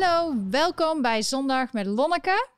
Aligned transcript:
Hallo, 0.00 0.34
welkom 0.50 1.02
bij 1.02 1.22
Zondag 1.22 1.72
met 1.72 1.86
Lonneke. 1.86 2.48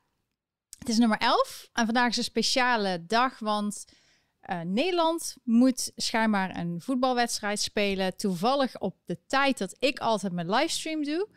Het 0.78 0.88
is 0.88 0.98
nummer 0.98 1.18
11 1.18 1.68
en 1.72 1.84
vandaag 1.84 2.08
is 2.08 2.16
een 2.16 2.24
speciale 2.24 3.04
dag, 3.06 3.38
want 3.38 3.84
uh, 4.50 4.60
Nederland 4.60 5.36
moet 5.44 5.92
schijnbaar 5.96 6.56
een 6.56 6.80
voetbalwedstrijd 6.80 7.60
spelen. 7.60 8.16
Toevallig 8.16 8.80
op 8.80 8.96
de 9.04 9.18
tijd 9.26 9.58
dat 9.58 9.76
ik 9.78 9.98
altijd 9.98 10.32
mijn 10.32 10.50
livestream 10.50 11.04
doe. 11.04 11.28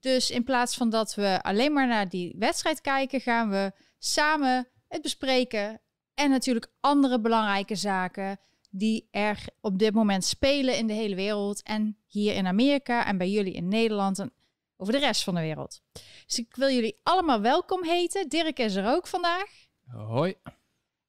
Dus 0.00 0.30
in 0.30 0.44
plaats 0.44 0.76
van 0.76 0.90
dat 0.90 1.14
we 1.14 1.38
alleen 1.42 1.72
maar 1.72 1.86
naar 1.86 2.08
die 2.08 2.34
wedstrijd 2.38 2.80
kijken, 2.80 3.20
gaan 3.20 3.50
we 3.50 3.72
samen 3.98 4.68
het 4.88 5.02
bespreken. 5.02 5.80
En 6.14 6.30
natuurlijk 6.30 6.72
andere 6.80 7.20
belangrijke 7.20 7.74
zaken 7.74 8.38
die 8.70 9.08
er 9.10 9.44
op 9.60 9.78
dit 9.78 9.94
moment 9.94 10.24
spelen 10.24 10.76
in 10.76 10.86
de 10.86 10.92
hele 10.92 11.14
wereld. 11.14 11.62
En 11.62 11.98
hier 12.06 12.34
in 12.34 12.46
Amerika 12.46 13.06
en 13.06 13.18
bij 13.18 13.30
jullie 13.30 13.54
in 13.54 13.68
Nederland 13.68 14.18
en 14.18 14.32
over 14.76 14.92
de 14.92 14.98
rest 14.98 15.22
van 15.22 15.34
de 15.34 15.40
wereld. 15.40 15.80
Dus 16.26 16.38
ik 16.38 16.56
wil 16.56 16.70
jullie 16.70 17.00
allemaal 17.02 17.40
welkom 17.40 17.84
heten. 17.84 18.28
Dirk 18.28 18.58
is 18.58 18.74
er 18.74 18.86
ook 18.94 19.06
vandaag. 19.06 19.50
Hoi. 19.84 20.34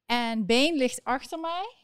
En 0.05 0.45
Been 0.45 0.75
ligt 0.75 1.03
achter 1.03 1.39
mij. 1.39 1.75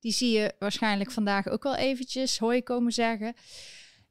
Die 0.00 0.12
zie 0.12 0.30
je 0.30 0.54
waarschijnlijk 0.58 1.10
vandaag 1.10 1.48
ook 1.48 1.62
wel 1.62 1.74
eventjes 1.74 2.38
hoi 2.38 2.62
komen 2.62 2.92
zeggen. 2.92 3.34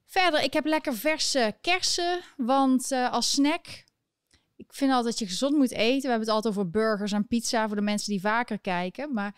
Verder, 0.05 0.43
ik 0.43 0.53
heb 0.53 0.65
lekker 0.65 0.95
verse 0.95 1.57
kersen, 1.61 2.21
want 2.37 2.91
uh, 2.91 3.11
als 3.11 3.31
snack... 3.31 3.85
Ik 4.55 4.73
vind 4.73 4.91
altijd 4.91 5.09
dat 5.09 5.19
je 5.19 5.33
gezond 5.33 5.55
moet 5.55 5.71
eten. 5.71 6.01
We 6.01 6.07
hebben 6.07 6.27
het 6.27 6.35
altijd 6.35 6.53
over 6.53 6.69
burgers 6.69 7.11
en 7.11 7.27
pizza 7.27 7.67
voor 7.67 7.75
de 7.75 7.81
mensen 7.81 8.11
die 8.11 8.21
vaker 8.21 8.59
kijken. 8.59 9.13
Maar 9.13 9.35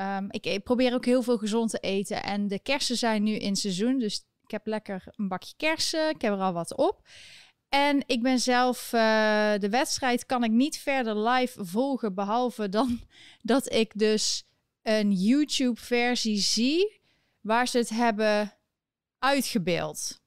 um, 0.00 0.26
ik, 0.30 0.46
ik, 0.46 0.62
probeer 0.62 0.94
ook 0.94 1.04
heel 1.04 1.22
veel 1.22 1.38
gezond 1.38 1.70
te 1.70 1.78
eten. 1.78 2.22
En 2.22 2.48
de 2.48 2.58
kersen 2.58 2.96
zijn 2.96 3.22
nu 3.22 3.32
in 3.32 3.56
seizoen, 3.56 3.98
dus 3.98 4.24
ik 4.48 4.54
heb 4.54 4.66
lekker 4.66 5.04
een 5.16 5.28
bakje 5.28 5.54
kersen. 5.56 6.08
Ik 6.08 6.22
heb 6.22 6.32
er 6.32 6.40
al 6.40 6.52
wat 6.52 6.76
op. 6.76 7.02
En 7.68 8.02
ik 8.06 8.22
ben 8.22 8.38
zelf, 8.38 8.92
uh, 8.92 9.00
de 9.58 9.68
wedstrijd 9.70 10.26
kan 10.26 10.44
ik 10.44 10.50
niet 10.50 10.78
verder 10.78 11.28
live 11.28 11.64
volgen, 11.64 12.14
behalve 12.14 12.68
dan 12.68 13.00
dat 13.42 13.72
ik 13.72 13.92
dus 13.94 14.44
een 14.82 15.12
YouTube-versie 15.12 16.38
zie 16.38 17.00
waar 17.40 17.68
ze 17.68 17.78
het 17.78 17.88
hebben 17.88 18.56
uitgebeeld. 19.18 20.20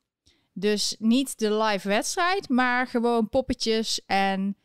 Dus 0.54 0.96
niet 1.00 1.38
de 1.38 1.54
live 1.54 1.88
wedstrijd, 1.88 2.50
maar 2.50 2.88
gewoon 2.88 3.30
poppetjes 3.30 4.06
en 4.06 4.58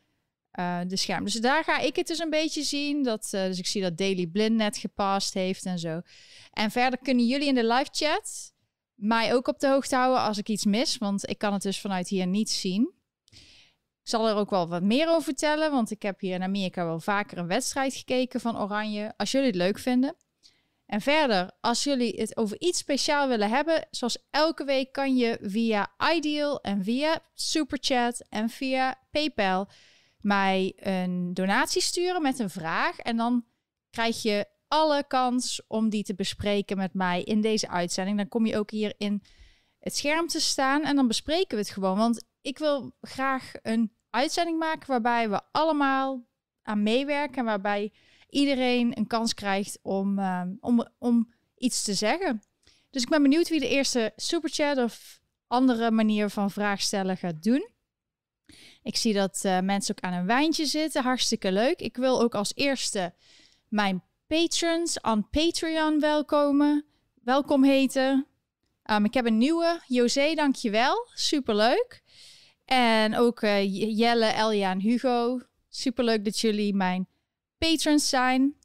uh, 0.59 0.79
de 0.87 0.97
scherm. 0.97 1.23
Dus 1.23 1.33
daar 1.33 1.63
ga 1.63 1.79
ik 1.79 1.95
het 1.95 2.07
dus 2.07 2.19
een 2.19 2.29
beetje 2.29 2.63
zien. 2.63 3.03
Dat, 3.03 3.31
uh, 3.35 3.43
dus 3.43 3.59
ik 3.59 3.67
zie 3.67 3.81
dat 3.81 3.97
Daily 3.97 4.27
Blind 4.27 4.55
net 4.55 4.77
gepast 4.77 5.33
heeft 5.33 5.65
en 5.65 5.79
zo. 5.79 6.01
En 6.51 6.71
verder 6.71 6.99
kunnen 6.99 7.25
jullie 7.25 7.47
in 7.47 7.55
de 7.55 7.65
live 7.65 7.89
chat 7.91 8.55
mij 8.97 9.33
ook 9.33 9.47
op 9.47 9.59
de 9.59 9.67
hoogte 9.67 9.95
houden 9.95 10.21
als 10.21 10.37
ik 10.37 10.49
iets 10.49 10.65
mis. 10.65 10.97
Want 10.97 11.29
ik 11.29 11.37
kan 11.37 11.53
het 11.53 11.61
dus 11.61 11.81
vanuit 11.81 12.07
hier 12.07 12.27
niet 12.27 12.49
zien. 12.49 12.93
Ik 14.03 14.13
zal 14.13 14.27
er 14.27 14.35
ook 14.35 14.49
wel 14.49 14.67
wat 14.67 14.83
meer 14.83 15.09
over 15.09 15.23
vertellen. 15.23 15.71
Want 15.71 15.91
ik 15.91 16.01
heb 16.01 16.19
hier 16.19 16.33
in 16.33 16.43
Amerika 16.43 16.85
wel 16.85 16.99
vaker 16.99 17.37
een 17.37 17.47
wedstrijd 17.47 17.93
gekeken 17.93 18.39
van 18.39 18.59
Oranje. 18.59 19.13
Als 19.17 19.31
jullie 19.31 19.47
het 19.47 19.55
leuk 19.55 19.79
vinden. 19.79 20.15
En 20.85 21.01
verder, 21.01 21.51
als 21.61 21.83
jullie 21.83 22.19
het 22.19 22.37
over 22.37 22.59
iets 22.61 22.79
speciaal 22.79 23.27
willen 23.27 23.49
hebben, 23.49 23.87
zoals 23.91 24.27
elke 24.29 24.63
week 24.63 24.91
kan 24.91 25.17
je 25.17 25.37
via 25.41 25.93
Ideal 26.13 26.61
en 26.61 26.83
via 26.83 27.19
Superchat 27.33 28.25
en 28.29 28.49
via 28.49 28.99
PayPal 29.11 29.67
mij 30.21 30.73
een 30.75 31.33
donatie 31.33 31.81
sturen 31.81 32.21
met 32.21 32.39
een 32.39 32.49
vraag. 32.49 32.97
En 32.99 33.17
dan 33.17 33.45
krijg 33.89 34.21
je 34.21 34.45
alle 34.67 35.03
kans 35.07 35.61
om 35.67 35.89
die 35.89 36.03
te 36.03 36.15
bespreken 36.15 36.77
met 36.77 36.93
mij 36.93 37.23
in 37.23 37.41
deze 37.41 37.67
uitzending. 37.67 38.17
Dan 38.17 38.27
kom 38.27 38.45
je 38.45 38.57
ook 38.57 38.71
hier 38.71 38.93
in 38.97 39.23
het 39.79 39.95
scherm 39.95 40.27
te 40.27 40.39
staan 40.39 40.83
en 40.83 40.95
dan 40.95 41.07
bespreken 41.07 41.57
we 41.57 41.63
het 41.63 41.69
gewoon. 41.69 41.97
Want 41.97 42.25
ik 42.41 42.57
wil 42.57 42.91
graag 43.01 43.51
een 43.61 43.91
uitzending 44.09 44.59
maken 44.59 44.87
waarbij 44.87 45.29
we 45.29 45.41
allemaal 45.51 46.25
aan 46.61 46.83
meewerken. 46.83 47.37
En 47.37 47.45
waarbij 47.45 47.93
iedereen 48.29 48.97
een 48.97 49.07
kans 49.07 49.33
krijgt 49.33 49.79
om, 49.81 50.19
uh, 50.19 50.41
om, 50.59 50.87
om 50.97 51.33
iets 51.57 51.83
te 51.83 51.93
zeggen. 51.93 52.41
Dus 52.89 53.01
ik 53.01 53.09
ben 53.09 53.21
benieuwd 53.21 53.49
wie 53.49 53.59
de 53.59 53.69
eerste 53.69 54.13
superchat 54.15 54.77
of 54.77 55.19
andere 55.47 55.91
manier 55.91 56.29
van 56.29 56.51
vraag 56.51 56.81
stellen 56.81 57.17
gaat 57.17 57.43
doen. 57.43 57.69
Ik 58.83 58.95
zie 58.95 59.13
dat 59.13 59.41
uh, 59.45 59.59
mensen 59.59 59.95
ook 59.95 60.03
aan 60.03 60.13
een 60.13 60.25
wijntje 60.25 60.65
zitten. 60.65 61.03
Hartstikke 61.03 61.51
leuk. 61.51 61.79
Ik 61.79 61.97
wil 61.97 62.21
ook 62.21 62.35
als 62.35 62.51
eerste 62.55 63.13
mijn 63.67 64.03
patrons 64.27 65.01
aan 65.01 65.29
Patreon 65.29 65.99
welkomen. 65.99 66.85
Welkom 67.23 67.63
heten. 67.63 68.27
Um, 68.91 69.05
ik 69.05 69.13
heb 69.13 69.25
een 69.25 69.37
nieuwe. 69.37 69.81
José, 69.85 70.33
dankjewel. 70.33 71.07
Superleuk. 71.13 72.03
En 72.65 73.15
ook 73.15 73.41
uh, 73.41 73.63
Jelle, 73.97 74.25
Elja 74.25 74.71
en 74.71 74.79
Hugo. 74.79 75.39
Superleuk 75.69 76.25
dat 76.25 76.39
jullie 76.39 76.75
mijn 76.75 77.07
patrons 77.57 78.09
zijn. 78.09 78.55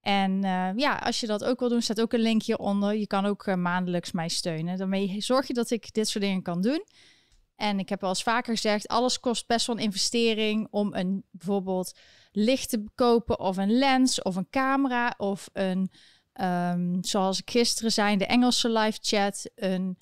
En 0.00 0.44
uh, 0.44 0.70
ja, 0.76 0.96
als 0.96 1.20
je 1.20 1.26
dat 1.26 1.44
ook 1.44 1.60
wil 1.60 1.68
doen, 1.68 1.82
staat 1.82 2.00
ook 2.00 2.12
een 2.12 2.20
link 2.20 2.42
hieronder. 2.42 2.94
Je 2.94 3.06
kan 3.06 3.26
ook 3.26 3.46
uh, 3.46 3.54
maandelijks 3.54 4.12
mij 4.12 4.28
steunen. 4.28 4.78
Daarmee 4.78 5.20
zorg 5.20 5.46
je 5.46 5.54
dat 5.54 5.70
ik 5.70 5.92
dit 5.92 6.08
soort 6.08 6.24
dingen 6.24 6.42
kan 6.42 6.60
doen. 6.60 6.84
En 7.56 7.78
ik 7.78 7.88
heb 7.88 8.02
al 8.02 8.08
eens 8.08 8.22
vaker 8.22 8.54
gezegd, 8.54 8.88
alles 8.88 9.20
kost 9.20 9.46
best 9.46 9.66
wel 9.66 9.76
een 9.76 9.82
investering 9.82 10.66
om 10.70 10.94
een 10.94 11.24
bijvoorbeeld 11.30 11.98
licht 12.32 12.68
te 12.68 12.84
kopen 12.94 13.38
of 13.38 13.56
een 13.56 13.78
lens 13.78 14.22
of 14.22 14.36
een 14.36 14.50
camera 14.50 15.14
of 15.16 15.48
een, 15.52 15.90
um, 16.40 17.04
zoals 17.04 17.40
ik 17.40 17.50
gisteren 17.50 17.92
zei, 17.92 18.16
de 18.16 18.26
Engelse 18.26 18.70
live 18.70 18.98
chat, 19.02 19.50
een 19.54 19.96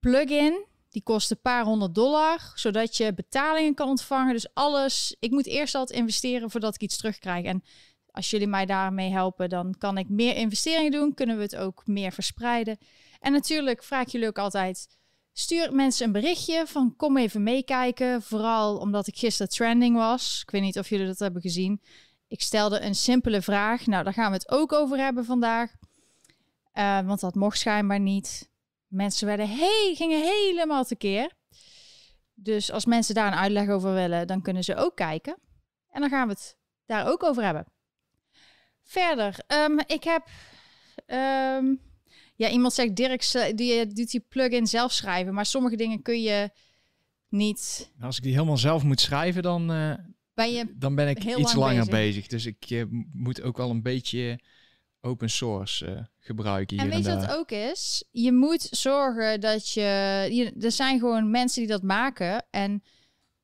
plugin. 0.00 0.66
Die 0.88 1.02
kost 1.02 1.30
een 1.30 1.40
paar 1.40 1.64
honderd 1.64 1.94
dollar, 1.94 2.52
zodat 2.54 2.96
je 2.96 3.14
betalingen 3.14 3.74
kan 3.74 3.88
ontvangen. 3.88 4.32
Dus 4.32 4.54
alles, 4.54 5.16
ik 5.18 5.30
moet 5.30 5.46
eerst 5.46 5.74
altijd 5.74 5.98
investeren 5.98 6.50
voordat 6.50 6.74
ik 6.74 6.80
iets 6.80 6.96
terugkrijg. 6.96 7.44
En 7.44 7.62
als 8.10 8.30
jullie 8.30 8.46
mij 8.46 8.66
daarmee 8.66 9.10
helpen, 9.10 9.48
dan 9.48 9.74
kan 9.78 9.98
ik 9.98 10.08
meer 10.08 10.36
investeringen 10.36 10.90
doen. 10.90 11.14
Kunnen 11.14 11.36
we 11.36 11.42
het 11.42 11.56
ook 11.56 11.86
meer 11.86 12.12
verspreiden. 12.12 12.78
En 13.20 13.32
natuurlijk 13.32 13.82
vraag 13.82 14.10
jullie 14.12 14.28
ook 14.28 14.38
altijd 14.38 14.86
Stuur 15.32 15.74
mensen 15.74 16.06
een 16.06 16.12
berichtje 16.12 16.66
van 16.66 16.96
kom 16.96 17.16
even 17.16 17.42
meekijken. 17.42 18.22
Vooral 18.22 18.78
omdat 18.78 19.06
ik 19.06 19.16
gisteren 19.16 19.52
trending 19.52 19.96
was. 19.96 20.40
Ik 20.42 20.50
weet 20.50 20.62
niet 20.62 20.78
of 20.78 20.88
jullie 20.88 21.06
dat 21.06 21.18
hebben 21.18 21.42
gezien. 21.42 21.82
Ik 22.28 22.42
stelde 22.42 22.80
een 22.80 22.94
simpele 22.94 23.42
vraag. 23.42 23.86
Nou, 23.86 24.04
daar 24.04 24.12
gaan 24.12 24.30
we 24.30 24.36
het 24.36 24.50
ook 24.50 24.72
over 24.72 24.98
hebben 24.98 25.24
vandaag. 25.24 25.70
Uh, 26.74 27.00
want 27.00 27.20
dat 27.20 27.34
mocht 27.34 27.58
schijnbaar 27.58 28.00
niet. 28.00 28.50
Mensen 28.86 29.26
werden 29.26 29.48
hey, 29.48 29.92
gingen 29.96 30.22
helemaal 30.22 30.84
tekeer. 30.84 31.32
Dus 32.34 32.72
als 32.72 32.84
mensen 32.84 33.14
daar 33.14 33.26
een 33.26 33.38
uitleg 33.38 33.68
over 33.68 33.94
willen, 33.94 34.26
dan 34.26 34.42
kunnen 34.42 34.64
ze 34.64 34.76
ook 34.76 34.96
kijken. 34.96 35.36
En 35.90 36.00
dan 36.00 36.10
gaan 36.10 36.26
we 36.26 36.32
het 36.32 36.56
daar 36.86 37.06
ook 37.06 37.22
over 37.22 37.42
hebben. 37.44 37.66
Verder, 38.82 39.36
um, 39.46 39.78
ik 39.86 40.04
heb 40.04 40.28
um, 41.06 41.80
ja, 42.42 42.50
iemand 42.50 42.72
zegt 42.72 42.96
Dirk, 42.96 43.52
die 43.54 43.86
doet 43.86 44.10
die 44.10 44.24
plugin 44.28 44.66
zelf 44.66 44.92
schrijven, 44.92 45.34
maar 45.34 45.46
sommige 45.46 45.76
dingen 45.76 46.02
kun 46.02 46.22
je 46.22 46.50
niet. 47.28 47.90
Nou, 47.94 48.06
als 48.06 48.16
ik 48.16 48.22
die 48.22 48.32
helemaal 48.32 48.56
zelf 48.56 48.82
moet 48.82 49.00
schrijven, 49.00 49.42
dan 49.42 49.70
uh, 49.70 49.94
ben, 50.34 50.52
je 50.52 50.72
dan 50.74 50.94
ben 50.94 51.08
ik 51.08 51.24
iets 51.24 51.54
langer 51.54 51.86
bezig. 51.86 52.26
Dus 52.26 52.46
ik 52.46 52.70
uh, 52.70 52.84
moet 53.12 53.42
ook 53.42 53.56
wel 53.56 53.70
een 53.70 53.82
beetje 53.82 54.40
open 55.00 55.30
source 55.30 55.86
uh, 55.86 56.00
gebruiken. 56.18 56.76
Hier 56.76 56.90
en 56.90 56.94
weet 56.96 57.04
je 57.04 57.14
wat 57.14 57.36
ook 57.36 57.50
is? 57.50 58.04
Je 58.10 58.32
moet 58.32 58.68
zorgen 58.70 59.40
dat 59.40 59.70
je, 59.70 60.28
je. 60.30 60.52
Er 60.60 60.72
zijn 60.72 60.98
gewoon 60.98 61.30
mensen 61.30 61.60
die 61.60 61.70
dat 61.70 61.82
maken. 61.82 62.44
En 62.50 62.82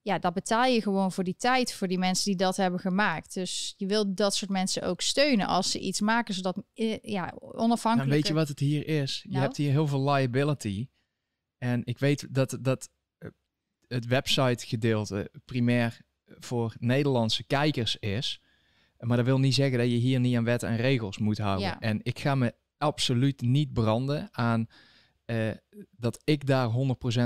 ja, 0.09 0.19
dat 0.19 0.35
betaal 0.35 0.65
je 0.65 0.83
gewoon 0.83 1.13
voor 1.13 1.25
die 1.25 1.37
tijd 1.37 1.73
voor 1.73 1.89
die 1.89 1.99
mensen 1.99 2.25
die 2.25 2.37
dat 2.37 2.57
hebben 2.57 2.81
gemaakt. 2.81 3.35
Dus 3.35 3.75
je 3.77 3.87
wilt 3.87 4.17
dat 4.17 4.35
soort 4.35 4.51
mensen 4.51 4.83
ook 4.83 5.01
steunen 5.01 5.47
als 5.47 5.71
ze 5.71 5.79
iets 5.79 6.01
maken, 6.01 6.35
zodat 6.35 6.63
eh, 6.75 6.99
ja, 7.03 7.35
onafhankelijk. 7.39 8.11
Nou, 8.11 8.21
weet 8.21 8.27
je 8.27 8.35
wat 8.35 8.49
het 8.49 8.59
hier 8.59 8.87
is? 8.87 9.21
Je 9.23 9.31
nou? 9.31 9.43
hebt 9.43 9.57
hier 9.57 9.71
heel 9.71 9.87
veel 9.87 10.11
liability. 10.11 10.89
En 11.59 11.83
ik 11.85 11.99
weet 11.99 12.35
dat, 12.35 12.59
dat 12.61 12.91
eh, 13.19 13.29
het 13.89 14.07
website 14.07 14.67
gedeelte 14.67 15.31
primair 15.45 16.01
voor 16.27 16.75
Nederlandse 16.79 17.45
kijkers 17.45 17.97
is. 17.97 18.41
Maar 18.99 19.17
dat 19.17 19.27
wil 19.27 19.39
niet 19.39 19.55
zeggen 19.55 19.79
dat 19.79 19.91
je 19.91 19.97
hier 19.97 20.21
niet 20.21 20.37
aan 20.37 20.45
wet 20.45 20.63
en 20.63 20.77
regels 20.77 21.19
moet 21.19 21.39
houden. 21.39 21.79
En 21.81 22.01
ik 22.03 22.19
ga 22.19 22.35
me 22.35 22.55
absoluut 22.79 23.41
niet 23.41 23.73
branden 23.73 24.29
aan 24.31 24.69
uh, 25.31 25.51
dat 25.91 26.21
ik 26.25 26.47
daar 26.47 26.71
100% 26.71 26.73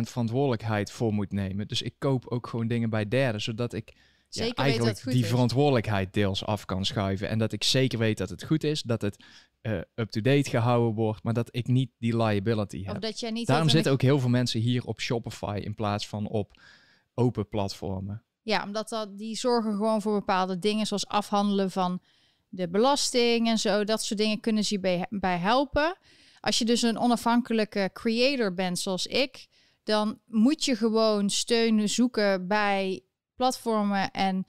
verantwoordelijkheid 0.01 0.91
voor 0.91 1.13
moet 1.13 1.33
nemen. 1.33 1.69
Dus 1.69 1.83
ik 1.83 1.95
koop 1.99 2.27
ook 2.29 2.47
gewoon 2.47 2.67
dingen 2.67 2.91
bij 2.91 3.09
derden, 3.09 3.41
zodat 3.41 3.73
ik 3.73 3.93
ja, 4.29 4.53
eigenlijk 4.55 5.03
die 5.05 5.27
verantwoordelijkheid 5.27 6.13
deels 6.13 6.45
af 6.45 6.65
kan 6.65 6.85
schuiven. 6.85 7.29
En 7.29 7.39
dat 7.39 7.53
ik 7.53 7.65
zeker 7.65 7.99
weet 7.99 8.19
dat 8.19 8.31
het 8.31 8.45
goed 8.45 8.65
is, 8.65 8.83
dat 8.83 9.03
het 9.03 9.25
uh, 9.63 9.81
up-to-date 9.95 10.51
gehouden 10.51 10.95
wordt, 10.95 11.23
maar 11.23 11.35
dat 11.35 11.49
ik 11.51 11.67
niet 11.67 11.91
die 11.99 12.17
liability 12.17 12.85
heb. 12.85 12.95
Of 12.95 13.01
dat 13.01 13.21
jij 13.21 13.31
niet 13.31 13.47
Daarom 13.47 13.69
zitten 13.69 13.93
ook 13.93 14.03
heel 14.03 14.19
veel 14.19 14.29
mensen 14.29 14.61
hier 14.61 14.85
op 14.85 15.01
Shopify 15.01 15.61
in 15.63 15.75
plaats 15.75 16.09
van 16.09 16.29
op 16.29 16.61
open 17.15 17.49
platformen. 17.49 18.23
Ja, 18.43 18.65
omdat 18.65 18.89
dat, 18.89 19.19
die 19.19 19.37
zorgen 19.37 19.73
gewoon 19.73 20.03
voor 20.03 20.19
bepaalde 20.19 20.59
dingen, 20.59 20.87
zoals 20.87 21.07
afhandelen 21.07 21.71
van 21.71 22.01
de 22.49 22.69
belasting 22.69 23.49
en 23.49 23.59
zo. 23.59 23.85
Dat 23.85 24.03
soort 24.03 24.21
dingen 24.21 24.41
kunnen 24.41 24.65
ze 24.65 24.75
je 24.75 24.81
bij, 24.81 25.07
bij 25.11 25.39
helpen. 25.39 25.97
Als 26.43 26.59
je 26.59 26.65
dus 26.65 26.83
een 26.83 26.99
onafhankelijke 26.99 27.91
creator 27.93 28.55
bent 28.55 28.79
zoals 28.79 29.07
ik, 29.07 29.47
dan 29.85 30.19
moet 30.27 30.65
je 30.65 30.77
gewoon 30.77 31.31
steun 31.31 31.89
zoeken 31.89 32.47
bij 32.47 33.05
platformen 33.35 34.11
en 34.11 34.47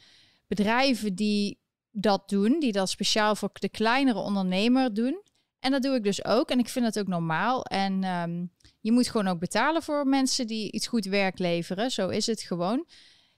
bedrijven 0.47 1.15
die 1.15 1.59
dat 1.91 2.29
doen, 2.29 2.59
die 2.59 2.71
dat 2.71 2.89
speciaal 2.89 3.35
voor 3.35 3.49
de 3.53 3.69
kleinere 3.69 4.19
ondernemer 4.19 4.93
doen. 4.93 5.21
En 5.59 5.71
dat 5.71 5.81
doe 5.81 5.95
ik 5.95 6.03
dus 6.03 6.25
ook. 6.25 6.49
En 6.49 6.59
ik 6.59 6.69
vind 6.69 6.85
dat 6.85 6.99
ook 6.99 7.07
normaal. 7.07 7.65
En 7.65 8.03
um, 8.03 8.51
je 8.79 8.91
moet 8.91 9.09
gewoon 9.09 9.27
ook 9.27 9.39
betalen 9.39 9.83
voor 9.83 10.07
mensen 10.07 10.47
die 10.47 10.71
iets 10.71 10.87
goed 10.87 11.05
werk 11.05 11.39
leveren. 11.39 11.91
Zo 11.91 12.09
is 12.09 12.25
het 12.25 12.41
gewoon. 12.41 12.85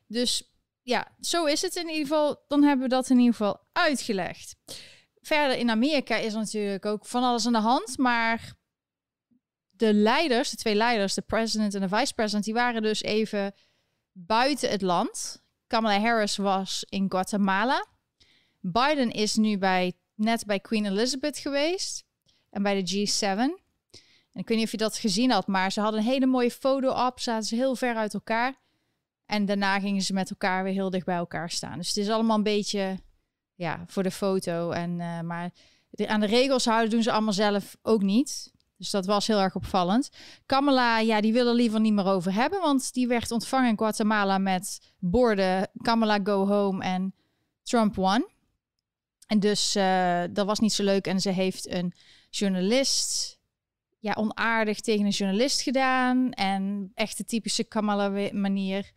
Dus 0.08 0.54
ja, 0.82 1.08
zo 1.20 1.46
is 1.46 1.62
het 1.62 1.76
in 1.76 1.88
ieder 1.88 2.02
geval. 2.02 2.44
Dan 2.48 2.64
hebben 2.64 2.90
we 2.90 2.96
dat 2.96 3.10
in 3.10 3.18
ieder 3.18 3.34
geval 3.34 3.60
uitgelegd. 3.72 4.56
Verder 5.26 5.58
in 5.58 5.70
Amerika 5.70 6.16
is 6.16 6.34
natuurlijk 6.34 6.86
ook 6.86 7.06
van 7.06 7.24
alles 7.24 7.46
aan 7.46 7.54
de 7.54 7.60
hand. 7.60 7.98
Maar 7.98 8.54
de 9.70 9.94
leiders, 9.94 10.50
de 10.50 10.56
twee 10.56 10.76
leiders, 10.76 11.14
de 11.14 11.22
president 11.22 11.74
en 11.74 11.82
de 11.82 11.90
vice 11.90 12.14
president, 12.14 12.46
die 12.46 12.54
waren 12.54 12.82
dus 12.82 13.02
even 13.02 13.54
buiten 14.12 14.70
het 14.70 14.82
land. 14.82 15.44
Kamala 15.68 16.00
Harris 16.00 16.38
was 16.38 16.86
in 16.90 17.06
Guatemala. 17.10 17.86
Biden 18.60 19.12
is 19.12 19.36
nu 19.36 19.58
bij, 19.58 19.94
net 20.16 20.46
bij 20.46 20.60
Queen 20.60 20.86
Elizabeth 20.86 21.38
geweest 21.38 22.04
en 22.50 22.64
bij 22.64 22.84
de 22.84 23.08
G7. 23.08 23.24
En 24.32 24.42
ik 24.42 24.48
weet 24.48 24.58
niet 24.58 24.66
of 24.66 24.72
je 24.72 24.78
dat 24.78 24.98
gezien 24.98 25.32
had, 25.32 25.48
maar 25.48 25.72
ze 25.72 25.82
hadden 25.82 26.00
een 26.00 26.08
hele 26.08 26.26
mooie 26.26 26.52
foto 26.52 27.08
op. 27.08 27.20
Zaten 27.20 27.48
ze 27.48 27.56
heel 27.56 27.76
ver 27.76 27.96
uit 27.96 28.14
elkaar. 28.14 28.62
En 29.26 29.46
daarna 29.46 29.80
gingen 29.80 30.02
ze 30.02 30.14
met 30.14 30.30
elkaar 30.30 30.64
weer 30.64 30.74
heel 30.74 30.90
dicht 30.90 31.06
bij 31.06 31.16
elkaar 31.16 31.50
staan. 31.50 31.78
Dus 31.78 31.88
het 31.88 31.98
is 31.98 32.10
allemaal 32.10 32.38
een 32.38 32.44
beetje 32.44 33.00
ja, 33.56 33.84
voor 33.88 34.04
de 34.04 34.12
foto. 34.12 34.72
En, 34.72 35.00
uh, 35.00 35.22
maar 35.22 35.52
aan 36.06 36.20
de 36.20 36.26
regels 36.26 36.66
houden 36.66 36.90
doen 36.90 37.04
ze 37.04 37.12
allemaal 37.12 37.34
zelf 37.34 37.78
ook 37.82 38.02
niet. 38.02 38.54
Dus 38.78 38.90
dat 38.90 39.06
was 39.06 39.28
heel 39.28 39.40
erg 39.40 39.56
opvallend. 39.56 40.10
Kamala, 40.46 41.00
ja, 41.00 41.22
die 41.22 41.34
wil 41.34 41.48
er 41.48 41.54
liever 41.54 41.80
niet 41.80 41.94
meer 41.94 42.06
over 42.06 42.34
hebben. 42.34 42.62
Want 42.62 42.94
die 42.94 43.08
werd 43.08 43.32
ontvangen 43.32 43.70
in 43.70 43.78
Guatemala 43.78 44.38
met 44.38 44.94
borden 45.00 45.70
Kamala 45.82 46.20
go 46.24 46.48
home 46.48 46.84
en 46.84 47.14
Trump 47.64 47.96
won. 47.96 48.28
En 49.28 49.40
dus 49.40 49.76
uh, 49.76 50.24
dat 50.32 50.46
was 50.46 50.60
niet 50.60 50.74
zo 50.74 50.84
leuk. 50.84 51.08
En 51.08 51.20
ze 51.20 51.30
heeft 51.30 51.70
een 51.70 51.94
journalist 52.30 53.40
ja, 54.00 54.14
onaardig 54.14 54.80
tegen 54.80 55.06
een 55.06 55.12
journalist 55.12 55.62
gedaan. 55.62 56.32
En 56.32 56.92
echt 56.94 57.18
de 57.18 57.26
typische 57.26 57.64
Kamala 57.64 58.30
manier. 58.32 58.92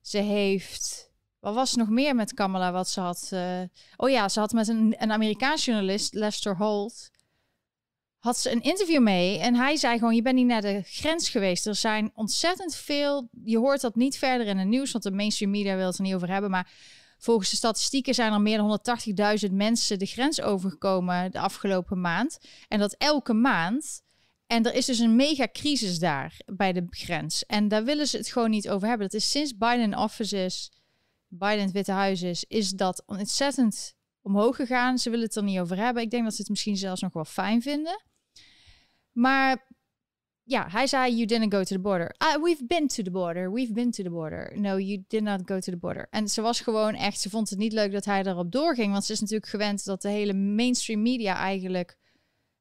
Ze 0.00 0.18
heeft... 0.18 1.10
Wat 1.42 1.54
was 1.54 1.74
nog 1.74 1.88
meer 1.88 2.14
met 2.14 2.34
Kamala 2.34 2.72
wat 2.72 2.88
ze 2.88 3.00
had? 3.00 3.30
Uh, 3.32 3.60
oh 3.96 4.10
ja, 4.10 4.28
ze 4.28 4.40
had 4.40 4.52
met 4.52 4.68
een, 4.68 4.94
een 4.98 5.12
Amerikaans 5.12 5.64
journalist, 5.64 6.14
Lester 6.14 6.56
Holt... 6.56 7.10
had 8.18 8.38
ze 8.38 8.52
een 8.52 8.62
interview 8.62 9.02
mee. 9.02 9.38
En 9.38 9.54
hij 9.54 9.76
zei 9.76 9.98
gewoon, 9.98 10.14
je 10.14 10.22
bent 10.22 10.36
niet 10.36 10.46
naar 10.46 10.60
de 10.60 10.82
grens 10.84 11.28
geweest. 11.28 11.66
Er 11.66 11.74
zijn 11.74 12.10
ontzettend 12.14 12.74
veel... 12.74 13.28
Je 13.44 13.58
hoort 13.58 13.80
dat 13.80 13.94
niet 13.94 14.18
verder 14.18 14.46
in 14.46 14.58
het 14.58 14.68
nieuws, 14.68 14.92
want 14.92 15.04
de 15.04 15.10
mainstream 15.10 15.50
media 15.50 15.76
wil 15.76 15.86
het 15.86 15.96
er 15.96 16.02
niet 16.02 16.14
over 16.14 16.28
hebben. 16.30 16.50
Maar 16.50 16.70
volgens 17.18 17.50
de 17.50 17.56
statistieken 17.56 18.14
zijn 18.14 18.32
er 18.32 18.40
meer 18.40 18.56
dan 18.56 18.80
180.000 19.48 19.52
mensen 19.52 19.98
de 19.98 20.06
grens 20.06 20.40
overgekomen 20.40 21.30
de 21.30 21.40
afgelopen 21.40 22.00
maand. 22.00 22.38
En 22.68 22.78
dat 22.78 22.94
elke 22.98 23.34
maand 23.34 24.02
en 24.46 24.66
er 24.66 24.74
is 24.74 24.86
dus 24.86 24.98
een 24.98 25.16
mega 25.16 25.48
crisis 25.52 25.98
daar 25.98 26.40
bij 26.46 26.72
de 26.72 26.86
grens. 26.90 27.46
En 27.46 27.68
daar 27.68 27.84
willen 27.84 28.06
ze 28.06 28.16
het 28.16 28.28
gewoon 28.28 28.50
niet 28.50 28.68
over 28.68 28.88
hebben. 28.88 29.08
Dat 29.08 29.20
is 29.20 29.30
sinds 29.30 29.56
Biden 29.56 29.80
in 29.80 29.96
office 29.96 30.44
is, 30.44 30.70
Biden 31.34 31.60
het 31.60 31.72
Witte 31.72 31.92
Huis 31.92 32.22
is, 32.22 32.44
is 32.44 32.70
dat 32.70 33.02
ontzettend 33.06 33.94
omhoog 34.20 34.56
gegaan. 34.56 34.98
Ze 34.98 35.10
willen 35.10 35.24
het 35.24 35.36
er 35.36 35.42
niet 35.42 35.58
over 35.58 35.76
hebben. 35.76 36.02
Ik 36.02 36.10
denk 36.10 36.24
dat 36.24 36.34
ze 36.34 36.40
het 36.40 36.50
misschien 36.50 36.76
zelfs 36.76 37.00
nog 37.00 37.12
wel 37.12 37.24
fijn 37.24 37.62
vinden. 37.62 38.02
Maar 39.12 39.70
ja, 40.42 40.68
hij 40.70 40.86
zei, 40.86 41.14
you 41.14 41.26
didn't 41.26 41.54
go 41.54 41.62
to 41.62 41.74
the 41.74 41.80
border. 41.80 42.14
Uh, 42.18 42.42
we've 42.42 42.66
been 42.66 42.86
to 42.86 43.02
the 43.02 43.10
border. 43.10 43.52
We've 43.52 43.72
been 43.72 43.90
to 43.90 44.02
the 44.02 44.10
border. 44.10 44.60
No, 44.60 44.78
you 44.78 45.04
did 45.08 45.22
not 45.22 45.40
go 45.44 45.58
to 45.58 45.72
the 45.72 45.78
border. 45.78 46.06
En 46.10 46.28
ze 46.28 46.40
was 46.40 46.60
gewoon 46.60 46.94
echt, 46.94 47.20
ze 47.20 47.30
vond 47.30 47.50
het 47.50 47.58
niet 47.58 47.72
leuk 47.72 47.92
dat 47.92 48.04
hij 48.04 48.24
erop 48.24 48.52
doorging. 48.52 48.92
Want 48.92 49.04
ze 49.04 49.12
is 49.12 49.20
natuurlijk 49.20 49.50
gewend 49.50 49.84
dat 49.84 50.02
de 50.02 50.08
hele 50.08 50.32
mainstream 50.32 51.02
media 51.02 51.36
eigenlijk 51.36 51.96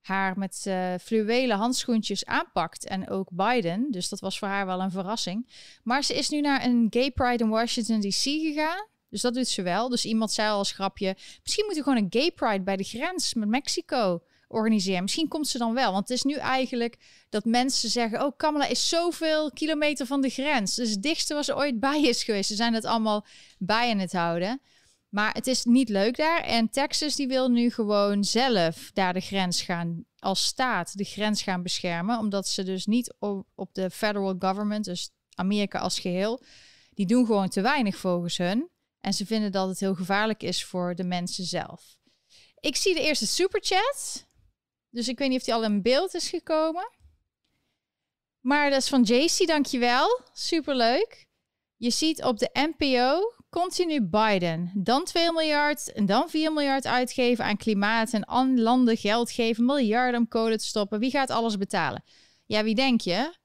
haar 0.02 0.38
met 0.38 0.64
uh, 0.68 0.94
fluwelen 1.02 1.58
handschoentjes 1.58 2.26
aanpakt. 2.26 2.86
En 2.86 3.10
ook 3.10 3.30
Biden. 3.32 3.92
Dus 3.92 4.10
dat 4.10 4.20
was 4.20 4.40
voor 4.40 4.48
haar 4.48 4.66
wel 4.66 4.82
een 4.82 4.92
verrassing. 4.92 5.50
Maar 5.84 6.04
ze 6.04 6.14
is 6.14 6.30
nu 6.30 6.42
naar 6.42 6.66
een 6.66 6.88
gay 6.90 7.12
pride 7.12 7.44
in 7.44 7.50
Washington 7.50 8.00
D.C. 8.00 8.24
gegaan. 8.24 8.90
Dus 9.10 9.22
dat 9.22 9.34
doet 9.34 9.48
ze 9.48 9.62
wel. 9.62 9.90
Dus 9.90 10.06
iemand 10.06 10.32
zei 10.32 10.50
al 10.50 10.58
als 10.58 10.72
grapje... 10.72 11.16
misschien 11.44 11.66
moeten 11.66 11.84
we 11.84 11.90
gewoon 11.90 12.04
een 12.04 12.22
gay 12.22 12.32
pride 12.32 12.64
bij 12.64 12.78
de 12.78 12.84
grens 12.84 13.34
met 13.34 13.48
Mexico 13.48 14.22
organiseren. 14.48 15.02
Misschien 15.02 15.28
komt 15.28 15.48
ze 15.48 15.58
dan 15.58 15.74
wel. 15.74 15.92
Want 15.92 16.10
het 16.10 16.18
is 16.18 16.24
nu 16.24 16.34
eigenlijk 16.34 16.98
dat 17.30 17.46
mensen 17.46 17.90
zeggen... 17.90 18.26
oh, 18.26 18.38
Kamala 18.38 18.66
is 18.66 18.90
zoveel 18.90 19.52
kilometer 19.52 20.06
van 20.06 20.22
de 20.22 20.30
grens. 20.30 20.76
Dus 20.76 20.90
het 20.90 21.04
dichtste 21.04 21.34
waar 21.34 21.44
ze 21.44 21.56
ooit 21.56 21.80
bij 21.80 22.02
is 22.02 22.24
geweest. 22.24 22.50
Ze 22.50 22.56
zijn 22.56 22.74
het 22.74 22.86
allemaal 22.86 23.26
bij 23.58 23.90
in 23.90 24.00
het 24.00 24.12
houden. 24.12 24.62
Maar 25.12 25.34
het 25.34 25.48
is 25.48 25.64
niet 25.66 25.90
leuk 25.90 26.18
daar. 26.18 26.44
En 26.44 26.70
Texas 26.70 27.16
die 27.16 27.28
wil 27.28 27.50
nu 27.50 27.70
gewoon 27.70 28.24
zelf 28.24 28.92
daar 28.94 29.14
de 29.14 29.20
grens 29.20 29.62
gaan, 29.62 30.06
als 30.20 30.46
staat 30.46 30.98
de 30.98 31.04
grens 31.04 31.42
gaan 31.42 31.64
beschermen. 31.64 32.20
Omdat 32.20 32.48
ze 32.48 32.64
dus 32.64 32.86
niet 32.86 33.16
op, 33.56 33.70
de 33.74 33.90
federal 33.90 34.36
government, 34.40 34.86
dus 34.86 35.12
Amerika 35.36 35.80
als 35.80 36.00
geheel, 36.00 36.42
die 36.90 37.06
doen 37.06 37.26
gewoon 37.26 37.50
te 37.50 37.62
weinig 37.62 37.98
volgens 37.98 38.38
hun. 38.38 38.70
En 39.00 39.14
ze 39.14 39.26
vinden 39.26 39.52
dat 39.52 39.68
het 39.68 39.80
heel 39.80 39.96
gevaarlijk 39.96 40.44
is 40.44 40.66
voor 40.66 40.96
de 40.96 41.04
mensen 41.04 41.46
zelf. 41.46 41.98
Ik 42.60 42.76
zie 42.76 42.94
de 42.94 43.02
eerste 43.02 43.28
superchat. 43.28 44.28
Dus 44.90 45.08
ik 45.08 45.18
weet 45.18 45.30
niet 45.30 45.40
of 45.40 45.44
die 45.46 45.54
al 45.54 45.64
in 45.64 45.82
beeld 45.82 46.14
is 46.14 46.30
gekomen. 46.30 46.90
Maar 48.40 48.70
dat 48.70 48.82
is 48.82 48.90
van 48.90 49.04
JC, 49.04 49.48
dankjewel. 49.48 50.22
Superleuk. 50.34 51.28
Je 51.76 51.90
ziet 51.90 52.24
op 52.24 52.40
de 52.40 52.50
NPO 52.54 53.41
continu 53.52 54.02
Biden. 54.02 54.72
Dan 54.74 55.04
2 55.06 55.32
miljard 55.32 55.94
en 55.94 56.06
dan 56.06 56.30
4 56.30 56.54
miljard 56.54 56.88
uitgeven 56.88 57.46
aan 57.46 57.58
klimaat 57.58 58.14
en 58.14 58.28
aan 58.28 58.60
landen 58.60 58.98
geld 58.98 59.32
geven, 59.32 59.66
miljarden 59.66 60.20
om 60.20 60.28
kolen 60.28 60.58
te 60.58 60.66
stoppen. 60.66 61.00
Wie 61.00 61.12
gaat 61.12 61.30
alles 61.30 61.58
betalen? 61.58 62.04
Ja, 62.46 62.64
wie 62.64 62.76
denk 62.76 63.02
je? 63.02 63.36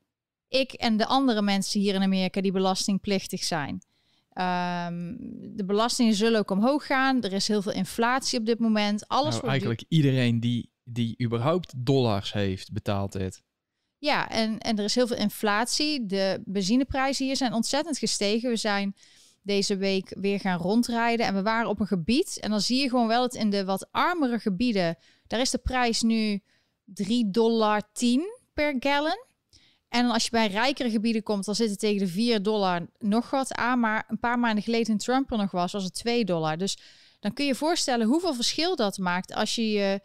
Ik 0.49 0.73
en 0.73 0.97
de 0.97 1.06
andere 1.06 1.43
mensen 1.43 1.81
hier 1.81 1.94
in 1.94 2.03
Amerika 2.03 2.41
die 2.41 2.53
belastingplichtig 2.53 3.44
zijn. 3.44 3.73
Um, 3.73 5.17
de 5.56 5.64
belastingen 5.67 6.14
zullen 6.14 6.38
ook 6.38 6.50
omhoog 6.50 6.87
gaan. 6.87 7.23
Er 7.23 7.32
is 7.32 7.49
heel 7.49 7.62
veel 7.62 7.73
inflatie 7.73 8.38
op 8.38 8.47
dit 8.47 8.59
moment. 8.59 9.09
Alles 9.09 9.35
nou, 9.35 9.49
eigenlijk 9.49 9.85
iedereen 9.88 10.41
die, 10.41 10.70
die 10.85 11.23
überhaupt 11.23 11.73
dollars 11.76 12.33
heeft, 12.33 12.73
betaalt 12.73 13.12
dit. 13.12 13.42
Ja, 13.99 14.28
en, 14.28 14.59
en 14.59 14.78
er 14.78 14.85
is 14.85 14.95
heel 14.95 15.07
veel 15.07 15.16
inflatie. 15.16 16.07
De 16.07 16.42
benzineprijzen 16.45 17.26
hier 17.26 17.37
zijn 17.37 17.52
ontzettend 17.52 17.99
gestegen. 17.99 18.50
We 18.50 18.57
zijn 18.57 18.95
deze 19.47 19.76
week 19.76 20.17
weer 20.21 20.41
gaan 20.41 20.59
rondrijden. 20.59 21.26
En 21.26 21.35
we 21.35 21.43
waren 21.43 21.69
op 21.69 21.81
een 21.81 21.87
gebied. 21.87 22.38
En 22.41 22.50
dan 22.50 22.61
zie 22.61 22.83
je 22.83 22.88
gewoon 22.88 23.07
wel 23.07 23.21
dat 23.21 23.35
in 23.35 23.50
de 23.50 23.65
wat 23.65 23.88
armere 23.91 24.38
gebieden. 24.38 24.97
Daar 25.26 25.41
is 25.41 25.50
de 25.50 25.59
prijs 25.59 26.03
nu 26.03 26.43
3,10 27.03 27.05
dollar 27.26 27.83
per 28.53 28.76
gallon. 28.79 29.25
En 29.88 30.11
als 30.11 30.25
je 30.25 30.31
bij 30.31 30.47
rijkere 30.47 30.91
gebieden 30.91 31.23
komt, 31.23 31.45
dan 31.45 31.55
zit 31.55 31.71
het 31.71 31.79
tegen 31.79 32.07
de 32.07 32.12
4 32.12 32.43
dollar 32.43 32.87
nog 32.99 33.31
wat 33.31 33.55
aan. 33.55 33.81
Maar 33.81 34.05
een 34.09 34.19
paar 34.19 34.38
maanden 34.38 34.62
geleden 34.62 34.87
toen 34.87 34.97
Trump 34.97 35.31
er 35.31 35.38
nog 35.38 35.50
was, 35.50 35.73
was 35.73 35.85
het 35.85 35.95
2 35.95 36.25
dollar. 36.25 36.59
Dus 36.59 36.79
dan 37.21 37.33
kun 37.33 37.47
je 37.47 37.55
voorstellen 37.55 38.07
hoeveel 38.07 38.35
verschil 38.35 38.76
dat 38.76 38.99
maakt 38.99 39.35
als 39.35 39.55
je 39.55 39.71
je... 39.71 40.00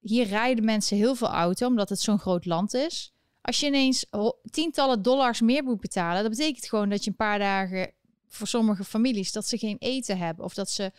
Hier 0.00 0.26
rijden 0.26 0.64
mensen 0.64 0.96
heel 0.96 1.14
veel 1.14 1.28
auto, 1.28 1.66
omdat 1.66 1.88
het 1.88 2.00
zo'n 2.00 2.18
groot 2.18 2.46
land 2.46 2.74
is. 2.74 3.12
Als 3.40 3.60
je 3.60 3.66
ineens 3.66 4.06
tientallen 4.50 5.02
dollars 5.02 5.40
meer 5.40 5.64
moet 5.64 5.80
betalen, 5.80 6.22
dat 6.22 6.30
betekent 6.30 6.68
gewoon 6.68 6.88
dat 6.88 7.04
je 7.04 7.10
een 7.10 7.16
paar 7.16 7.38
dagen 7.38 7.92
voor 8.30 8.46
sommige 8.46 8.84
families 8.84 9.32
dat 9.32 9.46
ze 9.46 9.58
geen 9.58 9.76
eten 9.78 10.18
hebben 10.18 10.44
of 10.44 10.54
dat 10.54 10.70
ze 10.70 10.92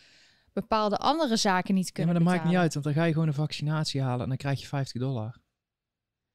bepaalde 0.52 0.96
andere 0.96 1.36
zaken 1.36 1.74
niet 1.74 1.92
kunnen. 1.92 2.14
Ja, 2.14 2.20
maar 2.20 2.28
dat 2.28 2.38
maakt 2.38 2.50
niet 2.50 2.60
uit, 2.60 2.72
want 2.72 2.84
dan 2.84 2.94
ga 2.94 3.04
je 3.04 3.12
gewoon 3.12 3.28
een 3.28 3.34
vaccinatie 3.34 4.02
halen 4.02 4.22
en 4.22 4.28
dan 4.28 4.36
krijg 4.36 4.60
je 4.60 4.66
50 4.66 5.00
dollar. 5.00 5.40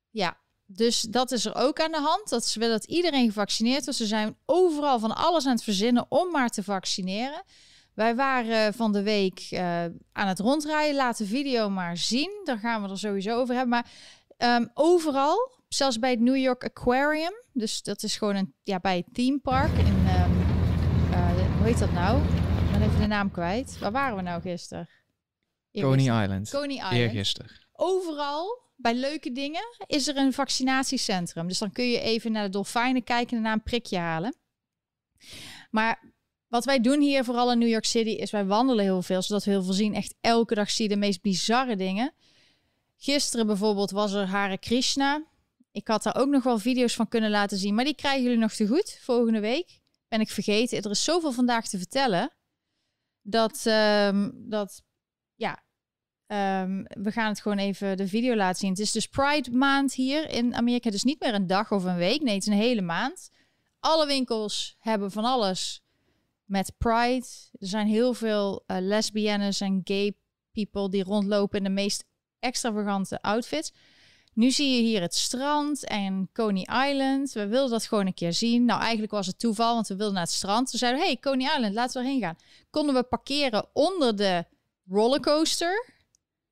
Ja, 0.09 0.37
dus 0.65 1.01
dat 1.01 1.31
is 1.31 1.45
er 1.45 1.55
ook 1.55 1.79
aan 1.79 1.91
de 1.91 2.01
hand. 2.01 2.29
Dat 2.29 2.45
ze 2.45 2.59
willen 2.59 2.79
dat 2.79 2.89
iedereen 2.89 3.27
gevaccineerd 3.27 3.83
wordt. 3.83 3.99
Ze 3.99 4.05
zijn 4.05 4.37
overal 4.45 4.99
van 4.99 5.15
alles 5.15 5.45
aan 5.45 5.51
het 5.51 5.63
verzinnen 5.63 6.05
om 6.09 6.31
maar 6.31 6.49
te 6.49 6.63
vaccineren. 6.63 7.43
Wij 7.93 8.15
waren 8.15 8.73
van 8.73 8.91
de 8.91 9.03
week 9.03 9.47
uh, 9.51 9.59
aan 10.11 10.27
het 10.27 10.39
rondrijden. 10.39 10.95
Laat 10.95 11.17
de 11.17 11.25
video 11.25 11.69
maar 11.69 11.97
zien. 11.97 12.41
Daar 12.43 12.57
gaan 12.57 12.83
we 12.83 12.89
er 12.89 12.97
sowieso 12.97 13.39
over 13.39 13.55
hebben. 13.55 13.69
Maar 13.69 13.91
um, 14.59 14.69
overal, 14.73 15.51
zelfs 15.67 15.99
bij 15.99 16.11
het 16.11 16.19
New 16.19 16.37
York 16.37 16.63
Aquarium. 16.63 17.33
Dus 17.53 17.81
dat 17.81 18.03
is 18.03 18.17
gewoon 18.17 18.35
een, 18.35 18.53
ja, 18.63 18.79
bij 18.79 18.97
het 18.97 19.13
theme 19.13 19.39
park 19.39 19.77
in 19.77 19.85
um, 19.85 20.46
heet 21.67 21.79
dat 21.79 21.91
nou? 21.91 22.21
Ik 22.65 22.71
ben 22.71 22.81
even 22.81 22.99
de 22.99 23.07
naam 23.07 23.31
kwijt. 23.31 23.79
Waar 23.79 23.91
waren 23.91 24.15
we 24.15 24.21
nou 24.21 24.41
gisteren? 24.41 24.89
Coney 25.71 26.23
Island. 26.23 26.49
Coney 26.49 26.75
Island. 26.75 26.93
Eergisteren. 26.93 27.51
Overal, 27.73 28.61
bij 28.75 28.95
leuke 28.95 29.31
dingen, 29.31 29.61
is 29.85 30.07
er 30.07 30.17
een 30.17 30.33
vaccinatiecentrum. 30.33 31.47
Dus 31.47 31.57
dan 31.57 31.71
kun 31.71 31.89
je 31.89 31.99
even 31.99 32.31
naar 32.31 32.43
de 32.43 32.49
dolfijnen 32.49 33.03
kijken 33.03 33.37
en 33.37 33.43
naar 33.43 33.53
een 33.53 33.63
prikje 33.63 33.97
halen. 33.97 34.35
Maar 35.71 36.13
wat 36.47 36.65
wij 36.65 36.79
doen 36.79 37.01
hier, 37.01 37.23
vooral 37.23 37.51
in 37.51 37.59
New 37.59 37.69
York 37.69 37.85
City, 37.85 38.09
is 38.09 38.31
wij 38.31 38.45
wandelen 38.45 38.83
heel 38.83 39.01
veel. 39.01 39.21
Zodat 39.21 39.43
we 39.43 39.51
heel 39.51 39.63
veel 39.63 39.73
zien. 39.73 39.93
Echt 39.93 40.15
elke 40.21 40.55
dag 40.55 40.71
zie 40.71 40.87
je 40.87 40.93
de 40.93 40.99
meest 40.99 41.21
bizarre 41.21 41.75
dingen. 41.75 42.13
Gisteren 42.97 43.47
bijvoorbeeld 43.47 43.91
was 43.91 44.13
er 44.13 44.27
Hare 44.27 44.57
Krishna 44.57 45.23
Ik 45.71 45.87
had 45.87 46.03
daar 46.03 46.15
ook 46.15 46.29
nog 46.29 46.43
wel 46.43 46.59
video's 46.59 46.95
van 46.95 47.07
kunnen 47.07 47.29
laten 47.29 47.57
zien, 47.57 47.75
maar 47.75 47.85
die 47.85 47.95
krijgen 47.95 48.23
jullie 48.23 48.37
nog 48.37 48.53
te 48.53 48.67
goed 48.67 48.99
volgende 49.01 49.39
week. 49.39 49.85
Ben 50.07 50.19
ik 50.19 50.29
vergeten. 50.29 50.81
Er 50.81 50.89
is 50.91 51.03
zoveel 51.03 51.31
vandaag 51.31 51.67
te 51.67 51.77
vertellen. 51.77 52.35
Dat, 53.21 53.65
ehm, 53.65 54.31
dat 54.33 54.83
ja, 55.35 55.63
ehm, 56.25 56.83
we 56.83 57.11
gaan 57.11 57.27
het 57.29 57.41
gewoon 57.41 57.57
even 57.57 57.97
de 57.97 58.07
video 58.07 58.35
laten 58.35 58.59
zien. 58.59 58.69
Het 58.69 58.79
is 58.79 58.91
dus 58.91 59.07
Pride 59.07 59.51
maand 59.51 59.93
hier 59.93 60.29
in 60.29 60.55
Amerika. 60.55 60.89
Dus 60.89 61.03
niet 61.03 61.19
meer 61.19 61.33
een 61.33 61.47
dag 61.47 61.71
of 61.71 61.83
een 61.83 61.97
week. 61.97 62.21
Nee, 62.21 62.33
het 62.33 62.47
is 62.47 62.53
een 62.53 62.59
hele 62.59 62.81
maand. 62.81 63.29
Alle 63.79 64.05
winkels 64.05 64.75
hebben 64.79 65.11
van 65.11 65.23
alles 65.23 65.81
met 66.43 66.73
Pride. 66.77 67.25
Er 67.51 67.67
zijn 67.67 67.87
heel 67.87 68.13
veel 68.13 68.63
uh, 68.67 68.77
lesbiennes 68.79 69.61
en 69.61 69.81
gay 69.83 70.17
people 70.51 70.89
die 70.89 71.03
rondlopen 71.03 71.57
in 71.57 71.63
de 71.63 71.69
meest 71.69 72.03
extravagante 72.39 73.21
outfits. 73.21 73.73
Nu 74.37 74.51
zie 74.51 74.75
je 74.75 74.81
hier 74.81 75.01
het 75.01 75.15
strand 75.15 75.85
en 75.85 76.29
Coney 76.33 76.89
Island. 76.89 77.31
We 77.31 77.47
wilden 77.47 77.71
dat 77.71 77.85
gewoon 77.85 78.05
een 78.05 78.13
keer 78.13 78.33
zien. 78.33 78.65
Nou, 78.65 78.81
eigenlijk 78.81 79.11
was 79.11 79.27
het 79.27 79.39
toeval, 79.39 79.73
want 79.73 79.87
we 79.87 79.95
wilden 79.95 80.13
naar 80.13 80.23
het 80.23 80.31
strand. 80.31 80.69
Ze 80.69 80.77
zeiden, 80.77 81.01
hey, 81.01 81.17
Coney 81.17 81.55
Island, 81.55 81.73
laten 81.73 82.01
we 82.01 82.07
erheen 82.07 82.21
gaan. 82.21 82.35
Konden 82.69 82.95
we 82.95 83.03
parkeren 83.03 83.65
onder 83.73 84.15
de 84.15 84.45
rollercoaster. 84.89 85.93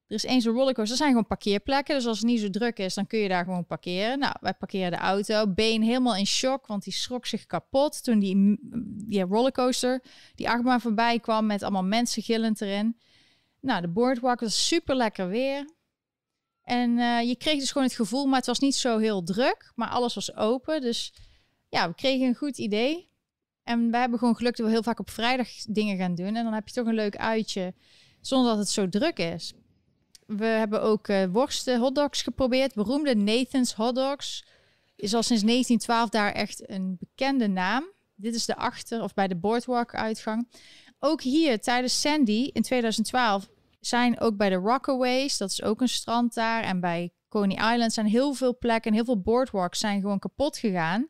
Er 0.08 0.15
is 0.15 0.24
eens 0.24 0.46
een 0.46 0.54
rollercoaster. 0.54 0.92
Er 0.92 0.98
zijn 0.98 1.10
gewoon 1.10 1.27
parkeerplekken. 1.27 1.96
Dus 1.96 2.06
als 2.06 2.18
het 2.18 2.27
niet 2.27 2.39
zo 2.39 2.50
druk 2.50 2.77
is, 2.77 2.94
dan 2.94 3.08
kun 3.08 3.20
je 3.20 3.27
daar 3.27 3.44
gewoon 3.44 3.65
parkeren. 3.65 4.20
Nou, 4.20 4.36
wij 4.42 4.54
parkeerden 4.54 5.00
de 5.00 5.06
auto. 5.06 5.48
Been 5.48 5.82
helemaal 5.82 6.15
in 6.15 6.27
shock, 6.27 6.68
want 6.68 6.84
die 6.84 6.94
schrok 6.94 7.25
zich 7.25 7.46
kapot 7.46 8.04
toen 8.04 8.20
die, 8.20 8.58
die 9.08 9.24
rollercoaster, 9.24 10.04
die 10.36 10.50
achtbaan 10.50 10.82
voorbij 10.82 11.20
kwam 11.20 11.46
met 11.46 11.63
allemaal 11.63 11.84
mensen 11.84 12.24
gillend 12.24 12.62
erin. 12.62 12.98
Nou, 13.62 13.82
de 13.82 13.88
boardwalk 13.88 14.39
was 14.39 14.68
super 14.68 14.96
lekker 14.96 15.27
weer. 15.27 15.74
En 16.65 16.98
uh, 16.98 17.22
je 17.22 17.36
kreeg 17.36 17.60
dus 17.60 17.72
gewoon 17.72 17.88
het 17.88 17.95
gevoel, 17.95 18.25
maar 18.25 18.38
het 18.38 18.45
was 18.45 18.60
niet 18.60 18.75
zo 18.75 18.98
heel 18.98 19.24
druk, 19.24 19.72
maar 19.75 19.89
alles 19.89 20.15
was 20.15 20.36
open. 20.36 20.81
Dus 20.81 21.13
ja, 21.69 21.88
we 21.88 21.95
kregen 21.95 22.27
een 22.27 22.36
goed 22.36 22.57
idee. 22.57 23.10
En 23.63 23.91
we 23.91 23.98
hebben 23.98 24.19
gewoon 24.19 24.36
geluk 24.36 24.55
dat 24.55 24.65
we 24.65 24.72
heel 24.72 24.84
vaak 24.84 25.00
op 25.00 25.10
vrijdag 25.10 25.48
dingen 25.67 25.98
gaan 25.98 26.15
doen. 26.15 26.36
En 26.36 26.43
dan 26.43 26.53
heb 26.53 26.67
je 26.67 26.74
toch 26.74 26.88
een 26.88 26.93
leuk 26.93 27.17
uitje, 27.17 27.74
zonder 28.22 28.50
dat 28.50 28.57
het 28.57 28.69
zo 28.69 28.89
druk 28.89 29.17
is. 29.17 29.53
We 30.25 30.45
hebben 30.45 30.81
ook 30.81 31.07
uh, 31.07 31.25
worsten, 31.31 31.79
hotdogs 31.79 32.22
geprobeerd. 32.22 32.74
Beroemde 32.74 33.15
Nathan's 33.15 33.74
hotdogs. 33.74 34.45
Is 34.95 35.13
al 35.13 35.24
sinds 35.24 35.43
1912 35.43 36.10
daar 36.10 36.31
echt 36.31 36.69
een 36.69 36.98
bekende 37.00 37.48
naam. 37.48 37.91
Dit 38.15 38.36
is 38.36 38.45
de 38.45 38.55
achter- 38.55 39.03
of 39.03 39.13
bij 39.13 39.27
de 39.27 39.36
boardwalk 39.36 39.95
uitgang. 39.95 40.48
Ook 41.00 41.22
hier 41.22 41.60
tijdens 41.60 42.01
Sandy 42.01 42.50
in 42.53 42.62
2012 42.62 43.50
zijn 43.86 44.20
ook 44.20 44.38
bij 44.38 44.50
de 44.50 44.56
Rockaways, 44.56 45.38
dat 45.38 45.50
is 45.50 45.63
ook 45.63 45.82
een 45.82 45.88
strand 45.88 46.34
daar, 46.34 46.63
en 46.63 46.80
bij 46.80 47.13
Coney 47.30 47.74
Island 47.74 47.94
zijn 47.94 48.06
heel 48.06 48.34
veel 48.34 48.58
plekken 48.58 48.89
en 48.89 48.96
heel 48.96 49.06
veel 49.06 49.22
boardwalks 49.22 49.80
zijn 49.80 50.01
gewoon 50.01 50.20
kapot 50.20 50.58
gegaan. 50.58 51.08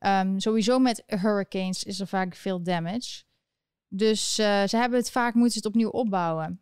Um, 0.00 0.40
sowieso 0.40 0.78
met 0.78 1.02
hurricanes 1.06 1.84
is 1.84 2.00
er 2.00 2.06
vaak 2.06 2.36
veel 2.36 2.62
damage. 2.62 3.22
Dus 3.88 4.38
uh, 4.38 4.62
ze 4.66 4.76
hebben 4.76 4.98
het 4.98 5.10
vaak 5.10 5.34
moeten 5.34 5.56
het 5.56 5.66
opnieuw 5.66 5.88
opbouwen. 5.88 6.60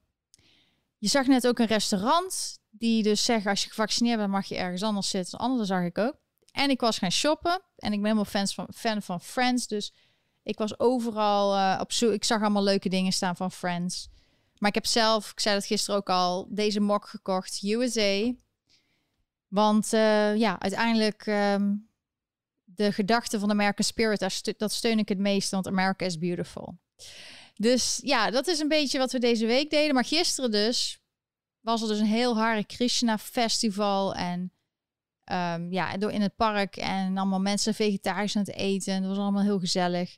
Je 0.98 1.08
zag 1.08 1.26
net 1.26 1.46
ook 1.46 1.58
een 1.58 1.66
restaurant 1.66 2.58
die 2.70 3.02
dus 3.02 3.24
zeggen 3.24 3.50
als 3.50 3.62
je 3.62 3.68
gevaccineerd 3.68 4.18
bent 4.18 4.30
mag 4.30 4.46
je 4.46 4.56
ergens 4.56 4.82
anders 4.82 5.08
zitten. 5.08 5.38
Anders 5.38 5.68
zag 5.68 5.82
ik 5.82 5.98
ook. 5.98 6.14
En 6.52 6.70
ik 6.70 6.80
was 6.80 6.98
gaan 6.98 7.12
shoppen 7.12 7.62
en 7.76 7.92
ik 7.92 7.98
ben 7.98 8.02
helemaal 8.02 8.24
fans 8.24 8.54
van, 8.54 8.66
fan 8.74 9.02
van 9.02 9.20
Friends. 9.20 9.66
Dus 9.66 9.92
ik 10.42 10.58
was 10.58 10.78
overal 10.78 11.56
uh, 11.56 11.78
op 11.80 11.92
zoek. 11.92 12.12
Ik 12.12 12.24
zag 12.24 12.40
allemaal 12.40 12.62
leuke 12.62 12.88
dingen 12.88 13.12
staan 13.12 13.36
van 13.36 13.52
Friends. 13.52 14.08
Maar 14.58 14.68
ik 14.68 14.74
heb 14.74 14.86
zelf, 14.86 15.30
ik 15.30 15.40
zei 15.40 15.54
dat 15.54 15.66
gisteren 15.66 16.00
ook 16.00 16.10
al, 16.10 16.46
deze 16.50 16.80
mok 16.80 17.08
gekocht, 17.08 17.62
USA. 17.62 18.32
Want 19.48 19.92
uh, 19.92 20.36
ja, 20.36 20.60
uiteindelijk 20.60 21.26
um, 21.26 21.88
de 22.64 22.92
gedachte 22.92 23.38
van 23.38 23.50
American 23.50 23.84
Spirit, 23.84 24.58
dat 24.58 24.72
steun 24.72 24.98
ik 24.98 25.08
het 25.08 25.18
meest, 25.18 25.50
want 25.50 25.66
America 25.66 26.04
is 26.04 26.18
beautiful. 26.18 26.78
Dus 27.56 28.00
ja, 28.02 28.30
dat 28.30 28.46
is 28.46 28.58
een 28.58 28.68
beetje 28.68 28.98
wat 28.98 29.12
we 29.12 29.18
deze 29.18 29.46
week 29.46 29.70
deden. 29.70 29.94
Maar 29.94 30.04
gisteren 30.04 30.50
dus 30.50 31.00
was 31.60 31.82
er 31.82 31.88
dus 31.88 31.98
een 31.98 32.06
heel 32.06 32.36
Hare 32.36 32.64
Krishna 32.64 33.18
festival 33.18 34.14
en 34.14 34.52
um, 35.32 35.72
ja, 35.72 35.96
door 35.96 36.10
in 36.10 36.20
het 36.20 36.36
park 36.36 36.76
en 36.76 37.16
allemaal 37.16 37.40
mensen 37.40 37.74
vegetarisch 37.74 38.36
aan 38.36 38.42
het 38.42 38.54
eten. 38.54 39.00
Dat 39.00 39.10
was 39.10 39.18
allemaal 39.18 39.42
heel 39.42 39.58
gezellig. 39.58 40.16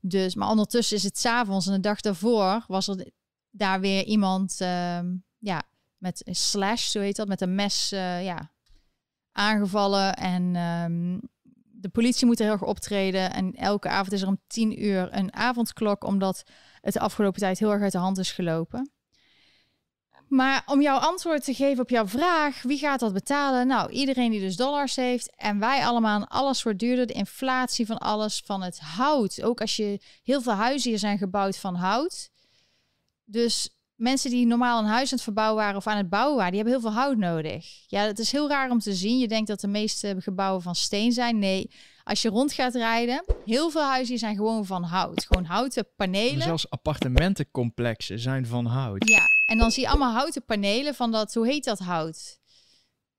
Dus, 0.00 0.34
maar 0.34 0.48
ondertussen 0.48 0.96
is 0.96 1.02
het 1.02 1.18
s'avonds 1.18 1.66
en 1.66 1.72
de 1.72 1.80
dag 1.80 2.00
daarvoor 2.00 2.64
was 2.68 2.88
er 2.88 3.10
daar 3.50 3.80
weer 3.80 4.04
iemand, 4.04 4.58
uh, 4.62 4.98
ja, 5.38 5.62
met 5.96 6.26
een 6.26 6.34
slash, 6.34 6.90
zo 6.90 7.00
heet 7.00 7.16
dat, 7.16 7.28
met 7.28 7.40
een 7.40 7.54
mes, 7.54 7.92
uh, 7.92 8.24
ja, 8.24 8.50
aangevallen. 9.32 10.14
En 10.14 10.56
um, 10.56 11.20
de 11.80 11.88
politie 11.88 12.26
moet 12.26 12.38
er 12.38 12.44
heel 12.44 12.52
erg 12.52 12.62
optreden. 12.62 13.32
En 13.32 13.54
elke 13.54 13.88
avond 13.88 14.12
is 14.12 14.22
er 14.22 14.28
om 14.28 14.40
tien 14.46 14.84
uur 14.84 15.08
een 15.16 15.34
avondklok, 15.34 16.04
omdat 16.04 16.42
het 16.80 16.92
de 16.92 17.00
afgelopen 17.00 17.40
tijd 17.40 17.58
heel 17.58 17.72
erg 17.72 17.82
uit 17.82 17.92
de 17.92 17.98
hand 17.98 18.18
is 18.18 18.32
gelopen. 18.32 18.90
Maar 20.28 20.62
om 20.66 20.82
jouw 20.82 20.98
antwoord 20.98 21.44
te 21.44 21.54
geven 21.54 21.82
op 21.82 21.90
jouw 21.90 22.06
vraag, 22.06 22.62
wie 22.62 22.78
gaat 22.78 23.00
dat 23.00 23.12
betalen? 23.12 23.66
Nou, 23.66 23.90
iedereen 23.90 24.30
die 24.30 24.40
dus 24.40 24.56
dollars 24.56 24.96
heeft. 24.96 25.36
En 25.36 25.58
wij 25.58 25.84
allemaal, 25.84 26.26
alles 26.26 26.62
wordt 26.62 26.78
duurder. 26.78 27.06
De 27.06 27.12
inflatie 27.12 27.86
van 27.86 27.98
alles, 27.98 28.42
van 28.44 28.62
het 28.62 28.80
hout. 28.80 29.42
Ook 29.42 29.60
als 29.60 29.76
je 29.76 30.00
heel 30.22 30.42
veel 30.42 30.52
huizen 30.52 30.90
hier 30.90 30.98
zijn 30.98 31.18
gebouwd 31.18 31.56
van 31.56 31.74
hout. 31.74 32.29
Dus 33.30 33.68
mensen 33.94 34.30
die 34.30 34.46
normaal 34.46 34.78
een 34.78 34.88
huis 34.88 35.10
aan 35.10 35.14
het 35.14 35.22
verbouwen 35.22 35.62
waren 35.62 35.76
of 35.76 35.86
aan 35.86 35.96
het 35.96 36.08
bouwen 36.08 36.36
waren, 36.36 36.52
die 36.52 36.60
hebben 36.62 36.80
heel 36.80 36.90
veel 36.90 37.00
hout 37.00 37.16
nodig. 37.16 37.84
Ja, 37.86 38.02
het 38.02 38.18
is 38.18 38.32
heel 38.32 38.48
raar 38.48 38.70
om 38.70 38.78
te 38.78 38.94
zien. 38.94 39.18
Je 39.18 39.28
denkt 39.28 39.48
dat 39.48 39.60
de 39.60 39.68
meeste 39.68 40.16
gebouwen 40.18 40.62
van 40.62 40.74
steen 40.74 41.12
zijn. 41.12 41.38
Nee, 41.38 41.70
als 42.04 42.22
je 42.22 42.28
rond 42.28 42.52
gaat 42.52 42.74
rijden, 42.74 43.24
heel 43.44 43.70
veel 43.70 43.82
huizen 43.82 44.18
zijn 44.18 44.36
gewoon 44.36 44.66
van 44.66 44.82
hout. 44.82 45.24
Gewoon 45.24 45.44
houten 45.44 45.88
panelen. 45.96 46.42
Zelfs 46.42 46.70
appartementencomplexen 46.70 48.18
zijn 48.18 48.46
van 48.46 48.66
hout. 48.66 49.08
Ja, 49.08 49.22
en 49.46 49.58
dan 49.58 49.70
zie 49.70 49.82
je 49.82 49.88
allemaal 49.88 50.12
houten 50.12 50.44
panelen 50.44 50.94
van 50.94 51.10
dat, 51.10 51.34
hoe 51.34 51.46
heet 51.46 51.64
dat 51.64 51.78
hout? 51.78 52.38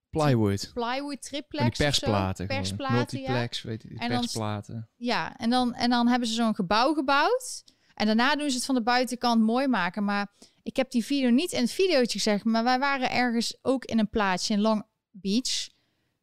Plywood. 0.10 0.72
Plywood, 0.74 1.22
triplex. 1.22 1.78
persplaten. 1.78 2.48
Persplaten, 2.48 2.96
Multiplex, 2.96 3.62
weet 3.62 3.84
je, 3.84 4.08
persplaten. 4.08 4.90
ja, 4.96 5.38
en 5.38 5.50
dan, 5.50 5.74
en 5.74 5.90
dan 5.90 6.08
hebben 6.08 6.28
ze 6.28 6.34
zo'n 6.34 6.56
gebouw 6.56 6.94
gebouwd. 6.94 7.64
En 7.94 8.06
daarna 8.06 8.36
doen 8.36 8.50
ze 8.50 8.56
het 8.56 8.66
van 8.66 8.76
de 8.76 8.84
buitenkant 8.84 9.42
mooi 9.42 9.68
maken. 9.68 10.04
Maar 10.04 10.32
ik 10.64 10.76
heb 10.76 10.92
die 10.92 11.06
video 11.06 11.30
niet 11.30 11.52
in 11.52 11.62
het 11.62 11.72
videootje 11.72 12.20
gezegd. 12.20 12.44
Maar 12.44 12.64
wij 12.64 12.80
waren 12.80 13.12
ergens 13.12 13.58
ook 13.62 13.86
in 13.86 14.00
een 14.00 14.10
plaatsje 14.10 14.54
in 14.54 14.62
Long 14.62 14.84
Beach. 15.12 15.70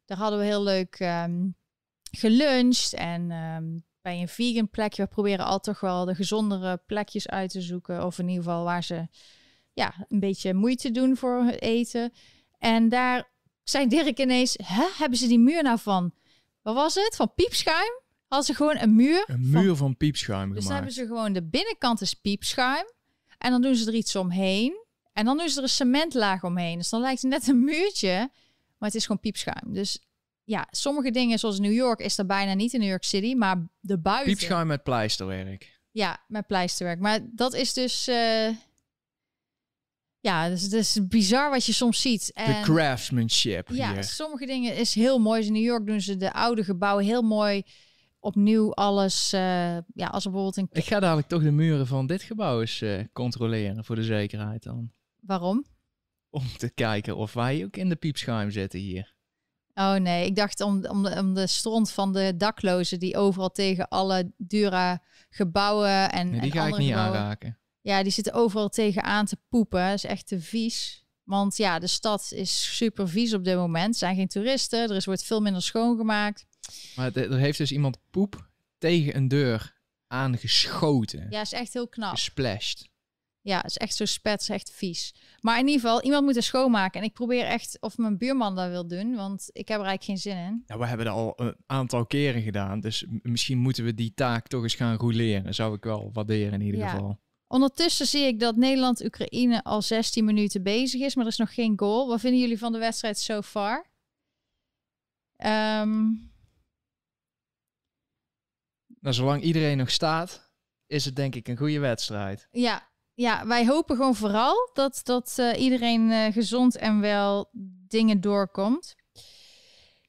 Daar 0.05 0.17
hadden 0.17 0.39
we 0.39 0.45
heel 0.45 0.63
leuk 0.63 0.99
um, 0.99 1.55
geluncht. 2.11 2.93
En 2.93 3.31
um, 3.31 3.85
bij 4.01 4.21
een 4.21 4.27
vegan 4.27 4.69
plekje. 4.69 5.03
We 5.03 5.09
proberen 5.09 5.45
altijd 5.45 5.63
toch 5.63 5.89
wel 5.89 6.05
de 6.05 6.15
gezondere 6.15 6.81
plekjes 6.85 7.27
uit 7.27 7.51
te 7.51 7.61
zoeken. 7.61 8.05
Of 8.05 8.19
in 8.19 8.27
ieder 8.27 8.43
geval 8.43 8.63
waar 8.63 8.83
ze 8.83 9.07
ja, 9.73 10.05
een 10.07 10.19
beetje 10.19 10.53
moeite 10.53 10.91
doen 10.91 11.17
voor 11.17 11.43
het 11.43 11.61
eten. 11.61 12.13
En 12.57 12.89
daar 12.89 13.31
zei 13.63 13.87
Dirk 13.87 14.19
ineens, 14.19 14.57
Hè, 14.63 14.85
hebben 14.97 15.17
ze 15.17 15.27
die 15.27 15.39
muur 15.39 15.63
nou 15.63 15.79
van, 15.79 16.13
wat 16.61 16.75
was 16.75 16.95
het? 16.95 17.15
Van 17.15 17.33
piepschuim? 17.33 17.98
Hadden 18.29 18.47
ze 18.47 18.53
gewoon 18.53 18.77
een 18.77 18.95
muur. 18.95 19.23
Een 19.27 19.49
muur 19.49 19.75
van, 19.75 19.97
piepschuim 19.97 20.53
Dus 20.53 20.63
dan 20.63 20.73
hebben 20.73 20.91
ze 20.91 21.05
gewoon 21.05 21.33
de 21.33 21.43
binnenkant 21.43 22.01
is 22.01 22.13
piepschuim. 22.13 22.85
En 23.37 23.51
dan 23.51 23.61
doen 23.61 23.75
ze 23.75 23.87
er 23.87 23.93
iets 23.93 24.15
omheen. 24.15 24.85
En 25.13 25.25
dan 25.25 25.37
doen 25.37 25.49
ze 25.49 25.57
er 25.57 25.63
een 25.63 25.69
cementlaag 25.69 26.43
omheen. 26.43 26.77
Dus 26.77 26.89
dan 26.89 27.01
lijkt 27.01 27.21
het 27.21 27.31
net 27.31 27.47
een 27.47 27.63
muurtje. 27.63 28.29
Maar 28.77 28.89
het 28.89 28.95
is 28.95 29.05
gewoon 29.05 29.19
piepschuim. 29.19 29.73
Dus 29.73 29.99
ja, 30.43 30.67
sommige 30.71 31.11
dingen 31.11 31.39
zoals 31.39 31.59
New 31.59 31.73
York 31.73 31.99
is 31.99 32.17
er 32.17 32.25
bijna 32.25 32.53
niet 32.53 32.73
in 32.73 32.79
New 32.79 32.89
York 32.89 33.03
City. 33.03 33.33
Maar 33.33 33.67
de 33.79 33.97
buiten... 33.97 34.33
Piepschuim 34.33 34.67
met 34.67 34.83
pleisterwerk. 34.83 35.79
Ja, 35.91 36.23
met 36.27 36.47
pleisterwerk. 36.47 36.99
Maar 36.99 37.19
dat 37.31 37.53
is 37.53 37.73
dus... 37.73 38.07
Uh... 38.07 38.49
Ja, 40.21 40.49
dus 40.49 40.61
het 40.61 40.73
is 40.73 41.07
bizar 41.07 41.49
wat 41.49 41.65
je 41.65 41.73
soms 41.73 42.01
ziet. 42.01 42.31
De 42.33 42.59
craftsmanship 42.63 43.69
Ja, 43.69 43.93
hier. 43.93 44.03
sommige 44.03 44.45
dingen 44.45 44.75
is 44.75 44.93
heel 44.93 45.19
mooi. 45.19 45.45
In 45.45 45.53
New 45.53 45.63
York 45.63 45.85
doen 45.85 46.01
ze 46.01 46.17
de 46.17 46.33
oude 46.33 46.63
gebouwen 46.63 47.05
heel 47.05 47.21
mooi 47.21 47.63
opnieuw 48.19 48.73
alles. 48.73 49.33
Uh, 49.33 49.39
ja, 49.93 50.07
als 50.07 50.25
er 50.25 50.31
bijvoorbeeld 50.31 50.57
een. 50.57 50.67
Ik 50.71 50.85
ga 50.85 50.99
dadelijk 50.99 51.27
toch 51.27 51.43
de 51.43 51.51
muren 51.51 51.87
van 51.87 52.07
dit 52.07 52.21
gebouw 52.21 52.59
eens 52.59 52.81
uh, 52.81 53.03
controleren 53.13 53.85
voor 53.85 53.95
de 53.95 54.03
zekerheid 54.03 54.63
dan. 54.63 54.91
Waarom? 55.19 55.65
Om 56.29 56.43
te 56.57 56.69
kijken 56.69 57.17
of 57.17 57.33
wij 57.33 57.63
ook 57.65 57.77
in 57.77 57.89
de 57.89 57.95
piepschuim 57.95 58.51
zitten 58.51 58.79
hier. 58.79 59.17
Oh 59.73 59.95
nee, 59.95 60.25
ik 60.25 60.35
dacht 60.35 60.61
om, 60.61 60.85
om, 60.85 61.03
de, 61.03 61.15
om 61.19 61.33
de 61.33 61.47
stront 61.47 61.91
van 61.91 62.13
de 62.13 62.33
daklozen 62.37 62.99
die 62.99 63.17
overal 63.17 63.49
tegen 63.49 63.87
alle 63.87 64.31
dure 64.37 65.01
gebouwen 65.29 66.11
en. 66.11 66.29
Nee, 66.29 66.39
die 66.39 66.51
en 66.51 66.57
ga 66.57 66.67
ik 66.67 66.77
niet 66.77 66.87
gebouwen, 66.87 67.19
aanraken. 67.19 67.57
Ja, 67.81 68.03
die 68.03 68.11
zitten 68.11 68.33
overal 68.33 68.69
tegenaan 68.69 69.25
te 69.25 69.37
poepen. 69.49 69.85
Dat 69.85 69.93
is 69.93 70.05
echt 70.05 70.27
te 70.27 70.39
vies. 70.39 71.07
Want 71.23 71.57
ja, 71.57 71.79
de 71.79 71.87
stad 71.87 72.31
is 72.31 72.75
super 72.75 73.09
vies 73.09 73.33
op 73.33 73.43
dit 73.43 73.55
moment. 73.55 73.93
Er 73.93 73.99
zijn 73.99 74.15
geen 74.15 74.27
toeristen. 74.27 74.89
Er 74.89 74.95
is, 74.95 75.05
wordt 75.05 75.23
veel 75.23 75.41
minder 75.41 75.61
schoongemaakt. 75.61 76.45
Maar 76.95 77.15
er 77.15 77.37
heeft 77.37 77.57
dus 77.57 77.71
iemand 77.71 77.97
poep 78.09 78.49
tegen 78.77 79.15
een 79.15 79.27
deur 79.27 79.77
aangeschoten. 80.07 81.27
Ja, 81.29 81.41
is 81.41 81.51
echt 81.51 81.73
heel 81.73 81.87
knap. 81.87 82.11
Gesplashed. 82.11 82.89
Ja, 83.41 83.57
het 83.57 83.69
is 83.69 83.77
echt 83.77 83.95
zo 83.95 84.05
spet, 84.05 84.41
is 84.41 84.49
echt 84.49 84.71
vies. 84.71 85.15
Maar 85.39 85.59
in 85.59 85.67
ieder 85.67 85.81
geval, 85.81 86.01
iemand 86.01 86.25
moet 86.25 86.35
het 86.35 86.43
schoonmaken. 86.43 87.01
En 87.01 87.07
ik 87.07 87.13
probeer 87.13 87.45
echt 87.45 87.77
of 87.79 87.97
mijn 87.97 88.17
buurman 88.17 88.55
dat 88.55 88.69
wil 88.69 88.87
doen, 88.87 89.15
want 89.15 89.49
ik 89.51 89.67
heb 89.67 89.79
er 89.79 89.85
eigenlijk 89.85 90.03
geen 90.03 90.33
zin 90.33 90.45
in. 90.45 90.63
Ja, 90.65 90.77
we 90.77 90.85
hebben 90.85 91.05
dat 91.05 91.15
al 91.15 91.33
een 91.35 91.55
aantal 91.65 92.05
keren 92.05 92.41
gedaan. 92.41 92.79
Dus 92.79 93.05
misschien 93.21 93.57
moeten 93.57 93.83
we 93.83 93.93
die 93.93 94.13
taak 94.13 94.47
toch 94.47 94.63
eens 94.63 94.75
gaan 94.75 94.95
roleren. 94.95 95.53
Zou 95.53 95.75
ik 95.75 95.83
wel 95.83 96.09
waarderen 96.13 96.53
in 96.53 96.61
ieder 96.61 96.89
geval. 96.89 97.19
Ondertussen 97.47 98.05
zie 98.05 98.25
ik 98.25 98.39
dat 98.39 98.55
Nederland-Oekraïne 98.55 99.63
al 99.63 99.81
16 99.81 100.25
minuten 100.25 100.63
bezig 100.63 101.01
is, 101.01 101.15
maar 101.15 101.25
er 101.25 101.31
is 101.31 101.37
nog 101.37 101.53
geen 101.53 101.79
goal. 101.79 102.07
Wat 102.07 102.19
vinden 102.19 102.39
jullie 102.39 102.59
van 102.59 102.71
de 102.71 102.79
wedstrijd 102.79 103.19
so 103.19 103.41
far? 103.41 103.85
Um... 105.37 106.28
Nou, 108.99 109.15
zolang 109.15 109.41
iedereen 109.41 109.77
nog 109.77 109.91
staat, 109.91 110.51
is 110.87 111.05
het 111.05 111.15
denk 111.15 111.35
ik 111.35 111.47
een 111.47 111.57
goede 111.57 111.79
wedstrijd. 111.79 112.47
Ja, 112.51 112.89
ja 113.13 113.47
wij 113.47 113.65
hopen 113.65 113.95
gewoon 113.95 114.15
vooral 114.15 114.69
dat, 114.73 115.01
dat 115.03 115.35
uh, 115.39 115.61
iedereen 115.61 116.09
uh, 116.09 116.25
gezond 116.25 116.75
en 116.75 116.99
wel 116.99 117.49
dingen 117.87 118.21
doorkomt. 118.21 118.95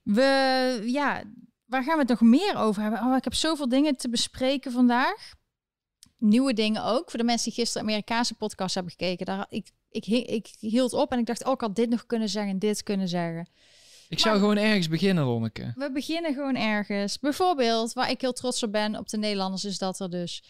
We, 0.02 0.82
ja, 0.86 1.22
waar 1.64 1.82
gaan 1.82 1.94
we 1.94 2.00
het 2.00 2.08
nog 2.08 2.20
meer 2.20 2.56
over 2.56 2.82
hebben? 2.82 3.00
Oh, 3.00 3.16
ik 3.16 3.24
heb 3.24 3.34
zoveel 3.34 3.68
dingen 3.68 3.96
te 3.96 4.08
bespreken 4.08 4.72
vandaag 4.72 5.38
nieuwe 6.20 6.52
dingen 6.52 6.84
ook. 6.84 7.10
Voor 7.10 7.18
de 7.18 7.24
mensen 7.24 7.50
die 7.50 7.60
gisteren 7.60 7.86
Amerikaanse 7.86 8.34
podcast 8.34 8.74
hebben 8.74 8.92
gekeken. 8.92 9.26
Daar, 9.26 9.46
ik, 9.48 9.70
ik, 9.90 10.06
ik 10.06 10.48
hield 10.58 10.92
op 10.92 11.12
en 11.12 11.18
ik 11.18 11.26
dacht, 11.26 11.44
ook 11.44 11.48
oh, 11.48 11.52
ik 11.52 11.60
had 11.60 11.76
dit 11.76 11.90
nog 11.90 12.06
kunnen 12.06 12.28
zeggen 12.28 12.52
en 12.52 12.58
dit 12.58 12.82
kunnen 12.82 13.08
zeggen. 13.08 13.48
Ik 14.10 14.18
zou 14.18 14.38
gewoon 14.38 14.56
ergens 14.56 14.88
beginnen, 14.88 15.24
Lonneke. 15.24 15.72
We 15.74 15.92
beginnen 15.92 16.34
gewoon 16.34 16.56
ergens. 16.56 17.18
Bijvoorbeeld, 17.18 17.92
waar 17.92 18.10
ik 18.10 18.20
heel 18.20 18.32
trots 18.32 18.62
op 18.62 18.72
ben 18.72 18.96
op 18.96 19.08
de 19.08 19.18
Nederlanders, 19.18 19.64
is 19.64 19.78
dat 19.78 20.00
er 20.00 20.10
dus 20.10 20.44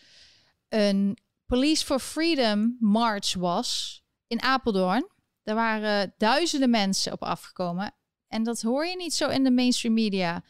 een 0.69 1.19
Police 1.47 1.85
for 1.85 1.99
Freedom 1.99 2.77
March 2.79 3.35
was 3.35 4.03
in 4.27 4.43
Apeldoorn. 4.43 5.09
Daar 5.43 5.55
waren 5.55 6.15
duizenden 6.19 6.71
mensen 6.71 7.13
op 7.13 7.23
afgekomen. 7.23 7.95
En 8.29 8.43
dat 8.43 8.63
hoor 8.63 8.87
je 8.87 8.97
niet 8.97 9.15
zo 9.15 9.29
in 9.29 9.45
de 9.45 9.51
mainstream 9.51 9.95
media, 9.95 10.45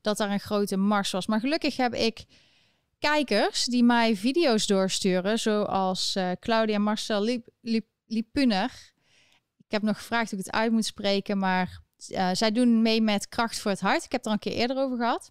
dat 0.00 0.16
daar 0.16 0.30
een 0.30 0.40
grote 0.40 0.76
mars 0.76 1.10
was. 1.10 1.26
Maar 1.26 1.40
gelukkig 1.40 1.76
heb 1.76 1.94
ik 1.94 2.24
kijkers 2.98 3.64
die 3.64 3.84
mij 3.84 4.16
video's 4.16 4.66
doorsturen, 4.66 5.38
zoals 5.38 6.16
uh, 6.16 6.30
Claudia 6.40 6.78
Marcel 6.78 7.22
Lip, 7.22 7.48
Lip, 7.60 7.86
Lipuner. 8.06 8.92
Ik 9.56 9.72
heb 9.72 9.82
nog 9.82 9.96
gevraagd 9.96 10.30
hoe 10.30 10.38
ik 10.38 10.44
het 10.44 10.54
uit 10.54 10.72
moet 10.72 10.84
spreken, 10.84 11.38
maar 11.38 11.84
uh, 12.10 12.28
zij 12.32 12.52
doen 12.52 12.82
mee 12.82 13.02
met 13.02 13.28
Kracht 13.28 13.58
voor 13.58 13.70
het 13.70 13.80
Hart. 13.80 14.04
Ik 14.04 14.12
heb 14.12 14.26
er 14.26 14.32
een 14.32 14.38
keer 14.38 14.52
eerder 14.52 14.76
over 14.76 14.96
gehad. 14.96 15.30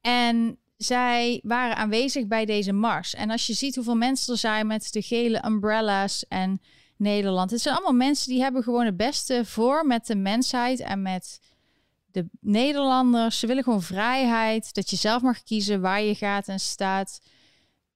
En 0.00 0.58
zij 0.76 1.40
waren 1.42 1.76
aanwezig 1.76 2.26
bij 2.26 2.44
deze 2.44 2.72
mars. 2.72 3.14
En 3.14 3.30
als 3.30 3.46
je 3.46 3.52
ziet 3.52 3.74
hoeveel 3.74 3.96
mensen 3.96 4.32
er 4.32 4.38
zijn 4.38 4.66
met 4.66 4.92
de 4.92 5.02
gele 5.02 5.44
umbrellas 5.44 6.24
en 6.28 6.60
Nederland. 6.96 7.50
Het 7.50 7.60
zijn 7.60 7.74
allemaal 7.74 8.06
mensen 8.06 8.30
die 8.32 8.42
hebben 8.42 8.62
gewoon 8.62 8.84
het 8.84 8.96
beste 8.96 9.44
voor 9.44 9.86
met 9.86 10.06
de 10.06 10.16
mensheid 10.16 10.80
en 10.80 11.02
met 11.02 11.40
de 12.10 12.26
Nederlanders, 12.40 13.38
ze 13.38 13.46
willen 13.46 13.62
gewoon 13.62 13.82
vrijheid. 13.82 14.74
Dat 14.74 14.90
je 14.90 14.96
zelf 14.96 15.22
mag 15.22 15.42
kiezen 15.42 15.80
waar 15.80 16.02
je 16.02 16.14
gaat 16.14 16.48
en 16.48 16.60
staat. 16.60 17.20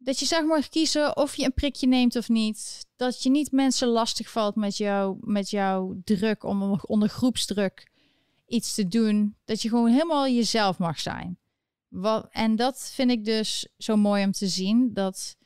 Dat 0.05 0.19
je 0.19 0.27
zelf 0.27 0.47
mag 0.47 0.69
kiezen 0.69 1.17
of 1.17 1.37
je 1.37 1.45
een 1.45 1.55
prikje 1.55 1.87
neemt 1.87 2.17
of 2.17 2.29
niet. 2.29 2.87
Dat 2.97 3.23
je 3.23 3.31
niet 3.31 3.53
mensen 3.53 3.89
lastig 3.89 4.31
valt 4.31 4.55
met, 4.55 4.77
jou, 4.77 5.17
met 5.21 5.51
jouw 5.51 6.01
druk 6.05 6.45
om 6.45 6.81
onder 6.83 7.09
groepsdruk 7.09 7.91
iets 8.47 8.75
te 8.75 8.89
doen. 8.89 9.37
Dat 9.45 9.63
je 9.63 9.69
gewoon 9.69 9.91
helemaal 9.91 10.29
jezelf 10.29 10.79
mag 10.79 11.01
zijn. 11.01 11.39
Wat, 11.89 12.29
en 12.31 12.57
dat 12.57 12.91
vind 12.95 13.11
ik 13.11 13.25
dus 13.25 13.69
zo 13.79 13.97
mooi 13.97 14.25
om 14.25 14.33
te 14.33 14.47
zien. 14.47 14.93
Dat 14.93 15.37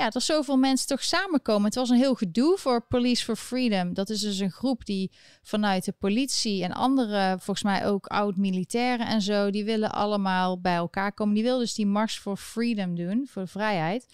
ja, 0.00 0.10
er 0.10 0.20
zoveel 0.20 0.56
mensen 0.56 0.86
toch 0.86 1.02
samenkomen. 1.02 1.64
Het 1.64 1.74
was 1.74 1.90
een 1.90 1.96
heel 1.96 2.14
gedoe 2.14 2.58
voor 2.58 2.86
Police 2.86 3.24
for 3.24 3.36
Freedom. 3.36 3.94
Dat 3.94 4.10
is 4.10 4.20
dus 4.20 4.38
een 4.38 4.50
groep 4.50 4.84
die 4.84 5.10
vanuit 5.42 5.84
de 5.84 5.92
politie 5.92 6.64
en 6.64 6.72
andere, 6.72 7.36
volgens 7.38 7.62
mij 7.62 7.86
ook 7.86 8.06
oud-militairen 8.06 9.06
en 9.06 9.22
zo, 9.22 9.50
die 9.50 9.64
willen 9.64 9.92
allemaal 9.92 10.60
bij 10.60 10.74
elkaar 10.74 11.12
komen. 11.12 11.34
Die 11.34 11.42
wilden 11.42 11.60
dus 11.60 11.74
die 11.74 11.86
Mars 11.86 12.18
for 12.18 12.36
Freedom 12.36 12.94
doen, 12.94 13.26
voor 13.30 13.48
vrijheid. 13.48 14.06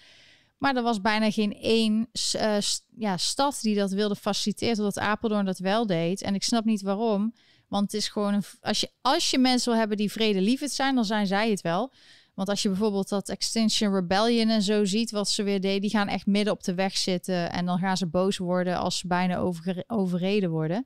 Maar 0.57 0.75
er 0.75 0.83
was 0.83 1.01
bijna 1.01 1.31
geen 1.31 1.53
één 1.53 2.09
uh, 2.35 2.57
ja, 2.97 3.17
stad 3.17 3.59
die 3.61 3.75
dat 3.75 3.91
wilde 3.91 4.15
faciliteren, 4.15 4.75
totdat 4.75 4.99
Apeldoorn 4.99 5.45
dat 5.45 5.59
wel 5.59 5.85
deed. 5.85 6.21
En 6.21 6.35
ik 6.35 6.43
snap 6.43 6.65
niet 6.65 6.81
waarom. 6.81 7.33
Want 7.67 7.91
het 7.91 8.01
is 8.01 8.07
gewoon, 8.07 8.33
een, 8.33 8.43
als, 8.61 8.79
je, 8.79 8.89
als 9.01 9.31
je 9.31 9.37
mensen 9.37 9.69
wil 9.71 9.79
hebben 9.79 9.97
die 9.97 10.11
vredelievend 10.11 10.71
zijn, 10.71 10.95
dan 10.95 11.05
zijn 11.05 11.27
zij 11.27 11.49
het 11.49 11.61
wel. 11.61 11.91
Want 12.37 12.49
als 12.49 12.61
je 12.61 12.69
bijvoorbeeld 12.69 13.09
dat 13.09 13.29
Extinction 13.29 13.93
Rebellion 13.93 14.49
en 14.49 14.61
zo 14.61 14.85
ziet, 14.85 15.11
wat 15.11 15.29
ze 15.29 15.43
weer 15.43 15.61
deden, 15.61 15.81
die 15.81 15.89
gaan 15.89 16.07
echt 16.07 16.25
midden 16.25 16.53
op 16.53 16.63
de 16.63 16.73
weg 16.73 16.97
zitten. 16.97 17.51
En 17.51 17.65
dan 17.65 17.79
gaan 17.79 17.97
ze 17.97 18.07
boos 18.07 18.37
worden 18.37 18.77
als 18.77 18.97
ze 18.97 19.07
bijna 19.07 19.43
overreden 19.87 20.49
worden. 20.49 20.85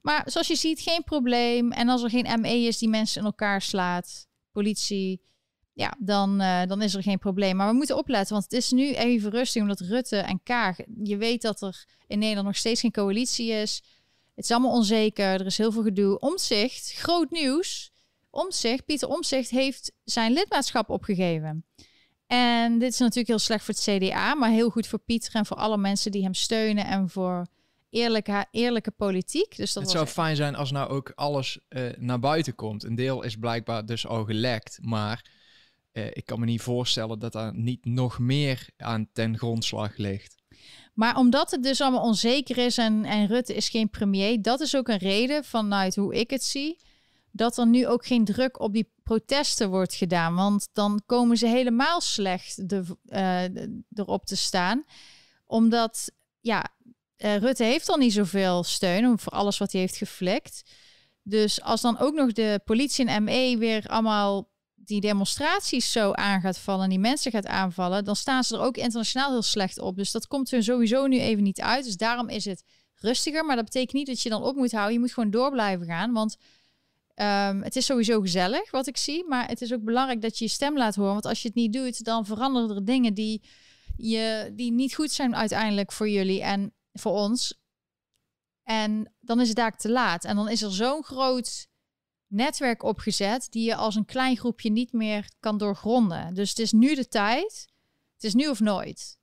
Maar 0.00 0.22
zoals 0.26 0.46
je 0.46 0.56
ziet, 0.56 0.80
geen 0.80 1.04
probleem. 1.04 1.72
En 1.72 1.88
als 1.88 2.02
er 2.02 2.10
geen 2.10 2.40
ME 2.40 2.58
is 2.58 2.78
die 2.78 2.88
mensen 2.88 3.20
in 3.20 3.26
elkaar 3.26 3.62
slaat, 3.62 4.26
politie, 4.52 5.20
ja, 5.72 5.96
dan, 5.98 6.40
uh, 6.40 6.66
dan 6.66 6.82
is 6.82 6.94
er 6.94 7.02
geen 7.02 7.18
probleem. 7.18 7.56
Maar 7.56 7.68
we 7.68 7.74
moeten 7.74 7.96
opletten, 7.96 8.32
want 8.32 8.44
het 8.44 8.52
is 8.52 8.70
nu 8.70 8.94
even 8.94 9.30
rustig 9.30 9.62
omdat 9.62 9.80
Rutte 9.80 10.16
en 10.16 10.40
Kaag, 10.42 10.76
je 11.02 11.16
weet 11.16 11.42
dat 11.42 11.62
er 11.62 11.84
in 12.06 12.18
Nederland 12.18 12.46
nog 12.46 12.56
steeds 12.56 12.80
geen 12.80 12.92
coalitie 12.92 13.50
is. 13.50 13.82
Het 14.34 14.44
is 14.44 14.50
allemaal 14.50 14.72
onzeker, 14.72 15.24
er 15.24 15.46
is 15.46 15.58
heel 15.58 15.72
veel 15.72 15.82
gedoe. 15.82 16.18
Omzicht, 16.18 16.92
groot 16.92 17.30
nieuws. 17.30 17.92
Omzicht, 18.34 18.84
Pieter 18.84 19.08
Omzicht 19.08 19.50
heeft 19.50 19.92
zijn 20.04 20.32
lidmaatschap 20.32 20.90
opgegeven. 20.90 21.64
En 22.26 22.78
dit 22.78 22.92
is 22.92 22.98
natuurlijk 22.98 23.28
heel 23.28 23.38
slecht 23.38 23.64
voor 23.64 23.74
het 23.74 24.02
CDA, 24.02 24.34
maar 24.34 24.50
heel 24.50 24.70
goed 24.70 24.86
voor 24.86 24.98
Pieter 24.98 25.34
en 25.34 25.46
voor 25.46 25.56
alle 25.56 25.76
mensen 25.76 26.10
die 26.10 26.22
hem 26.22 26.34
steunen 26.34 26.86
en 26.86 27.08
voor 27.08 27.46
eerlijke, 27.90 28.46
eerlijke 28.50 28.90
politiek. 28.90 29.56
Dus 29.56 29.72
dat 29.72 29.82
het 29.82 29.92
zou 29.92 30.06
fijn 30.06 30.36
zijn 30.36 30.54
als 30.54 30.70
nou 30.70 30.90
ook 30.90 31.12
alles 31.14 31.58
uh, 31.68 31.82
naar 31.98 32.20
buiten 32.20 32.54
komt. 32.54 32.84
Een 32.84 32.94
deel 32.94 33.22
is 33.22 33.36
blijkbaar 33.36 33.86
dus 33.86 34.06
al 34.06 34.24
gelekt, 34.24 34.78
maar 34.82 35.24
uh, 35.92 36.06
ik 36.06 36.26
kan 36.26 36.40
me 36.40 36.46
niet 36.46 36.62
voorstellen 36.62 37.18
dat 37.18 37.34
er 37.34 37.54
niet 37.54 37.84
nog 37.84 38.18
meer 38.18 38.68
aan 38.76 39.08
ten 39.12 39.38
grondslag 39.38 39.96
ligt. 39.96 40.34
Maar 40.94 41.16
omdat 41.16 41.50
het 41.50 41.62
dus 41.62 41.80
allemaal 41.80 42.02
onzeker 42.02 42.58
is 42.58 42.78
en, 42.78 43.04
en 43.04 43.26
Rutte 43.26 43.54
is 43.54 43.68
geen 43.68 43.90
premier, 43.90 44.42
dat 44.42 44.60
is 44.60 44.76
ook 44.76 44.88
een 44.88 44.98
reden 44.98 45.44
vanuit 45.44 45.94
hoe 45.94 46.14
ik 46.14 46.30
het 46.30 46.44
zie 46.44 46.78
dat 47.36 47.58
er 47.58 47.66
nu 47.66 47.86
ook 47.86 48.06
geen 48.06 48.24
druk 48.24 48.60
op 48.60 48.72
die 48.72 48.92
protesten 49.02 49.70
wordt 49.70 49.94
gedaan. 49.94 50.34
Want 50.34 50.68
dan 50.72 51.02
komen 51.06 51.36
ze 51.36 51.46
helemaal 51.46 52.00
slecht 52.00 52.68
de, 52.68 52.84
uh, 53.04 53.42
erop 53.94 54.26
te 54.26 54.36
staan. 54.36 54.84
Omdat, 55.44 56.10
ja, 56.40 56.64
uh, 57.18 57.36
Rutte 57.36 57.64
heeft 57.64 57.88
al 57.88 57.96
niet 57.96 58.12
zoveel 58.12 58.62
steun 58.64 59.18
voor 59.18 59.32
alles 59.32 59.58
wat 59.58 59.72
hij 59.72 59.80
heeft 59.80 59.96
geflikt. 59.96 60.62
Dus 61.22 61.62
als 61.62 61.80
dan 61.80 61.98
ook 61.98 62.14
nog 62.14 62.32
de 62.32 62.60
politie 62.64 63.06
en 63.06 63.24
ME 63.24 63.56
weer 63.58 63.86
allemaal 63.86 64.50
die 64.74 65.00
demonstraties 65.00 65.92
zo 65.92 66.12
aan 66.12 66.40
gaat 66.40 66.58
vallen 66.58 66.84
en 66.84 66.90
die 66.90 66.98
mensen 66.98 67.30
gaat 67.30 67.46
aanvallen, 67.46 68.04
dan 68.04 68.16
staan 68.16 68.44
ze 68.44 68.54
er 68.54 68.62
ook 68.62 68.76
internationaal 68.76 69.30
heel 69.30 69.42
slecht 69.42 69.78
op. 69.78 69.96
Dus 69.96 70.10
dat 70.10 70.26
komt 70.26 70.52
er 70.52 70.62
sowieso 70.62 71.06
nu 71.06 71.18
even 71.18 71.42
niet 71.42 71.60
uit. 71.60 71.84
Dus 71.84 71.96
daarom 71.96 72.28
is 72.28 72.44
het 72.44 72.62
rustiger. 72.94 73.44
Maar 73.44 73.56
dat 73.56 73.64
betekent 73.64 73.92
niet 73.92 74.06
dat 74.06 74.20
je 74.20 74.28
dan 74.28 74.42
op 74.42 74.56
moet 74.56 74.72
houden. 74.72 74.92
Je 74.92 75.00
moet 75.00 75.12
gewoon 75.12 75.30
door 75.30 75.50
blijven 75.50 75.86
gaan. 75.86 76.12
Want 76.12 76.36
Um, 77.16 77.62
het 77.62 77.76
is 77.76 77.86
sowieso 77.86 78.20
gezellig 78.20 78.70
wat 78.70 78.86
ik 78.86 78.96
zie, 78.96 79.24
maar 79.28 79.48
het 79.48 79.60
is 79.60 79.72
ook 79.72 79.82
belangrijk 79.82 80.22
dat 80.22 80.38
je 80.38 80.44
je 80.44 80.50
stem 80.50 80.76
laat 80.76 80.94
horen. 80.94 81.12
Want 81.12 81.24
als 81.24 81.42
je 81.42 81.48
het 81.48 81.56
niet 81.56 81.72
doet, 81.72 82.04
dan 82.04 82.26
veranderen 82.26 82.76
er 82.76 82.84
dingen 82.84 83.14
die, 83.14 83.42
je, 83.96 84.52
die 84.54 84.72
niet 84.72 84.94
goed 84.94 85.12
zijn 85.12 85.36
uiteindelijk 85.36 85.92
voor 85.92 86.08
jullie 86.08 86.42
en 86.42 86.74
voor 86.92 87.12
ons. 87.12 87.62
En 88.62 89.12
dan 89.20 89.40
is 89.40 89.48
het 89.48 89.56
daar 89.56 89.76
te 89.76 89.90
laat. 89.90 90.24
En 90.24 90.36
dan 90.36 90.48
is 90.48 90.62
er 90.62 90.72
zo'n 90.72 91.04
groot 91.04 91.68
netwerk 92.26 92.82
opgezet 92.82 93.46
die 93.50 93.64
je 93.64 93.74
als 93.74 93.94
een 93.94 94.04
klein 94.04 94.36
groepje 94.36 94.70
niet 94.70 94.92
meer 94.92 95.28
kan 95.40 95.58
doorgronden. 95.58 96.34
Dus 96.34 96.48
het 96.48 96.58
is 96.58 96.72
nu 96.72 96.94
de 96.94 97.08
tijd. 97.08 97.68
Het 98.14 98.24
is 98.24 98.34
nu 98.34 98.48
of 98.48 98.60
nooit. 98.60 99.18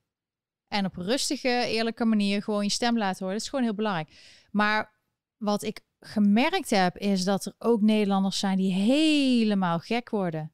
En 0.68 0.86
op 0.86 0.98
een 0.98 1.06
rustige, 1.06 1.48
eerlijke 1.68 2.06
manier 2.06 2.44
gewoon 2.44 2.64
je 2.64 2.70
stem 2.70 2.98
laten 2.98 3.20
horen. 3.20 3.34
Dat 3.34 3.44
is 3.44 3.50
gewoon 3.50 3.66
heel 3.66 3.76
belangrijk. 3.76 4.10
Maar 4.52 5.00
wat 5.38 5.64
ik 5.64 5.82
gemerkt 6.02 6.70
heb, 6.70 6.98
is 6.98 7.24
dat 7.24 7.46
er 7.46 7.54
ook 7.60 7.82
Nederlanders 7.82 8.40
zijn 8.40 8.58
die 8.58 8.74
helemaal 8.74 9.80
gek 9.80 10.10
worden. 10.10 10.52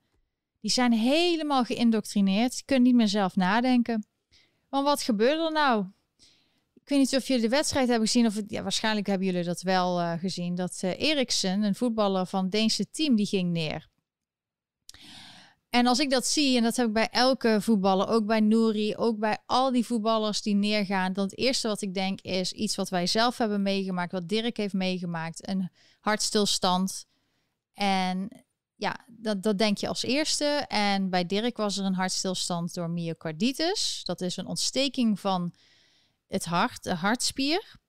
Die 0.60 0.72
zijn 0.72 0.94
helemaal 0.94 1.64
geïndoctrineerd. 1.64 2.66
Kunnen 2.66 2.86
niet 2.86 2.96
meer 2.96 3.08
zelf 3.08 3.36
nadenken. 3.36 4.06
Want 4.70 4.86
wat 4.86 5.02
gebeurde 5.02 5.44
er 5.44 5.52
nou? 5.52 5.86
Ik 6.74 6.90
weet 6.90 7.00
niet 7.00 7.16
of 7.16 7.28
jullie 7.28 7.44
de 7.44 7.56
wedstrijd 7.56 7.88
hebben 7.88 8.08
gezien. 8.08 8.26
Of 8.26 8.42
ja, 8.48 8.62
waarschijnlijk 8.62 9.08
hebben 9.08 9.28
jullie 9.28 9.44
dat 9.44 9.62
wel 9.62 10.00
uh, 10.00 10.14
gezien. 10.14 10.56
Dat 10.56 10.82
uh, 10.84 11.00
Eriksen, 11.00 11.64
een 11.64 11.76
voetballer 11.76 12.26
van 12.26 12.44
het 12.44 12.52
Deense 12.52 12.90
team, 12.90 13.16
die 13.16 13.26
ging 13.26 13.52
neer. 13.52 13.88
En 15.78 15.88
als 15.88 16.00
ik 16.00 16.10
dat 16.10 16.26
zie, 16.26 16.58
en 16.58 16.64
dat 16.64 16.76
heb 16.76 16.88
ik 16.88 16.94
bij 16.94 17.10
elke 17.10 17.58
voetballer, 17.62 18.08
ook 18.08 18.26
bij 18.26 18.40
Nouri, 18.40 18.96
ook 18.96 19.20
bij 19.20 19.38
al 19.46 19.72
die 19.72 19.86
voetballers 19.86 20.42
die 20.42 20.56
neergaan, 20.56 21.14
dan 21.14 21.24
het 21.24 21.38
eerste 21.38 21.68
wat 21.68 21.82
ik 21.82 21.94
denk 21.94 22.22
is 22.22 22.52
iets 22.52 22.76
wat 22.76 22.90
wij 22.90 23.08
zelf 23.08 23.38
hebben 23.38 23.62
meegemaakt, 23.62 24.12
wat 24.12 24.30
Dirk 24.30 24.58
heeft 24.58 24.74
meegemaakt, 24.74 25.48
een 25.48 25.70
hartstilstand. 26.00 27.06
En 27.74 28.46
ja, 28.76 29.06
dat, 29.08 29.44
dat 29.44 29.58
denk 29.58 29.78
je 29.78 29.88
als 29.88 30.04
eerste. 30.04 30.46
En 30.68 31.10
bij 31.10 31.26
Dirk 31.26 31.58
was 31.58 31.78
er 31.78 31.86
een 31.86 31.94
hartstilstand 31.94 32.74
door 32.74 32.90
myocarditis. 32.90 34.02
Dat 34.04 34.22
is 34.22 34.38
een 34.38 34.48
ontsteking 34.48 35.20
van 35.20 35.54
het 36.28 36.46
hart, 36.46 36.84
de 36.84 36.94
hartspier. 36.94 37.80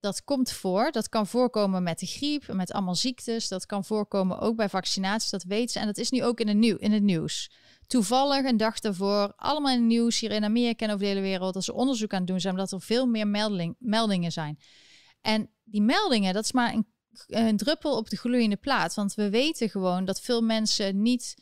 Dat 0.00 0.24
komt 0.24 0.52
voor. 0.52 0.90
Dat 0.90 1.08
kan 1.08 1.26
voorkomen 1.26 1.82
met 1.82 1.98
de 1.98 2.06
griep, 2.06 2.52
met 2.52 2.72
allemaal 2.72 2.94
ziektes. 2.94 3.48
Dat 3.48 3.66
kan 3.66 3.84
voorkomen 3.84 4.38
ook 4.38 4.56
bij 4.56 4.68
vaccinaties, 4.68 5.30
dat 5.30 5.42
weten 5.42 5.70
ze. 5.70 5.78
En 5.78 5.86
dat 5.86 5.98
is 5.98 6.10
nu 6.10 6.24
ook 6.24 6.40
in 6.40 6.48
het, 6.48 6.56
nieuw, 6.56 6.76
in 6.76 6.92
het 6.92 7.02
nieuws. 7.02 7.50
Toevallig 7.86 8.44
een 8.44 8.56
dag 8.56 8.78
daarvoor, 8.78 9.32
allemaal 9.36 9.72
in 9.72 9.78
het 9.78 9.86
nieuws 9.86 10.20
hier 10.20 10.30
in 10.30 10.44
Amerika 10.44 10.84
en 10.84 10.92
over 10.92 11.04
de 11.04 11.10
hele 11.10 11.20
wereld, 11.20 11.54
dat 11.54 11.64
ze 11.64 11.72
onderzoek 11.72 12.12
aan 12.12 12.24
doen 12.24 12.40
zijn, 12.40 12.54
omdat 12.54 12.72
er 12.72 12.80
veel 12.80 13.06
meer 13.06 13.26
melding, 13.26 13.76
meldingen 13.78 14.32
zijn. 14.32 14.58
En 15.20 15.50
die 15.64 15.82
meldingen, 15.82 16.34
dat 16.34 16.44
is 16.44 16.52
maar 16.52 16.72
een 16.72 16.86
een 17.26 17.56
druppel 17.56 17.96
op 17.96 18.10
de 18.10 18.16
gloeiende 18.16 18.56
plaat. 18.56 18.94
Want 18.94 19.14
we 19.14 19.30
weten 19.30 19.70
gewoon 19.70 20.04
dat 20.04 20.20
veel 20.20 20.42
mensen 20.42 21.02
niet 21.02 21.34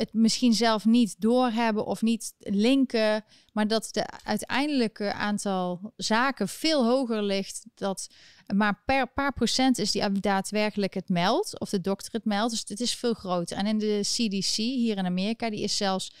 het 0.00 0.12
misschien 0.12 0.52
zelf 0.52 0.84
niet 0.84 1.20
doorhebben 1.20 1.86
of 1.86 2.02
niet 2.02 2.34
linken, 2.38 3.24
maar 3.52 3.68
dat 3.68 3.88
de 3.90 4.06
uiteindelijke 4.24 5.12
aantal 5.12 5.92
zaken 5.96 6.48
veel 6.48 6.84
hoger 6.84 7.22
ligt. 7.22 7.64
Dat 7.74 8.08
maar 8.54 8.82
per 8.84 9.12
paar 9.12 9.32
procent 9.32 9.78
is 9.78 9.90
die 9.90 10.12
daadwerkelijk 10.12 10.94
het 10.94 11.08
meldt, 11.08 11.60
of 11.60 11.70
de 11.70 11.80
dokter 11.80 12.12
het 12.12 12.24
meldt. 12.24 12.50
Dus 12.50 12.64
het 12.66 12.80
is 12.80 12.94
veel 12.94 13.14
groter. 13.14 13.56
En 13.56 13.66
in 13.66 13.78
de 13.78 14.00
CDC 14.02 14.54
hier 14.54 14.96
in 14.96 15.06
Amerika, 15.06 15.50
die 15.50 15.62
is 15.62 15.76
zelfs 15.76 16.14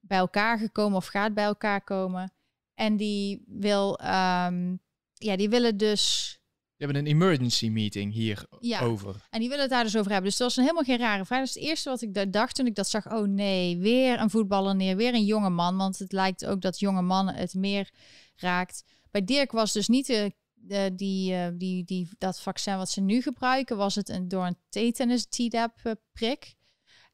bij 0.00 0.18
elkaar 0.18 0.58
gekomen 0.58 0.96
of 0.96 1.06
gaat 1.06 1.34
bij 1.34 1.44
elkaar 1.44 1.84
komen. 1.84 2.32
En 2.74 2.96
die 2.96 3.42
wil, 3.46 4.00
um, 4.00 4.80
ja, 5.12 5.36
die 5.36 5.48
willen 5.48 5.76
dus 5.76 6.38
je 6.76 6.84
hebben 6.84 7.02
een 7.02 7.10
emergency 7.10 7.68
meeting 7.68 8.12
hier 8.12 8.46
ja, 8.60 8.80
over. 8.80 9.26
En 9.30 9.40
die 9.40 9.48
willen 9.48 9.64
het 9.64 9.72
daar 9.72 9.84
dus 9.84 9.96
over 9.96 10.10
hebben. 10.10 10.28
Dus 10.28 10.38
dat 10.38 10.46
was 10.46 10.56
een 10.56 10.62
helemaal 10.62 10.84
geen 10.84 10.98
rare 10.98 11.24
vraag. 11.24 11.38
Dat 11.38 11.48
is 11.48 11.54
het 11.54 11.64
eerste 11.64 11.90
wat 11.90 12.02
ik 12.02 12.32
dacht 12.32 12.54
toen 12.54 12.66
ik 12.66 12.74
dat 12.74 12.88
zag. 12.88 13.12
Oh 13.12 13.26
nee, 13.28 13.78
weer 13.78 14.20
een 14.20 14.30
voetballer 14.30 14.76
neer, 14.76 14.96
weer 14.96 15.14
een 15.14 15.24
jonge 15.24 15.50
man. 15.50 15.76
Want 15.76 15.98
het 15.98 16.12
lijkt 16.12 16.46
ook 16.46 16.60
dat 16.60 16.78
jonge 16.78 17.02
mannen 17.02 17.34
het 17.34 17.54
meer 17.54 17.90
raakt. 18.34 18.84
Bij 19.10 19.24
Dirk 19.24 19.52
was 19.52 19.72
dus 19.72 19.88
niet 19.88 20.06
de, 20.06 20.32
de 20.54 20.92
die, 20.96 21.32
uh, 21.32 21.46
die, 21.54 21.84
die, 21.84 22.08
dat 22.18 22.40
vaccin 22.40 22.76
wat 22.76 22.90
ze 22.90 23.00
nu 23.00 23.22
gebruiken, 23.22 23.76
was 23.76 23.94
het 23.94 24.08
een, 24.08 24.28
door 24.28 24.46
een 24.46 24.58
tetanus 24.68 25.26
Tdap 25.26 25.78
uh, 25.84 25.92
prik. 26.12 26.54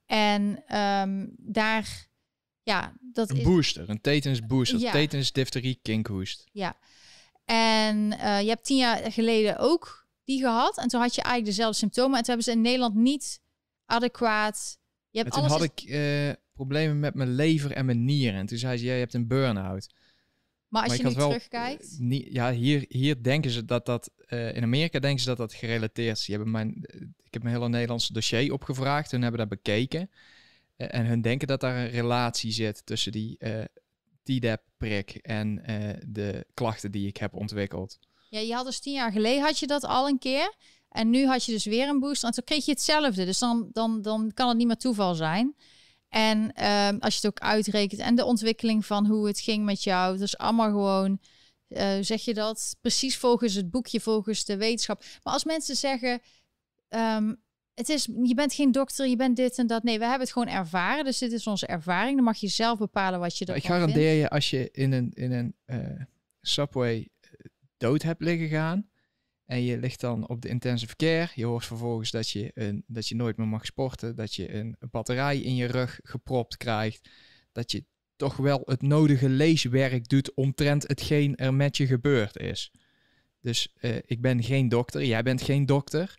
En 0.06 0.64
um, 0.78 1.34
daar, 1.38 2.08
ja, 2.62 2.92
dat 3.00 3.30
een 3.30 3.36
is... 3.36 3.42
booster, 3.42 3.90
een 3.90 4.00
tetanus 4.00 4.46
booster, 4.46 4.78
ja. 4.78 4.92
tetanus 4.92 5.32
difterie 5.32 5.78
kinkhoest. 5.82 6.44
Ja, 6.52 6.76
en 7.44 7.96
uh, 8.12 8.40
je 8.40 8.48
hebt 8.48 8.64
tien 8.64 8.76
jaar 8.76 9.12
geleden 9.12 9.58
ook 9.58 10.06
die 10.24 10.40
gehad. 10.40 10.78
En 10.78 10.88
toen 10.88 11.00
had 11.00 11.14
je 11.14 11.22
eigenlijk 11.22 11.56
dezelfde 11.56 11.78
symptomen. 11.78 12.16
En 12.16 12.24
toen 12.24 12.34
hebben 12.34 12.44
ze 12.44 12.58
in 12.58 12.60
Nederland 12.60 12.94
niet 12.94 13.40
adequaat. 13.86 14.78
Je 15.10 15.18
hebt 15.18 15.34
en 15.34 15.40
toen 15.40 15.50
had 15.50 15.62
ik 15.62 15.82
uh, 15.84 16.32
problemen 16.52 17.00
met 17.00 17.14
mijn 17.14 17.34
lever 17.34 17.72
en 17.72 17.86
mijn 17.86 18.04
nieren. 18.04 18.40
En 18.40 18.46
toen 18.46 18.58
zei 18.58 18.76
ze, 18.76 18.84
jij 18.84 18.98
hebt 18.98 19.14
een 19.14 19.26
burn-out. 19.26 19.94
Maar 20.68 20.82
als 20.82 20.90
maar 20.90 21.00
je 21.00 21.16
nu 21.16 21.20
terugkijkt... 21.20 21.98
Uh, 22.00 22.32
ja, 22.32 22.52
hier, 22.52 22.84
hier 22.88 23.22
denken 23.22 23.50
ze 23.50 23.64
dat 23.64 23.86
dat... 23.86 24.10
in 24.28 24.62
Amerika 24.62 24.98
denken 24.98 25.20
ze 25.20 25.28
dat 25.28 25.36
dat 25.36 25.54
gerelateerd 25.54 26.16
is. 26.18 26.26
Je 26.26 26.32
hebben 26.32 26.50
mijn, 26.50 26.74
ik 27.22 27.32
heb 27.32 27.42
mijn 27.42 27.54
hele 27.54 27.68
Nederlandse 27.68 28.12
dossier 28.12 28.52
opgevraagd. 28.52 29.10
Hun 29.10 29.22
hebben 29.22 29.40
dat 29.40 29.48
bekeken. 29.48 30.10
en 30.76 31.06
hun 31.06 31.22
denken 31.22 31.48
dat 31.48 31.60
daar 31.60 31.76
een 31.76 31.90
relatie 31.90 32.52
zit 32.52 32.86
tussen 32.86 33.12
die 33.12 33.38
TDAP-prik 34.22 35.14
en 35.14 35.62
uh, 35.70 35.88
de 36.06 36.46
klachten 36.54 36.90
die 36.90 37.06
ik 37.06 37.16
heb 37.16 37.34
ontwikkeld. 37.34 37.98
Ja, 38.28 38.38
je 38.38 38.54
had 38.54 38.66
dus 38.66 38.80
tien 38.80 38.92
jaar 38.92 39.12
geleden 39.12 39.42
had 39.42 39.58
je 39.58 39.66
dat 39.66 39.84
al 39.84 40.08
een 40.08 40.18
keer. 40.18 40.54
En 40.88 41.10
nu 41.10 41.26
had 41.26 41.44
je 41.44 41.52
dus 41.52 41.64
weer 41.64 41.88
een 41.88 42.00
booster. 42.00 42.28
En 42.28 42.34
toen 42.34 42.44
kreeg 42.44 42.64
je 42.64 42.70
hetzelfde. 42.70 43.24
Dus 43.24 43.38
dan, 43.38 43.68
dan, 43.72 44.02
dan 44.02 44.30
kan 44.34 44.48
het 44.48 44.56
niet 44.56 44.66
meer 44.66 44.76
toeval 44.76 45.14
zijn. 45.14 45.56
En 46.08 46.38
um, 46.66 46.98
als 46.98 47.14
je 47.14 47.20
het 47.20 47.26
ook 47.26 47.38
uitrekent 47.38 48.00
en 48.00 48.14
de 48.14 48.24
ontwikkeling 48.24 48.86
van 48.86 49.06
hoe 49.06 49.26
het 49.26 49.40
ging 49.40 49.64
met 49.64 49.82
jou. 49.82 50.18
Dus 50.18 50.38
allemaal 50.38 50.70
gewoon, 50.70 51.18
uh, 51.68 51.96
zeg 52.00 52.24
je 52.24 52.34
dat, 52.34 52.76
precies 52.80 53.16
volgens 53.16 53.54
het 53.54 53.70
boekje, 53.70 54.00
volgens 54.00 54.44
de 54.44 54.56
wetenschap. 54.56 55.04
Maar 55.22 55.32
als 55.32 55.44
mensen 55.44 55.76
zeggen, 55.76 56.20
um, 56.88 57.41
het 57.74 57.88
is, 57.88 58.08
je 58.22 58.34
bent 58.34 58.54
geen 58.54 58.72
dokter, 58.72 59.06
je 59.06 59.16
bent 59.16 59.36
dit 59.36 59.58
en 59.58 59.66
dat. 59.66 59.82
Nee, 59.82 59.98
we 59.98 60.04
hebben 60.04 60.22
het 60.22 60.32
gewoon 60.32 60.48
ervaren. 60.48 61.04
Dus 61.04 61.18
dit 61.18 61.32
is 61.32 61.46
onze 61.46 61.66
ervaring. 61.66 62.16
Dan 62.16 62.24
mag 62.24 62.36
je 62.36 62.48
zelf 62.48 62.78
bepalen 62.78 63.20
wat 63.20 63.38
je 63.38 63.44
ervan 63.44 63.62
Ik 63.62 63.68
garandeer 63.68 64.12
je, 64.12 64.28
als 64.28 64.50
je 64.50 64.68
in 64.72 64.92
een, 64.92 65.10
in 65.12 65.32
een 65.32 65.54
uh, 65.66 66.00
subway 66.40 67.08
eh, 67.20 67.30
dood 67.76 68.02
hebt 68.02 68.22
liggen 68.22 68.48
gaan... 68.48 68.88
en 69.44 69.62
je 69.62 69.78
ligt 69.78 70.00
dan 70.00 70.28
op 70.28 70.40
de 70.42 70.48
intensive 70.48 70.96
care... 70.96 71.28
je 71.34 71.44
hoort 71.44 71.66
vervolgens 71.66 72.10
dat 72.10 72.28
je, 72.28 72.50
een, 72.54 72.84
dat 72.86 73.08
je 73.08 73.14
nooit 73.14 73.36
meer 73.36 73.48
mag 73.48 73.66
sporten... 73.66 74.16
dat 74.16 74.34
je 74.34 74.54
een, 74.54 74.76
een 74.78 74.90
batterij 74.90 75.38
in 75.38 75.54
je 75.54 75.66
rug 75.66 76.00
gepropt 76.02 76.56
krijgt... 76.56 77.08
dat 77.52 77.72
je 77.72 77.84
toch 78.16 78.36
wel 78.36 78.62
het 78.64 78.82
nodige 78.82 79.28
leeswerk 79.28 80.08
doet... 80.08 80.34
omtrent 80.34 80.88
hetgeen 80.88 81.36
er 81.36 81.54
met 81.54 81.76
je 81.76 81.86
gebeurd 81.86 82.38
is. 82.38 82.72
Dus 83.40 83.74
uh, 83.80 83.96
ik 84.04 84.20
ben 84.20 84.42
geen 84.42 84.68
dokter, 84.68 85.04
jij 85.04 85.22
bent 85.22 85.42
geen 85.42 85.66
dokter... 85.66 86.14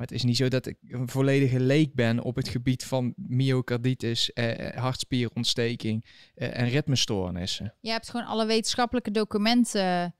Maar 0.00 0.08
het 0.08 0.18
is 0.18 0.24
niet 0.24 0.36
zo 0.36 0.48
dat 0.48 0.66
ik 0.66 0.76
een 0.88 1.08
volledige 1.08 1.60
leek 1.60 1.94
ben 1.94 2.22
op 2.22 2.36
het 2.36 2.48
gebied 2.48 2.84
van 2.84 3.14
myocarditis, 3.16 4.32
eh, 4.32 4.68
eh 4.68 4.76
hartspierontsteking 4.76 6.04
eh, 6.34 6.58
en 6.58 6.68
ritmestoornissen. 6.68 7.74
Je 7.80 7.90
hebt 7.90 8.10
gewoon 8.10 8.26
alle 8.26 8.46
wetenschappelijke 8.46 9.10
documenten 9.10 10.14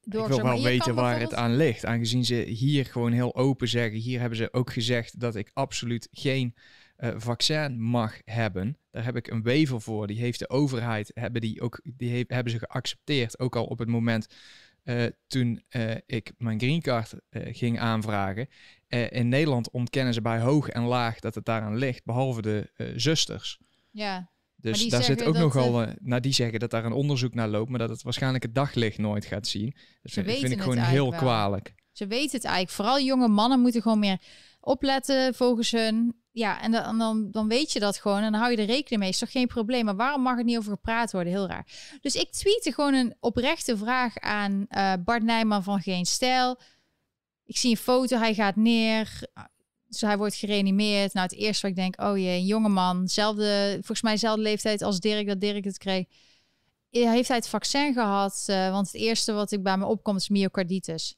door. 0.00 0.22
Ik 0.22 0.28
wil 0.28 0.42
wel 0.42 0.62
weten 0.62 0.94
waar 0.94 1.20
het 1.20 1.34
aan 1.34 1.56
ligt. 1.56 1.84
Aangezien 1.84 2.24
ze 2.24 2.34
hier 2.34 2.86
gewoon 2.86 3.12
heel 3.12 3.36
open 3.36 3.68
zeggen. 3.68 3.98
Hier 3.98 4.20
hebben 4.20 4.38
ze 4.38 4.52
ook 4.52 4.72
gezegd 4.72 5.20
dat 5.20 5.36
ik 5.36 5.50
absoluut 5.52 6.08
geen 6.10 6.54
uh, 6.98 7.10
vaccin 7.16 7.82
mag 7.82 8.20
hebben. 8.24 8.78
Daar 8.90 9.04
heb 9.04 9.16
ik 9.16 9.26
een 9.26 9.42
wever 9.42 9.80
voor. 9.80 10.06
Die 10.06 10.18
heeft 10.18 10.38
de 10.38 10.48
overheid, 10.48 11.10
hebben, 11.14 11.40
die 11.40 11.60
ook, 11.60 11.80
die 11.84 12.10
heeft, 12.10 12.30
hebben 12.30 12.52
ze 12.52 12.58
geaccepteerd. 12.58 13.38
Ook 13.38 13.56
al 13.56 13.64
op 13.64 13.78
het 13.78 13.88
moment 13.88 14.26
uh, 14.84 15.06
toen 15.26 15.62
uh, 15.70 15.94
ik 16.06 16.32
mijn 16.36 16.58
green 16.58 16.80
card 16.80 17.14
ging 17.30 17.78
aanvragen. 17.78 18.48
Uh, 18.88 19.10
in 19.10 19.28
Nederland 19.28 19.70
ontkennen 19.70 20.14
ze 20.14 20.20
bij 20.20 20.40
hoog 20.40 20.68
en 20.68 20.82
laag 20.82 21.20
dat 21.20 21.34
het 21.34 21.44
daaraan 21.44 21.76
ligt, 21.76 22.04
behalve 22.04 22.42
de 22.42 22.70
uh, 22.76 22.92
zusters. 22.96 23.58
Ja. 23.90 24.30
Dus 24.56 24.88
daar 24.88 25.02
zit 25.02 25.24
ook 25.24 25.36
nogal, 25.36 25.82
uh, 25.82 25.88
nou 26.00 26.20
die 26.20 26.32
zeggen 26.32 26.60
dat 26.60 26.70
daar 26.70 26.84
een 26.84 26.92
onderzoek 26.92 27.34
naar 27.34 27.48
loopt, 27.48 27.70
maar 27.70 27.78
dat 27.78 27.88
het 27.88 28.02
waarschijnlijk 28.02 28.42
het 28.42 28.54
daglicht 28.54 28.98
nooit 28.98 29.24
gaat 29.24 29.46
zien. 29.46 29.74
Dat 30.02 30.12
vind, 30.12 30.30
vind 30.30 30.52
ik 30.52 30.60
gewoon 30.60 30.78
heel 30.78 31.10
wel. 31.10 31.18
kwalijk. 31.18 31.74
Ze 31.92 32.06
weten 32.06 32.36
het 32.36 32.44
eigenlijk. 32.44 32.74
Vooral 32.74 33.00
jonge 33.00 33.28
mannen 33.28 33.60
moeten 33.60 33.82
gewoon 33.82 33.98
meer 33.98 34.20
opletten 34.60 35.34
volgens 35.34 35.70
hun. 35.70 36.16
Ja, 36.30 36.62
en 36.62 36.70
dan, 36.70 36.98
dan, 36.98 37.30
dan 37.30 37.48
weet 37.48 37.72
je 37.72 37.80
dat 37.80 37.96
gewoon 37.96 38.22
en 38.22 38.32
dan 38.32 38.40
hou 38.40 38.52
je 38.52 38.56
er 38.56 38.66
rekening 38.66 39.00
mee. 39.00 39.10
Is 39.10 39.18
toch 39.18 39.30
geen 39.30 39.46
probleem. 39.46 39.84
Maar 39.84 39.96
waarom 39.96 40.22
mag 40.22 40.36
het 40.36 40.46
niet 40.46 40.58
over 40.58 40.72
gepraat 40.72 41.12
worden? 41.12 41.32
Heel 41.32 41.46
raar. 41.46 41.66
Dus 42.00 42.14
ik 42.14 42.30
tweette 42.30 42.72
gewoon 42.72 42.94
een 42.94 43.14
oprechte 43.20 43.76
vraag 43.76 44.18
aan 44.18 44.66
Bart 45.04 45.22
Nijman 45.22 45.62
van 45.62 45.80
Geen 45.80 46.06
Stijl. 46.06 46.58
Ik 47.48 47.56
zie 47.56 47.70
een 47.70 47.76
foto, 47.76 48.18
hij 48.18 48.34
gaat 48.34 48.56
neer. 48.56 49.20
Dus 49.86 50.00
hij 50.00 50.16
wordt 50.18 50.34
gereanimeerd. 50.34 51.12
Nou, 51.12 51.26
het 51.26 51.38
eerste 51.38 51.62
wat 51.62 51.70
ik 51.70 51.76
denk, 51.76 52.00
oh 52.00 52.18
jee, 52.18 52.38
een 52.38 52.46
jonge 52.46 52.68
man. 52.68 53.08
Zelfde, 53.08 53.70
volgens 53.72 54.02
mij 54.02 54.12
dezelfde 54.12 54.42
leeftijd 54.42 54.82
als 54.82 55.00
Dirk, 55.00 55.26
dat 55.26 55.40
Dirk 55.40 55.64
het 55.64 55.78
kreeg. 55.78 56.06
Heeft 56.90 57.28
hij 57.28 57.36
het 57.36 57.48
vaccin 57.48 57.92
gehad? 57.92 58.46
Uh, 58.50 58.70
want 58.70 58.86
het 58.86 58.96
eerste 58.96 59.32
wat 59.32 59.52
ik 59.52 59.62
bij 59.62 59.76
me 59.78 59.86
opkomt 59.86 60.20
is 60.20 60.28
myocarditis. 60.28 61.14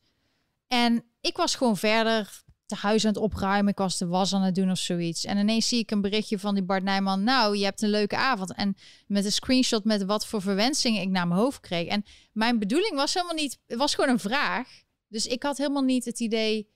En 0.66 1.05
ik 1.21 1.37
was 1.37 1.55
gewoon 1.55 1.77
verder 1.77 2.43
te 2.66 2.75
huis 2.75 3.05
aan 3.05 3.12
het 3.12 3.23
opruimen. 3.23 3.73
Ik 3.73 3.79
was 3.79 3.99
de 3.99 4.07
was 4.07 4.35
aan 4.35 4.43
het 4.43 4.55
doen 4.55 4.71
of 4.71 4.79
zoiets. 4.79 5.25
En 5.25 5.38
ineens 5.38 5.69
zie 5.69 5.79
ik 5.79 5.90
een 5.90 6.01
berichtje 6.01 6.38
van 6.38 6.55
die 6.55 6.64
Bart 6.64 6.83
Nijman. 6.83 7.23
Nou, 7.23 7.57
je 7.57 7.64
hebt 7.64 7.83
een 7.83 7.90
leuke 7.90 8.16
avond. 8.16 8.55
En 8.55 8.77
met 9.07 9.25
een 9.25 9.33
screenshot 9.33 9.85
met 9.85 10.05
wat 10.05 10.27
voor 10.27 10.43
verwensingen 10.43 11.03
ik 11.03 11.09
naar 11.09 11.29
mijn 11.29 11.40
hoofd 11.40 11.61
kreeg. 11.61 11.88
En 11.88 12.05
mijn 12.33 12.59
bedoeling 12.59 12.95
was 12.95 13.14
helemaal 13.14 13.35
niet... 13.35 13.59
Het 13.66 13.79
was 13.79 13.95
gewoon 13.95 14.11
een 14.11 14.19
vraag. 14.19 14.69
Dus 15.11 15.27
ik 15.27 15.42
had 15.42 15.59
helemaal 15.59 15.83
niet 15.83 16.05
het 16.05 16.20
idee 16.20 16.68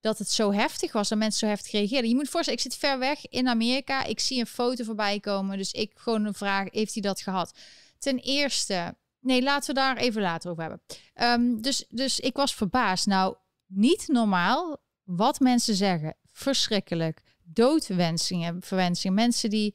dat 0.00 0.18
het 0.18 0.30
zo 0.30 0.52
heftig 0.52 0.92
was, 0.92 1.08
dat 1.08 1.18
mensen 1.18 1.38
zo 1.38 1.46
heftig 1.46 1.72
reageerden. 1.72 2.08
Je 2.08 2.14
moet 2.14 2.28
voorstellen, 2.28 2.58
ik 2.58 2.70
zit 2.70 2.80
ver 2.80 2.98
weg 2.98 3.28
in 3.28 3.48
Amerika. 3.48 4.04
Ik 4.04 4.20
zie 4.20 4.40
een 4.40 4.46
foto 4.46 4.84
voorbij 4.84 5.20
komen. 5.20 5.58
Dus 5.58 5.72
ik 5.72 5.92
gewoon 5.94 6.24
een 6.24 6.34
vraag, 6.34 6.66
heeft 6.70 6.92
hij 6.92 7.02
dat 7.02 7.20
gehad? 7.20 7.58
Ten 7.98 8.18
eerste, 8.18 8.96
nee, 9.20 9.42
laten 9.42 9.74
we 9.74 9.80
daar 9.80 9.96
even 9.96 10.22
later 10.22 10.50
over 10.50 10.62
hebben. 10.62 10.82
Um, 11.22 11.62
dus, 11.62 11.84
dus 11.88 12.20
ik 12.20 12.36
was 12.36 12.54
verbaasd. 12.54 13.06
Nou, 13.06 13.36
niet 13.66 14.08
normaal 14.08 14.82
wat 15.02 15.40
mensen 15.40 15.74
zeggen. 15.74 16.16
Verschrikkelijk. 16.32 17.22
Doodwensingen, 17.42 18.62
verwensingen. 18.62 19.16
Mensen 19.16 19.50
die 19.50 19.74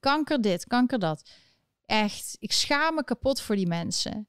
kanker 0.00 0.40
dit, 0.40 0.66
kanker 0.66 0.98
dat. 0.98 1.30
Echt, 1.86 2.36
ik 2.38 2.52
schaam 2.52 2.94
me 2.94 3.04
kapot 3.04 3.40
voor 3.40 3.56
die 3.56 3.66
mensen. 3.66 4.28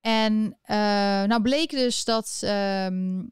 En 0.00 0.42
uh, 0.42 0.76
nou 1.26 1.42
bleek 1.42 1.70
dus 1.70 2.04
dat, 2.04 2.40
um, 2.44 3.30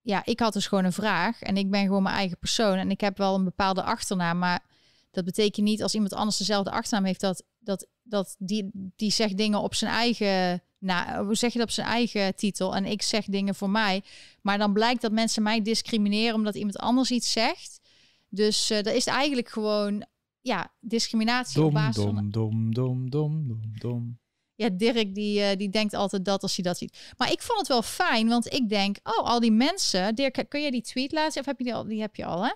ja, 0.00 0.24
ik 0.24 0.40
had 0.40 0.52
dus 0.52 0.66
gewoon 0.66 0.84
een 0.84 0.92
vraag 0.92 1.42
en 1.42 1.56
ik 1.56 1.70
ben 1.70 1.82
gewoon 1.82 2.02
mijn 2.02 2.16
eigen 2.16 2.38
persoon 2.38 2.78
en 2.78 2.90
ik 2.90 3.00
heb 3.00 3.18
wel 3.18 3.34
een 3.34 3.44
bepaalde 3.44 3.82
achternaam, 3.82 4.38
maar 4.38 4.64
dat 5.10 5.24
betekent 5.24 5.66
niet 5.66 5.82
als 5.82 5.94
iemand 5.94 6.12
anders 6.12 6.36
dezelfde 6.36 6.70
achternaam 6.70 7.04
heeft 7.04 7.20
dat, 7.20 7.44
dat, 7.58 7.86
dat 8.02 8.36
die, 8.38 8.70
die 8.72 9.10
zegt 9.10 9.36
dingen 9.36 9.60
op 9.60 9.74
zijn 9.74 9.92
eigen, 9.92 10.62
nou, 10.78 11.24
hoe 11.24 11.34
zeg 11.34 11.52
je 11.52 11.58
dat 11.58 11.68
op 11.68 11.74
zijn 11.74 11.86
eigen 11.86 12.36
titel 12.36 12.76
en 12.76 12.84
ik 12.84 13.02
zeg 13.02 13.24
dingen 13.24 13.54
voor 13.54 13.70
mij, 13.70 14.02
maar 14.42 14.58
dan 14.58 14.72
blijkt 14.72 15.02
dat 15.02 15.12
mensen 15.12 15.42
mij 15.42 15.62
discrimineren 15.62 16.34
omdat 16.34 16.54
iemand 16.54 16.78
anders 16.78 17.10
iets 17.10 17.32
zegt. 17.32 17.80
Dus 18.28 18.70
uh, 18.70 18.82
dat 18.82 18.94
is 18.94 19.06
eigenlijk 19.06 19.48
gewoon 19.48 20.06
ja, 20.40 20.72
discriminatie 20.80 21.56
dom, 21.60 21.66
op 21.66 21.72
basis 21.72 22.04
dom, 22.04 22.14
van... 22.14 22.30
Dom, 22.30 22.74
dom, 22.74 23.10
dom, 23.10 23.46
dom, 23.46 23.60
dom. 23.78 24.20
Ja, 24.62 24.68
Dirk 24.72 25.14
die, 25.14 25.40
uh, 25.40 25.48
die 25.56 25.70
denkt 25.70 25.94
altijd 25.94 26.24
dat 26.24 26.42
als 26.42 26.56
hij 26.56 26.64
dat 26.64 26.78
ziet. 26.78 27.12
Maar 27.16 27.32
ik 27.32 27.42
vond 27.42 27.58
het 27.58 27.68
wel 27.68 27.82
fijn, 27.82 28.28
want 28.28 28.52
ik 28.52 28.68
denk, 28.68 28.96
oh, 29.02 29.26
al 29.26 29.40
die 29.40 29.52
mensen. 29.52 30.14
Dirk, 30.14 30.44
kun 30.48 30.62
je 30.62 30.70
die 30.70 30.82
tweet 30.82 31.12
laten? 31.12 31.40
Of 31.40 31.46
heb 31.46 31.58
je 31.58 31.64
die 31.64 31.74
al? 31.74 31.84
Die 31.84 32.00
heb 32.00 32.16
je 32.16 32.24
al, 32.24 32.42
hè? 32.42 32.50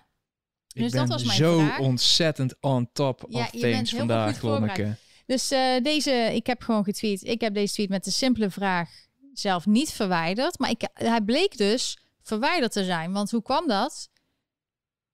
Ik 0.72 0.82
dus 0.82 0.90
ben 0.90 1.00
dat 1.00 1.08
was 1.08 1.24
mijn 1.24 1.38
zo 1.38 1.58
vraag. 1.58 1.78
ontzettend 1.78 2.54
on 2.60 2.88
top 2.92 3.24
ja, 3.28 3.40
of 3.40 3.50
things 3.50 3.90
vandaag, 3.94 4.42
Lonneke. 4.42 4.96
Dus 5.26 5.52
uh, 5.52 5.82
deze, 5.82 6.10
ik 6.34 6.46
heb 6.46 6.62
gewoon 6.62 6.84
getweet. 6.84 7.22
Ik 7.22 7.40
heb 7.40 7.54
deze 7.54 7.72
tweet 7.72 7.88
met 7.88 8.04
de 8.04 8.10
simpele 8.10 8.50
vraag 8.50 8.90
zelf 9.32 9.66
niet 9.66 9.92
verwijderd. 9.92 10.58
Maar 10.58 10.70
ik, 10.70 10.88
hij 10.94 11.20
bleek 11.20 11.56
dus 11.56 11.98
verwijderd 12.22 12.72
te 12.72 12.84
zijn. 12.84 13.12
Want 13.12 13.30
hoe 13.30 13.42
kwam 13.42 13.68
dat? 13.68 14.08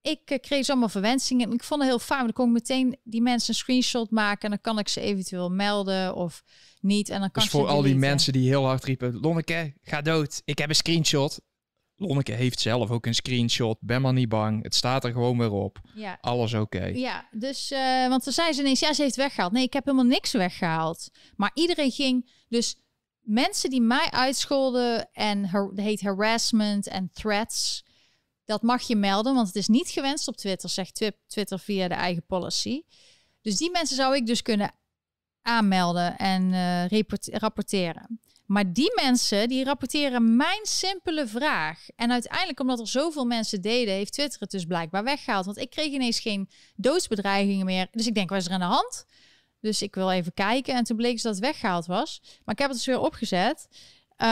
Ik 0.03 0.31
uh, 0.31 0.38
kreeg 0.38 0.69
allemaal 0.69 0.88
verwensingen 0.88 1.49
en 1.49 1.55
ik 1.55 1.62
vond 1.62 1.81
het 1.81 1.91
heel 1.91 1.99
fijn. 1.99 2.23
Dan 2.23 2.33
kon 2.33 2.47
ik 2.47 2.53
meteen 2.53 2.99
die 3.05 3.23
mensen 3.23 3.49
een 3.49 3.61
screenshot 3.61 4.11
maken 4.11 4.43
en 4.43 4.51
dan 4.51 4.61
kan 4.61 4.79
ik 4.79 4.88
ze 4.88 5.01
eventueel 5.01 5.51
melden 5.51 6.15
of 6.15 6.43
niet. 6.81 7.09
En 7.09 7.21
dan 7.21 7.31
kan 7.31 7.43
dus 7.43 7.53
voor 7.53 7.67
al 7.67 7.83
die 7.83 7.97
mensen 7.97 8.33
die 8.33 8.49
heel 8.49 8.65
hard 8.65 8.85
riepen, 8.85 9.21
Lonneke, 9.21 9.75
ga 9.83 10.03
dood. 10.03 10.43
Ik 10.45 10.59
heb 10.59 10.69
een 10.69 10.75
screenshot. 10.75 11.41
Lonneke 11.97 12.33
heeft 12.33 12.61
zelf 12.61 12.91
ook 12.91 13.07
een 13.07 13.15
screenshot. 13.15 13.79
Ben 13.81 14.03
maar 14.03 14.12
niet 14.12 14.29
bang. 14.29 14.62
Het 14.62 14.75
staat 14.75 15.05
er 15.05 15.12
gewoon 15.12 15.38
weer 15.38 15.53
op. 15.53 15.81
Ja. 15.95 16.19
Alles 16.21 16.55
oké. 16.55 16.85
Ja, 16.85 17.29
dus, 17.31 17.71
uh, 17.71 18.09
want 18.09 18.25
dan 18.25 18.33
zei 18.33 18.53
ze 18.53 18.61
ineens, 18.61 18.81
ja, 18.81 18.93
ze 18.93 19.03
heeft 19.03 19.17
weggehaald. 19.17 19.53
Nee, 19.53 19.62
ik 19.62 19.73
heb 19.73 19.85
helemaal 19.85 20.07
niks 20.07 20.33
weggehaald. 20.33 21.11
Maar 21.37 21.51
iedereen 21.55 21.91
ging, 21.91 22.31
dus 22.49 22.77
mensen 23.21 23.71
die 23.71 23.81
mij 23.81 24.11
uitscholden 24.11 25.09
en 25.12 25.47
her, 25.47 25.71
heet 25.75 26.01
harassment 26.01 26.88
en 26.88 27.11
threats, 27.12 27.85
dat 28.45 28.63
mag 28.63 28.83
je 28.83 28.97
melden, 28.97 29.35
want 29.35 29.47
het 29.47 29.57
is 29.57 29.69
niet 29.69 29.89
gewenst 29.89 30.29
op 30.29 30.37
Twitter, 30.37 30.69
zegt 30.69 31.03
Twitter 31.27 31.59
via 31.59 31.89
de 31.89 31.95
eigen 31.95 32.27
policy. 32.27 32.83
Dus 33.41 33.57
die 33.57 33.71
mensen 33.71 33.97
zou 33.97 34.17
ik 34.17 34.27
dus 34.27 34.43
kunnen 34.43 34.75
aanmelden 35.43 36.17
en 36.17 36.53
uh, 36.53 37.01
rapporteren. 37.25 38.21
Maar 38.47 38.73
die 38.73 38.93
mensen 39.03 39.49
die 39.49 39.65
rapporteren 39.65 40.37
mijn 40.37 40.61
simpele 40.63 41.27
vraag. 41.27 41.87
En 41.97 42.11
uiteindelijk, 42.11 42.61
omdat 42.61 42.81
er 42.81 42.89
zoveel 42.89 43.25
mensen 43.25 43.61
deden, 43.61 43.95
heeft 43.95 44.13
Twitter 44.13 44.41
het 44.41 44.51
dus 44.51 44.65
blijkbaar 44.65 45.05
weggehaald. 45.05 45.45
Want 45.45 45.59
ik 45.59 45.71
kreeg 45.71 45.93
ineens 45.93 46.21
geen 46.21 46.49
doodsbedreigingen 46.77 47.67
meer. 47.67 47.89
Dus 47.91 48.07
ik 48.07 48.15
denk, 48.15 48.31
wat 48.31 48.39
is 48.39 48.47
er 48.47 48.53
aan 48.53 48.61
de 48.61 48.67
hand? 48.67 49.07
Dus 49.61 49.83
ik 49.83 49.95
wil 49.95 50.11
even 50.11 50.35
kijken. 50.35 50.75
En 50.75 50.85
toen 50.85 50.97
bleek 50.97 51.17
ze 51.17 51.27
dat 51.27 51.37
het 51.37 51.45
weggehaald 51.45 51.87
was. 51.87 52.21
Maar 52.23 52.55
ik 52.55 52.61
heb 52.61 52.69
het 52.69 52.77
dus 52.77 52.87
weer 52.87 53.01
opgezet. 53.01 53.69
Uh, 54.23 54.29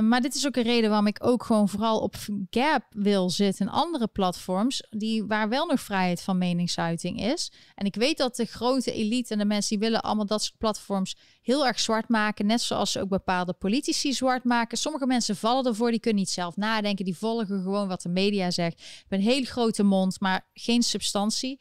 maar 0.00 0.20
dit 0.20 0.34
is 0.34 0.46
ook 0.46 0.56
een 0.56 0.62
reden 0.62 0.88
waarom 0.88 1.06
ik 1.06 1.18
ook 1.20 1.44
gewoon 1.44 1.68
vooral 1.68 2.00
op 2.00 2.14
Gap 2.50 2.84
wil 2.90 3.30
zitten 3.30 3.66
en 3.66 3.72
andere 3.72 4.06
platforms 4.06 4.86
die 4.90 5.24
waar 5.24 5.48
wel 5.48 5.66
nog 5.66 5.80
vrijheid 5.80 6.22
van 6.22 6.38
meningsuiting 6.38 7.20
is. 7.20 7.52
En 7.74 7.86
ik 7.86 7.94
weet 7.94 8.18
dat 8.18 8.36
de 8.36 8.44
grote 8.44 8.92
elite 8.92 9.32
en 9.32 9.38
de 9.38 9.44
mensen 9.44 9.68
die 9.68 9.88
willen 9.88 10.02
allemaal 10.02 10.26
dat 10.26 10.42
soort 10.42 10.58
platforms 10.58 11.16
heel 11.42 11.66
erg 11.66 11.80
zwart 11.80 12.08
maken, 12.08 12.46
net 12.46 12.60
zoals 12.60 12.92
ze 12.92 13.00
ook 13.00 13.08
bepaalde 13.08 13.52
politici 13.52 14.12
zwart 14.12 14.44
maken. 14.44 14.78
Sommige 14.78 15.06
mensen 15.06 15.36
vallen 15.36 15.64
ervoor, 15.64 15.90
die 15.90 16.00
kunnen 16.00 16.20
niet 16.20 16.30
zelf 16.30 16.56
nadenken, 16.56 17.04
die 17.04 17.16
volgen 17.16 17.62
gewoon 17.62 17.88
wat 17.88 18.02
de 18.02 18.08
media 18.08 18.50
zegt. 18.50 18.82
Een 19.08 19.20
hele 19.20 19.46
grote 19.46 19.82
mond, 19.82 20.20
maar 20.20 20.46
geen 20.54 20.82
substantie. 20.82 21.60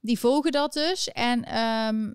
Die 0.00 0.18
volgen 0.18 0.52
dat 0.52 0.72
dus 0.72 1.08
en 1.08 1.58
um, 1.58 2.14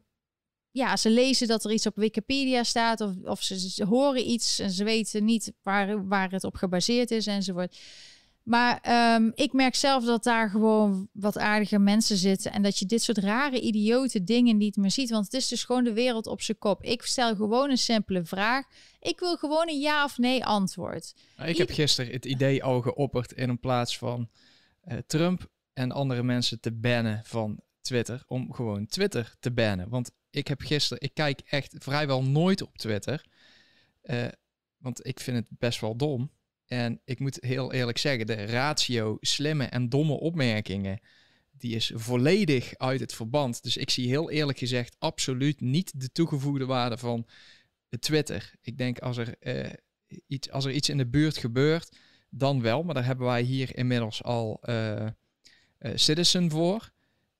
ja, 0.75 0.97
ze 0.97 1.09
lezen 1.09 1.47
dat 1.47 1.65
er 1.65 1.71
iets 1.71 1.85
op 1.85 1.95
Wikipedia 1.95 2.63
staat 2.63 3.01
of, 3.01 3.11
of 3.23 3.41
ze, 3.41 3.85
horen 3.85 4.29
iets 4.29 4.59
en 4.59 4.71
ze 4.71 4.83
weten 4.83 5.25
niet 5.25 5.53
waar, 5.63 6.07
waar 6.07 6.31
het 6.31 6.43
op 6.43 6.55
gebaseerd 6.55 7.11
is 7.11 7.27
enzovoort. 7.27 7.77
Maar 8.43 8.81
um, 9.15 9.31
ik 9.35 9.53
merk 9.53 9.75
zelf 9.75 10.05
dat 10.05 10.23
daar 10.23 10.49
gewoon 10.49 11.09
wat 11.13 11.37
aardige 11.37 11.79
mensen 11.79 12.17
zitten 12.17 12.51
en 12.51 12.61
dat 12.61 12.77
je 12.77 12.85
dit 12.85 13.01
soort 13.01 13.17
rare, 13.17 13.59
idiote 13.59 14.23
dingen 14.23 14.57
niet 14.57 14.75
meer 14.75 14.91
ziet. 14.91 15.09
Want 15.09 15.25
het 15.25 15.33
is 15.33 15.47
dus 15.47 15.63
gewoon 15.63 15.83
de 15.83 15.93
wereld 15.93 16.27
op 16.27 16.41
zijn 16.41 16.57
kop. 16.57 16.83
Ik 16.83 17.01
stel 17.01 17.35
gewoon 17.35 17.69
een 17.69 17.77
simpele 17.77 18.25
vraag. 18.25 18.65
Ik 18.99 19.19
wil 19.19 19.37
gewoon 19.37 19.69
een 19.69 19.79
ja 19.79 20.03
of 20.03 20.17
nee 20.17 20.45
antwoord. 20.45 21.13
Nou, 21.37 21.49
ik 21.49 21.57
heb 21.57 21.69
gisteren 21.69 22.11
het 22.11 22.25
idee 22.25 22.63
al 22.63 22.81
geopperd 22.81 23.31
in 23.31 23.49
een 23.49 23.59
plaats 23.59 23.97
van 23.97 24.29
uh, 24.85 24.97
Trump 25.07 25.49
en 25.73 25.91
andere 25.91 26.23
mensen 26.23 26.59
te 26.59 26.71
bannen 26.71 27.21
van 27.23 27.59
Twitter, 27.81 28.23
om 28.27 28.53
gewoon 28.53 28.87
Twitter 28.87 29.35
te 29.39 29.51
bannen. 29.51 29.89
Want 29.89 30.11
ik 30.35 30.47
heb 30.47 30.61
gisteren, 30.61 31.03
ik 31.03 31.13
kijk 31.13 31.41
echt 31.45 31.75
vrijwel 31.77 32.23
nooit 32.23 32.61
op 32.61 32.77
Twitter. 32.77 33.25
Uh, 34.03 34.25
want 34.77 35.07
ik 35.07 35.19
vind 35.19 35.37
het 35.37 35.47
best 35.59 35.79
wel 35.79 35.95
dom. 35.95 36.31
En 36.65 37.01
ik 37.05 37.19
moet 37.19 37.37
heel 37.41 37.73
eerlijk 37.73 37.97
zeggen, 37.97 38.25
de 38.25 38.45
ratio 38.45 39.17
slimme 39.19 39.65
en 39.65 39.89
domme 39.89 40.13
opmerkingen, 40.13 40.99
die 41.51 41.75
is 41.75 41.91
volledig 41.93 42.77
uit 42.77 42.99
het 42.99 43.13
verband. 43.13 43.63
Dus 43.63 43.77
ik 43.77 43.89
zie 43.89 44.07
heel 44.07 44.31
eerlijk 44.31 44.57
gezegd 44.57 44.95
absoluut 44.99 45.61
niet 45.61 45.99
de 45.99 46.11
toegevoegde 46.11 46.65
waarde 46.65 46.97
van 46.97 47.27
Twitter. 47.99 48.53
Ik 48.61 48.77
denk 48.77 48.99
als 48.99 49.17
er, 49.17 49.35
uh, 49.39 49.69
iets, 50.27 50.51
als 50.51 50.65
er 50.65 50.71
iets 50.71 50.89
in 50.89 50.97
de 50.97 51.07
buurt 51.07 51.37
gebeurt, 51.37 51.97
dan 52.29 52.61
wel. 52.61 52.83
Maar 52.83 52.93
daar 52.93 53.05
hebben 53.05 53.25
wij 53.25 53.41
hier 53.41 53.77
inmiddels 53.77 54.23
al 54.23 54.59
uh, 54.63 55.07
Citizen 55.79 56.49
voor. 56.49 56.93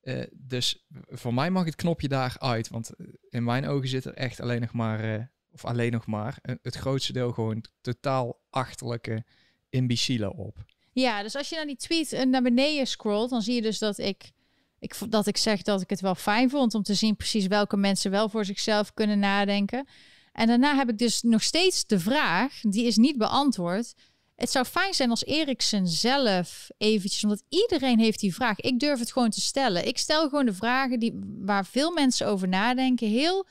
Uh, 0.05 0.23
dus 0.33 0.85
voor 1.07 1.33
mij 1.33 1.49
mag 1.49 1.65
het 1.65 1.75
knopje 1.75 2.07
daar 2.07 2.35
uit. 2.39 2.69
Want 2.69 2.91
in 3.29 3.43
mijn 3.43 3.67
ogen 3.67 3.87
zit 3.87 4.05
er 4.05 4.13
echt 4.13 4.39
alleen 4.39 4.61
nog 4.61 4.73
maar, 4.73 5.05
uh, 5.05 5.23
of 5.51 5.65
alleen 5.65 5.91
nog 5.91 6.05
maar, 6.05 6.37
het 6.61 6.75
grootste 6.75 7.13
deel 7.13 7.31
gewoon 7.31 7.65
totaal 7.81 8.39
achterlijke 8.49 9.23
imbecielen 9.69 10.33
op. 10.33 10.65
Ja, 10.91 11.23
dus 11.23 11.35
als 11.35 11.49
je 11.49 11.55
naar 11.55 11.65
die 11.65 11.75
tweet 11.75 12.13
eh, 12.13 12.25
naar 12.25 12.41
beneden 12.41 12.87
scrolt, 12.87 13.29
dan 13.29 13.41
zie 13.41 13.55
je 13.55 13.61
dus 13.61 13.79
dat 13.79 13.97
ik, 13.97 14.31
ik, 14.79 14.95
dat 15.09 15.27
ik 15.27 15.37
zeg 15.37 15.61
dat 15.61 15.81
ik 15.81 15.89
het 15.89 16.01
wel 16.01 16.15
fijn 16.15 16.49
vond 16.49 16.73
om 16.73 16.83
te 16.83 16.93
zien 16.93 17.15
precies 17.15 17.47
welke 17.47 17.77
mensen 17.77 18.11
wel 18.11 18.29
voor 18.29 18.45
zichzelf 18.45 18.93
kunnen 18.93 19.19
nadenken. 19.19 19.87
En 20.31 20.47
daarna 20.47 20.75
heb 20.75 20.89
ik 20.89 20.97
dus 20.97 21.21
nog 21.21 21.43
steeds 21.43 21.85
de 21.85 21.99
vraag, 21.99 22.59
die 22.61 22.85
is 22.85 22.97
niet 22.97 23.17
beantwoord. 23.17 23.93
Het 24.35 24.51
zou 24.51 24.65
fijn 24.65 24.93
zijn 24.93 25.09
als 25.09 25.25
Eriksen 25.25 25.87
zelf 25.87 26.69
eventjes, 26.77 27.23
omdat 27.23 27.43
iedereen 27.49 27.99
heeft 27.99 28.19
die 28.19 28.35
vraag. 28.35 28.59
Ik 28.59 28.79
durf 28.79 28.99
het 28.99 29.11
gewoon 29.11 29.29
te 29.29 29.41
stellen. 29.41 29.87
Ik 29.87 29.97
stel 29.97 30.29
gewoon 30.29 30.45
de 30.45 30.53
vragen 30.53 30.99
die, 30.99 31.19
waar 31.39 31.65
veel 31.65 31.91
mensen 31.91 32.27
over 32.27 32.47
nadenken. 32.47 33.07
Heel 33.07 33.45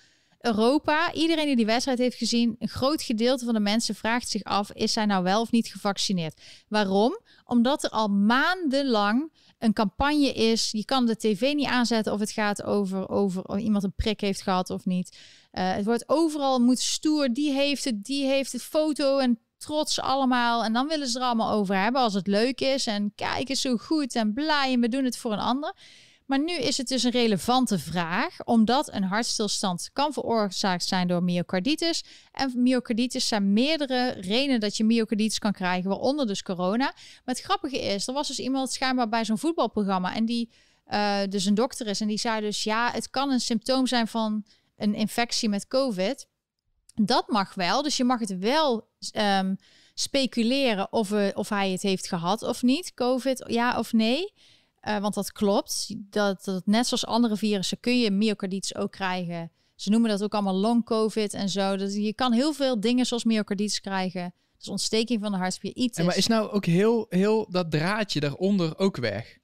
Europa, 0.44 1.12
iedereen 1.12 1.47
die 1.47 1.57
die 1.57 1.66
wedstrijd 1.66 1.99
heeft 1.99 2.16
gezien, 2.16 2.57
een 2.59 2.68
groot 2.68 3.03
gedeelte 3.03 3.44
van 3.44 3.55
de 3.55 3.61
mensen 3.61 3.94
vraagt 3.94 4.29
zich 4.29 4.42
af: 4.42 4.73
is 4.73 4.94
hij 4.94 5.07
nou 5.07 5.23
wel 5.23 5.40
of 5.40 5.51
niet 5.51 5.68
gevaccineerd? 5.68 6.40
Waarom? 6.68 7.18
Omdat 7.44 7.85
er 7.85 7.90
al 7.90 8.09
maandenlang 8.09 9.33
een 9.59 9.73
campagne 9.73 10.33
is. 10.33 10.70
Je 10.70 10.85
kan 10.85 11.07
de 11.07 11.16
tv 11.16 11.53
niet 11.55 11.66
aanzetten 11.66 12.12
of 12.12 12.20
het 12.20 12.31
gaat 12.31 12.62
over, 12.62 13.09
over 13.09 13.44
of 13.44 13.59
iemand 13.59 13.85
een 13.85 13.94
prik 13.97 14.20
heeft 14.20 14.42
gehad 14.42 14.70
of 14.70 14.85
niet. 14.85 15.16
Uh, 15.53 15.73
het 15.73 15.85
wordt 15.85 16.09
overal 16.09 16.59
moet 16.59 16.81
stoer. 16.81 17.33
Die 17.33 17.53
heeft 17.53 17.85
het, 17.85 18.05
die 18.05 18.27
heeft 18.27 18.53
het 18.53 18.62
foto 18.62 19.18
en 19.18 19.38
trots 19.64 20.00
allemaal. 20.00 20.64
En 20.64 20.72
dan 20.72 20.88
willen 20.88 21.09
ze 21.09 21.18
er 21.18 21.24
allemaal 21.24 21.53
over 21.53 21.77
hebben 21.77 22.00
als 22.00 22.14
het 22.14 22.27
leuk 22.27 22.61
is. 22.61 22.87
En 22.87 23.12
kijk 23.14 23.48
eens 23.48 23.61
zo 23.61 23.77
goed 23.77 24.14
en 24.14 24.33
blij 24.33 24.72
en 24.72 24.81
we 24.81 24.88
doen 24.88 25.05
het 25.05 25.16
voor 25.16 25.33
een 25.33 25.38
ander. 25.38 25.74
Maar 26.27 26.38
nu 26.38 26.53
is 26.53 26.77
het 26.77 26.88
dus 26.88 27.03
een 27.03 27.11
relevante 27.11 27.79
vraag, 27.79 28.44
omdat 28.44 28.92
een 28.92 29.03
hartstilstand 29.03 29.90
kan 29.92 30.12
veroorzaakt 30.12 30.85
zijn 30.85 31.09
door 31.09 31.22
myocarditis. 31.22 32.05
En 32.33 32.53
myocarditis 32.62 33.29
zijn 33.29 33.53
meerdere 33.53 34.09
redenen 34.11 34.61
dat 34.61 34.77
je 34.77 34.85
myocarditis 34.85 35.38
kan 35.38 35.53
krijgen, 35.53 35.90
waaronder 35.90 36.27
dus 36.27 36.42
corona. 36.42 36.85
Maar 37.24 37.35
het 37.35 37.40
grappige 37.40 37.81
is, 37.81 38.07
er 38.07 38.14
was 38.14 38.29
dus 38.29 38.38
iemand 38.38 38.72
schijnbaar 38.72 39.09
bij 39.09 39.24
zo'n 39.24 39.38
voetbalprogramma 39.38 40.14
en 40.14 40.24
die 40.24 40.50
uh, 40.92 41.18
dus 41.29 41.44
een 41.44 41.55
dokter 41.55 41.87
is 41.87 42.00
en 42.00 42.09
die 42.09 42.18
zei 42.18 42.40
dus 42.40 42.64
ja, 42.64 42.90
het 42.90 43.11
kan 43.11 43.31
een 43.31 43.40
symptoom 43.40 43.87
zijn 43.87 44.09
van 44.09 44.44
een 44.77 44.94
infectie 44.94 45.48
met 45.48 45.68
COVID. 45.68 46.27
Dat 46.94 47.28
mag 47.28 47.54
wel, 47.54 47.83
dus 47.83 47.96
je 47.96 48.04
mag 48.04 48.20
het 48.20 48.38
wel 48.38 48.88
um, 49.16 49.57
speculeren 49.94 50.92
of, 50.92 51.12
of 51.35 51.48
hij 51.48 51.70
het 51.70 51.83
heeft 51.83 52.09
gehad 52.09 52.42
of 52.42 52.62
niet, 52.62 52.94
COVID, 52.94 53.44
ja 53.46 53.78
of 53.78 53.92
nee. 53.92 54.33
Uh, 54.88 54.98
want 54.98 55.14
dat 55.14 55.33
klopt. 55.33 55.94
Dat, 55.96 56.44
dat 56.44 56.66
net 56.66 56.87
zoals 56.87 57.07
andere 57.07 57.37
virussen 57.37 57.80
kun 57.80 58.00
je 58.00 58.11
myocarditis 58.11 58.74
ook 58.74 58.92
krijgen. 58.92 59.50
Ze 59.74 59.90
noemen 59.90 60.11
dat 60.11 60.22
ook 60.22 60.35
allemaal 60.35 60.54
long 60.54 60.85
COVID 60.85 61.35
en 61.35 61.48
zo. 61.48 61.76
Dus 61.76 61.94
je 61.94 62.14
kan 62.14 62.33
heel 62.33 62.52
veel 62.52 62.80
dingen 62.80 63.07
zoals 63.07 63.24
myocarditis 63.24 63.80
krijgen. 63.80 64.35
Dus 64.57 64.68
ontsteking 64.68 65.20
van 65.20 65.33
de 65.33 65.38
hartspier. 65.38 65.74
Iets. 65.74 65.98
maar 65.98 66.16
is 66.16 66.26
nou 66.26 66.50
ook 66.50 66.64
heel, 66.64 67.07
heel 67.09 67.50
dat 67.50 67.70
draadje 67.70 68.20
daaronder 68.20 68.78
ook 68.78 68.96
weg? 68.96 69.38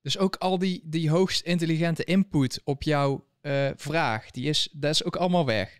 Dus 0.00 0.18
ook 0.18 0.36
al 0.36 0.58
die, 0.58 0.80
die 0.84 1.10
hoogst 1.10 1.42
intelligente 1.42 2.04
input 2.04 2.60
op 2.64 2.82
jouw 2.82 3.26
uh, 3.42 3.70
vraag, 3.76 4.30
die 4.30 4.48
is, 4.48 4.68
dat 4.72 4.90
is 4.90 5.04
ook 5.04 5.16
allemaal 5.16 5.46
weg. 5.46 5.78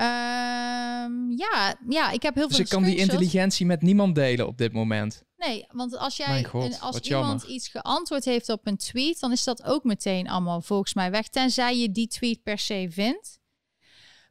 Um, 0.00 1.30
ja, 1.36 1.74
ja, 1.88 2.10
ik 2.10 2.22
heb 2.22 2.34
heel 2.34 2.48
dus 2.48 2.56
veel. 2.56 2.64
Dus 2.64 2.74
ik 2.74 2.78
kan 2.78 2.82
die 2.82 2.96
intelligentie 2.96 3.66
met 3.66 3.82
niemand 3.82 4.14
delen 4.14 4.46
op 4.46 4.58
dit 4.58 4.72
moment. 4.72 5.22
Nee, 5.36 5.66
want 5.68 5.96
als 5.96 6.16
jij 6.16 6.44
God, 6.44 6.80
als 6.80 7.00
iemand 7.00 7.42
iets 7.42 7.68
geantwoord 7.68 8.24
heeft 8.24 8.48
op 8.48 8.66
een 8.66 8.76
tweet, 8.76 9.20
dan 9.20 9.32
is 9.32 9.44
dat 9.44 9.64
ook 9.64 9.84
meteen 9.84 10.28
allemaal 10.28 10.60
volgens 10.60 10.94
mij 10.94 11.10
weg. 11.10 11.28
Tenzij 11.28 11.78
je 11.78 11.90
die 11.90 12.08
tweet 12.08 12.42
per 12.42 12.58
se 12.58 12.86
vindt. 12.90 13.38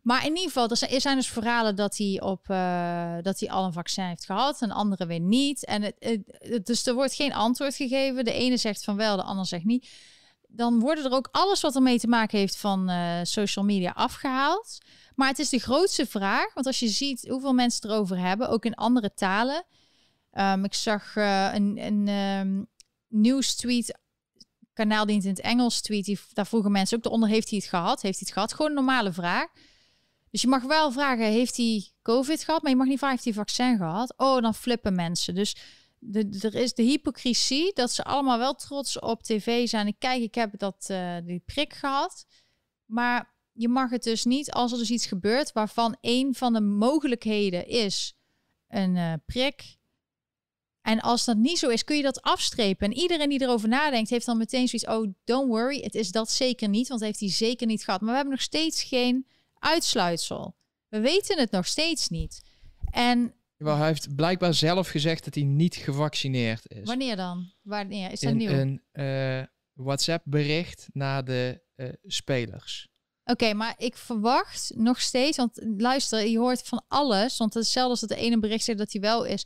Maar 0.02 0.26
in 0.26 0.36
ieder 0.36 0.44
geval, 0.44 0.70
er 0.70 1.02
zijn 1.02 1.16
dus 1.16 1.30
verhalen 1.30 1.76
dat 1.76 1.98
hij, 1.98 2.22
op, 2.22 2.48
uh, 2.50 3.18
dat 3.22 3.40
hij 3.40 3.50
al 3.50 3.66
een 3.66 3.74
vaccin 3.74 4.04
heeft 4.04 4.26
gehad 4.26 4.62
en 4.62 4.72
andere 4.72 5.06
weer 5.06 5.20
niet. 5.20 5.66
En 5.66 5.82
het, 5.82 5.96
het, 6.40 6.66
dus 6.66 6.86
er 6.86 6.94
wordt 6.94 7.14
geen 7.14 7.34
antwoord 7.34 7.76
gegeven. 7.76 8.26
De 8.26 8.34
ene 8.34 8.58
zegt 8.58 8.84
van 8.84 8.96
wel, 8.96 9.16
de 9.16 9.24
ander 9.24 9.46
zegt 9.46 9.64
niet. 9.64 9.90
Dan 10.48 10.80
worden 10.80 11.06
er 11.06 11.12
ook 11.12 11.30
alles 11.32 11.62
wat 11.62 11.76
ermee 11.76 12.00
te 12.00 12.08
maken 12.08 12.38
heeft 12.40 12.58
van 12.58 12.90
uh, 12.90 13.20
social 13.24 13.66
media 13.66 13.92
afgehaald. 13.92 14.78
Maar 15.18 15.28
het 15.28 15.40
is 15.40 15.50
de 15.50 15.60
grootste 15.60 16.06
vraag, 16.06 16.54
want 16.54 16.66
als 16.66 16.80
je 16.80 16.88
ziet 16.88 17.28
hoeveel 17.28 17.54
mensen 17.54 17.90
erover 17.90 18.18
hebben, 18.18 18.50
ook 18.50 18.66
in 18.66 18.76
andere 18.76 19.14
talen. 19.14 19.66
Um, 20.34 20.64
ik 20.64 20.74
zag 20.74 21.16
uh, 21.16 21.54
een, 21.54 21.78
een 21.78 22.08
um, 22.08 22.68
kanaal 24.74 25.06
die 25.06 25.22
in 25.22 25.30
het 25.30 25.40
Engels 25.40 25.82
tweet. 25.82 26.26
Daar 26.34 26.48
vroegen 26.48 26.72
mensen 26.72 26.98
ook 26.98 27.06
eronder, 27.06 27.30
heeft 27.30 27.50
hij 27.50 27.60
het 27.60 27.68
gehad? 27.68 28.02
Heeft 28.02 28.20
hij 28.20 28.28
het 28.28 28.32
gehad? 28.32 28.54
Gewoon 28.54 28.72
een 28.72 28.78
normale 28.78 29.12
vraag. 29.12 29.48
Dus 30.32 30.42
je 30.42 30.48
mag 30.48 30.64
wel 30.64 30.92
vragen, 30.92 31.26
heeft 31.26 31.58
hij 31.58 31.92
COVID 32.02 32.44
gehad? 32.44 32.62
Maar 32.62 32.72
je 32.72 32.78
mag 32.78 32.88
niet 32.88 32.98
vragen, 32.98 33.16
heeft 33.16 33.36
hij 33.36 33.46
vaccin 33.46 33.78
gehad? 33.78 34.14
Oh, 34.18 34.42
dan 34.42 34.56
flippen 34.56 34.96
mensen. 34.96 35.36
Dus 35.36 35.56
de, 36.00 36.38
er 36.42 36.56
is 36.56 36.74
de 36.74 36.84
hypocrisie 36.84 37.74
dat 37.74 37.92
ze 37.92 38.04
allemaal 38.04 38.38
wel 38.38 38.56
trots 38.56 39.00
op 39.00 39.24
tv 39.24 39.68
zijn. 39.68 39.88
Ik 39.88 40.00
kijk, 40.00 40.22
ik 40.22 40.36
heb 40.36 40.58
dat, 40.58 40.88
uh, 40.92 41.18
die 41.24 41.44
prik 41.46 41.74
gehad. 41.74 42.26
Maar 42.86 43.36
je 43.58 43.68
mag 43.68 43.90
het 43.90 44.04
dus 44.04 44.26
niet 44.26 44.52
als 44.52 44.72
er 44.72 44.78
dus 44.78 44.92
iets 44.92 45.06
gebeurt 45.06 45.52
waarvan 45.52 45.98
een 46.02 46.36
van 46.36 46.54
de 46.54 46.62
mogelijkheden 46.62 47.68
is 47.68 48.14
een 48.68 48.96
uh, 48.96 49.14
prik. 49.26 49.76
En 50.82 51.00
als 51.00 51.26
dat 51.26 51.38
niet 51.38 51.58
zo 51.58 51.70
is, 51.70 51.84
kun 51.84 51.98
je 51.98 52.04
dat 52.04 52.22
afstrepen. 52.22 52.88
En 52.88 52.98
iedereen 52.98 53.30
die 53.30 53.42
erover 53.42 53.70
nadenkt, 53.70 54.10
heeft 54.10 54.26
dan 54.26 54.38
meteen 54.38 54.68
zoiets. 54.68 54.90
Oh, 54.90 55.14
don't 55.24 55.48
worry, 55.48 55.82
het 55.82 55.96
is 55.96 56.12
dat 56.12 56.32
zeker 56.32 56.70
niet, 56.70 56.88
want 56.88 57.02
heeft 57.02 57.20
hij 57.20 57.30
zeker 57.30 57.68
niet 57.68 57.84
gehad. 57.84 58.00
Maar 58.00 58.10
we 58.10 58.16
hebben 58.16 58.34
nog 58.34 58.44
steeds 58.44 58.84
geen 58.84 59.28
uitsluitsel. 59.54 60.56
We 60.88 61.00
weten 61.00 61.40
het 61.40 61.52
nog 61.52 61.66
steeds 61.66 62.10
niet. 62.10 62.42
En 62.92 63.34
wel, 63.58 63.76
hij 63.76 63.88
heeft 63.88 64.16
blijkbaar 64.16 64.54
zelf 64.54 64.88
gezegd 64.88 65.24
dat 65.24 65.36
hij 65.36 65.44
niet 65.44 65.76
gevaccineerd 65.76 66.72
is. 66.72 66.88
Wanneer 66.88 67.16
dan? 67.16 67.52
Wanneer 67.62 68.12
is 68.12 68.20
dat 68.20 68.32
In 68.32 68.38
nieuw? 68.38 68.50
Een 68.50 68.82
uh, 68.94 69.44
WhatsApp-bericht 69.74 70.88
naar 70.94 71.26
de 71.26 71.62
uh, 71.76 71.90
spelers. 72.04 72.88
Oké, 73.30 73.54
maar 73.54 73.76
ik 73.78 73.98
verwacht 73.98 74.72
nog 74.76 75.02
steeds, 75.02 75.38
want 75.38 75.60
luister, 75.78 76.28
je 76.28 76.38
hoort 76.38 76.62
van 76.64 76.84
alles, 76.88 77.38
want 77.38 77.54
hetzelfde 77.54 77.90
als 77.92 78.02
het 78.02 78.12
ene 78.12 78.40
bericht 78.40 78.64
zegt 78.64 78.78
dat 78.78 78.92
hij 78.92 79.02
wel 79.02 79.24
is. 79.24 79.46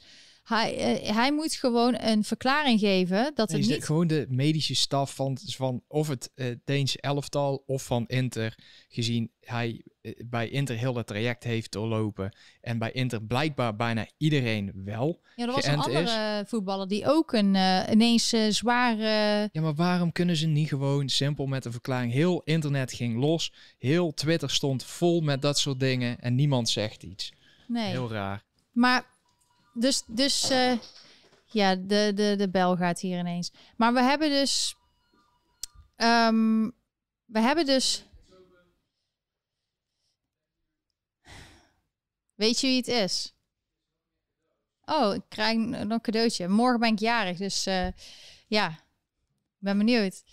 Hij, 0.51 1.01
uh, 1.03 1.15
hij 1.15 1.33
moet 1.33 1.53
gewoon 1.53 1.95
een 1.99 2.23
verklaring 2.23 2.79
geven 2.79 3.31
dat 3.33 3.51
het 3.51 3.67
niet... 3.67 3.85
Gewoon 3.85 4.07
de 4.07 4.25
medische 4.29 4.75
staf 4.75 5.15
van, 5.15 5.37
van 5.45 5.83
of 5.87 6.07
het 6.07 6.31
uh, 6.35 6.55
Deens 6.63 6.95
elftal 6.95 7.63
of 7.65 7.83
van 7.83 8.05
Inter, 8.07 8.57
gezien 8.87 9.31
hij 9.41 9.81
uh, 10.01 10.13
bij 10.25 10.49
Inter 10.49 10.77
heel 10.77 10.95
het 10.95 11.07
traject 11.07 11.43
heeft 11.43 11.71
doorlopen 11.71 12.35
en 12.61 12.77
bij 12.77 12.91
Inter 12.91 13.23
blijkbaar 13.23 13.75
bijna 13.75 14.07
iedereen 14.17 14.71
wel 14.85 15.21
Ja, 15.35 15.45
er 15.45 15.51
was 15.51 15.65
een 15.65 15.79
andere 15.79 16.39
is. 16.41 16.49
voetballer 16.49 16.87
die 16.87 17.05
ook 17.05 17.33
een 17.33 17.55
ineens 17.91 18.33
zware... 18.49 19.49
Ja, 19.51 19.61
maar 19.61 19.75
waarom 19.75 20.11
kunnen 20.11 20.35
ze 20.35 20.47
niet 20.47 20.67
gewoon 20.67 21.09
simpel 21.09 21.45
met 21.45 21.65
een 21.65 21.71
verklaring... 21.71 22.11
Heel 22.13 22.41
internet 22.43 22.93
ging 22.93 23.19
los, 23.19 23.53
heel 23.77 24.13
Twitter 24.13 24.49
stond 24.49 24.83
vol 24.83 25.21
met 25.21 25.41
dat 25.41 25.59
soort 25.59 25.79
dingen 25.79 26.19
en 26.19 26.35
niemand 26.35 26.69
zegt 26.69 27.03
iets. 27.03 27.33
Nee. 27.67 27.89
Heel 27.89 28.11
raar. 28.11 28.43
Maar 28.71 29.05
dus, 29.73 30.03
dus 30.07 30.51
uh, 30.51 30.77
ja, 31.45 31.75
de, 31.75 32.11
de, 32.15 32.35
de 32.37 32.49
bel 32.49 32.75
gaat 32.75 32.99
hier 32.99 33.19
ineens. 33.19 33.51
Maar 33.75 33.93
we 33.93 34.01
hebben 34.01 34.29
dus. 34.29 34.75
Um, 35.97 36.73
we 37.25 37.39
hebben 37.39 37.65
dus. 37.65 38.05
Weet 42.35 42.59
je 42.59 42.67
wie 42.67 42.77
het 42.77 42.87
is? 42.87 43.33
Oh, 44.85 45.13
ik 45.13 45.21
krijg 45.29 45.57
nog 45.57 45.89
een 45.89 46.01
cadeautje. 46.01 46.47
Morgen 46.47 46.79
ben 46.79 46.91
ik 46.91 46.99
jarig, 46.99 47.37
dus 47.37 47.67
uh, 47.67 47.87
ja, 48.47 48.79
ben 49.57 49.77
benieuwd. 49.77 50.23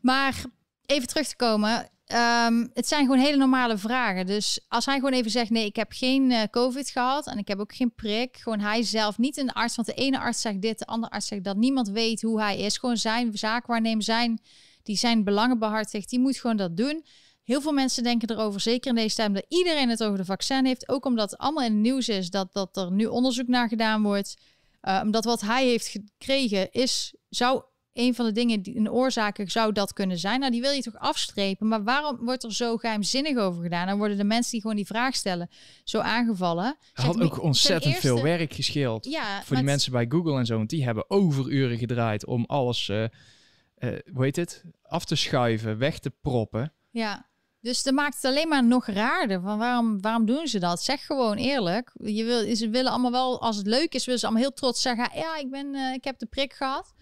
Maar 0.00 0.44
even 0.86 1.08
terug 1.08 1.28
te 1.28 1.36
komen. 1.36 1.90
Um, 2.14 2.70
het 2.72 2.88
zijn 2.88 3.04
gewoon 3.04 3.18
hele 3.18 3.36
normale 3.36 3.78
vragen. 3.78 4.26
Dus 4.26 4.60
als 4.68 4.86
hij 4.86 4.94
gewoon 4.94 5.12
even 5.12 5.30
zegt: 5.30 5.50
nee, 5.50 5.64
ik 5.64 5.76
heb 5.76 5.92
geen 5.92 6.30
uh, 6.30 6.42
COVID 6.50 6.90
gehad 6.90 7.26
en 7.26 7.38
ik 7.38 7.48
heb 7.48 7.58
ook 7.58 7.74
geen 7.74 7.94
prik. 7.94 8.36
Gewoon 8.36 8.60
hij 8.60 8.82
zelf, 8.82 9.18
niet 9.18 9.36
een 9.36 9.52
arts. 9.52 9.76
Want 9.76 9.88
de 9.88 9.94
ene 9.94 10.18
arts 10.18 10.40
zegt 10.40 10.62
dit, 10.62 10.78
de 10.78 10.86
andere 10.86 11.12
arts 11.12 11.26
zegt 11.26 11.44
dat. 11.44 11.56
Niemand 11.56 11.88
weet 11.88 12.22
hoe 12.22 12.40
hij 12.40 12.58
is. 12.58 12.78
Gewoon 12.78 12.96
zijn 12.96 13.38
zaakwaarnemer, 13.38 14.02
zijn, 14.02 14.40
die 14.82 14.96
zijn 14.96 15.24
belangen 15.24 15.58
behartigt. 15.58 16.10
Die 16.10 16.20
moet 16.20 16.36
gewoon 16.36 16.56
dat 16.56 16.76
doen. 16.76 17.04
Heel 17.42 17.60
veel 17.60 17.72
mensen 17.72 18.02
denken 18.02 18.30
erover, 18.30 18.60
zeker 18.60 18.90
in 18.90 18.96
deze 18.96 19.14
tijd, 19.14 19.34
dat 19.34 19.46
iedereen 19.48 19.88
het 19.88 20.02
over 20.02 20.18
de 20.18 20.24
vaccin 20.24 20.64
heeft. 20.64 20.88
Ook 20.88 21.04
omdat 21.04 21.30
het 21.30 21.40
allemaal 21.40 21.64
in 21.64 21.72
het 21.72 21.80
nieuws 21.80 22.08
is 22.08 22.30
dat, 22.30 22.52
dat 22.52 22.76
er 22.76 22.92
nu 22.92 23.06
onderzoek 23.06 23.46
naar 23.46 23.68
gedaan 23.68 24.02
wordt. 24.02 24.36
Uh, 24.82 25.00
omdat 25.02 25.24
wat 25.24 25.40
hij 25.40 25.66
heeft 25.66 25.86
gekregen 25.86 26.72
is, 26.72 27.14
zou 27.28 27.62
een 27.92 28.14
van 28.14 28.24
de 28.24 28.32
dingen, 28.32 28.62
die, 28.62 28.76
een 28.76 28.90
oorzaken 28.90 29.50
zou 29.50 29.72
dat 29.72 29.92
kunnen 29.92 30.18
zijn. 30.18 30.40
Nou, 30.40 30.52
die 30.52 30.60
wil 30.60 30.70
je 30.70 30.82
toch 30.82 30.98
afstrepen. 30.98 31.68
Maar 31.68 31.84
waarom 31.84 32.18
wordt 32.24 32.44
er 32.44 32.54
zo 32.54 32.76
geheimzinnig 32.76 33.36
over 33.36 33.62
gedaan? 33.62 33.86
Dan 33.86 33.98
worden 33.98 34.16
de 34.16 34.24
mensen 34.24 34.50
die 34.50 34.60
gewoon 34.60 34.76
die 34.76 34.86
vraag 34.86 35.14
stellen 35.14 35.50
zo 35.84 35.98
aangevallen. 35.98 36.76
Hij 36.92 37.04
had 37.04 37.20
ook 37.20 37.42
ontzettend 37.42 37.94
eerste, 37.94 38.08
veel 38.08 38.22
werk 38.22 38.52
gescheeld. 38.52 39.04
Ja, 39.04 39.42
voor 39.42 39.56
die 39.56 39.64
mensen 39.64 39.92
bij 39.92 40.06
Google 40.08 40.38
en 40.38 40.46
zo. 40.46 40.56
Want 40.56 40.70
die 40.70 40.84
hebben 40.84 41.10
overuren 41.10 41.78
gedraaid 41.78 42.26
om 42.26 42.44
alles, 42.44 42.88
uh, 42.88 43.02
uh, 43.02 43.08
hoe 44.12 44.24
heet 44.24 44.36
het, 44.36 44.64
af 44.82 45.04
te 45.04 45.16
schuiven, 45.16 45.78
weg 45.78 45.98
te 45.98 46.12
proppen. 46.20 46.72
Ja. 46.90 47.30
Dus 47.60 47.82
dat 47.82 47.94
maakt 47.94 48.14
het 48.14 48.24
alleen 48.24 48.48
maar 48.48 48.64
nog 48.64 48.86
raarder. 48.86 49.40
Van 49.40 49.58
waarom, 49.58 50.00
waarom 50.00 50.26
doen 50.26 50.46
ze 50.46 50.58
dat? 50.58 50.82
Zeg 50.82 51.06
gewoon 51.06 51.36
eerlijk. 51.36 51.92
Je 51.94 52.24
wil, 52.24 52.56
ze 52.56 52.68
willen 52.68 52.90
allemaal 52.90 53.10
wel, 53.10 53.40
als 53.40 53.56
het 53.56 53.66
leuk 53.66 53.94
is, 53.94 54.04
willen 54.04 54.20
ze 54.20 54.26
allemaal 54.26 54.44
heel 54.44 54.54
trots 54.54 54.82
zeggen: 54.82 55.10
Ja, 55.14 55.36
ik, 55.36 55.50
ben, 55.50 55.74
uh, 55.74 55.92
ik 55.92 56.04
heb 56.04 56.18
de 56.18 56.26
prik 56.26 56.52
gehad. 56.52 56.94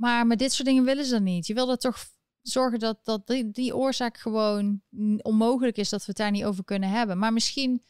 Maar 0.00 0.26
met 0.26 0.38
dit 0.38 0.52
soort 0.52 0.68
dingen 0.68 0.84
willen 0.84 1.04
ze 1.04 1.10
dat 1.10 1.22
niet. 1.22 1.46
Je 1.46 1.54
wil 1.54 1.70
er 1.70 1.76
toch 1.76 2.08
zorgen 2.42 2.78
dat, 2.78 2.98
dat 3.04 3.26
die, 3.26 3.50
die 3.50 3.76
oorzaak 3.76 4.18
gewoon 4.18 4.80
onmogelijk 5.22 5.76
is 5.76 5.88
dat 5.88 6.00
we 6.00 6.06
het 6.06 6.16
daar 6.16 6.30
niet 6.30 6.44
over 6.44 6.64
kunnen 6.64 6.88
hebben. 6.90 7.18
Maar 7.18 7.32
misschien 7.32 7.82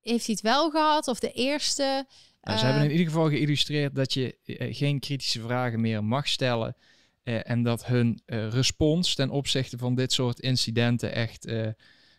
heeft 0.00 0.26
hij 0.26 0.34
het 0.34 0.44
wel 0.44 0.70
gehad 0.70 1.08
of 1.08 1.18
de 1.18 1.32
eerste. 1.32 2.06
Nou, 2.42 2.58
ze 2.58 2.64
hebben 2.64 2.84
in 2.84 2.90
ieder 2.90 3.06
geval 3.06 3.28
geïllustreerd 3.28 3.94
dat 3.94 4.12
je 4.12 4.38
uh, 4.44 4.74
geen 4.74 5.00
kritische 5.00 5.40
vragen 5.40 5.80
meer 5.80 6.04
mag 6.04 6.28
stellen. 6.28 6.76
Uh, 7.24 7.50
en 7.50 7.62
dat 7.62 7.86
hun 7.86 8.22
respons 8.26 9.14
ten 9.14 9.30
opzichte 9.30 9.78
van 9.78 9.94
dit 9.94 10.12
soort 10.12 10.40
incidenten 10.40 11.12
echt 11.12 11.46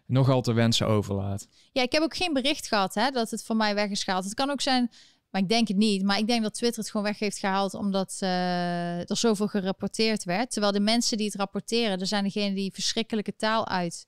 nogal 0.06 0.42
te 0.42 0.54
wensen 0.54 0.88
overlaat. 0.88 1.48
Ja, 1.72 1.82
ik 1.82 1.92
heb 1.92 2.02
ook 2.02 2.16
geen 2.16 2.34
bericht 2.34 2.68
gehad 2.68 2.94
hè, 2.94 3.10
dat 3.10 3.32
het 3.32 3.44
van 3.44 3.58
mij 3.58 3.76
weg 3.76 3.90
is 3.90 4.04
gehaald. 4.04 4.24
Het 4.24 4.34
kan 4.34 4.50
ook 4.50 4.62
zijn 4.62 4.92
maar 5.36 5.43
ik 5.43 5.50
denk 5.50 5.67
het 5.67 5.78
niet. 5.78 6.04
Maar 6.04 6.17
ik 6.17 6.28
denk 6.28 6.43
dat 6.43 6.54
Twitter 6.54 6.82
het 6.82 6.91
gewoon 6.91 7.06
weg 7.06 7.19
heeft 7.19 7.38
gehaald 7.38 7.74
omdat 7.74 8.17
uh, 8.24 9.10
er 9.10 9.17
zoveel 9.17 9.48
gerapporteerd 9.48 10.24
werd. 10.24 10.52
Terwijl 10.52 10.74
de 10.74 10.80
mensen 10.80 11.17
die 11.17 11.26
het 11.26 11.36
rapporteren, 11.36 12.00
er 12.00 12.08
zijn 12.08 12.24
degenen 12.24 12.56
die 12.56 12.74
verschrikkelijke 12.74 13.36
taal 13.36 13.67
uit 13.67 14.06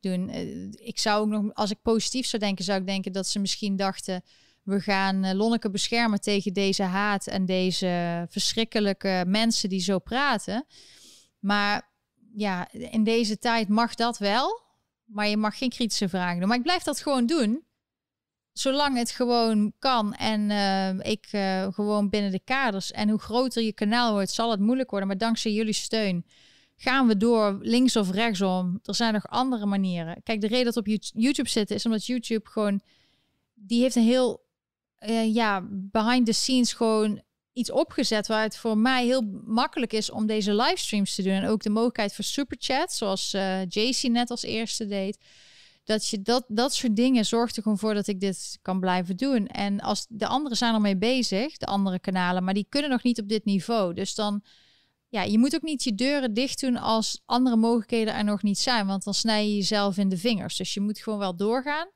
doen. 0.00 0.28
Uh, 0.28 0.72
ik 0.72 0.98
zou 0.98 1.20
ook 1.20 1.28
nog, 1.28 1.54
als 1.54 1.70
ik 1.70 1.82
positief 1.82 2.26
zou 2.26 2.42
denken, 2.42 2.64
zou 2.64 2.80
ik 2.80 2.86
denken 2.86 3.12
dat 3.12 3.26
ze 3.26 3.38
misschien 3.38 3.76
dachten. 3.76 4.22
We 4.62 4.80
gaan 4.80 5.24
uh, 5.24 5.32
Lonneke 5.32 5.70
beschermen 5.70 6.20
tegen 6.20 6.52
deze 6.52 6.82
haat 6.82 7.26
en 7.26 7.46
deze 7.46 8.26
verschrikkelijke 8.30 9.24
mensen 9.26 9.68
die 9.68 9.80
zo 9.80 9.98
praten. 9.98 10.66
Maar 11.38 11.90
ja, 12.34 12.72
in 12.72 13.04
deze 13.04 13.38
tijd 13.38 13.68
mag 13.68 13.94
dat 13.94 14.18
wel. 14.18 14.60
Maar 15.04 15.28
je 15.28 15.36
mag 15.36 15.58
geen 15.58 15.70
kritische 15.70 16.08
vragen 16.08 16.38
doen. 16.38 16.48
Maar 16.48 16.56
ik 16.56 16.62
blijf 16.62 16.82
dat 16.82 17.00
gewoon 17.00 17.26
doen 17.26 17.68
zolang 18.60 18.96
het 18.96 19.10
gewoon 19.10 19.72
kan 19.78 20.14
en 20.14 20.50
uh, 20.50 21.10
ik 21.12 21.28
uh, 21.32 21.66
gewoon 21.70 22.08
binnen 22.08 22.30
de 22.30 22.40
kaders. 22.44 22.90
En 22.90 23.08
hoe 23.08 23.18
groter 23.18 23.62
je 23.62 23.72
kanaal 23.72 24.12
wordt, 24.12 24.30
zal 24.30 24.50
het 24.50 24.60
moeilijk 24.60 24.90
worden. 24.90 25.08
Maar 25.08 25.18
dankzij 25.18 25.52
jullie 25.52 25.72
steun 25.72 26.24
gaan 26.76 27.06
we 27.06 27.16
door 27.16 27.58
links 27.62 27.96
of 27.96 28.10
rechtsom. 28.10 28.80
Er 28.82 28.94
zijn 28.94 29.12
nog 29.12 29.28
andere 29.28 29.66
manieren. 29.66 30.22
Kijk, 30.22 30.40
de 30.40 30.46
reden 30.46 30.64
dat 30.64 30.76
op 30.76 30.86
YouTube 31.12 31.48
zitten 31.48 31.76
is 31.76 31.84
omdat 31.84 32.06
YouTube 32.06 32.48
gewoon... 32.48 32.80
Die 33.54 33.82
heeft 33.82 33.96
een 33.96 34.02
heel, 34.02 34.44
uh, 35.00 35.34
ja, 35.34 35.66
behind 35.70 36.26
the 36.26 36.32
scenes 36.32 36.72
gewoon 36.72 37.22
iets 37.52 37.70
opgezet 37.70 38.26
waar 38.26 38.42
het 38.42 38.56
voor 38.56 38.78
mij 38.78 39.04
heel 39.04 39.40
makkelijk 39.44 39.92
is 39.92 40.10
om 40.10 40.26
deze 40.26 40.54
livestreams 40.54 41.14
te 41.14 41.22
doen. 41.22 41.32
En 41.32 41.46
ook 41.46 41.62
de 41.62 41.70
mogelijkheid 41.70 42.14
voor 42.14 42.24
superchat, 42.24 42.92
zoals 42.92 43.30
JC 43.68 44.02
net 44.02 44.30
als 44.30 44.42
eerste 44.42 44.86
deed 44.86 45.18
dat 45.90 46.08
je 46.08 46.22
dat, 46.22 46.44
dat 46.48 46.74
soort 46.74 46.96
dingen 46.96 47.24
zorgt 47.24 47.56
er 47.56 47.62
gewoon 47.62 47.78
voor 47.78 47.94
dat 47.94 48.06
ik 48.06 48.20
dit 48.20 48.58
kan 48.62 48.80
blijven 48.80 49.16
doen. 49.16 49.46
En 49.46 49.80
als 49.80 50.06
de 50.08 50.26
anderen 50.26 50.56
zijn 50.56 50.74
ermee 50.74 50.96
bezig, 50.96 51.56
de 51.56 51.66
andere 51.66 51.98
kanalen, 51.98 52.44
maar 52.44 52.54
die 52.54 52.66
kunnen 52.68 52.90
nog 52.90 53.02
niet 53.02 53.20
op 53.20 53.28
dit 53.28 53.44
niveau. 53.44 53.94
Dus 53.94 54.14
dan, 54.14 54.42
ja, 55.08 55.22
je 55.22 55.38
moet 55.38 55.54
ook 55.54 55.62
niet 55.62 55.84
je 55.84 55.94
deuren 55.94 56.34
dicht 56.34 56.60
doen 56.60 56.76
als 56.76 57.22
andere 57.26 57.56
mogelijkheden 57.56 58.14
er 58.14 58.24
nog 58.24 58.42
niet 58.42 58.58
zijn, 58.58 58.86
want 58.86 59.04
dan 59.04 59.14
snij 59.14 59.48
je 59.48 59.54
jezelf 59.54 59.96
in 59.96 60.08
de 60.08 60.18
vingers. 60.18 60.56
Dus 60.56 60.74
je 60.74 60.80
moet 60.80 60.98
gewoon 60.98 61.18
wel 61.18 61.36
doorgaan. 61.36 61.88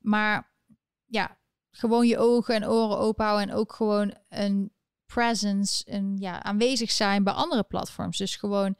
Maar 0.00 0.52
ja, 1.06 1.38
gewoon 1.70 2.06
je 2.06 2.18
ogen 2.18 2.54
en 2.54 2.68
oren 2.68 2.98
open 2.98 3.24
houden 3.24 3.48
en 3.48 3.54
ook 3.54 3.72
gewoon 3.72 4.14
een 4.28 4.72
presence, 5.06 5.82
een 5.86 6.16
ja, 6.18 6.42
aanwezig 6.42 6.90
zijn 6.90 7.24
bij 7.24 7.32
andere 7.32 7.62
platforms. 7.62 8.18
Dus 8.18 8.36
gewoon 8.36 8.76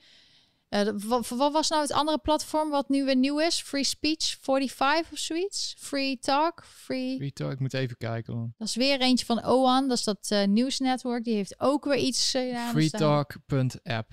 Uh, 0.70 0.88
wat, 1.06 1.28
wat, 1.28 1.52
was 1.52 1.68
nou 1.68 1.82
het 1.82 1.92
andere 1.92 2.18
platform 2.18 2.70
wat 2.70 2.88
nu 2.88 3.04
weer 3.04 3.16
nieuw 3.16 3.40
is? 3.40 3.60
Free 3.60 3.84
Speech 3.84 4.36
45 4.40 5.12
of 5.12 5.18
zoiets? 5.18 5.74
Free 5.78 6.18
Talk? 6.18 6.64
Free... 6.64 7.16
Free 7.16 7.32
Talk, 7.32 7.52
ik 7.52 7.60
moet 7.60 7.74
even 7.74 7.96
kijken. 7.96 8.34
Man. 8.34 8.54
Dat 8.58 8.68
is 8.68 8.76
weer 8.76 9.00
eentje 9.00 9.26
van 9.26 9.44
OAN, 9.44 9.88
dat 9.88 9.98
is 9.98 10.04
dat 10.04 10.28
uh, 10.32 10.44
nieuwsnetwerk. 10.44 11.24
Die 11.24 11.34
heeft 11.34 11.60
ook 11.60 11.84
weer 11.84 11.96
iets 11.96 12.34
uh, 12.34 12.68
Freetalk.app. 12.68 14.12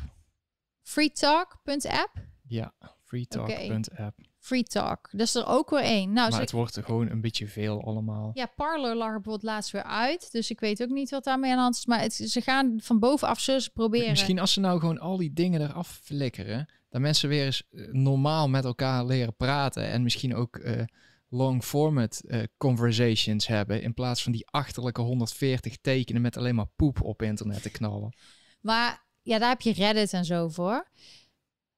Freetalk.app? 0.81 2.11
Ja, 2.47 2.73
freetalk.app. 3.03 4.17
Free 4.45 4.63
Talk. 4.63 5.09
Dat 5.11 5.27
is 5.27 5.35
er 5.35 5.47
ook 5.47 5.69
weer 5.69 5.81
één. 5.81 6.13
Nou, 6.13 6.31
maar 6.31 6.39
het 6.39 6.51
wordt 6.51 6.75
er 6.75 6.83
gewoon 6.83 7.09
een 7.09 7.21
beetje 7.21 7.47
veel 7.47 7.83
allemaal. 7.83 8.31
Ja, 8.33 8.51
Parler 8.55 8.95
lag 8.95 9.07
er 9.07 9.13
bijvoorbeeld 9.13 9.43
laatst 9.43 9.71
weer 9.71 9.83
uit. 9.83 10.31
Dus 10.31 10.49
ik 10.49 10.59
weet 10.59 10.81
ook 10.83 10.89
niet 10.89 11.09
wat 11.09 11.23
daarmee 11.23 11.51
aan 11.51 11.57
de 11.57 11.61
hand 11.61 11.75
is. 11.75 11.85
Maar 11.85 12.01
het, 12.01 12.13
ze 12.13 12.41
gaan 12.41 12.79
van 12.81 12.99
bovenaf 12.99 13.39
ze 13.39 13.69
proberen. 13.73 14.09
Misschien 14.09 14.39
als 14.39 14.53
ze 14.53 14.59
nou 14.59 14.79
gewoon 14.79 14.99
al 14.99 15.17
die 15.17 15.33
dingen 15.33 15.61
eraf 15.61 15.99
flikkeren. 16.03 16.69
Dat 16.89 17.01
mensen 17.01 17.29
weer 17.29 17.45
eens 17.45 17.63
eh, 17.71 17.87
normaal 17.91 18.49
met 18.49 18.65
elkaar 18.65 19.05
leren 19.05 19.35
praten. 19.35 19.87
En 19.87 20.03
misschien 20.03 20.35
ook 20.35 20.57
uh, 20.57 20.81
long 21.29 21.63
format 21.63 22.21
uh, 22.25 22.43
conversations 22.57 23.47
hebben. 23.47 23.81
In 23.81 23.93
plaats 23.93 24.23
van 24.23 24.31
die 24.31 24.47
achterlijke 24.49 25.01
140 25.01 25.77
tekenen 25.81 26.21
met 26.21 26.37
alleen 26.37 26.55
maar 26.55 26.69
poep 26.75 27.01
op 27.01 27.21
internet 27.21 27.61
te 27.61 27.69
knallen. 27.69 28.15
Maar 28.61 29.05
ja, 29.21 29.39
daar 29.39 29.49
heb 29.49 29.61
je 29.61 29.73
Reddit 29.73 30.13
en 30.13 30.25
zo 30.25 30.47
voor. 30.47 30.87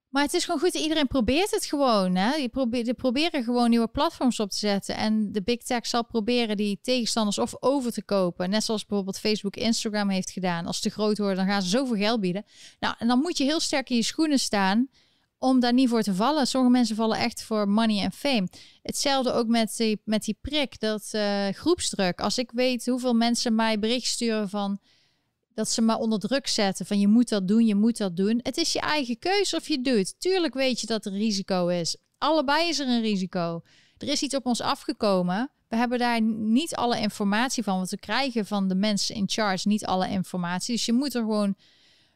Maar 0.09 0.23
het 0.23 0.33
is 0.33 0.45
gewoon 0.45 0.59
goed, 0.59 0.73
iedereen 0.73 1.07
probeert 1.07 1.51
het 1.51 1.65
gewoon. 1.65 2.15
Hè? 2.15 2.35
Je 2.35 2.49
probeert, 2.49 2.85
die 2.85 2.93
proberen 2.93 3.43
gewoon 3.43 3.69
nieuwe 3.69 3.87
platforms 3.87 4.39
op 4.39 4.49
te 4.49 4.57
zetten. 4.57 4.95
En 4.95 5.31
de 5.31 5.41
big 5.41 5.63
tech 5.63 5.87
zal 5.87 6.05
proberen 6.05 6.57
die 6.57 6.79
tegenstanders 6.81 7.37
of 7.37 7.55
over 7.59 7.91
te 7.91 8.03
kopen. 8.03 8.49
Net 8.49 8.63
zoals 8.63 8.85
bijvoorbeeld 8.85 9.19
Facebook, 9.19 9.55
Instagram 9.55 10.09
heeft 10.09 10.31
gedaan. 10.31 10.65
Als 10.65 10.75
ze 10.75 10.81
te 10.81 10.89
groot 10.89 11.17
worden, 11.17 11.37
dan 11.37 11.45
gaan 11.45 11.61
ze 11.61 11.69
zoveel 11.69 11.95
geld 11.95 12.19
bieden. 12.19 12.45
Nou, 12.79 12.95
en 12.97 13.07
dan 13.07 13.19
moet 13.19 13.37
je 13.37 13.43
heel 13.43 13.59
sterk 13.59 13.89
in 13.89 13.95
je 13.95 14.03
schoenen 14.03 14.39
staan 14.39 14.89
om 15.39 15.59
daar 15.59 15.73
niet 15.73 15.89
voor 15.89 16.01
te 16.01 16.15
vallen. 16.15 16.47
Sommige 16.47 16.73
mensen 16.73 16.95
vallen 16.95 17.17
echt 17.17 17.43
voor 17.43 17.69
money 17.69 18.03
en 18.03 18.11
fame. 18.11 18.47
Hetzelfde 18.81 19.31
ook 19.31 19.47
met 19.47 19.77
die, 19.77 20.01
met 20.05 20.23
die 20.23 20.37
prik, 20.41 20.79
dat 20.79 21.09
uh, 21.11 21.47
groepsdruk. 21.47 22.21
Als 22.21 22.37
ik 22.37 22.51
weet 22.51 22.85
hoeveel 22.85 23.13
mensen 23.13 23.55
mij 23.55 23.79
bericht 23.79 24.07
sturen 24.07 24.49
van 24.49 24.79
dat 25.57 25.69
ze 25.69 25.81
maar 25.81 25.97
onder 25.97 26.19
druk 26.19 26.47
zetten 26.47 26.85
van 26.85 26.99
je 26.99 27.07
moet 27.07 27.29
dat 27.29 27.47
doen, 27.47 27.65
je 27.65 27.75
moet 27.75 27.97
dat 27.97 28.15
doen. 28.15 28.39
Het 28.43 28.57
is 28.57 28.73
je 28.73 28.79
eigen 28.79 29.19
keuze 29.19 29.55
of 29.55 29.67
je 29.67 29.81
doet. 29.81 30.19
Tuurlijk 30.19 30.53
weet 30.53 30.79
je 30.79 30.87
dat 30.87 31.05
er 31.05 31.11
risico 31.11 31.67
is. 31.67 31.97
Allebei 32.17 32.69
is 32.69 32.79
er 32.79 32.87
een 32.87 33.01
risico. 33.01 33.61
Er 33.97 34.07
is 34.07 34.21
iets 34.21 34.35
op 34.35 34.45
ons 34.45 34.61
afgekomen. 34.61 35.51
We 35.67 35.75
hebben 35.75 35.99
daar 35.99 36.21
niet 36.21 36.75
alle 36.75 36.99
informatie 36.99 37.63
van, 37.63 37.75
want 37.75 37.89
we 37.89 37.99
krijgen 37.99 38.45
van 38.45 38.67
de 38.67 38.75
mensen 38.75 39.15
in 39.15 39.29
charge 39.29 39.67
niet 39.67 39.85
alle 39.85 40.09
informatie. 40.09 40.75
Dus 40.75 40.85
je 40.85 40.93
moet 40.93 41.13
er 41.13 41.21
gewoon 41.21 41.55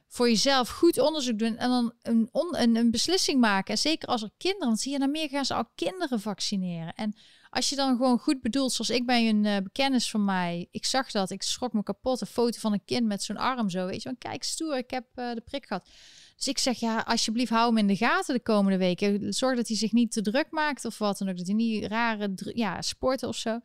voor 0.07 0.29
jezelf 0.29 0.69
goed 0.69 0.99
onderzoek 0.99 1.39
doen 1.39 1.57
en 1.57 1.69
dan 1.69 1.93
een, 2.01 2.29
een, 2.31 2.75
een 2.75 2.91
beslissing 2.91 3.39
maken. 3.39 3.73
En 3.73 3.79
zeker 3.79 4.07
als 4.07 4.21
er 4.21 4.31
kinderen, 4.37 4.67
want 4.67 4.79
zie 4.79 4.91
je 4.91 4.97
in 4.97 5.03
Amerika 5.03 5.35
gaan 5.35 5.45
ze 5.45 5.53
al 5.53 5.69
kinderen 5.75 6.19
vaccineren. 6.19 6.93
En 6.93 7.13
als 7.51 7.69
je 7.69 7.75
dan 7.75 7.95
gewoon 7.95 8.19
goed 8.19 8.41
bedoelt, 8.41 8.71
zoals 8.71 8.89
ik 8.89 9.05
bij 9.05 9.29
een 9.29 9.43
uh, 9.43 9.57
bekennis 9.57 10.09
van 10.09 10.25
mij, 10.25 10.67
ik 10.71 10.85
zag 10.85 11.11
dat, 11.11 11.29
ik 11.29 11.41
schrok 11.41 11.73
me 11.73 11.83
kapot, 11.83 12.21
een 12.21 12.27
foto 12.27 12.59
van 12.59 12.73
een 12.73 12.85
kind 12.85 13.05
met 13.05 13.23
zo'n 13.23 13.37
arm 13.37 13.69
zo, 13.69 13.85
weet 13.85 14.01
je, 14.01 14.09
van 14.09 14.17
kijk 14.17 14.43
stoer, 14.43 14.77
ik 14.77 14.89
heb 14.89 15.05
uh, 15.15 15.33
de 15.33 15.41
prik 15.41 15.65
gehad. 15.65 15.89
Dus 16.35 16.47
ik 16.47 16.57
zeg, 16.57 16.79
ja, 16.79 16.99
alsjeblieft 16.99 17.51
hou 17.51 17.67
hem 17.67 17.77
in 17.77 17.87
de 17.87 17.95
gaten 17.95 18.33
de 18.33 18.41
komende 18.41 18.77
weken. 18.77 19.33
Zorg 19.33 19.55
dat 19.55 19.67
hij 19.67 19.77
zich 19.77 19.91
niet 19.91 20.11
te 20.11 20.21
druk 20.21 20.47
maakt 20.51 20.85
of 20.85 20.97
wat 20.97 21.17
dan 21.17 21.29
ook, 21.29 21.37
dat 21.37 21.45
hij 21.45 21.55
niet 21.55 21.85
rare, 21.85 22.33
ja, 22.35 22.81
sporten 22.81 23.27
of 23.27 23.35
zo. 23.35 23.59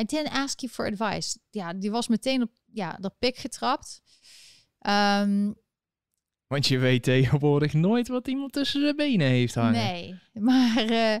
I 0.00 0.04
didn't 0.04 0.32
ask 0.32 0.60
you 0.60 0.72
for 0.72 0.86
advice. 0.86 1.38
Ja, 1.50 1.72
die 1.72 1.90
was 1.90 2.08
meteen 2.08 2.42
op, 2.42 2.50
ja, 2.72 2.96
dat 3.00 3.18
pik 3.18 3.36
getrapt. 3.36 4.02
Um, 4.86 5.54
want 6.46 6.66
je 6.66 6.78
weet 6.78 7.02
tegenwoordig 7.02 7.72
nooit 7.72 8.08
wat 8.08 8.28
iemand 8.28 8.52
tussen 8.52 8.80
zijn 8.80 8.96
benen 8.96 9.26
heeft 9.26 9.54
hangen. 9.54 9.72
Nee, 9.72 10.18
maar... 10.48 10.90
Uh, 10.90 11.16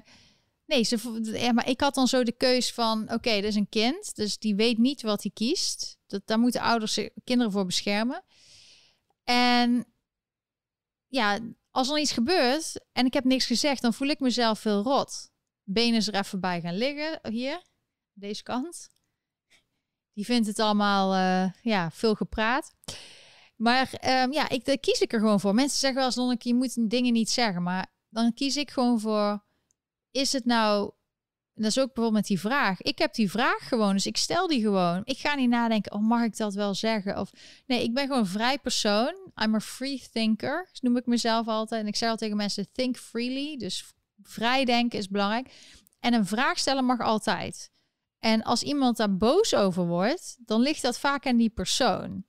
Nee, 0.68 0.82
ze, 0.82 1.20
ja, 1.22 1.52
maar 1.52 1.68
ik 1.68 1.80
had 1.80 1.94
dan 1.94 2.08
zo 2.08 2.24
de 2.24 2.32
keus 2.32 2.72
van, 2.72 3.02
oké, 3.02 3.14
okay, 3.14 3.40
dat 3.40 3.50
is 3.50 3.56
een 3.56 3.68
kind, 3.68 4.14
dus 4.16 4.38
die 4.38 4.54
weet 4.54 4.78
niet 4.78 5.02
wat 5.02 5.22
hij 5.22 5.30
kiest. 5.34 5.98
Dat, 6.06 6.22
daar 6.24 6.38
moeten 6.38 6.60
ouders 6.60 7.00
kinderen 7.24 7.52
voor 7.52 7.66
beschermen. 7.66 8.24
En 9.24 9.84
ja, 11.06 11.38
als 11.70 11.88
er 11.88 11.98
iets 11.98 12.12
gebeurt 12.12 12.86
en 12.92 13.06
ik 13.06 13.12
heb 13.12 13.24
niks 13.24 13.46
gezegd, 13.46 13.82
dan 13.82 13.94
voel 13.94 14.08
ik 14.08 14.20
mezelf 14.20 14.58
veel 14.58 14.82
rot. 14.82 15.30
Benen 15.62 16.06
er 16.06 16.14
even 16.14 16.40
bij 16.40 16.60
gaan 16.60 16.76
liggen, 16.76 17.18
hier, 17.30 17.62
deze 18.12 18.42
kant. 18.42 18.88
Die 20.12 20.24
vindt 20.24 20.46
het 20.46 20.58
allemaal, 20.58 21.14
uh, 21.14 21.52
ja, 21.62 21.90
veel 21.90 22.14
gepraat. 22.14 22.74
Maar 23.56 23.92
um, 24.22 24.32
ja, 24.32 24.48
ik, 24.48 24.64
daar 24.64 24.78
kies 24.78 25.00
ik 25.00 25.12
er 25.12 25.20
gewoon 25.20 25.40
voor. 25.40 25.54
Mensen 25.54 25.78
zeggen 25.78 25.98
wel 25.98 26.30
eens, 26.30 26.44
je 26.44 26.54
moet 26.54 26.90
dingen 26.90 27.12
niet 27.12 27.30
zeggen. 27.30 27.62
Maar 27.62 27.86
dan 28.08 28.34
kies 28.34 28.56
ik 28.56 28.70
gewoon 28.70 29.00
voor 29.00 29.46
is 30.10 30.32
het 30.32 30.44
nou 30.44 30.92
dat 31.58 31.70
is 31.70 31.78
ook 31.78 31.86
bijvoorbeeld 31.86 32.14
met 32.14 32.26
die 32.26 32.40
vraag. 32.40 32.82
Ik 32.82 32.98
heb 32.98 33.14
die 33.14 33.30
vraag 33.30 33.68
gewoon, 33.68 33.92
dus 33.92 34.06
ik 34.06 34.16
stel 34.16 34.46
die 34.46 34.60
gewoon. 34.60 35.00
Ik 35.04 35.18
ga 35.18 35.34
niet 35.34 35.48
nadenken, 35.48 35.92
oh, 35.92 36.00
mag 36.00 36.22
ik 36.22 36.36
dat 36.36 36.54
wel 36.54 36.74
zeggen? 36.74 37.18
Of 37.18 37.30
nee, 37.66 37.82
ik 37.82 37.94
ben 37.94 38.06
gewoon 38.06 38.18
een 38.18 38.26
vrij 38.26 38.58
persoon. 38.58 39.14
I'm 39.42 39.54
a 39.54 39.60
free 39.60 40.02
thinker, 40.12 40.68
noem 40.80 40.96
ik 40.96 41.06
mezelf 41.06 41.48
altijd. 41.48 41.82
En 41.82 41.86
ik 41.86 41.96
zeg 41.96 42.10
al 42.10 42.16
tegen 42.16 42.36
mensen, 42.36 42.72
think 42.72 42.96
freely. 42.96 43.56
Dus 43.56 43.92
vrij 44.22 44.64
denken 44.64 44.98
is 44.98 45.08
belangrijk. 45.08 45.52
En 46.00 46.14
een 46.14 46.26
vraag 46.26 46.58
stellen 46.58 46.84
mag 46.84 47.00
altijd. 47.00 47.70
En 48.18 48.42
als 48.42 48.62
iemand 48.62 48.96
daar 48.96 49.16
boos 49.16 49.54
over 49.54 49.86
wordt, 49.86 50.36
dan 50.38 50.60
ligt 50.60 50.82
dat 50.82 50.98
vaak 50.98 51.26
aan 51.26 51.36
die 51.36 51.50
persoon. 51.50 52.24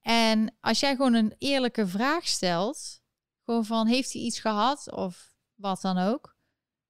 En 0.00 0.56
als 0.60 0.80
jij 0.80 0.96
gewoon 0.96 1.14
een 1.14 1.34
eerlijke 1.38 1.86
vraag 1.86 2.28
stelt, 2.28 3.00
gewoon 3.44 3.64
van, 3.64 3.86
heeft 3.86 4.12
hij 4.12 4.22
iets 4.22 4.40
gehad? 4.40 4.92
Of 4.92 5.34
wat 5.54 5.80
dan 5.80 5.98
ook 5.98 6.36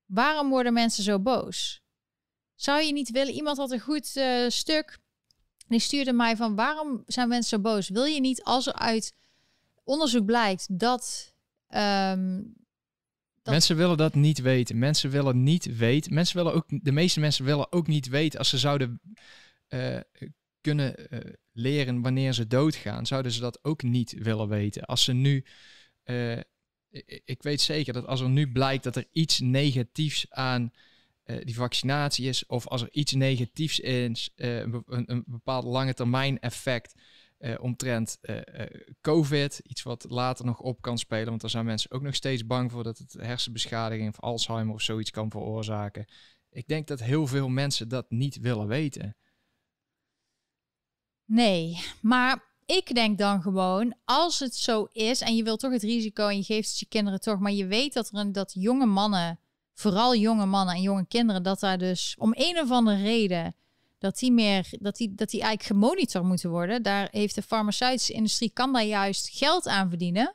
Waarom 0.08 0.48
worden 0.48 0.72
mensen 0.72 1.02
zo 1.02 1.20
boos? 1.20 1.82
Zou 2.54 2.82
je 2.82 2.92
niet 2.92 3.10
willen? 3.10 3.34
Iemand 3.34 3.56
had 3.56 3.70
een 3.70 3.80
goed 3.80 4.16
uh, 4.16 4.48
stuk. 4.48 4.98
Die 5.66 5.78
stuurde 5.78 6.12
mij 6.12 6.36
van 6.36 6.54
waarom 6.54 7.02
zijn 7.06 7.28
mensen 7.28 7.48
zo 7.48 7.62
boos? 7.62 7.88
Wil 7.88 8.04
je 8.04 8.20
niet 8.20 8.42
als 8.42 8.66
er 8.66 8.74
uit 8.74 9.16
onderzoek 9.84 10.24
blijkt 10.24 10.78
dat, 10.78 11.34
um, 11.68 12.54
dat. 13.42 13.52
Mensen 13.52 13.76
willen 13.76 13.96
dat 13.96 14.14
niet 14.14 14.40
weten. 14.40 14.78
Mensen 14.78 15.10
willen 15.10 15.42
niet 15.42 15.76
weten. 15.76 16.14
Mensen 16.14 16.36
willen 16.36 16.54
ook. 16.54 16.64
De 16.68 16.92
meeste 16.92 17.20
mensen 17.20 17.44
willen 17.44 17.72
ook 17.72 17.86
niet 17.86 18.08
weten 18.08 18.38
als 18.38 18.48
ze 18.48 18.58
zouden 18.58 19.00
uh, 19.68 20.00
kunnen 20.60 21.14
uh, 21.14 21.32
leren 21.52 22.02
wanneer 22.02 22.32
ze 22.32 22.46
doodgaan. 22.46 23.06
Zouden 23.06 23.32
ze 23.32 23.40
dat 23.40 23.64
ook 23.64 23.82
niet 23.82 24.12
willen 24.12 24.48
weten. 24.48 24.84
Als 24.84 25.04
ze 25.04 25.12
nu 25.12 25.44
ik 27.24 27.42
weet 27.42 27.60
zeker 27.60 27.92
dat 27.92 28.06
als 28.06 28.20
er 28.20 28.28
nu 28.28 28.52
blijkt 28.52 28.84
dat 28.84 28.96
er 28.96 29.06
iets 29.12 29.40
negatiefs 29.40 30.30
aan 30.30 30.72
uh, 31.24 31.36
die 31.44 31.54
vaccinatie 31.54 32.28
is, 32.28 32.46
of 32.46 32.66
als 32.66 32.82
er 32.82 32.88
iets 32.92 33.12
negatiefs 33.12 33.80
is, 33.80 34.30
uh, 34.36 34.58
een, 34.58 34.84
een, 34.86 35.24
bepaald 35.26 35.64
lange 35.64 35.94
termijn 35.94 36.38
effect 36.38 36.94
uh, 37.38 37.54
omtrent 37.60 38.18
COVID, 39.00 39.58
iets 39.58 39.82
wat 39.82 40.06
later 40.08 40.44
nog 40.44 40.60
op 40.60 40.80
kan 40.80 40.98
spelen, 40.98 41.28
want 41.28 41.40
daar 41.40 41.50
zijn 41.50 41.64
mensen 41.64 41.90
ook 41.90 42.02
nog 42.02 42.14
steeds 42.14 42.46
bang 42.46 42.72
voor 42.72 42.82
dat 42.82 42.98
het 42.98 43.12
hersenbeschadiging 43.12 44.08
of 44.08 44.20
Alzheimer 44.20 44.74
of 44.74 44.82
zoiets 44.82 45.10
kan 45.10 45.30
veroorzaken. 45.30 46.06
Ik 46.50 46.66
denk 46.66 46.86
dat 46.86 47.00
heel 47.00 47.26
veel 47.26 47.48
mensen 47.48 47.88
dat 47.88 48.10
niet 48.10 48.40
willen 48.40 48.66
weten. 48.66 49.16
Nee, 51.24 51.78
maar 52.00 52.47
ik 52.76 52.94
denk 52.94 53.18
dan 53.18 53.42
gewoon, 53.42 53.94
als 54.04 54.38
het 54.38 54.54
zo 54.54 54.88
is 54.92 55.20
en 55.20 55.36
je 55.36 55.42
wilt 55.42 55.60
toch 55.60 55.72
het 55.72 55.82
risico 55.82 56.28
en 56.28 56.36
je 56.36 56.42
geeft 56.42 56.68
het 56.68 56.78
je 56.78 56.86
kinderen 56.86 57.20
toch, 57.20 57.38
maar 57.38 57.52
je 57.52 57.66
weet 57.66 57.92
dat 57.92 58.08
er 58.08 58.18
een, 58.18 58.32
dat 58.32 58.52
jonge 58.54 58.86
mannen, 58.86 59.40
vooral 59.74 60.16
jonge 60.16 60.46
mannen 60.46 60.74
en 60.74 60.82
jonge 60.82 61.06
kinderen, 61.06 61.42
dat 61.42 61.60
daar 61.60 61.78
dus 61.78 62.14
om 62.18 62.32
een 62.36 62.58
of 62.58 62.70
andere 62.70 63.02
reden 63.02 63.54
dat 63.98 64.18
die 64.18 64.32
meer, 64.32 64.68
dat 64.70 64.96
die, 64.96 65.14
dat 65.14 65.30
die 65.30 65.40
eigenlijk 65.40 65.80
gemonitord 65.80 66.24
moeten 66.24 66.50
worden. 66.50 66.82
Daar 66.82 67.08
heeft 67.10 67.34
de 67.34 67.42
farmaceutische 67.42 68.12
industrie 68.12 68.50
kan 68.50 68.72
daar 68.72 68.84
juist 68.84 69.28
geld 69.28 69.66
aan 69.66 69.88
verdienen. 69.88 70.34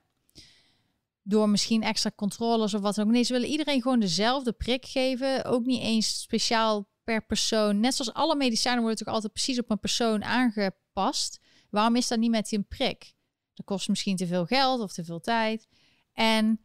Door 1.24 1.50
misschien 1.50 1.84
extra 1.84 2.12
controles 2.16 2.74
of 2.74 2.82
wat 2.82 3.00
ook. 3.00 3.08
Nee, 3.08 3.24
ze 3.24 3.34
willen 3.34 3.50
iedereen 3.50 3.82
gewoon 3.82 4.00
dezelfde 4.00 4.52
prik 4.52 4.86
geven. 4.86 5.46
Ook 5.46 5.66
niet 5.66 5.82
eens 5.82 6.22
speciaal 6.22 6.88
per 7.04 7.26
persoon. 7.26 7.80
Net 7.80 7.96
zoals 7.96 8.14
alle 8.14 8.36
medicijnen 8.36 8.82
worden 8.82 9.06
toch 9.06 9.14
altijd 9.14 9.34
precies 9.34 9.60
op 9.60 9.70
een 9.70 9.80
persoon 9.80 10.24
aangepast. 10.24 11.40
Waarom 11.74 11.96
is 11.96 12.08
dat 12.08 12.20
niet 12.20 12.32
met 12.32 12.52
een 12.52 12.68
prik? 12.68 13.14
Dat 13.54 13.66
kost 13.66 13.90
misschien 13.90 14.16
te 14.16 14.28
veel 14.28 14.46
geld 14.46 14.82
of 14.82 14.94
te 14.94 15.04
veel 15.04 15.20
tijd. 15.20 15.68
En, 16.14 16.62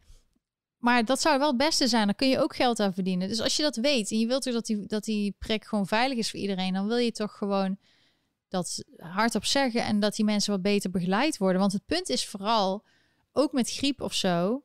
maar 0.77 1.05
dat 1.05 1.21
zou 1.21 1.39
wel 1.39 1.47
het 1.47 1.57
beste 1.57 1.87
zijn. 1.87 2.05
Dan 2.05 2.15
kun 2.15 2.29
je 2.29 2.39
ook 2.39 2.55
geld 2.55 2.79
aan 2.79 2.93
verdienen. 2.93 3.27
Dus 3.27 3.41
als 3.41 3.55
je 3.55 3.63
dat 3.63 3.75
weet 3.75 4.11
en 4.11 4.19
je 4.19 4.27
wilt 4.27 4.41
toch 4.41 4.53
dat 4.53 4.65
die, 4.65 4.85
dat 4.85 5.03
die 5.03 5.35
prik 5.39 5.65
gewoon 5.65 5.87
veilig 5.87 6.17
is 6.17 6.29
voor 6.29 6.39
iedereen, 6.39 6.73
dan 6.73 6.87
wil 6.87 6.97
je 6.97 7.11
toch 7.11 7.37
gewoon 7.37 7.77
dat 8.47 8.83
hardop 8.97 9.45
zeggen 9.45 9.83
en 9.83 9.99
dat 9.99 10.15
die 10.15 10.25
mensen 10.25 10.51
wat 10.51 10.61
beter 10.61 10.89
begeleid 10.89 11.37
worden. 11.37 11.59
Want 11.59 11.73
het 11.73 11.85
punt 11.85 12.09
is 12.09 12.27
vooral, 12.27 12.85
ook 13.31 13.51
met 13.51 13.71
griep 13.71 14.01
of 14.01 14.13
zo, 14.13 14.63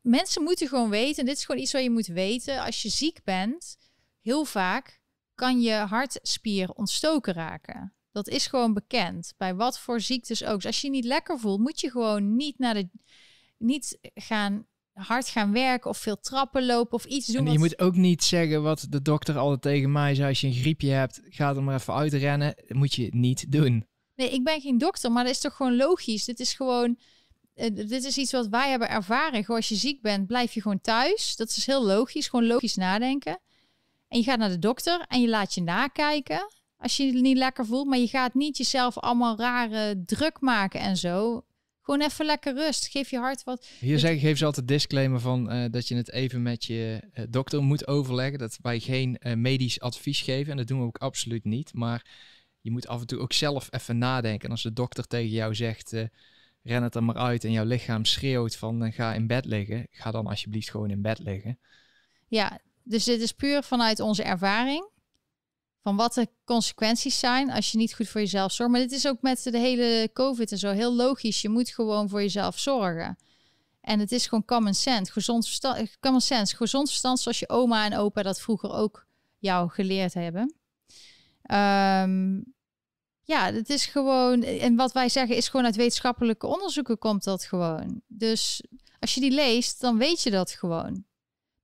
mensen 0.00 0.42
moeten 0.42 0.68
gewoon 0.68 0.90
weten, 0.90 1.18
en 1.18 1.26
dit 1.26 1.36
is 1.36 1.44
gewoon 1.44 1.60
iets 1.60 1.72
wat 1.72 1.82
je 1.82 1.90
moet 1.90 2.06
weten, 2.06 2.62
als 2.62 2.82
je 2.82 2.88
ziek 2.88 3.24
bent, 3.24 3.76
heel 4.20 4.44
vaak 4.44 5.00
kan 5.34 5.60
je 5.60 5.72
hartspier 5.72 6.70
ontstoken 6.72 7.32
raken. 7.32 7.94
Dat 8.12 8.28
is 8.28 8.46
gewoon 8.46 8.74
bekend. 8.74 9.34
Bij 9.36 9.54
wat 9.54 9.78
voor 9.78 10.00
ziektes 10.00 10.44
ook. 10.44 10.56
Dus 10.56 10.66
als 10.66 10.80
je 10.80 10.86
je 10.86 10.92
niet 10.92 11.04
lekker 11.04 11.38
voelt, 11.38 11.60
moet 11.60 11.80
je 11.80 11.90
gewoon 11.90 12.36
niet 12.36 12.58
naar 12.58 12.74
de. 12.74 12.88
niet 13.58 13.98
gaan 14.14 14.66
hard 14.92 15.28
gaan 15.28 15.52
werken 15.52 15.90
of 15.90 15.98
veel 15.98 16.20
trappen 16.20 16.66
lopen 16.66 16.92
of 16.94 17.04
iets 17.04 17.26
doen. 17.26 17.46
En 17.46 17.52
je 17.52 17.58
moet 17.58 17.78
ook 17.78 17.94
niet 17.94 18.24
zeggen 18.24 18.62
wat 18.62 18.86
de 18.88 19.02
dokter 19.02 19.38
altijd 19.38 19.62
tegen 19.62 19.92
mij 19.92 20.14
zei. 20.14 20.28
Als 20.28 20.40
je 20.40 20.46
een 20.46 20.52
griepje 20.52 20.90
hebt, 20.90 21.20
ga 21.24 21.54
er 21.54 21.62
maar 21.62 21.74
even 21.74 21.94
uitrennen. 21.94 22.54
Dat 22.56 22.76
moet 22.76 22.94
je 22.94 23.08
niet 23.10 23.52
doen. 23.52 23.86
Nee, 24.14 24.30
ik 24.30 24.44
ben 24.44 24.60
geen 24.60 24.78
dokter, 24.78 25.12
maar 25.12 25.24
dat 25.24 25.32
is 25.32 25.40
toch 25.40 25.56
gewoon 25.56 25.76
logisch. 25.76 26.24
Dit 26.24 26.40
is 26.40 26.52
gewoon, 26.52 26.98
uh, 27.54 27.66
dit 27.74 28.04
is 28.04 28.18
iets 28.18 28.32
wat 28.32 28.48
wij 28.48 28.70
hebben 28.70 28.88
ervaren. 28.88 29.40
Gewoon 29.40 29.56
als 29.56 29.68
je 29.68 29.74
ziek 29.74 30.02
bent, 30.02 30.26
blijf 30.26 30.52
je 30.52 30.62
gewoon 30.62 30.80
thuis. 30.80 31.36
Dat 31.36 31.48
is 31.48 31.66
heel 31.66 31.84
logisch, 31.84 32.28
gewoon 32.28 32.46
logisch 32.46 32.76
nadenken. 32.76 33.40
En 34.08 34.18
je 34.18 34.24
gaat 34.24 34.38
naar 34.38 34.48
de 34.48 34.58
dokter 34.58 35.04
en 35.08 35.20
je 35.20 35.28
laat 35.28 35.54
je 35.54 35.62
nakijken 35.62 36.48
als 36.80 36.96
je 36.96 37.04
je 37.04 37.12
niet 37.12 37.36
lekker 37.36 37.66
voelt. 37.66 37.86
Maar 37.86 37.98
je 37.98 38.08
gaat 38.08 38.34
niet 38.34 38.56
jezelf 38.56 38.98
allemaal 38.98 39.36
rare 39.36 40.02
druk 40.06 40.40
maken 40.40 40.80
en 40.80 40.96
zo. 40.96 41.44
Gewoon 41.80 42.00
even 42.00 42.26
lekker 42.26 42.54
rust. 42.54 42.86
Geef 42.86 43.10
je 43.10 43.18
hart 43.18 43.44
wat. 43.44 43.68
Hier 43.78 43.98
zeg, 43.98 44.20
geef 44.20 44.38
ze 44.38 44.44
altijd 44.44 44.68
disclaimer 44.68 45.20
van 45.20 45.52
uh, 45.52 45.64
dat 45.70 45.88
je 45.88 45.96
het 45.96 46.10
even 46.10 46.42
met 46.42 46.64
je 46.64 47.00
uh, 47.14 47.24
dokter 47.28 47.62
moet 47.62 47.86
overleggen. 47.86 48.38
Dat 48.38 48.58
wij 48.62 48.78
geen 48.78 49.18
uh, 49.20 49.34
medisch 49.34 49.80
advies 49.80 50.20
geven. 50.20 50.50
En 50.50 50.56
dat 50.56 50.66
doen 50.66 50.78
we 50.78 50.86
ook 50.86 50.98
absoluut 50.98 51.44
niet. 51.44 51.74
Maar 51.74 52.06
je 52.60 52.70
moet 52.70 52.86
af 52.86 53.00
en 53.00 53.06
toe 53.06 53.18
ook 53.18 53.32
zelf 53.32 53.68
even 53.70 53.98
nadenken. 53.98 54.44
En 54.44 54.50
als 54.50 54.62
de 54.62 54.72
dokter 54.72 55.06
tegen 55.06 55.30
jou 55.30 55.54
zegt, 55.54 55.92
ren 56.62 56.82
het 56.82 56.94
er 56.94 57.04
maar 57.04 57.16
uit. 57.16 57.44
En 57.44 57.52
jouw 57.52 57.64
lichaam 57.64 58.04
schreeuwt 58.04 58.56
van 58.56 58.92
ga 58.92 59.14
in 59.14 59.26
bed 59.26 59.44
liggen. 59.44 59.86
Ga 59.90 60.10
dan 60.10 60.26
alsjeblieft 60.26 60.70
gewoon 60.70 60.90
in 60.90 61.02
bed 61.02 61.18
liggen. 61.18 61.58
Ja, 62.28 62.60
dus 62.82 63.04
dit 63.04 63.20
is 63.20 63.32
puur 63.32 63.62
vanuit 63.62 64.00
onze 64.00 64.22
ervaring 64.22 64.88
van 65.82 65.96
wat 65.96 66.14
de 66.14 66.28
consequenties 66.44 67.18
zijn 67.18 67.50
als 67.50 67.72
je 67.72 67.78
niet 67.78 67.94
goed 67.94 68.08
voor 68.08 68.20
jezelf 68.20 68.52
zorgt. 68.52 68.72
Maar 68.72 68.80
dit 68.80 68.92
is 68.92 69.06
ook 69.06 69.22
met 69.22 69.42
de 69.42 69.58
hele 69.58 70.10
COVID 70.12 70.52
en 70.52 70.58
zo 70.58 70.70
heel 70.70 70.94
logisch. 70.94 71.42
Je 71.42 71.48
moet 71.48 71.68
gewoon 71.68 72.08
voor 72.08 72.20
jezelf 72.20 72.58
zorgen. 72.58 73.18
En 73.80 73.98
het 73.98 74.12
is 74.12 74.26
gewoon 74.26 74.44
common 74.44 74.74
sense, 74.74 75.12
gezond 75.12 75.44
verstand, 75.44 75.98
common 76.00 76.20
sense, 76.20 76.56
gezond 76.56 76.88
verstand 76.88 77.20
zoals 77.20 77.38
je 77.38 77.48
oma 77.48 77.84
en 77.84 77.96
opa 77.96 78.22
dat 78.22 78.40
vroeger 78.40 78.72
ook 78.72 79.06
jou 79.38 79.70
geleerd 79.70 80.14
hebben. 80.14 80.54
Um, 81.52 82.54
ja, 83.22 83.52
het 83.52 83.70
is 83.70 83.86
gewoon, 83.86 84.42
en 84.42 84.76
wat 84.76 84.92
wij 84.92 85.08
zeggen 85.08 85.36
is 85.36 85.48
gewoon 85.48 85.66
uit 85.66 85.76
wetenschappelijke 85.76 86.46
onderzoeken 86.46 86.98
komt 86.98 87.24
dat 87.24 87.44
gewoon. 87.44 88.00
Dus 88.06 88.62
als 88.98 89.14
je 89.14 89.20
die 89.20 89.30
leest, 89.30 89.80
dan 89.80 89.98
weet 89.98 90.22
je 90.22 90.30
dat 90.30 90.50
gewoon. 90.50 91.04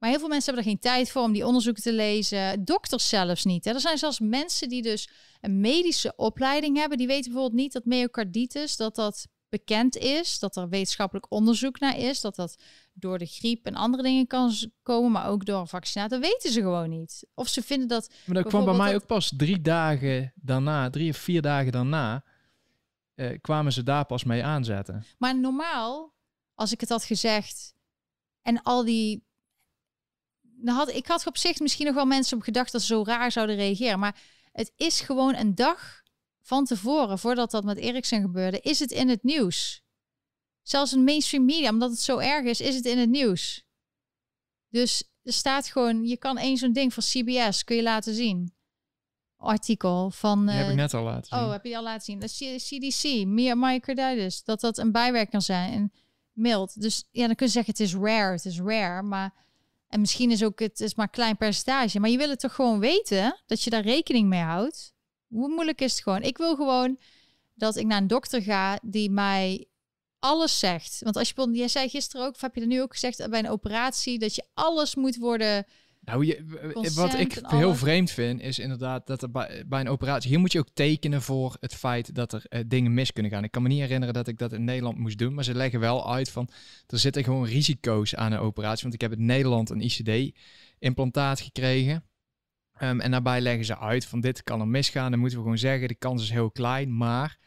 Maar 0.07 0.15
heel 0.15 0.25
veel 0.25 0.35
mensen 0.35 0.55
hebben 0.55 0.73
er 0.73 0.79
geen 0.79 0.93
tijd 0.93 1.11
voor 1.11 1.23
om 1.23 1.33
die 1.33 1.47
onderzoeken 1.47 1.83
te 1.83 1.93
lezen. 1.93 2.65
Dokters 2.65 3.09
zelfs 3.09 3.45
niet. 3.45 3.65
Hè. 3.65 3.73
Er 3.73 3.81
zijn 3.81 3.99
zelfs 3.99 4.21
mensen 4.21 4.69
die 4.69 4.83
dus 4.83 5.09
een 5.41 5.61
medische 5.61 6.13
opleiding 6.17 6.77
hebben. 6.77 6.99
Die 6.99 7.07
weten 7.07 7.33
bijvoorbeeld 7.33 7.61
niet 7.61 7.73
dat 7.73 7.85
myocarditis, 7.85 8.77
dat 8.77 8.95
dat 8.95 9.27
bekend 9.49 9.97
is. 9.97 10.39
Dat 10.39 10.57
er 10.57 10.69
wetenschappelijk 10.69 11.31
onderzoek 11.31 11.81
naar 11.81 11.99
is. 11.99 12.21
Dat 12.21 12.37
dat 12.37 12.63
door 12.93 13.19
de 13.19 13.27
griep 13.27 13.67
en 13.67 13.75
andere 13.75 14.03
dingen 14.03 14.27
kan 14.27 14.53
komen. 14.83 15.11
Maar 15.11 15.29
ook 15.29 15.45
door 15.45 15.69
vaccinatie. 15.69 16.19
Dat 16.19 16.31
weten 16.31 16.53
ze 16.53 16.61
gewoon 16.61 16.91
niet. 16.91 17.27
Of 17.35 17.49
ze 17.49 17.63
vinden 17.63 17.89
dat... 17.89 18.13
Maar 18.25 18.35
dat 18.35 18.47
kwam 18.47 18.65
bij 18.65 18.75
mij 18.75 18.95
ook 18.95 19.07
pas 19.07 19.33
drie 19.37 19.61
dagen 19.61 20.33
daarna. 20.35 20.91
Drie 20.91 21.11
of 21.11 21.17
vier 21.17 21.43
dagen 21.43 21.73
daarna. 21.73 22.25
Eh, 23.15 23.39
kwamen 23.41 23.73
ze 23.73 23.83
daar 23.83 24.05
pas 24.05 24.25
mee 24.25 24.45
aanzetten. 24.45 25.05
Maar 25.19 25.41
normaal, 25.41 26.15
als 26.55 26.73
ik 26.73 26.81
het 26.81 26.89
had 26.89 27.05
gezegd... 27.05 27.75
En 28.47 28.63
al 28.63 28.85
die 28.85 29.26
had, 30.65 30.93
ik 30.93 31.07
had 31.07 31.27
op 31.27 31.37
zich 31.37 31.61
misschien 31.61 31.87
nog 31.87 31.95
wel 31.95 32.07
mensen 32.07 32.37
op 32.37 32.43
gedacht 32.43 32.73
dat 32.73 32.81
ze 32.81 32.87
zo 32.87 33.03
raar 33.05 33.33
zouden 33.33 33.57
reageren. 33.57 33.99
Maar 33.99 34.21
het 34.53 34.73
is 34.77 35.01
gewoon 35.01 35.35
een 35.35 35.55
dag 35.55 36.03
van 36.41 36.65
tevoren, 36.65 37.19
voordat 37.19 37.51
dat 37.51 37.65
met 37.65 37.79
Eriksen 37.79 38.21
gebeurde, 38.21 38.61
is 38.61 38.79
het 38.79 38.91
in 38.91 39.09
het 39.09 39.23
nieuws. 39.23 39.85
Zelfs 40.63 40.93
in 40.93 41.05
mainstream 41.05 41.45
media, 41.45 41.71
omdat 41.71 41.91
het 41.91 42.01
zo 42.01 42.19
erg 42.19 42.45
is, 42.45 42.61
is 42.61 42.75
het 42.75 42.85
in 42.85 42.99
het 42.99 43.11
nieuws. 43.11 43.67
Dus 44.69 45.05
er 45.23 45.33
staat 45.33 45.67
gewoon, 45.67 46.05
je 46.07 46.17
kan 46.17 46.39
één 46.39 46.57
zo'n 46.57 46.73
ding 46.73 46.95
van 46.95 47.03
CBS, 47.03 47.65
kun 47.65 47.77
je 47.77 47.83
laten 47.83 48.15
zien. 48.15 48.55
Artikel 49.37 50.11
van... 50.11 50.49
Uh, 50.49 50.57
heb 50.57 50.69
ik 50.69 50.75
net 50.75 50.95
al 50.95 51.03
laten 51.03 51.25
zien. 51.25 51.39
Oh, 51.39 51.51
heb 51.51 51.65
je 51.65 51.77
al 51.77 51.83
laten 51.83 52.05
zien. 52.05 52.19
De 52.19 52.57
CDC, 52.57 53.27
myocarditis, 53.27 54.43
dat 54.43 54.61
dat 54.61 54.79
een 54.79 54.93
bijwerking 54.93 55.31
kan 55.31 55.43
zijn. 55.43 55.73
En 55.73 55.93
mild. 56.33 56.81
Dus 56.81 57.09
ja, 57.11 57.27
dan 57.27 57.35
kun 57.35 57.47
je 57.47 57.53
zeggen 57.53 57.73
het 57.73 57.83
is 57.83 57.95
rare, 57.95 58.33
het 58.33 58.45
is 58.45 58.61
rare. 58.61 59.03
Maar 59.03 59.35
en 59.97 60.03
misschien 60.03 60.31
is 60.31 60.45
ook 60.45 60.59
het 60.59 60.81
is 60.81 60.95
maar 60.95 61.07
een 61.07 61.13
klein 61.13 61.37
percentage. 61.37 62.01
Maar 62.01 62.11
je 62.11 62.17
wil 62.17 62.29
het 62.29 62.41
toch 62.41 62.55
gewoon 62.55 62.79
weten 62.79 63.43
dat 63.47 63.63
je 63.63 63.71
daar 63.71 63.83
rekening 63.83 64.29
mee 64.29 64.41
houdt. 64.41 64.95
Hoe 65.27 65.49
moeilijk 65.49 65.81
is 65.81 65.93
het 65.93 66.03
gewoon? 66.03 66.23
Ik 66.23 66.39
wil 66.39 66.57
gewoon 66.57 66.99
dat 67.55 67.77
ik 67.77 67.87
naar 67.87 68.01
een 68.01 68.07
dokter 68.07 68.43
ga 68.43 68.79
die 68.83 69.11
mij 69.11 69.67
alles 70.19 70.59
zegt. 70.59 71.01
Want 71.01 71.17
als 71.17 71.33
je, 71.35 71.51
jij 71.53 71.69
zei 71.69 71.89
gisteren 71.89 72.27
ook, 72.27 72.35
of 72.35 72.41
heb 72.41 72.55
je 72.55 72.61
er 72.61 72.67
nu 72.67 72.83
ook 72.83 72.93
gezegd 72.93 73.31
bij 73.31 73.39
een 73.39 73.51
operatie, 73.51 74.19
dat 74.19 74.35
je 74.35 74.45
alles 74.55 74.95
moet 74.95 75.17
worden 75.17 75.67
nou, 76.07 76.27
je, 76.27 76.45
wat 76.95 77.15
ik 77.15 77.41
heel 77.43 77.75
vreemd 77.75 78.11
vind, 78.11 78.41
is 78.41 78.59
inderdaad 78.59 79.07
dat 79.07 79.23
er 79.23 79.31
bij, 79.31 79.65
bij, 79.67 79.81
een 79.81 79.89
operatie. 79.89 80.31
Hier 80.31 80.39
moet 80.39 80.53
je 80.53 80.59
ook 80.59 80.69
tekenen 80.73 81.23
voor 81.23 81.57
het 81.61 81.75
feit 81.75 82.15
dat 82.15 82.33
er 82.33 82.45
uh, 82.49 82.61
dingen 82.67 82.95
mis 82.95 83.13
kunnen 83.13 83.33
gaan. 83.33 83.45
Ik 83.45 83.51
kan 83.51 83.63
me 83.63 83.69
niet 83.69 83.81
herinneren 83.81 84.15
dat 84.15 84.29
ik 84.29 84.39
dat 84.39 84.53
in 84.53 84.65
Nederland 84.65 84.99
moest 84.99 85.19
doen, 85.19 85.35
maar 85.35 85.45
ze 85.45 85.55
leggen 85.55 85.81
wel 85.81 86.13
uit 86.13 86.31
van 86.31 86.49
er 86.87 86.99
zitten 86.99 87.25
gewoon 87.25 87.47
risico's 87.47 88.15
aan 88.15 88.33
een 88.33 88.39
operatie. 88.39 88.83
Want 88.83 88.95
ik 88.95 89.01
heb 89.01 89.13
in 89.13 89.27
Nederland 89.27 89.71
een 89.71 89.81
ICD-implantaat 89.81 91.41
gekregen. 91.41 92.05
Um, 92.83 93.01
en 93.01 93.11
daarbij 93.11 93.41
leggen 93.41 93.65
ze 93.65 93.79
uit 93.79 94.07
van 94.07 94.21
dit 94.21 94.43
kan 94.43 94.61
er 94.61 94.69
misgaan. 94.69 95.11
Dan 95.11 95.21
moeten 95.21 95.39
we 95.39 95.45
gewoon 95.45 95.59
zeggen, 95.59 95.89
de 95.89 95.95
kans 95.95 96.23
is 96.23 96.31
heel 96.31 96.51
klein, 96.51 96.97
maar. 96.97 97.39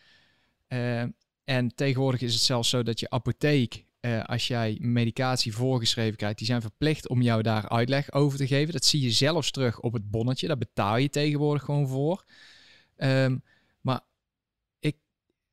Uh, 0.68 1.04
en 1.44 1.76
tegenwoordig 1.76 2.22
is 2.22 2.34
het 2.34 2.42
zelfs 2.42 2.70
zo 2.70 2.84
dat 2.84 3.00
je 3.00 3.10
apotheek 3.10 3.86
uh, 4.02 4.24
als 4.24 4.48
jij 4.48 4.78
medicatie 4.82 5.54
voorgeschreven 5.54 6.18
krijgt, 6.18 6.38
die 6.38 6.48
zijn 6.48 6.62
verplicht 6.62 7.10
om 7.10 7.22
jou 7.22 7.42
daar 7.42 7.70
uitleg 7.70 8.14
over 8.14 8.38
te 8.38 8.48
geven. 8.48 8.74
Dat 8.74 8.86
zie 8.86 9.02
je 9.02 9.12
zelfs 9.12 9.52
terug 9.52 9.80
op 9.80 9.94
het 9.94 10.12
bonnetje. 10.12 10.48
Daar 10.48 10.58
betaal 10.58 10.98
je 10.98 11.10
tegenwoordig 11.10 11.64
gewoon 11.64 11.88
voor. 11.88 12.24
Maar 12.98 13.42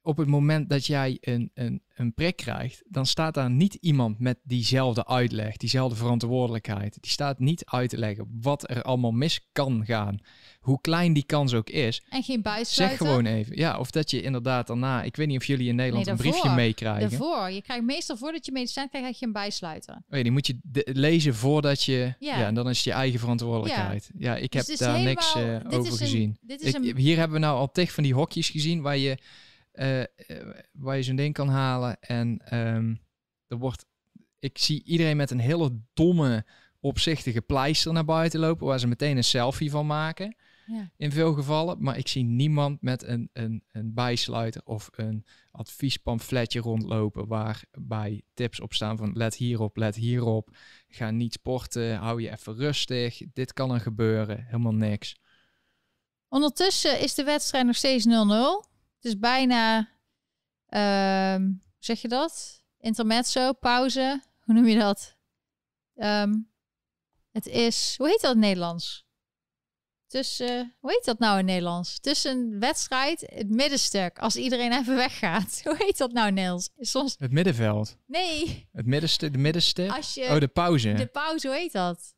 op 0.07 0.17
het 0.17 0.29
moment 0.29 0.69
dat 0.69 0.87
jij 0.87 1.19
een, 1.21 1.51
een, 1.55 1.83
een 1.95 2.15
prik 2.15 2.37
krijgt, 2.37 2.83
dan 2.89 3.07
staat 3.07 3.35
daar 3.35 3.51
niet 3.51 3.75
iemand 3.75 4.19
met 4.19 4.39
diezelfde 4.43 5.07
uitleg, 5.07 5.57
diezelfde 5.57 5.97
verantwoordelijkheid. 5.97 6.99
Die 7.01 7.11
staat 7.11 7.39
niet 7.39 7.65
uit 7.65 7.91
te 7.91 7.99
leggen 7.99 8.39
wat 8.41 8.71
er 8.71 8.83
allemaal 8.83 9.11
mis 9.11 9.49
kan 9.53 9.85
gaan. 9.85 10.19
Hoe 10.61 10.81
klein 10.81 11.13
die 11.13 11.25
kans 11.25 11.55
ook 11.55 11.71
is. 11.71 12.03
En 12.09 12.23
geen 12.23 12.43
bijsluiter. 12.43 12.99
Zeg 12.99 13.09
gewoon 13.09 13.27
even. 13.27 13.57
Ja, 13.57 13.79
of 13.79 13.91
dat 13.91 14.11
je 14.11 14.23
inderdaad 14.23 14.67
daarna, 14.67 15.03
ik 15.03 15.17
weet 15.17 15.27
niet 15.27 15.39
of 15.39 15.45
jullie 15.45 15.69
in 15.69 15.77
Nederland 15.77 16.07
een 16.07 16.17
briefje 16.17 16.51
meekrijgen. 16.51 17.11
Daarvoor. 17.11 17.51
Je 17.51 17.63
krijgt 17.63 17.85
meestal 17.85 18.17
voordat 18.17 18.47
je 18.47 18.53
medicijn 18.53 18.89
krijgt, 18.89 19.07
krijg 19.07 19.21
je 19.21 19.27
een 19.27 19.33
bijsluiter. 19.33 19.95
Oh 19.95 20.17
ja, 20.17 20.23
die 20.23 20.33
moet 20.33 20.47
je 20.47 20.59
lezen 20.93 21.35
voordat 21.35 21.83
je, 21.83 22.15
ja. 22.19 22.47
en 22.47 22.55
dan 22.55 22.69
is 22.69 22.77
het 22.77 22.85
je 22.85 22.93
eigen 22.93 23.19
verantwoordelijkheid. 23.19 24.11
Ja, 24.19 24.35
ja 24.35 24.41
ik 24.43 24.53
dus 24.53 24.67
heb 24.67 24.79
daar 24.79 25.01
niks 25.01 25.37
uh, 25.37 25.57
over 25.69 25.93
gezien. 25.93 26.39
Dit 26.41 26.61
is 26.61 26.75
ik, 26.75 26.97
Hier 26.97 27.17
hebben 27.17 27.41
we 27.41 27.47
nou 27.47 27.59
al 27.59 27.71
tegen 27.71 27.95
van 27.95 28.03
die 28.03 28.15
hokjes 28.15 28.49
gezien 28.49 28.83
waar 28.83 28.97
je 28.97 29.19
uh, 29.77 30.03
waar 30.73 30.97
je 30.97 31.03
zo'n 31.03 31.17
ding 31.17 31.35
kan 31.35 31.49
halen. 31.49 32.01
En 32.01 32.57
um, 32.59 33.01
er 33.47 33.57
wordt, 33.57 33.87
ik 34.39 34.59
zie 34.59 34.83
iedereen 34.85 35.17
met 35.17 35.31
een 35.31 35.39
hele 35.41 35.81
domme, 35.95 36.45
opzichtige 36.81 37.41
pleister 37.41 37.93
naar 37.93 38.05
buiten 38.05 38.41
lopen, 38.41 38.67
waar 38.67 38.79
ze 38.79 38.87
meteen 38.87 39.17
een 39.17 39.25
selfie 39.25 39.71
van 39.71 39.87
maken. 39.87 40.37
Ja. 40.67 40.91
In 40.97 41.13
veel 41.13 41.33
gevallen. 41.33 41.83
Maar 41.83 41.99
ik 41.99 42.09
zie 42.09 42.25
niemand 42.25 42.83
met 42.83 43.03
een, 43.03 43.31
een, 43.33 43.65
een 43.73 43.95
bijsluiter 43.95 44.63
of 44.65 44.89
een 44.93 45.27
adviespamfletje 45.51 46.61
rondlopen 46.61 47.27
waarbij 47.27 48.23
tips 48.35 48.61
op 48.61 48.75
staan 48.75 48.97
van 48.97 49.13
let 49.15 49.35
hierop, 49.35 49.77
let 49.77 49.95
hierop. 49.95 50.57
Ga 50.89 51.11
niet 51.11 51.33
sporten, 51.33 51.97
hou 51.97 52.23
je 52.23 52.31
even 52.31 52.57
rustig. 52.57 53.23
Dit 53.33 53.53
kan 53.53 53.71
er 53.75 53.81
gebeuren. 53.81 54.45
Helemaal 54.45 54.75
niks. 54.75 55.17
Ondertussen 56.29 57.01
is 57.01 57.15
de 57.15 57.25
wedstrijd 57.25 57.67
nog 57.67 57.77
steeds 57.77 58.07
0-0. 58.07 58.76
Is 59.07 59.19
bijna, 59.19 59.79
uh, 60.69 61.49
zeg 61.79 62.01
je 62.01 62.09
dat? 62.09 62.63
Intermezzo, 62.81 63.53
pauze. 63.53 64.23
Hoe 64.41 64.55
noem 64.55 64.67
je 64.67 64.79
dat? 64.79 65.17
Um, 65.95 66.51
het 67.33 67.47
is, 67.47 67.95
hoe 67.97 68.09
heet 68.09 68.21
dat 68.21 68.35
in 68.35 68.41
Nederlands? 68.41 69.07
Tussen, 70.07 70.77
hoe 70.81 70.91
heet 70.91 71.05
dat 71.05 71.19
nou 71.19 71.39
in 71.39 71.45
Nederlands? 71.45 72.01
Tussen 72.01 72.59
wedstrijd, 72.59 73.21
het 73.21 73.49
middenstuk. 73.49 74.19
Als 74.19 74.37
iedereen 74.37 74.73
even 74.73 74.97
weggaat. 74.97 75.61
Hoe 75.65 75.77
heet 75.79 75.99
dat 75.99 76.13
nou, 76.13 76.31
Niels? 76.31 76.71
Soms... 76.79 77.17
Het 77.19 77.33
middenveld. 77.33 77.97
Nee. 78.07 78.69
Het 78.73 78.87
middenstuk, 78.87 79.33
de 79.33 79.39
middenstuk? 79.39 79.91
Als 79.91 80.15
je, 80.15 80.25
oh, 80.25 80.39
de 80.39 80.49
pauze. 80.49 80.93
De 80.93 81.07
pauze, 81.07 81.47
hoe 81.47 81.57
heet 81.57 81.73
dat? 81.73 82.15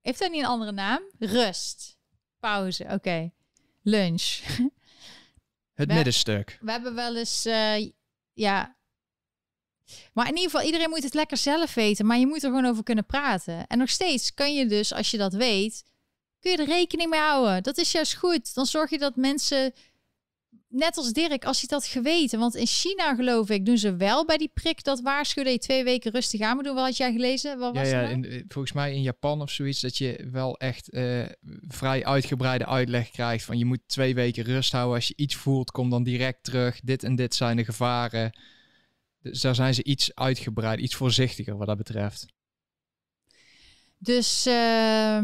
Heeft 0.00 0.18
dat 0.18 0.30
niet 0.30 0.40
een 0.40 0.48
andere 0.48 0.72
naam? 0.72 1.02
Rust. 1.18 1.98
Pauze, 2.38 2.84
oké. 2.84 3.32
Lunch. 3.82 4.40
Het 5.74 5.88
middenstuk. 5.88 6.58
We 6.60 6.70
hebben 6.70 6.94
wel 6.94 7.16
eens, 7.16 7.46
uh, 7.46 7.90
ja. 8.32 8.76
Maar 10.12 10.28
in 10.28 10.36
ieder 10.36 10.50
geval, 10.50 10.66
iedereen 10.66 10.90
moet 10.90 11.02
het 11.02 11.14
lekker 11.14 11.36
zelf 11.36 11.74
weten. 11.74 12.06
Maar 12.06 12.18
je 12.18 12.26
moet 12.26 12.42
er 12.42 12.48
gewoon 12.48 12.66
over 12.66 12.82
kunnen 12.82 13.06
praten. 13.06 13.66
En 13.66 13.78
nog 13.78 13.90
steeds 13.90 14.34
kan 14.34 14.54
je 14.54 14.66
dus, 14.66 14.92
als 14.92 15.10
je 15.10 15.16
dat 15.16 15.32
weet, 15.32 15.84
kun 16.40 16.50
je 16.50 16.56
er 16.56 16.64
rekening 16.64 17.10
mee 17.10 17.20
houden. 17.20 17.62
Dat 17.62 17.78
is 17.78 17.92
juist 17.92 18.14
goed. 18.14 18.54
Dan 18.54 18.66
zorg 18.66 18.90
je 18.90 18.98
dat 18.98 19.16
mensen 19.16 19.72
net 20.74 20.96
als 20.96 21.12
Dirk, 21.12 21.44
als 21.44 21.58
hij 21.60 21.68
dat 21.68 21.86
geweten. 21.86 22.38
Want 22.38 22.54
in 22.54 22.66
China, 22.66 23.14
geloof 23.14 23.50
ik, 23.50 23.66
doen 23.66 23.78
ze 23.78 23.96
wel 23.96 24.24
bij 24.24 24.36
die 24.36 24.50
prik 24.54 24.84
dat 24.84 25.00
waarschuwen 25.00 25.50
dat 25.50 25.60
je 25.60 25.68
twee 25.68 25.84
weken 25.84 26.12
rustig 26.12 26.40
aan 26.40 26.54
moet 26.54 26.64
doen. 26.64 26.74
Wat 26.74 26.84
had 26.84 26.96
jij 26.96 27.12
gelezen? 27.12 27.58
Wat 27.58 27.74
was 27.74 27.90
ja, 27.90 28.00
ja 28.00 28.08
in, 28.08 28.24
eh, 28.24 28.42
volgens 28.48 28.74
mij 28.74 28.94
in 28.94 29.02
Japan 29.02 29.40
of 29.40 29.50
zoiets, 29.50 29.80
dat 29.80 29.96
je 29.98 30.28
wel 30.30 30.58
echt 30.58 30.94
uh, 30.94 31.26
vrij 31.68 32.04
uitgebreide 32.04 32.66
uitleg 32.66 33.10
krijgt 33.10 33.44
van 33.44 33.58
je 33.58 33.64
moet 33.64 33.80
twee 33.86 34.14
weken 34.14 34.44
rust 34.44 34.72
houden. 34.72 34.94
Als 34.94 35.08
je 35.08 35.16
iets 35.16 35.34
voelt, 35.34 35.70
kom 35.70 35.90
dan 35.90 36.02
direct 36.02 36.44
terug. 36.44 36.80
Dit 36.80 37.04
en 37.04 37.16
dit 37.16 37.34
zijn 37.34 37.56
de 37.56 37.64
gevaren. 37.64 38.38
Dus 39.20 39.40
daar 39.40 39.54
zijn 39.54 39.74
ze 39.74 39.84
iets 39.84 40.14
uitgebreid, 40.14 40.80
iets 40.80 40.94
voorzichtiger 40.94 41.56
wat 41.56 41.66
dat 41.66 41.76
betreft. 41.76 42.26
Dus 43.98 44.46
uh, 44.46 45.18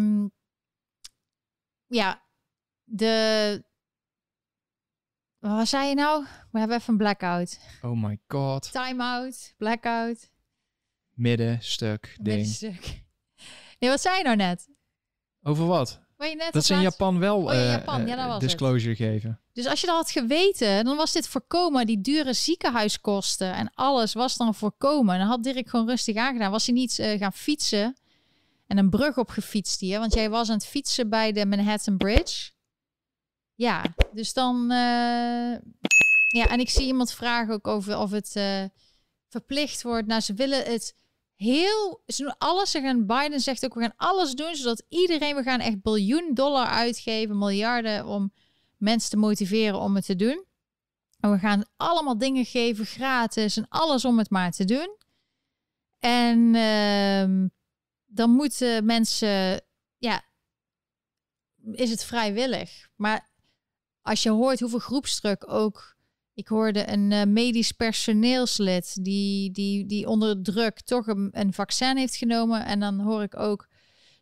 ja, 1.86 2.22
de 2.84 3.64
wat 5.40 5.68
zei 5.68 5.88
je 5.88 5.94
nou? 5.94 6.24
We 6.50 6.58
hebben 6.58 6.76
even 6.76 6.92
een 6.92 6.98
blackout. 6.98 7.58
Oh 7.82 8.02
my 8.02 8.18
god. 8.28 8.72
Time-out, 8.72 9.54
blackout. 9.56 10.30
Middenstuk, 11.14 12.16
ding. 12.20 12.36
Middenstuk. 12.36 13.02
Nee, 13.78 13.90
wat 13.90 14.00
zei 14.00 14.16
je 14.16 14.24
nou 14.24 14.36
net? 14.36 14.68
Over 15.42 15.66
wat? 15.66 16.00
je 16.28 16.36
net 16.36 16.52
dat 16.52 16.64
ze 16.64 16.74
in 16.74 16.80
Japan 16.80 17.18
wel 17.18 17.36
oh, 17.42 17.52
ja, 17.52 17.70
Japan. 17.70 18.06
Ja, 18.06 18.26
uh, 18.26 18.38
disclosure 18.38 18.94
geven. 18.94 19.40
Dus 19.52 19.66
als 19.66 19.80
je 19.80 19.86
dat 19.86 19.96
had 19.96 20.10
geweten, 20.10 20.84
dan 20.84 20.96
was 20.96 21.12
dit 21.12 21.28
voorkomen. 21.28 21.86
Die 21.86 22.00
dure 22.00 22.32
ziekenhuiskosten 22.32 23.54
en 23.54 23.70
alles 23.74 24.12
was 24.12 24.36
dan 24.36 24.54
voorkomen. 24.54 25.14
En 25.14 25.20
dan 25.20 25.28
had 25.28 25.42
Dirk 25.42 25.68
gewoon 25.68 25.88
rustig 25.88 26.16
aangedaan. 26.16 26.50
Was 26.50 26.66
hij 26.66 26.74
niet 26.74 26.98
uh, 26.98 27.18
gaan 27.18 27.32
fietsen 27.32 27.96
en 28.66 28.78
een 28.78 28.90
brug 28.90 29.18
opgefietst 29.18 29.80
hier. 29.80 29.98
Want 29.98 30.14
jij 30.14 30.30
was 30.30 30.48
aan 30.48 30.54
het 30.54 30.66
fietsen 30.66 31.08
bij 31.08 31.32
de 31.32 31.46
Manhattan 31.46 31.96
Bridge. 31.96 32.50
Ja, 33.60 33.84
dus 34.12 34.32
dan. 34.32 34.62
Uh, 34.62 35.58
ja, 36.28 36.46
en 36.48 36.60
ik 36.60 36.70
zie 36.70 36.86
iemand 36.86 37.12
vragen 37.12 37.54
ook 37.54 37.66
over 37.66 37.98
of 37.98 38.10
het 38.10 38.34
uh, 38.36 38.64
verplicht 39.28 39.82
wordt. 39.82 40.06
Nou, 40.06 40.20
ze 40.20 40.34
willen 40.34 40.64
het 40.64 40.96
heel. 41.34 42.02
Ze 42.06 42.22
doen 42.22 42.38
alles. 42.38 42.70
Ze 42.70 42.80
gaan, 42.80 43.06
Biden 43.06 43.40
zegt 43.40 43.64
ook: 43.64 43.74
we 43.74 43.80
gaan 43.80 43.96
alles 43.96 44.32
doen 44.32 44.54
zodat 44.54 44.84
iedereen. 44.88 45.36
We 45.36 45.42
gaan 45.42 45.60
echt 45.60 45.82
biljoen 45.82 46.30
dollar 46.34 46.66
uitgeven, 46.66 47.38
miljarden 47.38 48.06
om 48.06 48.32
mensen 48.76 49.10
te 49.10 49.16
motiveren 49.16 49.80
om 49.80 49.94
het 49.94 50.06
te 50.06 50.16
doen. 50.16 50.44
En 51.20 51.30
we 51.30 51.38
gaan 51.38 51.64
allemaal 51.76 52.18
dingen 52.18 52.44
geven 52.44 52.86
gratis 52.86 53.56
en 53.56 53.66
alles 53.68 54.04
om 54.04 54.18
het 54.18 54.30
maar 54.30 54.50
te 54.50 54.64
doen. 54.64 54.96
En 55.98 56.54
uh, 56.54 57.48
dan 58.06 58.30
moeten 58.30 58.84
mensen, 58.84 59.60
ja, 59.98 60.22
is 61.72 61.90
het 61.90 62.04
vrijwillig. 62.04 62.88
Maar 62.96 63.29
als 64.02 64.22
je 64.22 64.30
hoort 64.30 64.60
hoeveel 64.60 64.78
groepsdruk 64.78 65.52
ook. 65.52 65.96
Ik 66.34 66.48
hoorde 66.48 66.88
een 66.88 67.10
uh, 67.10 67.22
medisch 67.24 67.72
personeelslid 67.72 69.04
die, 69.04 69.50
die, 69.50 69.86
die 69.86 70.06
onder 70.06 70.42
druk 70.42 70.80
toch 70.80 71.06
een, 71.06 71.28
een, 71.32 71.52
vaccin 71.52 71.96
heeft 71.96 72.16
genomen. 72.16 72.64
En 72.64 72.80
dan 72.80 73.00
hoor 73.00 73.22
ik 73.22 73.36
ook 73.36 73.68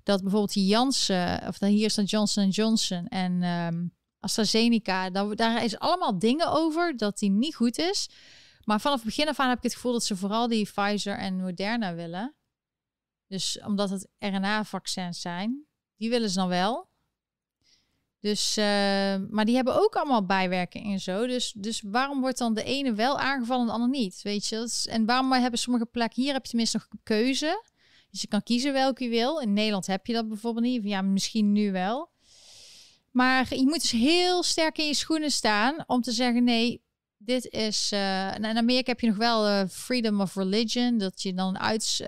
dat 0.02 0.20
bijvoorbeeld 0.20 0.52
die 0.52 0.66
Janssen, 0.66 1.46
of 1.46 1.58
dan 1.58 1.68
hier 1.68 1.94
dan 1.94 2.04
Johnson 2.04 2.48
Johnson 2.48 3.06
en 3.06 3.42
um, 3.42 3.94
AstraZeneca, 4.20 5.10
daar 5.10 5.64
is 5.64 5.78
allemaal 5.78 6.18
dingen 6.18 6.52
over 6.52 6.96
dat 6.96 7.18
die 7.18 7.30
niet 7.30 7.54
goed 7.54 7.78
is. 7.78 8.08
Maar 8.64 8.80
vanaf 8.80 8.96
het 8.96 9.06
begin 9.06 9.28
af 9.28 9.40
aan 9.40 9.48
heb 9.48 9.56
ik 9.56 9.62
het 9.62 9.74
gevoel 9.74 9.92
dat 9.92 10.04
ze 10.04 10.16
vooral 10.16 10.48
die 10.48 10.64
Pfizer 10.64 11.18
en 11.18 11.40
Moderna 11.40 11.94
willen. 11.94 12.34
Dus 13.26 13.60
omdat 13.60 13.90
het 13.90 14.08
RNA-vaccins 14.18 15.20
zijn, 15.20 15.66
die 15.96 16.10
willen 16.10 16.30
ze 16.30 16.38
dan 16.38 16.48
wel. 16.48 16.87
Dus, 18.20 18.58
uh, 18.58 18.64
maar 19.30 19.44
die 19.44 19.54
hebben 19.54 19.82
ook 19.82 19.96
allemaal 19.96 20.26
bijwerkingen 20.26 20.92
en 20.92 21.00
zo. 21.00 21.26
Dus, 21.26 21.52
dus 21.56 21.82
waarom 21.86 22.20
wordt 22.20 22.38
dan 22.38 22.54
de 22.54 22.64
ene 22.64 22.94
wel 22.94 23.18
aangevallen 23.18 23.60
en 23.62 23.66
de 23.66 23.72
ander 23.72 23.88
niet? 23.88 24.22
Weet 24.22 24.46
je, 24.46 24.86
en 24.90 25.06
waarom 25.06 25.32
hebben 25.32 25.58
sommige 25.58 25.86
plekken, 25.86 26.22
hier 26.22 26.32
heb 26.32 26.42
je 26.42 26.48
tenminste 26.48 26.76
nog 26.76 27.00
keuze. 27.02 27.62
Dus 28.10 28.20
je 28.20 28.26
kan 28.26 28.42
kiezen 28.42 28.72
welke 28.72 29.04
je 29.04 29.10
wil. 29.10 29.38
In 29.38 29.52
Nederland 29.52 29.86
heb 29.86 30.06
je 30.06 30.12
dat 30.12 30.28
bijvoorbeeld 30.28 30.64
niet. 30.64 30.84
Ja, 30.84 31.02
misschien 31.02 31.52
nu 31.52 31.72
wel. 31.72 32.10
Maar 33.10 33.54
je 33.54 33.64
moet 33.64 33.80
dus 33.80 33.90
heel 33.90 34.42
sterk 34.42 34.78
in 34.78 34.86
je 34.86 34.94
schoenen 34.94 35.30
staan 35.30 35.84
om 35.86 36.00
te 36.00 36.12
zeggen: 36.12 36.44
nee, 36.44 36.82
dit 37.16 37.46
is. 37.46 37.90
Uh, 37.92 38.34
in 38.34 38.44
Amerika 38.44 38.90
heb 38.90 39.00
je 39.00 39.06
nog 39.06 39.16
wel 39.16 39.48
uh, 39.48 39.62
freedom 39.68 40.20
of 40.20 40.34
religion. 40.34 40.98
Dat 40.98 41.22
je 41.22 41.34
dan 41.34 41.58
uit, 41.58 42.04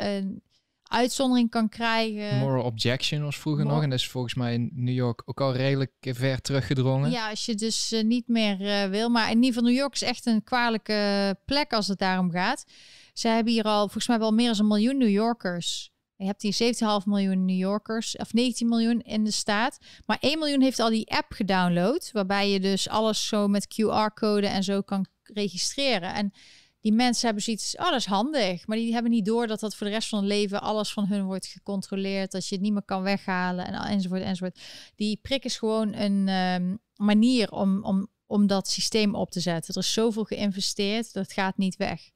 uitzondering 0.91 1.51
kan 1.51 1.68
krijgen. 1.68 2.38
Moral 2.38 2.64
objection 2.64 3.22
was 3.22 3.36
vroeger 3.36 3.64
nog. 3.64 3.82
En 3.82 3.91
dat 3.91 3.99
is 3.99 4.09
volgens 4.09 4.34
mij 4.34 4.55
in 4.55 4.70
New 4.74 4.95
York 4.95 5.22
ook 5.24 5.41
al 5.41 5.55
redelijk 5.55 5.93
ver 6.01 6.41
teruggedrongen. 6.41 7.11
Ja, 7.11 7.30
als 7.30 7.45
je 7.45 7.55
dus 7.55 7.93
uh, 7.93 8.03
niet 8.03 8.28
meer 8.28 8.61
uh, 8.61 8.91
wil. 8.91 9.09
Maar 9.09 9.30
in 9.30 9.36
ieder 9.36 9.53
geval 9.53 9.68
New 9.68 9.78
York 9.78 9.95
is 9.95 10.03
echt 10.03 10.26
een 10.26 10.45
kwalijke 10.45 11.36
plek 11.45 11.72
als 11.72 11.88
het 11.88 11.99
daarom 11.99 12.30
gaat. 12.30 12.64
Ze 13.12 13.28
hebben 13.28 13.53
hier 13.53 13.64
al 13.64 13.80
volgens 13.80 14.07
mij 14.07 14.18
wel 14.18 14.32
meer 14.32 14.51
dan 14.51 14.59
een 14.61 14.66
miljoen 14.66 14.99
New 14.99 15.11
Yorkers. 15.11 15.91
Je 16.16 16.26
hebt 16.26 16.43
hier 16.43 16.74
17,5 17.03 17.07
miljoen 17.07 17.45
New 17.45 17.59
Yorkers, 17.59 18.16
of 18.16 18.32
19 18.32 18.68
miljoen 18.68 19.01
in 19.01 19.24
de 19.24 19.30
staat. 19.30 19.78
Maar 20.07 20.18
1 20.20 20.38
miljoen 20.38 20.62
heeft 20.62 20.78
al 20.78 20.91
die 20.91 21.11
app 21.11 21.32
gedownload, 21.32 22.11
waarbij 22.12 22.51
je 22.51 22.61
dus 22.61 22.88
alles 22.88 23.26
zo 23.26 23.49
met 23.49 23.66
QR-code 23.66 24.47
en 24.47 24.62
zo 24.62 24.80
kan 24.80 25.07
registreren. 25.22 26.14
En 26.14 26.32
die 26.81 26.93
mensen 26.93 27.24
hebben 27.24 27.45
zoiets, 27.45 27.76
oh 27.76 27.85
dat 27.85 27.95
is 27.95 28.05
handig. 28.05 28.66
Maar 28.66 28.76
die 28.76 28.93
hebben 28.93 29.11
niet 29.11 29.24
door 29.24 29.47
dat 29.47 29.61
dat 29.61 29.74
voor 29.74 29.87
de 29.87 29.93
rest 29.93 30.09
van 30.09 30.18
hun 30.18 30.28
leven 30.28 30.62
alles 30.62 30.93
van 30.93 31.07
hun 31.07 31.24
wordt 31.24 31.47
gecontroleerd. 31.47 32.33
Dat 32.33 32.47
je 32.49 32.55
het 32.55 32.64
niet 32.64 32.72
meer 32.72 32.85
kan 32.85 33.03
weghalen 33.03 33.66
en, 33.66 33.74
enzovoort 33.74 34.22
enzovoort. 34.22 34.61
Die 34.97 35.18
prik 35.22 35.45
is 35.45 35.59
gewoon 35.59 35.95
een 35.95 36.28
um, 36.28 36.78
manier 36.97 37.51
om, 37.51 37.85
om, 37.85 38.09
om 38.26 38.47
dat 38.47 38.68
systeem 38.68 39.14
op 39.14 39.31
te 39.31 39.41
zetten. 39.41 39.74
Er 39.74 39.81
is 39.81 39.93
zoveel 39.93 40.24
geïnvesteerd, 40.24 41.12
dat 41.12 41.33
gaat 41.33 41.57
niet 41.57 41.76
weg. 41.76 42.11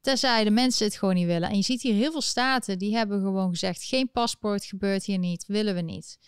Tenzij 0.00 0.44
de 0.44 0.50
mensen 0.50 0.86
het 0.86 0.96
gewoon 0.96 1.14
niet 1.14 1.26
willen. 1.26 1.48
En 1.48 1.56
je 1.56 1.62
ziet 1.62 1.82
hier 1.82 1.94
heel 1.94 2.12
veel 2.12 2.20
staten 2.20 2.78
die 2.78 2.96
hebben 2.96 3.20
gewoon 3.20 3.50
gezegd: 3.50 3.84
geen 3.84 4.10
paspoort 4.10 4.64
gebeurt 4.64 5.04
hier 5.04 5.18
niet, 5.18 5.44
willen 5.46 5.74
we 5.74 5.80
niet. 5.80 6.18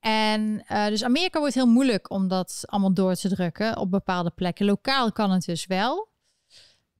En 0.00 0.64
uh, 0.72 0.86
dus 0.86 1.04
Amerika 1.04 1.38
wordt 1.38 1.54
heel 1.54 1.66
moeilijk 1.66 2.10
om 2.10 2.28
dat 2.28 2.62
allemaal 2.66 2.94
door 2.94 3.14
te 3.14 3.28
drukken 3.28 3.76
op 3.76 3.90
bepaalde 3.90 4.30
plekken. 4.30 4.66
Lokaal 4.66 5.12
kan 5.12 5.30
het 5.30 5.44
dus 5.44 5.66
wel. 5.66 6.12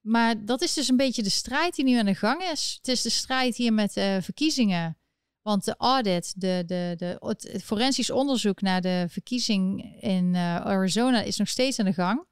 Maar 0.04 0.44
dat 0.44 0.62
is 0.62 0.74
dus 0.74 0.88
een 0.88 0.96
beetje 0.96 1.22
de 1.22 1.30
strijd 1.30 1.74
die 1.74 1.84
nu 1.84 1.98
aan 1.98 2.06
de 2.06 2.14
gang 2.14 2.42
is. 2.42 2.74
Het 2.76 2.88
is 2.88 3.02
de 3.02 3.10
strijd 3.10 3.56
hier 3.56 3.72
met 3.72 3.96
uh, 3.96 4.16
verkiezingen. 4.20 4.98
Want 5.42 5.64
de 5.64 5.74
audit, 5.76 6.32
de, 6.36 6.62
de, 6.66 6.94
de, 6.96 7.16
het, 7.20 7.62
forensisch 7.64 8.10
onderzoek 8.10 8.60
naar 8.60 8.80
de 8.80 9.06
verkiezing 9.08 9.94
in 10.00 10.34
uh, 10.34 10.56
Arizona 10.56 11.22
is 11.22 11.36
nog 11.36 11.48
steeds 11.48 11.78
aan 11.78 11.84
de 11.84 11.92
gang. 11.92 12.26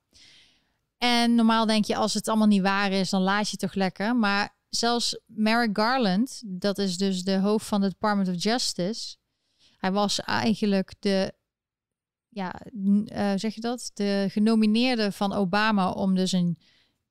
En 0.99 1.35
normaal 1.35 1.66
denk 1.66 1.85
je, 1.85 1.97
als 1.97 2.14
het 2.14 2.29
allemaal 2.29 2.47
niet 2.47 2.62
waar 2.62 2.93
is, 2.93 3.11
dan 3.11 3.23
laat 3.23 3.51
je 3.51 3.57
toch 3.57 3.75
lekker. 3.75 4.16
Maar 4.16 4.57
zelfs 4.68 5.20
Merrick 5.27 5.79
Garland, 5.79 6.43
dat 6.47 6.79
is 6.79 6.97
dus 6.97 7.23
de 7.23 7.37
hoofd 7.37 7.66
van 7.66 7.83
het 7.83 7.91
Department 7.91 8.29
of 8.29 8.43
Justice. 8.43 9.16
Hij 9.77 9.93
was 9.93 10.20
eigenlijk 10.20 10.95
de, 10.99 11.33
ja, 12.29 12.61
uh, 12.73 13.33
zeg 13.37 13.55
je 13.55 13.61
dat? 13.61 13.91
De 13.95 14.27
genomineerde 14.31 15.12
van 15.12 15.33
Obama 15.33 15.91
om 15.91 16.14
dus 16.14 16.33
een 16.33 16.59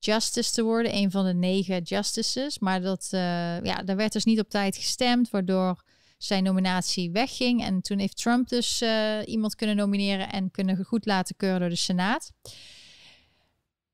justice 0.05 0.51
te 0.51 0.63
worden, 0.63 0.95
een 0.95 1.11
van 1.11 1.25
de 1.25 1.33
negen 1.33 1.81
justices. 1.81 2.59
Maar 2.59 2.81
dat, 2.81 3.09
uh, 3.13 3.61
ja, 3.61 3.83
daar 3.83 3.95
werd 3.95 4.13
dus 4.13 4.23
niet 4.23 4.39
op 4.39 4.49
tijd 4.49 4.75
gestemd, 4.75 5.29
waardoor 5.29 5.83
zijn 6.17 6.43
nominatie 6.43 7.11
wegging. 7.11 7.63
En 7.63 7.81
toen 7.81 7.99
heeft 7.99 8.17
Trump 8.17 8.49
dus 8.49 8.81
uh, 8.81 9.19
iemand 9.25 9.55
kunnen 9.55 9.75
nomineren 9.75 10.31
en 10.31 10.51
kunnen 10.51 10.85
goed 10.85 11.05
laten 11.05 11.35
keuren 11.35 11.59
door 11.59 11.69
de 11.69 11.75
Senaat. 11.75 12.31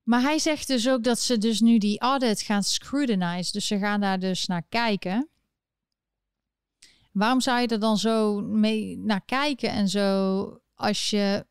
Maar 0.03 0.21
hij 0.21 0.39
zegt 0.39 0.67
dus 0.67 0.89
ook 0.89 1.03
dat 1.03 1.19
ze 1.19 1.37
dus 1.37 1.59
nu 1.59 1.77
die 1.77 1.99
audit 1.99 2.41
gaan 2.41 2.63
scrutinize. 2.63 3.51
Dus 3.51 3.67
ze 3.67 3.77
gaan 3.77 4.01
daar 4.01 4.19
dus 4.19 4.45
naar 4.45 4.63
kijken. 4.69 5.29
Waarom 7.11 7.41
zou 7.41 7.61
je 7.61 7.67
er 7.67 7.79
dan 7.79 7.97
zo 7.97 8.41
mee 8.41 8.97
naar 8.97 9.25
kijken 9.25 9.69
en 9.69 9.87
zo 9.87 10.61
als 10.75 11.09
je 11.09 11.45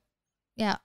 ja, 0.53 0.85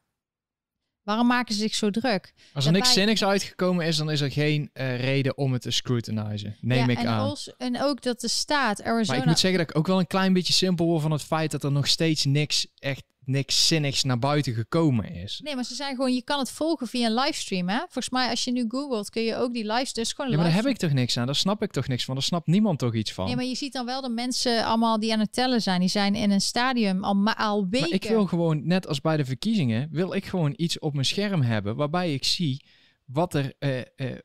Waarom 1.04 1.28
maken 1.28 1.54
ze 1.54 1.60
zich 1.60 1.76
zo 1.76 1.89
druk? 1.89 2.34
Als 2.54 2.66
er 2.66 2.72
niks 2.72 2.93
zinnigs 2.93 3.24
uitgekomen 3.24 3.86
is, 3.86 3.97
dan 3.97 4.12
is 4.12 4.22
er 4.22 4.32
geen 4.32 4.70
uh, 4.74 4.99
reden 4.99 5.38
om 5.38 5.54
het 5.54 5.62
te 5.62 5.72
scrutinizen. 5.72 6.58
Neem 6.60 6.89
ik 6.89 6.97
en 6.97 7.08
aan. 7.08 7.36
en 7.58 7.82
ook 7.82 8.02
dat 8.02 8.22
de 8.22 8.28
staat 8.28 8.84
Arizona... 8.84 9.08
Maar 9.08 9.18
ik 9.18 9.26
moet 9.26 9.39
zeggen 9.39 9.60
dat 9.60 9.70
ik 9.70 9.78
ook 9.78 9.88
wel 9.88 9.99
een 9.99 10.08
klein 10.08 10.34
beetje 10.34 10.54
simpel 10.54 10.86
word 10.86 11.02
van 11.02 11.12
het 11.12 11.24
feit 11.24 11.52
dat 11.52 11.64
er 11.64 11.72
nog 11.72 11.88
steeds 11.88 12.26
niks 12.26 12.68
echt 12.80 13.04
niks 13.26 13.68
zinnigs 13.68 14.04
naar 14.04 14.20
buiten 14.20 14.54
gekomen 14.54 15.14
is. 15.14 15.40
Nee, 15.44 15.56
maar 15.56 15.64
ze 15.64 15.76
zijn 15.76 15.96
gewoon, 15.96 16.14
je 16.14 16.24
kan 16.24 16.40
het 16.40 16.52
volgen 16.52 16.88
via 16.88 17.06
een 17.06 17.14
livestream, 17.14 17.70
hè? 17.70 17.78
Volgens 17.78 18.10
mij, 18.10 18.30
als 18.30 18.44
je 18.44 18.52
nu 18.52 18.66
googelt, 18.68 19.10
kun 19.10 19.22
je 19.22 19.36
ook 19.36 19.54
die 19.54 19.66
livestream, 19.66 20.06
dus 20.06 20.14
gewoon 20.14 20.32
Ja, 20.32 20.38
maar 20.38 20.46
daar 20.46 20.56
heb 20.56 20.66
ik 20.66 20.78
toch 20.78 20.92
niks 20.92 21.18
aan. 21.18 21.26
Daar 21.26 21.36
snap 21.36 21.62
ik 21.62 21.72
toch 21.72 21.88
niks 21.88 22.06
van. 22.06 22.14
Daar 22.14 22.24
snapt 22.24 22.48
niemand 22.48 22.80
toch 22.80 22.96
iets 22.96 23.14
van. 23.14 23.26
Nee, 23.26 23.36
maar 23.36 23.46
je 23.46 23.56
ziet 23.56 23.74
dan 23.74 23.86
wel 23.86 24.02
de 24.02 24.10
mensen 24.10 24.66
allemaal 24.66 25.00
die 25.00 25.14
aan 25.14 25.20
het 25.20 25.34
tellen 25.34 25.62
zijn. 25.62 25.80
Die 25.80 25.90
zijn 25.90 26.16
in 26.16 26.32
een 26.32 26.42
stadium 26.42 27.04
al, 27.04 27.34
al 27.34 27.68
weken. 27.70 27.90
Maar 27.90 27.96
ik 27.96 28.04
wil 28.04 28.26
gewoon, 28.26 28.68
net 28.68 28.88
als 28.88 29.02
bij 29.02 29.18
de 29.18 29.26
verkiezingen, 29.26 29.88
wil 29.92 30.14
ik 30.14 30.26
gewoon 30.26 30.54
iets 30.56 30.80
op 30.80 30.94
mijn 30.94 31.06
scherm 31.06 31.42
hebben 31.42 31.76
waarbij 31.76 32.14
ik 32.14 32.24
zie 32.24 32.66
wat 33.06 33.34
er... 33.34 33.54
Uh, 33.60 33.78
uh, 33.96 34.18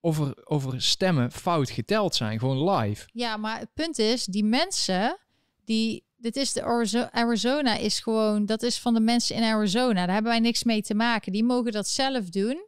over, 0.00 0.46
over 0.46 0.82
stemmen 0.82 1.32
fout 1.32 1.70
geteld 1.70 2.14
zijn, 2.14 2.38
gewoon 2.38 2.70
live. 2.70 3.08
Ja, 3.12 3.36
maar 3.36 3.58
het 3.58 3.74
punt 3.74 3.98
is, 3.98 4.24
die 4.24 4.44
mensen 4.44 5.18
die 5.64 6.03
dit 6.24 6.36
is 6.36 6.52
de 6.52 7.10
Arizona 7.12 7.76
is 7.76 8.00
gewoon, 8.00 8.46
dat 8.46 8.62
is 8.62 8.78
van 8.78 8.94
de 8.94 9.00
mensen 9.00 9.36
in 9.36 9.42
Arizona. 9.42 10.04
Daar 10.06 10.14
hebben 10.14 10.32
wij 10.32 10.40
niks 10.40 10.64
mee 10.64 10.82
te 10.82 10.94
maken. 10.94 11.32
Die 11.32 11.44
mogen 11.44 11.72
dat 11.72 11.88
zelf 11.88 12.28
doen. 12.28 12.66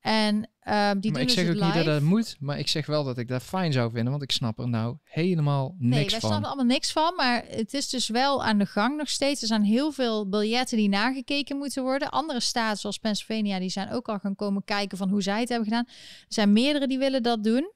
En 0.00 0.34
uh, 0.36 0.42
die 0.42 1.10
maar 1.10 1.20
doen 1.20 1.20
ik 1.20 1.30
zeg 1.30 1.46
dus 1.46 1.56
ook 1.56 1.62
niet 1.62 1.74
dat 1.74 1.84
dat 1.84 2.02
moet, 2.02 2.36
maar 2.40 2.58
ik 2.58 2.68
zeg 2.68 2.86
wel 2.86 3.04
dat 3.04 3.18
ik 3.18 3.28
dat 3.28 3.42
fijn 3.42 3.72
zou 3.72 3.90
vinden, 3.90 4.10
want 4.10 4.22
ik 4.22 4.30
snap 4.30 4.58
er 4.58 4.68
nou 4.68 4.96
helemaal 5.02 5.74
niks 5.78 5.80
nee, 5.80 5.90
van. 5.90 5.98
Nee, 5.98 6.10
wij 6.10 6.18
snappen 6.18 6.46
allemaal 6.46 6.64
niks 6.64 6.92
van, 6.92 7.14
maar 7.16 7.44
het 7.48 7.74
is 7.74 7.88
dus 7.88 8.08
wel 8.08 8.44
aan 8.44 8.58
de 8.58 8.66
gang 8.66 8.96
nog 8.96 9.08
steeds. 9.08 9.40
Er 9.40 9.46
zijn 9.46 9.62
heel 9.62 9.92
veel 9.92 10.28
biljetten 10.28 10.76
die 10.76 10.88
nagekeken 10.88 11.56
moeten 11.56 11.82
worden. 11.82 12.10
Andere 12.10 12.40
staten 12.40 12.78
zoals 12.78 12.98
Pennsylvania, 12.98 13.58
die 13.58 13.70
zijn 13.70 13.92
ook 13.92 14.08
al 14.08 14.18
gaan 14.18 14.34
komen 14.34 14.64
kijken 14.64 14.98
van 14.98 15.08
hoe 15.08 15.22
zij 15.22 15.40
het 15.40 15.48
hebben 15.48 15.68
gedaan. 15.68 15.86
Er 15.86 16.24
zijn 16.28 16.52
meerdere 16.52 16.86
die 16.86 16.98
willen 16.98 17.22
dat 17.22 17.44
doen. 17.44 17.72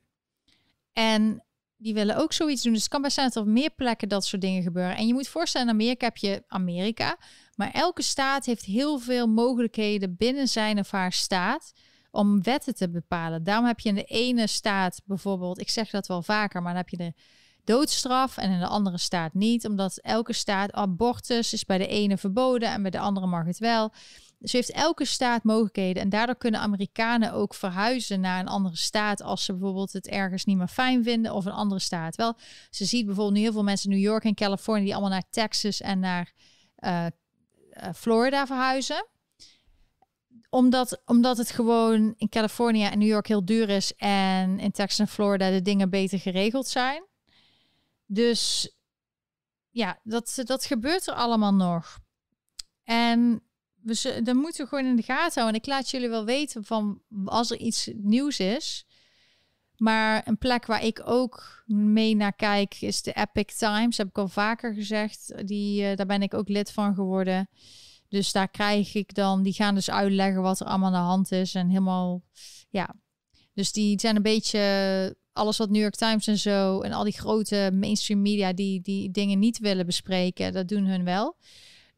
En 0.93 1.43
die 1.79 1.95
willen 1.95 2.17
ook 2.17 2.33
zoiets 2.33 2.63
doen. 2.63 2.73
Dus 2.73 2.83
het 2.83 2.91
kan 2.91 3.03
best 3.03 3.15
zijn 3.15 3.27
dat 3.27 3.37
er 3.37 3.43
op 3.43 3.49
meer 3.49 3.71
plekken 3.71 4.09
dat 4.09 4.25
soort 4.25 4.43
dingen 4.43 4.63
gebeuren. 4.63 4.97
En 4.97 5.07
je 5.07 5.13
moet 5.13 5.29
voorstellen, 5.29 5.67
in 5.67 5.73
Amerika 5.73 6.07
heb 6.07 6.17
je 6.17 6.45
Amerika. 6.49 7.19
Maar 7.55 7.71
elke 7.71 8.03
staat 8.03 8.45
heeft 8.45 8.65
heel 8.65 8.99
veel 8.99 9.27
mogelijkheden 9.27 10.17
binnen 10.17 10.49
zijn 10.49 10.79
of 10.79 10.91
haar 10.91 11.13
staat 11.13 11.73
om 12.11 12.43
wetten 12.43 12.75
te 12.75 12.91
bepalen. 12.91 13.45
Daarom 13.45 13.67
heb 13.67 13.81
je 13.81 13.89
in 13.89 13.95
de 13.95 14.05
ene 14.05 14.47
staat 14.47 15.01
bijvoorbeeld, 15.05 15.61
ik 15.61 15.71
zeg 15.71 15.91
dat 15.91 16.07
wel 16.07 16.23
vaker, 16.23 16.63
maar 16.63 16.73
dan 16.73 16.83
heb 16.83 16.89
je 16.89 16.97
de 16.97 17.13
doodstraf 17.65 18.37
en 18.37 18.51
in 18.51 18.59
de 18.59 18.67
andere 18.67 18.99
staat 18.99 19.35
niet. 19.35 19.67
Omdat 19.67 19.99
elke 19.99 20.33
staat, 20.33 20.73
abortus 20.73 21.53
is 21.53 21.65
bij 21.65 21.79
de 21.79 21.87
ene 21.87 22.17
verboden 22.19 22.69
en 22.69 22.83
bij 22.83 22.91
de 22.91 22.99
andere 22.99 23.27
mag 23.27 23.45
het 23.45 23.59
wel. 23.59 23.93
Dus 24.39 24.53
heeft 24.53 24.71
elke 24.71 25.05
staat 25.05 25.45
mogelijkheden. 25.45 26.03
En 26.03 26.09
daardoor 26.09 26.37
kunnen 26.37 26.61
Amerikanen 26.61 27.33
ook 27.33 27.55
verhuizen 27.55 28.21
naar 28.21 28.41
een 28.41 28.49
andere 28.49 28.77
staat 28.77 29.23
als 29.23 29.45
ze 29.45 29.53
bijvoorbeeld 29.53 29.93
het 29.93 30.07
ergens 30.07 30.45
niet 30.45 30.57
meer 30.57 30.69
fijn 30.69 31.03
vinden 31.03 31.33
of 31.33 31.45
een 31.45 31.53
andere 31.53 31.81
staat. 31.81 32.17
Wel, 32.17 32.37
ze 32.71 32.85
ziet 32.85 33.07
bijvoorbeeld 33.07 33.37
nu 33.37 33.43
heel 33.43 33.53
veel 33.53 33.63
mensen 33.63 33.91
in 33.91 33.97
New 33.97 34.07
York 34.07 34.25
en 34.25 34.35
Californië 34.35 34.85
die 34.85 34.93
allemaal 34.93 35.11
naar 35.11 35.31
Texas 35.31 35.81
en 35.81 35.99
naar 35.99 36.33
uh, 36.79 37.07
Florida 37.95 38.47
verhuizen 38.47 39.07
omdat, 40.51 41.03
omdat 41.05 41.37
het 41.37 41.51
gewoon 41.51 42.15
in 42.17 42.29
Californië 42.29 42.85
en 42.85 42.99
New 42.99 43.09
York 43.09 43.27
heel 43.27 43.45
duur 43.45 43.69
is 43.69 43.95
en 43.97 44.59
in 44.59 44.71
Texas 44.71 44.99
en 44.99 45.09
Florida 45.09 45.51
de 45.51 45.63
dingen 45.63 45.91
beter 45.91 46.19
geregeld 46.19 46.69
zijn. 46.69 47.05
Dus 48.07 48.73
ja, 49.71 50.01
dat, 50.03 50.41
dat 50.43 50.65
gebeurt 50.65 51.07
er 51.07 51.15
allemaal 51.15 51.55
nog. 51.55 51.99
En 52.85 53.43
we, 53.89 54.21
dan 54.23 54.37
moeten 54.37 54.63
we 54.63 54.69
gewoon 54.69 54.87
in 54.87 54.97
de 54.97 55.03
gaten 55.03 55.41
houden. 55.41 55.55
En 55.55 55.61
ik 55.61 55.67
laat 55.67 55.91
jullie 55.91 56.09
wel 56.09 56.25
weten 56.25 56.65
van 56.65 57.03
als 57.25 57.51
er 57.51 57.59
iets 57.59 57.91
nieuws 57.95 58.39
is. 58.41 58.87
Maar 59.77 60.23
een 60.27 60.39
plek 60.39 60.67
waar 60.67 60.85
ik 60.85 61.03
ook 61.05 61.63
mee 61.67 62.17
naar 62.17 62.33
kijk 62.33 62.81
is 62.81 63.03
de 63.03 63.13
Epic 63.13 63.57
Times. 63.57 63.97
heb 63.97 64.09
ik 64.09 64.19
al 64.19 64.29
vaker 64.29 64.75
gezegd. 64.75 65.33
Die, 65.47 65.83
uh, 65.83 65.97
daar 65.97 66.07
ben 66.07 66.23
ik 66.23 66.35
ook 66.35 66.49
lid 66.49 66.73
van 66.73 66.95
geworden. 66.95 67.49
Dus 68.09 68.33
daar 68.33 68.49
krijg 68.49 68.95
ik 68.95 69.15
dan, 69.15 69.43
die 69.43 69.53
gaan 69.53 69.75
dus 69.75 69.91
uitleggen 69.91 70.43
wat 70.43 70.61
er 70.61 70.67
allemaal 70.67 70.95
aan 70.95 71.03
de 71.03 71.09
hand 71.09 71.33
is. 71.33 71.55
En 71.55 71.69
helemaal, 71.69 72.23
ja. 72.71 72.95
Dus 73.55 73.73
die 73.73 74.01
zijn 74.01 74.17
een 74.17 74.23
beetje 74.23 75.17
alles 75.33 75.57
wat 75.57 75.71
New 75.71 75.81
York 75.81 75.97
Times 75.97 76.27
en 76.27 76.39
zo 76.39 76.81
en 76.81 76.93
al 76.93 77.05
die 77.05 77.13
grote 77.19 77.71
mainstream 77.73 78.23
media 78.23 78.53
die 78.53 78.81
die 78.81 79.11
dingen 79.11 79.39
niet 79.39 79.59
willen 79.59 79.87
bespreken, 79.87 80.53
dat 80.53 80.69
doen 80.69 80.85
hun 80.85 81.05
wel. 81.05 81.37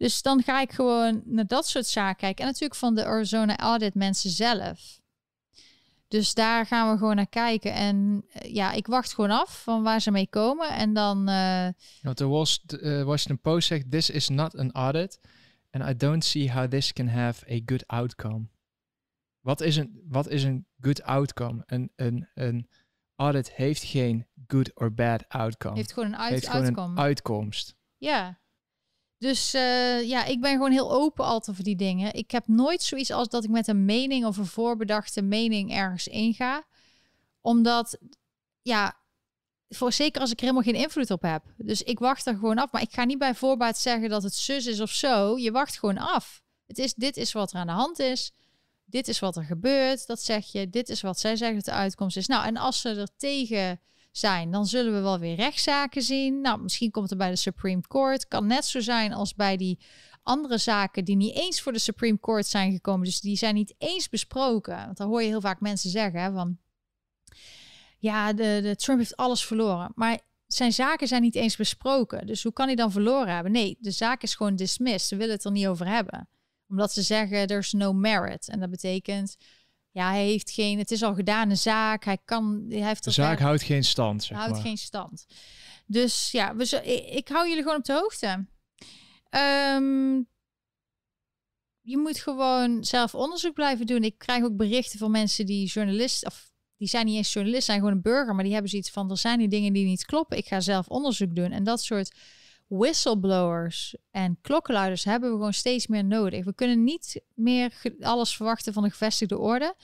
Dus 0.01 0.22
dan 0.22 0.42
ga 0.42 0.61
ik 0.61 0.72
gewoon 0.72 1.22
naar 1.24 1.46
dat 1.46 1.68
soort 1.68 1.86
zaken 1.86 2.16
kijken. 2.16 2.44
En 2.44 2.51
natuurlijk 2.51 2.80
van 2.80 2.94
de 2.94 3.05
Arizona 3.05 3.59
Audit 3.59 3.94
mensen 3.94 4.30
zelf. 4.30 5.01
Dus 6.09 6.34
daar 6.34 6.66
gaan 6.66 6.90
we 6.90 6.98
gewoon 6.98 7.16
naar 7.16 7.28
kijken. 7.28 7.72
En 7.72 8.24
uh, 8.34 8.55
ja, 8.55 8.72
ik 8.72 8.86
wacht 8.86 9.14
gewoon 9.14 9.30
af 9.30 9.62
van 9.62 9.82
waar 9.82 10.01
ze 10.01 10.11
mee 10.11 10.28
komen. 10.28 10.68
En 10.68 10.94
dan. 10.94 11.28
Uh, 11.28 11.68
Want 12.03 12.18
de 12.18 12.26
Washington 13.05 13.40
Post 13.40 13.66
zegt: 13.66 13.90
This 13.90 14.11
is 14.11 14.28
not 14.28 14.59
an 14.59 14.72
audit. 14.72 15.20
And 15.70 15.88
I 15.88 15.96
don't 15.96 16.24
see 16.24 16.53
how 16.53 16.70
this 16.70 16.92
can 16.92 17.09
have 17.09 17.53
a 17.53 17.61
good 17.66 17.86
outcome. 17.86 18.48
Wat 19.40 19.61
is 19.61 19.76
een, 19.76 20.03
wat 20.09 20.28
is 20.28 20.42
een 20.44 20.66
good 20.80 21.03
outcome? 21.03 21.62
Een, 21.66 21.92
een, 21.96 22.28
een 22.34 22.68
audit 23.16 23.53
heeft 23.53 23.82
geen 23.82 24.26
good 24.46 24.70
or 24.74 24.94
bad 24.94 25.28
outcome. 25.28 25.76
Heeft 25.76 25.92
gewoon 25.92 26.09
een, 26.09 26.18
uit, 26.18 26.30
heeft 26.30 26.48
gewoon 26.48 26.90
een 26.90 26.98
uitkomst. 26.98 27.76
Ja. 27.96 28.40
Dus 29.21 29.55
uh, 29.55 30.09
ja, 30.09 30.25
ik 30.25 30.41
ben 30.41 30.53
gewoon 30.53 30.71
heel 30.71 30.93
open 30.93 31.25
altijd 31.25 31.57
voor 31.57 31.64
die 31.64 31.77
dingen. 31.77 32.14
Ik 32.14 32.31
heb 32.31 32.49
nooit 32.49 32.83
zoiets 32.83 33.11
als 33.11 33.29
dat 33.29 33.45
ik 33.45 33.51
met 33.51 33.68
een 33.68 33.85
mening 33.85 34.27
of 34.27 34.37
een 34.37 34.47
voorbedachte 34.47 35.23
mening 35.23 35.73
ergens 35.73 36.09
inga. 36.09 36.64
Omdat, 37.41 37.99
ja, 38.62 38.97
voor 39.68 39.93
zeker 39.93 40.21
als 40.21 40.31
ik 40.31 40.37
er 40.37 40.43
helemaal 40.43 40.62
geen 40.62 40.83
invloed 40.83 41.11
op 41.11 41.23
heb. 41.23 41.45
Dus 41.57 41.83
ik 41.83 41.99
wacht 41.99 42.27
er 42.27 42.35
gewoon 42.35 42.59
af. 42.59 42.73
Maar 42.73 42.83
ik 42.83 42.93
ga 42.93 43.05
niet 43.05 43.18
bij 43.18 43.35
voorbaat 43.35 43.79
zeggen 43.79 44.09
dat 44.09 44.23
het 44.23 44.35
zus 44.35 44.66
is 44.66 44.81
of 44.81 44.91
zo. 44.91 45.39
Je 45.39 45.51
wacht 45.51 45.79
gewoon 45.79 45.99
af. 45.99 46.43
Het 46.66 46.79
is, 46.79 46.95
dit 46.95 47.16
is 47.16 47.33
wat 47.33 47.53
er 47.53 47.59
aan 47.59 47.66
de 47.66 47.73
hand 47.73 47.99
is. 47.99 48.33
Dit 48.85 49.09
is 49.09 49.18
wat 49.18 49.37
er 49.37 49.45
gebeurt. 49.45 50.07
Dat 50.07 50.23
zeg 50.23 50.53
je. 50.53 50.71
Dit 50.71 50.89
is 50.89 51.01
wat 51.01 51.21
zij 51.21 51.37
zeggen 51.37 51.57
dat 51.57 51.64
de 51.64 51.73
uitkomst 51.73 52.16
is. 52.16 52.27
Nou, 52.27 52.47
en 52.47 52.57
als 52.57 52.81
ze 52.81 52.89
er 52.89 53.16
tegen 53.16 53.81
zijn, 54.11 54.50
dan 54.50 54.66
zullen 54.66 54.92
we 54.92 55.00
wel 55.00 55.18
weer 55.18 55.34
rechtszaken 55.34 56.02
zien. 56.02 56.40
Nou, 56.40 56.62
misschien 56.62 56.90
komt 56.90 57.11
er 57.11 57.16
bij 57.16 57.30
de 57.30 57.36
Supreme 57.36 57.82
Court. 57.88 58.28
Kan 58.28 58.46
net 58.46 58.64
zo 58.64 58.80
zijn 58.80 59.12
als 59.12 59.34
bij 59.34 59.56
die 59.56 59.78
andere 60.22 60.58
zaken 60.58 61.04
die 61.04 61.16
niet 61.16 61.34
eens 61.36 61.61
voor 61.61 61.72
de 61.72 61.78
Supreme 61.78 62.20
Court 62.20 62.46
zijn 62.46 62.72
gekomen. 62.72 63.04
Dus 63.04 63.20
die 63.20 63.36
zijn 63.36 63.54
niet 63.54 63.74
eens 63.78 64.08
besproken. 64.08 64.76
Want 64.76 64.96
dan 64.96 65.08
hoor 65.08 65.22
je 65.22 65.28
heel 65.28 65.40
vaak 65.40 65.61
mensen 65.61 65.90
zeggen 65.90 66.32
van 66.32 66.58
ja, 67.98 68.32
de, 68.32 68.61
de 68.62 68.76
Trump 68.76 68.98
heeft 68.98 69.16
alles 69.16 69.44
verloren. 69.44 69.92
Maar 69.94 70.20
zijn 70.46 70.72
zaken 70.72 71.08
zijn 71.08 71.22
niet 71.22 71.34
eens 71.34 71.56
besproken. 71.56 72.26
Dus 72.26 72.42
hoe 72.42 72.52
kan 72.52 72.66
hij 72.66 72.76
dan 72.76 72.92
verloren 72.92 73.34
hebben? 73.34 73.52
Nee, 73.52 73.76
de 73.80 73.90
zaak 73.90 74.22
is 74.22 74.34
gewoon 74.34 74.56
dismissed. 74.56 75.08
Ze 75.08 75.16
willen 75.16 75.34
het 75.34 75.44
er 75.44 75.50
niet 75.50 75.66
over 75.66 75.86
hebben. 75.86 76.28
Omdat 76.68 76.92
ze 76.92 77.02
zeggen, 77.02 77.46
there's 77.46 77.72
no 77.72 77.92
merit. 77.92 78.48
En 78.48 78.61
dat 78.61 78.70
betekent, 78.70 79.36
ja, 79.91 80.11
hij 80.11 80.24
heeft 80.24 80.51
geen... 80.51 80.78
Het 80.78 80.91
is 80.91 81.03
al 81.03 81.14
gedaan, 81.14 81.51
een 81.51 81.57
zaak. 81.57 82.05
Hij 82.05 82.18
kan... 82.24 82.64
Hij 82.68 82.86
heeft 82.86 83.05
de 83.05 83.11
zaak 83.11 83.38
houdt 83.38 83.62
geen 83.62 83.84
stand, 83.84 84.24
zeg 84.24 84.38
houdt 84.38 84.53
maar. 84.53 84.62
geen 84.62 84.76
stand. 84.76 85.26
Dus 85.86 86.30
ja, 86.30 86.57
we, 86.57 86.64
ik, 86.64 87.16
ik 87.16 87.28
hou 87.28 87.49
jullie 87.49 87.62
gewoon 87.62 87.78
op 87.78 87.84
de 87.84 87.93
hoogte. 87.93 88.47
Um, 89.76 90.28
je 91.80 91.99
moet 91.99 92.18
gewoon 92.18 92.84
zelf 92.84 93.14
onderzoek 93.14 93.55
blijven 93.55 93.86
doen. 93.86 94.03
Ik 94.03 94.18
krijg 94.18 94.45
ook 94.45 94.57
berichten 94.57 94.99
van 94.99 95.11
mensen 95.11 95.47
die 95.47 95.66
journalist 95.66 96.26
of 96.26 96.53
die 96.76 96.88
zijn 96.88 97.07
niet 97.07 97.16
eens 97.16 97.32
journalist, 97.32 97.64
zijn 97.64 97.78
gewoon 97.78 97.95
een 97.95 98.03
burger, 98.03 98.34
maar 98.34 98.45
die 98.45 98.53
hebben 98.53 98.70
zoiets 98.70 98.91
van: 98.91 99.11
er 99.11 99.18
zijn 99.18 99.38
die 99.38 99.49
dingen 99.49 99.72
die 99.72 99.84
niet 99.84 100.05
kloppen. 100.05 100.36
Ik 100.36 100.47
ga 100.47 100.61
zelf 100.61 100.88
onderzoek 100.88 101.34
doen. 101.34 101.53
En 101.53 101.64
dat 101.64 101.82
soort 101.82 102.14
whistleblowers 102.71 103.97
en 104.11 104.39
klokkenluiders 104.41 105.05
hebben 105.05 105.31
we 105.31 105.37
gewoon 105.37 105.53
steeds 105.53 105.87
meer 105.87 106.05
nodig. 106.05 106.45
We 106.45 106.55
kunnen 106.55 106.85
niet 106.85 107.23
meer 107.35 107.73
alles 108.01 108.37
verwachten 108.37 108.73
van 108.73 108.83
de 108.83 108.91
gevestigde 108.91 109.39
orde. 109.39 109.75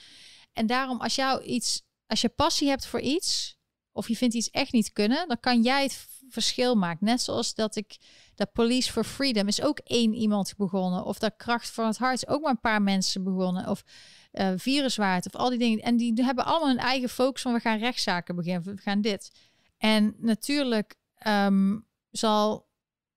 En 0.53 0.66
daarom, 0.66 1.01
als 1.01 1.14
jou 1.14 1.43
iets, 1.43 1.82
als 2.07 2.20
je 2.20 2.28
passie 2.28 2.68
hebt 2.68 2.87
voor 2.87 3.01
iets, 3.01 3.59
of 3.93 4.09
je 4.09 4.16
vindt 4.16 4.34
iets 4.34 4.51
echt 4.51 4.72
niet 4.72 4.93
kunnen, 4.93 5.28
dan 5.28 5.41
kan 5.41 5.62
jij 5.62 5.82
het 5.82 6.07
verschil 6.28 6.74
maken. 6.74 7.07
Net 7.07 7.20
zoals 7.20 7.55
dat 7.55 7.76
ik 7.76 7.97
dat 8.34 8.53
Police 8.53 8.93
for 8.93 9.05
Freedom 9.05 9.49
is 9.49 9.62
ook 9.62 9.78
één 9.78 10.14
iemand 10.14 10.55
begonnen, 10.57 11.05
of 11.05 11.18
dat 11.18 11.37
Kracht 11.37 11.70
voor 11.70 11.84
het 11.84 11.99
Hart 11.99 12.14
is 12.14 12.26
ook 12.28 12.43
maar 12.43 12.51
een 12.51 12.61
paar 12.61 12.82
mensen 12.82 13.24
begonnen, 13.24 13.68
of 13.68 13.84
uh, 14.32 14.53
viruswaard 14.57 15.26
of 15.26 15.34
al 15.34 15.49
die 15.49 15.59
dingen. 15.59 15.80
En 15.80 15.97
die 15.97 16.24
hebben 16.24 16.45
allemaal 16.45 16.70
een 16.70 16.78
eigen 16.78 17.09
focus 17.09 17.43
van 17.43 17.53
we 17.53 17.61
gaan 17.61 17.78
rechtszaken 17.78 18.37
beginnen, 18.37 18.74
we 18.74 18.82
gaan 18.82 19.01
dit. 19.01 19.32
En 19.78 20.14
natuurlijk 20.18 20.95
um, 21.26 21.87
zal, 22.11 22.65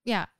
ja, 0.01 0.33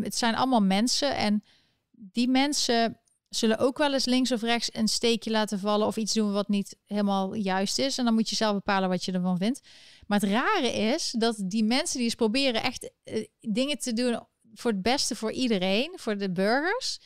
het 0.00 0.16
zijn 0.16 0.34
allemaal 0.34 0.62
mensen 0.62 1.16
en 1.16 1.44
die 1.90 2.28
mensen 2.28 2.98
zullen 3.28 3.58
ook 3.58 3.78
wel 3.78 3.92
eens 3.92 4.04
links 4.04 4.32
of 4.32 4.42
rechts 4.42 4.74
een 4.74 4.88
steekje 4.88 5.30
laten 5.30 5.58
vallen 5.58 5.86
of 5.86 5.96
iets 5.96 6.12
doen 6.12 6.32
wat 6.32 6.48
niet 6.48 6.76
helemaal 6.84 7.34
juist 7.34 7.78
is. 7.78 7.98
En 7.98 8.04
dan 8.04 8.14
moet 8.14 8.28
je 8.30 8.36
zelf 8.36 8.54
bepalen 8.54 8.88
wat 8.88 9.04
je 9.04 9.12
ervan 9.12 9.38
vindt. 9.38 9.60
Maar 10.06 10.20
het 10.20 10.30
rare 10.30 10.72
is 10.72 11.14
dat 11.18 11.42
die 11.46 11.64
mensen 11.64 11.96
die 11.96 12.04
eens 12.04 12.14
proberen 12.14 12.62
echt 12.62 12.90
uh, 13.04 13.26
dingen 13.40 13.78
te 13.78 13.92
doen 13.92 14.26
voor 14.54 14.70
het 14.70 14.82
beste 14.82 15.16
voor 15.16 15.32
iedereen, 15.32 15.92
voor 15.94 16.18
de 16.18 16.32
burgers, 16.32 16.98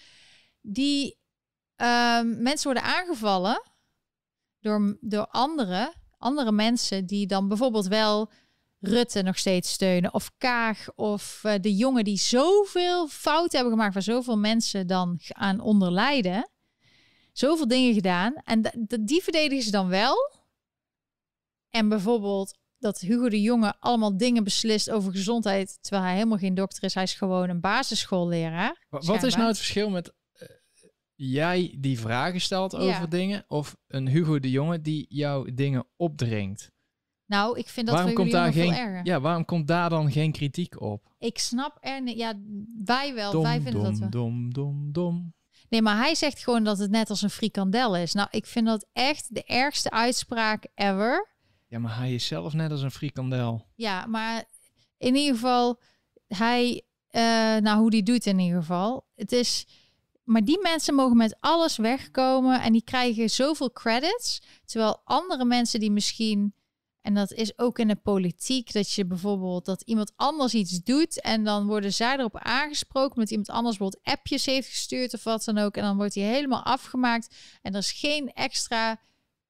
die 0.60 1.18
um, 1.76 2.42
mensen 2.42 2.72
worden 2.72 2.82
aangevallen 2.82 3.62
door, 4.60 4.98
door 5.00 5.26
andere, 5.26 5.94
andere 6.18 6.52
mensen 6.52 7.06
die 7.06 7.26
dan 7.26 7.48
bijvoorbeeld 7.48 7.86
wel 7.86 8.30
Rutte 8.80 9.22
nog 9.22 9.38
steeds 9.38 9.72
steunen. 9.72 10.14
Of 10.14 10.30
Kaag 10.38 10.86
of 10.94 11.42
uh, 11.46 11.54
de 11.60 11.74
jongen 11.74 12.04
die 12.04 12.18
zoveel 12.18 13.08
fouten 13.08 13.58
hebben 13.58 13.76
gemaakt 13.76 13.94
waar 13.94 14.02
zoveel 14.02 14.38
mensen 14.38 14.86
dan 14.86 15.20
aan 15.28 15.60
onderlijden. 15.60 16.50
Zoveel 17.32 17.68
dingen 17.68 17.94
gedaan. 17.94 18.34
En 18.44 18.88
die 19.00 19.22
verdedigen 19.22 19.64
ze 19.64 19.70
dan 19.70 19.88
wel. 19.88 20.16
En 21.70 21.88
bijvoorbeeld 21.88 22.58
dat 22.78 23.00
Hugo 23.00 23.28
de 23.28 23.40
Jonge 23.40 23.74
allemaal 23.80 24.16
dingen 24.16 24.44
beslist 24.44 24.90
over 24.90 25.12
gezondheid, 25.12 25.78
terwijl 25.80 26.04
hij 26.04 26.14
helemaal 26.14 26.38
geen 26.38 26.54
dokter 26.54 26.84
is. 26.84 26.94
Hij 26.94 27.02
is 27.02 27.14
gewoon 27.14 27.48
een 27.48 27.60
basisschoolleraar. 27.60 28.86
Wat 28.88 29.22
is 29.22 29.34
nou 29.34 29.48
het 29.48 29.56
verschil 29.56 29.90
met 29.90 30.12
jij 31.14 31.76
die 31.78 32.00
vragen 32.00 32.40
stelt 32.40 32.76
over 32.76 33.08
dingen 33.08 33.44
of 33.48 33.76
een 33.86 34.08
Hugo 34.08 34.38
de 34.38 34.50
Jonge 34.50 34.80
die 34.80 35.06
jou 35.08 35.54
dingen 35.54 35.86
opdringt? 35.96 36.70
Nou, 37.28 37.58
ik 37.58 37.68
vind 37.68 37.86
dat 37.86 37.94
waarom 37.94 38.14
komt 38.14 38.30
jullie 38.30 38.42
daar 38.42 38.52
geen, 38.52 38.72
veel 38.72 38.86
erger. 38.86 39.00
Ja, 39.06 39.20
waarom 39.20 39.44
komt 39.44 39.66
daar 39.66 39.90
dan 39.90 40.12
geen 40.12 40.32
kritiek 40.32 40.80
op? 40.80 41.12
Ik 41.18 41.38
snap 41.38 41.78
er 41.80 42.02
niet. 42.02 42.16
Ja, 42.16 42.34
wij 42.84 43.14
wel. 43.14 43.32
Dom, 43.32 43.42
wij 43.42 43.60
vinden 43.60 43.82
dom, 43.82 43.90
dat 43.90 43.98
we. 43.98 44.08
dom, 44.08 44.52
dom, 44.52 44.92
dom. 44.92 45.34
Nee, 45.68 45.82
maar 45.82 45.96
hij 45.96 46.14
zegt 46.14 46.42
gewoon 46.42 46.64
dat 46.64 46.78
het 46.78 46.90
net 46.90 47.10
als 47.10 47.22
een 47.22 47.30
frikandel 47.30 47.96
is. 47.96 48.12
Nou, 48.12 48.28
ik 48.30 48.46
vind 48.46 48.66
dat 48.66 48.86
echt 48.92 49.34
de 49.34 49.44
ergste 49.44 49.90
uitspraak 49.90 50.66
ever. 50.74 51.28
Ja, 51.66 51.78
maar 51.78 51.96
hij 51.96 52.14
is 52.14 52.26
zelf 52.26 52.52
net 52.52 52.70
als 52.70 52.82
een 52.82 52.90
frikandel. 52.90 53.66
Ja, 53.74 54.06
maar 54.06 54.44
in 54.98 55.14
ieder 55.14 55.34
geval, 55.34 55.80
hij, 56.28 56.82
eh, 57.08 57.22
nou 57.56 57.78
hoe 57.78 57.90
die 57.90 58.02
doet 58.02 58.26
in 58.26 58.38
ieder 58.38 58.60
geval. 58.60 59.06
Het 59.14 59.32
is, 59.32 59.66
maar 60.24 60.44
die 60.44 60.60
mensen 60.62 60.94
mogen 60.94 61.16
met 61.16 61.36
alles 61.40 61.76
wegkomen 61.76 62.62
en 62.62 62.72
die 62.72 62.84
krijgen 62.84 63.30
zoveel 63.30 63.72
credits. 63.72 64.42
Terwijl 64.64 65.00
andere 65.04 65.44
mensen 65.44 65.80
die 65.80 65.90
misschien, 65.90 66.54
en 67.08 67.14
dat 67.14 67.32
is 67.32 67.58
ook 67.58 67.78
in 67.78 67.88
de 67.88 67.96
politiek, 67.96 68.72
dat 68.72 68.92
je 68.92 69.06
bijvoorbeeld 69.06 69.64
dat 69.64 69.82
iemand 69.82 70.12
anders 70.16 70.54
iets 70.54 70.82
doet 70.82 71.20
en 71.20 71.44
dan 71.44 71.66
worden 71.66 71.92
zij 71.92 72.18
erop 72.18 72.38
aangesproken 72.38 73.16
omdat 73.16 73.30
iemand 73.30 73.50
anders 73.50 73.76
bijvoorbeeld 73.76 74.18
appjes 74.18 74.46
heeft 74.46 74.68
gestuurd 74.68 75.14
of 75.14 75.24
wat 75.24 75.44
dan 75.44 75.58
ook. 75.58 75.76
En 75.76 75.82
dan 75.82 75.96
wordt 75.96 76.14
hij 76.14 76.24
helemaal 76.24 76.62
afgemaakt 76.62 77.34
en 77.62 77.72
er 77.72 77.78
is 77.78 77.92
geen 77.92 78.32
extra 78.32 79.00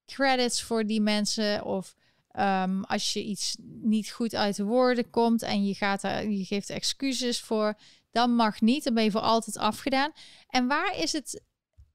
credits 0.07 0.63
voor 0.63 0.87
die 0.87 1.01
mensen 1.01 1.65
of 1.65 1.95
Ehm, 2.39 2.83
als 2.83 3.13
je 3.13 3.25
iets 3.25 3.57
niet 3.83 4.11
goed 4.11 4.35
uit 4.35 4.57
de 4.57 4.65
woorden 4.65 5.11
komt 5.11 5.43
en 5.43 5.67
je, 5.67 5.75
gaat 5.75 6.03
er, 6.03 6.31
je 6.31 6.45
geeft 6.45 6.71
excuses 6.71 7.41
voor, 7.41 7.79
dan 8.11 8.35
mag 8.35 8.61
niet. 8.61 8.85
Dan 8.85 8.95
ben 8.95 9.05
je 9.05 9.11
voor 9.11 9.21
altijd 9.21 9.57
afgedaan. 9.57 10.13
En 10.49 10.67
waar 10.67 10.99
is 10.99 11.13
het 11.13 11.43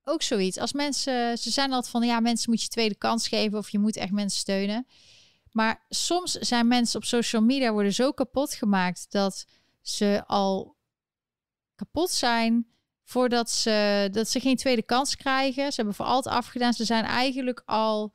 ook 0.03 0.21
zoiets? 0.21 0.57
Als 0.57 0.73
mensen, 0.73 1.37
ze 1.37 1.51
zijn 1.51 1.71
altijd 1.71 1.91
van, 1.91 2.03
ja, 2.03 2.19
mensen 2.19 2.49
moet 2.49 2.61
je 2.61 2.67
tweede 2.67 2.95
kans 2.95 3.27
geven 3.27 3.57
of 3.57 3.69
je 3.69 3.79
moet 3.79 3.95
echt 3.95 4.11
mensen 4.11 4.39
steunen. 4.39 4.87
Maar 5.53 5.85
soms 5.89 6.31
zijn 6.31 6.67
mensen 6.67 6.99
op 6.99 7.05
social 7.05 7.41
media 7.41 7.71
worden 7.71 7.93
zo 7.93 8.11
kapot 8.11 8.53
gemaakt 8.53 9.11
dat 9.11 9.45
ze 9.81 10.23
al 10.27 10.75
kapot 11.75 12.11
zijn 12.11 12.67
voordat 13.03 13.51
ze, 13.51 14.07
dat 14.11 14.29
ze 14.29 14.39
geen 14.39 14.55
tweede 14.55 14.83
kans 14.83 15.15
krijgen. 15.15 15.69
Ze 15.69 15.75
hebben 15.75 15.95
voor 15.95 16.05
altijd 16.05 16.35
afgedaan. 16.35 16.73
Ze 16.73 16.85
zijn 16.85 17.03
eigenlijk 17.03 17.61
al 17.65 18.13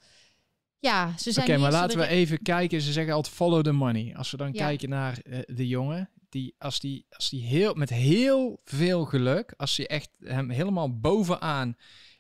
ja, 0.79 1.15
ze 1.19 1.33
zijn. 1.33 1.49
Oké, 1.49 1.59
maar 1.59 1.73
laten 1.73 1.99
we 1.99 2.07
even 2.07 2.43
kijken. 2.43 2.81
Ze 2.81 2.93
zeggen 2.93 3.15
altijd 3.15 3.35
follow 3.35 3.65
the 3.65 3.73
money. 3.73 4.17
Als 4.17 4.31
we 4.31 4.37
dan 4.37 4.53
Ja. 4.53 4.67
kijken 4.67 4.89
naar 4.89 5.19
eh, 5.19 5.39
de 5.47 5.67
jongen, 5.67 6.11
die 6.29 6.55
als 6.59 6.81
die 6.81 7.07
als 7.11 7.31
die 7.31 7.43
heel 7.43 7.75
met 7.75 7.91
heel 7.91 8.61
veel 8.65 9.05
geluk, 9.05 9.55
als 9.57 9.77
je 9.77 9.87
echt 9.87 10.11
hem 10.19 10.51
helemaal 10.51 10.99
bovenaan 11.01 11.77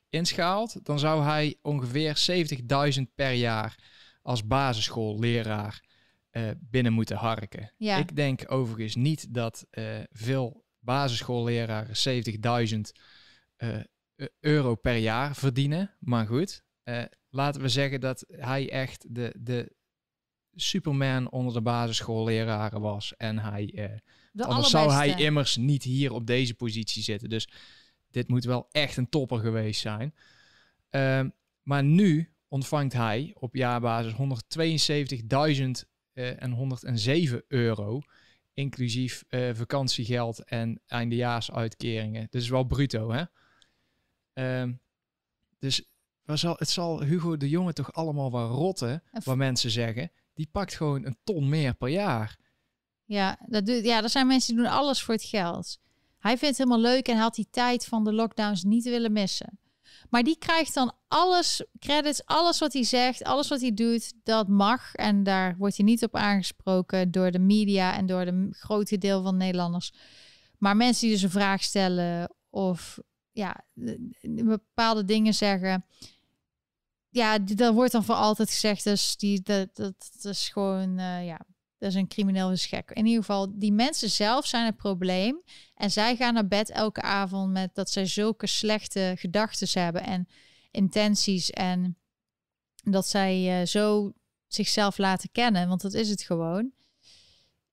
inschaalt, 0.08 0.84
dan 0.86 0.98
zou 0.98 1.22
hij 1.24 1.56
ongeveer 1.62 2.16
70.000 2.96 3.02
per 3.14 3.32
jaar 3.32 3.78
als 4.28 4.46
basisschoolleraar 4.46 5.84
eh, 6.30 6.50
binnen 6.60 6.92
moeten 6.92 7.16
harken. 7.16 7.72
Ja. 7.76 7.96
Ik 7.96 8.16
denk 8.16 8.52
overigens 8.52 8.94
niet 8.94 9.34
dat 9.34 9.66
eh, 9.70 9.84
veel 10.10 10.64
basisschoolleraren 10.78 12.24
70.000 12.74 12.80
eh, 13.56 13.76
e- 14.16 14.26
euro 14.40 14.74
per 14.74 14.96
jaar 14.96 15.36
verdienen. 15.36 15.94
Maar 15.98 16.26
goed, 16.26 16.62
laten 17.30 17.60
we 17.60 17.68
zeggen 17.68 18.00
dat 18.00 18.24
hij 18.28 18.70
echt 18.70 19.14
de, 19.14 19.34
de 19.38 19.72
Superman 20.54 21.30
onder 21.30 21.52
de 21.52 21.62
basisschoolleraren 21.62 22.80
was. 22.80 23.16
En 23.16 23.38
hij, 23.38 23.66
de 24.32 24.44
anders 24.44 24.70
zou 24.70 24.92
hij 24.92 25.14
immers 25.20 25.56
niet 25.56 25.82
hier 25.82 26.12
op 26.12 26.26
deze 26.26 26.54
positie 26.54 27.02
zitten. 27.02 27.28
Dus 27.28 27.48
dit 28.10 28.28
moet 28.28 28.44
wel 28.44 28.68
echt 28.70 28.96
een 28.96 29.08
topper 29.08 29.38
geweest 29.38 29.80
zijn. 29.80 30.14
Ehm, 30.90 31.28
maar 31.62 31.84
nu 31.84 32.32
ontvangt 32.48 32.92
hij 32.92 33.34
op 33.38 33.54
jaarbasis 33.54 34.12
172.000 34.12 35.88
eh, 36.12 36.42
en 36.42 36.50
107 36.52 37.42
euro. 37.48 38.00
Inclusief 38.52 39.24
eh, 39.28 39.50
vakantiegeld 39.54 40.44
en 40.44 40.80
eindejaarsuitkeringen. 40.86 42.28
Is 42.30 42.48
wel 42.48 42.64
bruto, 42.64 43.10
hè? 43.12 43.24
Ehm, 44.32 44.72
dus 45.58 45.88
zal, 46.24 46.54
het 46.58 46.68
zal 46.68 47.02
Hugo 47.02 47.36
de 47.36 47.48
Jonge 47.48 47.72
toch 47.72 47.92
allemaal 47.92 48.32
wel 48.32 48.48
rotten, 48.48 49.02
waar 49.24 49.36
mensen 49.36 49.70
zeggen. 49.70 50.10
Die 50.34 50.48
pakt 50.52 50.74
gewoon 50.74 51.04
een 51.04 51.18
ton 51.24 51.48
meer 51.48 51.74
per 51.74 51.88
jaar. 51.88 52.38
Ja, 53.04 53.38
dat 53.46 53.66
doet, 53.66 53.84
ja, 53.84 54.02
er 54.02 54.08
zijn 54.08 54.26
mensen 54.26 54.54
die 54.54 54.64
doen 54.64 54.72
alles 54.72 55.02
voor 55.02 55.14
het 55.14 55.24
geld. 55.24 55.78
Hij 56.18 56.38
vindt 56.38 56.58
het 56.58 56.68
helemaal 56.68 56.92
leuk 56.92 57.08
en 57.08 57.16
had 57.16 57.34
die 57.34 57.48
tijd 57.50 57.86
van 57.86 58.04
de 58.04 58.12
lockdowns 58.12 58.64
niet 58.64 58.84
willen 58.84 59.12
missen. 59.12 59.58
Maar 60.10 60.22
die 60.22 60.38
krijgt 60.38 60.74
dan 60.74 60.92
alles, 61.08 61.64
credits, 61.78 62.24
alles 62.24 62.58
wat 62.58 62.72
hij 62.72 62.84
zegt, 62.84 63.24
alles 63.24 63.48
wat 63.48 63.60
hij 63.60 63.74
doet, 63.74 64.12
dat 64.22 64.48
mag. 64.48 64.94
En 64.94 65.22
daar 65.22 65.56
wordt 65.58 65.76
hij 65.76 65.84
niet 65.86 66.04
op 66.04 66.16
aangesproken 66.16 67.10
door 67.10 67.30
de 67.30 67.38
media 67.38 67.96
en 67.96 68.06
door 68.06 68.24
de 68.24 68.48
grote 68.50 68.98
deel 68.98 69.22
van 69.22 69.36
Nederlanders. 69.36 69.92
Maar 70.58 70.76
mensen 70.76 71.06
die 71.06 71.14
dus 71.14 71.22
een 71.22 71.30
vraag 71.30 71.62
stellen 71.62 72.34
of 72.50 72.98
ja, 73.32 73.64
bepaalde 74.22 75.04
dingen 75.04 75.34
zeggen. 75.34 75.84
Ja, 77.10 77.38
dat 77.38 77.74
wordt 77.74 77.92
dan 77.92 78.04
voor 78.04 78.14
altijd 78.14 78.50
gezegd. 78.50 78.84
Dus 78.84 79.16
die, 79.16 79.42
dat, 79.42 79.76
dat, 79.76 80.10
dat 80.22 80.32
is 80.32 80.48
gewoon, 80.48 80.98
eh, 80.98 81.26
ja, 81.26 81.40
dat 81.78 81.88
is 81.88 81.94
een 81.94 82.08
crimineel 82.08 82.52
is 82.52 82.66
gek. 82.66 82.90
In 82.90 83.06
ieder 83.06 83.20
geval, 83.20 83.58
die 83.58 83.72
mensen 83.72 84.10
zelf 84.10 84.46
zijn 84.46 84.66
het 84.66 84.76
probleem. 84.76 85.42
En 85.74 85.90
zij 85.90 86.16
gaan 86.16 86.34
naar 86.34 86.48
bed 86.48 86.70
elke 86.70 87.02
avond 87.02 87.52
met 87.52 87.74
dat 87.74 87.90
zij 87.90 88.06
zulke 88.06 88.46
slechte 88.46 89.14
gedachten 89.18 89.82
hebben 89.82 90.02
en 90.02 90.28
intenties. 90.70 91.50
En 91.50 91.96
dat 92.82 93.06
zij 93.08 93.60
eh, 93.60 93.66
zo 93.66 94.12
zichzelf 94.46 94.98
laten 94.98 95.30
kennen, 95.32 95.68
want 95.68 95.80
dat 95.80 95.94
is 95.94 96.08
het 96.08 96.22
gewoon. 96.22 96.72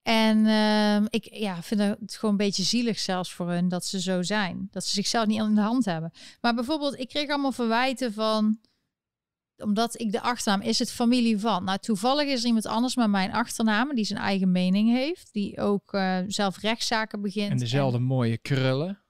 En 0.01 0.45
ehm, 0.45 1.05
ik 1.09 1.33
ja, 1.33 1.63
vind 1.63 1.79
het 1.81 2.15
gewoon 2.15 2.31
een 2.31 2.45
beetje 2.45 2.63
zielig 2.63 2.99
zelfs 2.99 3.33
voor 3.33 3.49
hun 3.49 3.67
dat 3.67 3.85
ze 3.85 4.01
zo 4.01 4.21
zijn. 4.21 4.67
Dat 4.71 4.85
ze 4.85 4.93
zichzelf 4.93 5.25
niet 5.25 5.39
in 5.39 5.55
de 5.55 5.61
hand 5.61 5.85
hebben. 5.85 6.11
Maar 6.41 6.53
bijvoorbeeld, 6.55 6.99
ik 6.99 7.07
kreeg 7.07 7.29
allemaal 7.29 7.51
verwijten 7.51 8.13
van 8.13 8.59
omdat 9.57 9.99
ik 10.01 10.11
de 10.11 10.21
achternaam 10.21 10.61
is 10.61 10.79
het 10.79 10.91
familie 10.91 11.39
van. 11.39 11.63
Nou, 11.63 11.77
toevallig 11.77 12.27
is 12.27 12.39
er 12.41 12.45
iemand 12.47 12.65
anders 12.65 12.95
met 12.95 13.09
mijn 13.09 13.31
achternaam 13.33 13.95
die 13.95 14.05
zijn 14.05 14.19
eigen 14.19 14.51
mening 14.51 14.89
heeft, 14.89 15.29
die 15.33 15.59
ook 15.61 15.93
eh, 15.93 16.19
zelf 16.27 16.57
rechtszaken 16.57 17.21
begint. 17.21 17.51
En 17.51 17.57
dezelfde 17.57 17.99
mooie 17.99 18.37
krullen. 18.37 19.03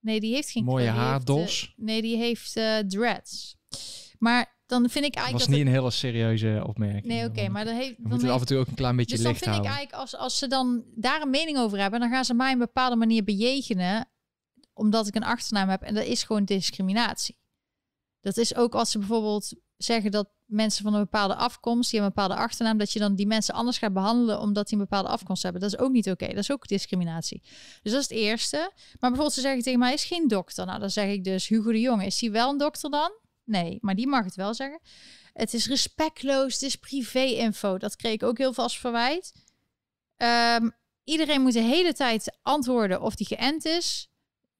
nee, 0.00 0.20
die 0.20 0.34
heeft 0.34 0.50
geen 0.50 0.64
mooie 0.64 0.84
krullen, 0.90 1.00
die 1.02 1.10
heeft, 1.10 1.26
eh, 1.26 1.34
haardos. 1.36 1.74
nee, 1.76 2.02
die 2.02 2.16
heeft 2.16 2.56
eh, 2.56 2.78
dreads. 2.78 3.56
Maar 4.18 4.58
dan 4.66 4.88
vind 4.88 5.04
ik 5.04 5.12
Dat 5.14 5.22
eigenlijk 5.22 5.32
was 5.32 5.42
dat 5.42 5.56
niet 5.56 5.66
een 5.66 5.72
hele 5.80 5.90
serieuze 5.90 6.62
opmerking. 6.66 7.04
nee, 7.04 7.24
oké, 7.28 7.48
maar 7.48 7.64
dat 7.64 7.74
heeft 7.74 7.88
We 7.88 7.94
dan 8.02 8.10
moeten 8.10 8.20
heeft- 8.28 8.34
af 8.34 8.40
en 8.40 8.46
toe 8.46 8.58
ook 8.58 8.66
een 8.66 8.74
klein 8.74 8.96
beetje 8.96 9.14
dus 9.14 9.24
dan 9.24 9.32
licht 9.32 9.44
vind 9.44 9.56
ik 9.56 9.64
eigenlijk, 9.64 9.92
als, 9.94 10.16
als 10.16 10.38
ze 10.38 10.46
dan 10.46 10.84
daar 10.94 11.22
een 11.22 11.30
mening 11.30 11.58
over 11.58 11.78
hebben, 11.78 12.00
dan 12.00 12.10
gaan 12.10 12.24
ze 12.24 12.34
mij 12.34 12.52
een 12.52 12.58
bepaalde 12.58 12.96
manier 12.96 13.24
bejegenen, 13.24 14.10
omdat 14.72 15.06
ik 15.06 15.14
een 15.14 15.22
achternaam 15.24 15.68
heb. 15.68 15.82
En 15.82 15.94
dat 15.94 16.04
is 16.04 16.22
gewoon 16.22 16.44
discriminatie. 16.44 17.38
Dat 18.20 18.36
is 18.36 18.54
ook 18.54 18.74
als 18.74 18.90
ze 18.90 18.98
bijvoorbeeld 18.98 19.52
zeggen 19.84 20.10
dat 20.10 20.28
mensen 20.46 20.82
van 20.82 20.94
een 20.94 21.00
bepaalde 21.00 21.34
afkomst, 21.34 21.90
die 21.90 22.00
een 22.00 22.06
bepaalde 22.06 22.34
achternaam, 22.34 22.78
dat 22.78 22.92
je 22.92 22.98
dan 22.98 23.14
die 23.14 23.26
mensen 23.26 23.54
anders 23.54 23.78
gaat 23.78 23.92
behandelen 23.92 24.40
omdat 24.40 24.68
die 24.68 24.78
een 24.78 24.84
bepaalde 24.84 25.08
afkomst 25.08 25.42
hebben. 25.42 25.60
Dat 25.60 25.72
is 25.72 25.78
ook 25.78 25.92
niet 25.92 26.10
oké. 26.10 26.26
Dat 26.26 26.36
is 26.36 26.50
ook 26.50 26.68
discriminatie. 26.68 27.42
Dus 27.82 27.92
dat 27.92 28.00
is 28.00 28.08
het 28.08 28.18
eerste. 28.18 28.56
Maar 28.56 29.10
bijvoorbeeld 29.10 29.32
ze 29.32 29.40
zeggen 29.40 29.62
tegen 29.62 29.78
mij, 29.78 29.92
is 29.92 30.04
geen 30.04 30.28
dokter. 30.28 30.66
Nou, 30.66 30.80
dan 30.80 30.90
zeg 30.90 31.08
ik 31.08 31.24
dus, 31.24 31.48
Hugo 31.48 31.72
de 31.72 31.80
Jonge, 31.80 32.06
is 32.06 32.20
hij 32.20 32.30
wel 32.30 32.50
een 32.50 32.58
dokter 32.58 32.90
dan? 32.90 33.12
Nee, 33.44 33.78
maar 33.80 33.94
die 33.94 34.06
mag 34.06 34.24
het 34.24 34.34
wel 34.34 34.54
zeggen. 34.54 34.80
Het 35.32 35.54
is 35.54 35.66
respectloos, 35.66 36.52
het 36.52 36.62
is 36.62 36.76
privé-info. 36.76 37.78
Dat 37.78 37.96
kreeg 37.96 38.12
ik 38.12 38.22
ook 38.22 38.38
heel 38.38 38.52
veel 38.52 38.68
verwijt. 38.68 39.32
Ehm, 40.16 40.70
iedereen 41.04 41.40
moet 41.40 41.52
de 41.52 41.60
hele 41.60 41.92
tijd 41.92 42.38
antwoorden 42.42 43.02
of 43.02 43.14
die 43.14 43.26
geënt 43.26 43.64
is. 43.64 44.09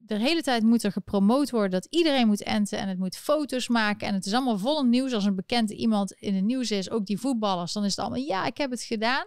De 0.05 0.19
hele 0.19 0.41
tijd 0.41 0.63
moet 0.63 0.83
er 0.83 0.91
gepromoot 0.91 1.49
worden 1.49 1.71
dat 1.71 1.87
iedereen 1.89 2.27
moet 2.27 2.43
enten 2.43 2.79
en 2.79 2.87
het 2.87 2.97
moet 2.97 3.17
foto's 3.17 3.67
maken. 3.67 4.07
En 4.07 4.13
het 4.13 4.25
is 4.25 4.33
allemaal 4.33 4.57
vol 4.57 4.83
nieuws. 4.83 5.13
Als 5.13 5.25
een 5.25 5.35
bekende 5.35 5.75
iemand 5.75 6.11
in 6.11 6.35
het 6.35 6.43
nieuws 6.43 6.71
is, 6.71 6.89
ook 6.89 7.05
die 7.05 7.19
voetballers, 7.19 7.73
dan 7.73 7.83
is 7.83 7.95
het 7.95 7.99
allemaal 7.99 8.25
ja, 8.25 8.45
ik 8.45 8.57
heb 8.57 8.71
het 8.71 8.81
gedaan. 8.81 9.25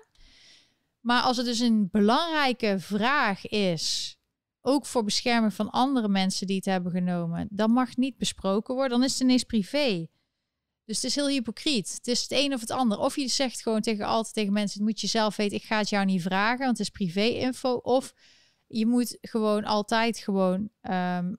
Maar 1.01 1.23
als 1.23 1.37
het 1.37 1.47
dus 1.47 1.59
een 1.59 1.89
belangrijke 1.91 2.77
vraag 2.79 3.47
is, 3.47 4.17
ook 4.61 4.87
voor 4.87 5.05
bescherming 5.05 5.55
van 5.55 5.71
andere 5.71 6.09
mensen 6.09 6.47
die 6.47 6.57
het 6.57 6.65
hebben 6.65 6.93
genomen, 6.93 7.49
dan 7.51 7.71
mag 7.71 7.97
niet 7.97 8.17
besproken 8.17 8.75
worden. 8.75 8.99
Dan 8.99 9.07
is 9.07 9.13
het 9.13 9.21
ineens 9.21 9.45
privé. 9.45 10.07
Dus 10.85 10.97
het 10.97 11.05
is 11.05 11.15
heel 11.15 11.29
hypocriet. 11.29 11.95
Het 11.97 12.07
is 12.07 12.23
het 12.23 12.33
een 12.33 12.53
of 12.53 12.61
het 12.61 12.71
ander. 12.71 12.99
Of 12.99 13.17
je 13.17 13.29
zegt 13.29 13.63
gewoon 13.63 13.81
tegen 13.81 14.07
altijd 14.07 14.35
tegen 14.35 14.53
mensen: 14.53 14.79
het 14.79 14.89
moet 14.89 15.01
je 15.01 15.07
zelf 15.07 15.37
weten. 15.37 15.57
Ik 15.57 15.65
ga 15.65 15.79
het 15.79 15.89
jou 15.89 16.05
niet 16.05 16.23
vragen, 16.23 16.65
want 16.65 16.79
het 16.79 16.87
is 16.87 16.93
privé-info. 16.93 17.75
Of 17.75 18.15
je 18.67 18.87
moet 18.87 19.19
gewoon 19.21 19.65
altijd 19.65 20.19
gewoon 20.19 20.71
ehm, 20.81 21.33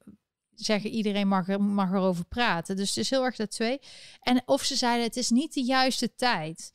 zeggen: 0.56 0.90
iedereen 0.90 1.28
mag, 1.28 1.48
er, 1.48 1.62
mag 1.62 1.92
erover 1.92 2.26
praten. 2.26 2.76
Dus 2.76 2.90
het 2.90 2.98
is 2.98 3.10
heel 3.10 3.24
erg 3.24 3.36
dat 3.36 3.52
twee. 3.52 3.80
En 4.22 4.42
of 4.46 4.64
ze 4.64 4.76
zeiden: 4.76 5.06
het 5.06 5.16
is 5.16 5.30
niet 5.30 5.54
de 5.54 5.64
juiste 5.64 6.16
tijd. 6.16 6.72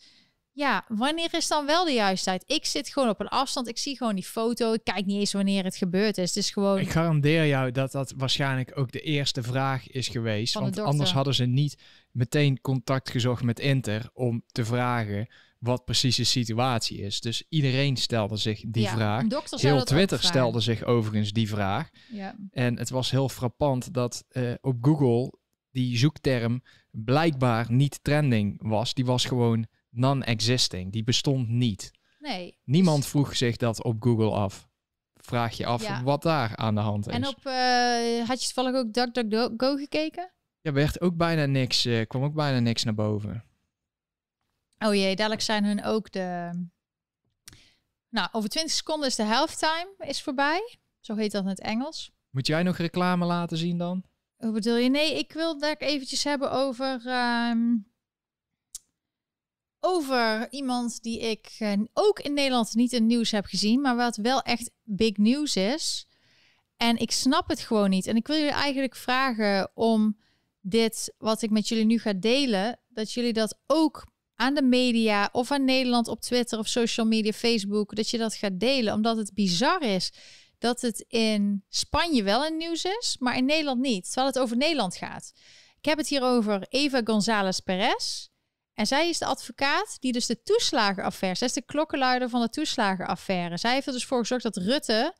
Ja, 0.53 0.85
wanneer 0.89 1.35
is 1.35 1.49
dan 1.49 1.67
wel 1.67 1.85
de 1.85 1.93
juiste 1.93 2.25
tijd? 2.25 2.45
Ik 2.47 2.65
zit 2.65 2.89
gewoon 2.89 3.09
op 3.09 3.21
een 3.21 3.29
afstand. 3.29 3.69
Ik 3.69 3.79
zie 3.79 3.97
gewoon 3.97 4.15
die 4.15 4.25
foto. 4.25 4.73
Ik 4.73 4.85
kijk 4.85 5.07
niet 5.07 5.19
eens 5.19 5.33
wanneer 5.33 5.65
het 5.65 5.77
gebeurd 5.77 6.19
is. 6.19 6.29
Het 6.29 6.45
is 6.45 6.51
gewoon. 6.51 6.79
Ik 6.79 6.91
garandeer 6.91 7.47
jou 7.47 7.71
dat 7.71 7.93
dat 7.93 8.15
waarschijnlijk 8.17 8.79
ook 8.79 8.93
de 8.93 9.01
eerste 9.01 9.43
vraag 9.43 9.91
is 9.91 10.09
geweest. 10.09 10.55
Want 10.55 10.67
dokter. 10.67 10.85
anders 10.85 11.13
hadden 11.13 11.35
ze 11.35 11.45
niet 11.45 11.83
meteen 12.11 12.61
contact 12.61 13.11
gezocht 13.11 13.43
met 13.43 13.61
Inter 13.61 14.11
om 14.13 14.43
te 14.47 14.65
vragen 14.65 15.29
wat 15.61 15.85
precies 15.85 16.17
de 16.17 16.25
situatie 16.25 16.99
is. 16.99 17.21
Dus 17.21 17.45
iedereen 17.49 17.97
stelde 17.97 18.37
zich 18.37 18.63
die 18.67 18.89
vraag. 18.89 19.25
Heel 19.51 19.85
Twitter 19.85 20.23
stelde 20.23 20.61
zich 20.61 20.85
overigens 20.85 21.33
die 21.33 21.49
vraag. 21.49 21.89
Ja. 22.13 22.37
En 22.51 22.79
het 22.79 22.91
was 22.91 23.11
heel 23.11 23.29
frappant 23.29 23.95
dat 23.95 24.25
uh, 24.29 24.55
op 24.61 24.77
Google 24.81 25.39
die 25.71 25.97
zoekterm 25.97 26.63
blijkbaar 26.91 27.73
niet 27.73 27.99
trending 28.05 28.57
was. 28.63 28.95
Die 28.95 29.05
was 29.05 29.25
gewoon 29.25 29.67
non-existing. 29.91 30.93
Die 30.93 31.05
bestond 31.05 31.49
niet. 31.49 31.91
Nee. 32.19 32.59
Niemand 32.65 33.07
vroeg 33.07 33.37
zich 33.37 33.57
dat 33.57 33.83
op 33.83 34.03
Google 34.03 34.31
af. 34.31 34.69
Vraag 35.15 35.57
je 35.57 35.67
af 35.67 36.01
wat 36.03 36.23
daar 36.23 36.57
aan 36.57 36.75
de 36.75 36.81
hand 36.81 37.09
is. 37.09 37.15
En 37.15 37.27
op, 37.27 37.39
uh, 37.45 38.29
had 38.29 38.43
je 38.43 38.53
toevallig 38.53 38.75
ook 38.75 38.93
DuckDuckGo 38.93 39.77
gekeken? 39.77 40.33
Ja, 40.61 40.73
werd 40.73 41.01
ook 41.01 41.17
bijna 41.17 41.47
niks, 41.47 41.87
uh, 41.87 42.07
kwam 42.07 42.23
ook 42.23 42.35
bijna 42.35 42.59
niks 42.59 42.85
naar 42.85 42.95
boven. 42.95 43.45
Oh 44.85 44.95
jee, 44.95 45.16
dadelijk 45.16 45.43
zijn 45.43 45.64
hun 45.64 45.85
ook 45.85 46.12
de... 46.12 46.51
Nou, 48.09 48.28
over 48.33 48.49
20 48.49 48.72
seconden 48.72 49.09
is 49.09 49.16
de 49.16 49.22
halftime 49.22 49.95
is 49.99 50.22
voorbij. 50.22 50.78
Zo 51.01 51.16
heet 51.16 51.33
dat 51.33 51.43
in 51.43 51.49
het 51.49 51.61
Engels. 51.61 52.11
Moet 52.31 52.47
jij 52.47 52.62
nog 52.62 52.76
reclame 52.76 53.24
laten 53.24 53.57
zien 53.57 53.78
dan? 53.78 54.05
Hoe 54.37 54.53
bedoel 54.53 54.76
je? 54.76 54.89
Nee, 54.89 55.18
ik 55.18 55.33
wil 55.33 55.59
daar 55.59 55.76
eventjes 55.76 56.24
hebben 56.24 56.51
over... 56.51 57.07
Ehm, 57.07 57.76
over 59.81 60.53
iemand 60.53 61.03
die 61.03 61.20
ik 61.20 61.57
uh, 61.59 61.72
ook 61.93 62.20
in 62.20 62.35
Nederland 62.35 62.74
niet 62.74 62.93
in 62.93 63.07
nieuws 63.07 63.31
heb 63.31 63.45
gezien, 63.45 63.81
maar 63.81 63.97
wat 63.97 64.16
wel 64.16 64.43
echt 64.43 64.70
big 64.83 65.16
news 65.16 65.57
is. 65.57 66.07
En 66.76 66.97
ik 66.97 67.11
snap 67.11 67.49
het 67.49 67.61
gewoon 67.61 67.91
niet. 67.91 68.07
En 68.07 68.16
ik 68.16 68.26
wil 68.26 68.37
jullie 68.37 68.53
eigenlijk 68.53 68.97
vragen 68.97 69.70
om 69.74 70.18
dit, 70.61 71.14
wat 71.18 71.43
ik 71.43 71.51
met 71.51 71.68
jullie 71.68 71.85
nu 71.85 71.99
ga 71.99 72.12
delen, 72.12 72.78
dat 72.89 73.12
jullie 73.12 73.33
dat 73.33 73.59
ook 73.66 74.07
aan 74.41 74.55
de 74.55 74.62
media 74.62 75.28
of 75.32 75.51
aan 75.51 75.64
Nederland 75.64 76.09
op 76.09 76.20
Twitter 76.20 76.59
of 76.59 76.68
social 76.68 77.07
media, 77.07 77.32
Facebook, 77.32 77.97
dat 77.97 78.11
je 78.11 78.18
dat 78.18 78.34
gaat 78.34 78.61
delen, 78.61 78.95
omdat 78.95 79.16
het 79.16 79.34
bizar 79.34 79.82
is 79.82 80.12
dat 80.59 80.80
het 80.80 81.05
in 81.09 81.64
Spanje 81.68 82.22
wel 82.22 82.47
een 82.47 82.57
nieuws 82.57 82.84
is, 82.84 83.16
maar 83.18 83.36
in 83.36 83.45
Nederland 83.45 83.80
niet, 83.80 84.05
terwijl 84.05 84.26
het 84.26 84.38
over 84.38 84.57
Nederland 84.57 84.97
gaat. 84.97 85.32
Ik 85.78 85.84
heb 85.84 85.99
het 85.99 86.09
hier 86.09 86.22
over 86.22 86.66
Eva 86.68 87.01
González 87.05 87.59
Perez. 87.59 88.28
En 88.74 88.86
zij 88.86 89.09
is 89.09 89.18
de 89.18 89.24
advocaat 89.24 89.97
die 90.01 90.12
dus 90.12 90.26
de 90.26 90.43
toeslagenaffaire, 90.43 91.38
zij 91.38 91.47
is 91.47 91.55
de 91.55 91.64
klokkenluider 91.64 92.28
van 92.28 92.41
de 92.41 92.49
toeslagenaffaire. 92.49 93.59
Zij 93.59 93.72
heeft 93.72 93.86
er 93.86 93.93
dus 93.93 94.05
voor 94.05 94.18
gezorgd 94.18 94.45
dat 94.45 94.57
Rutte 94.57 95.14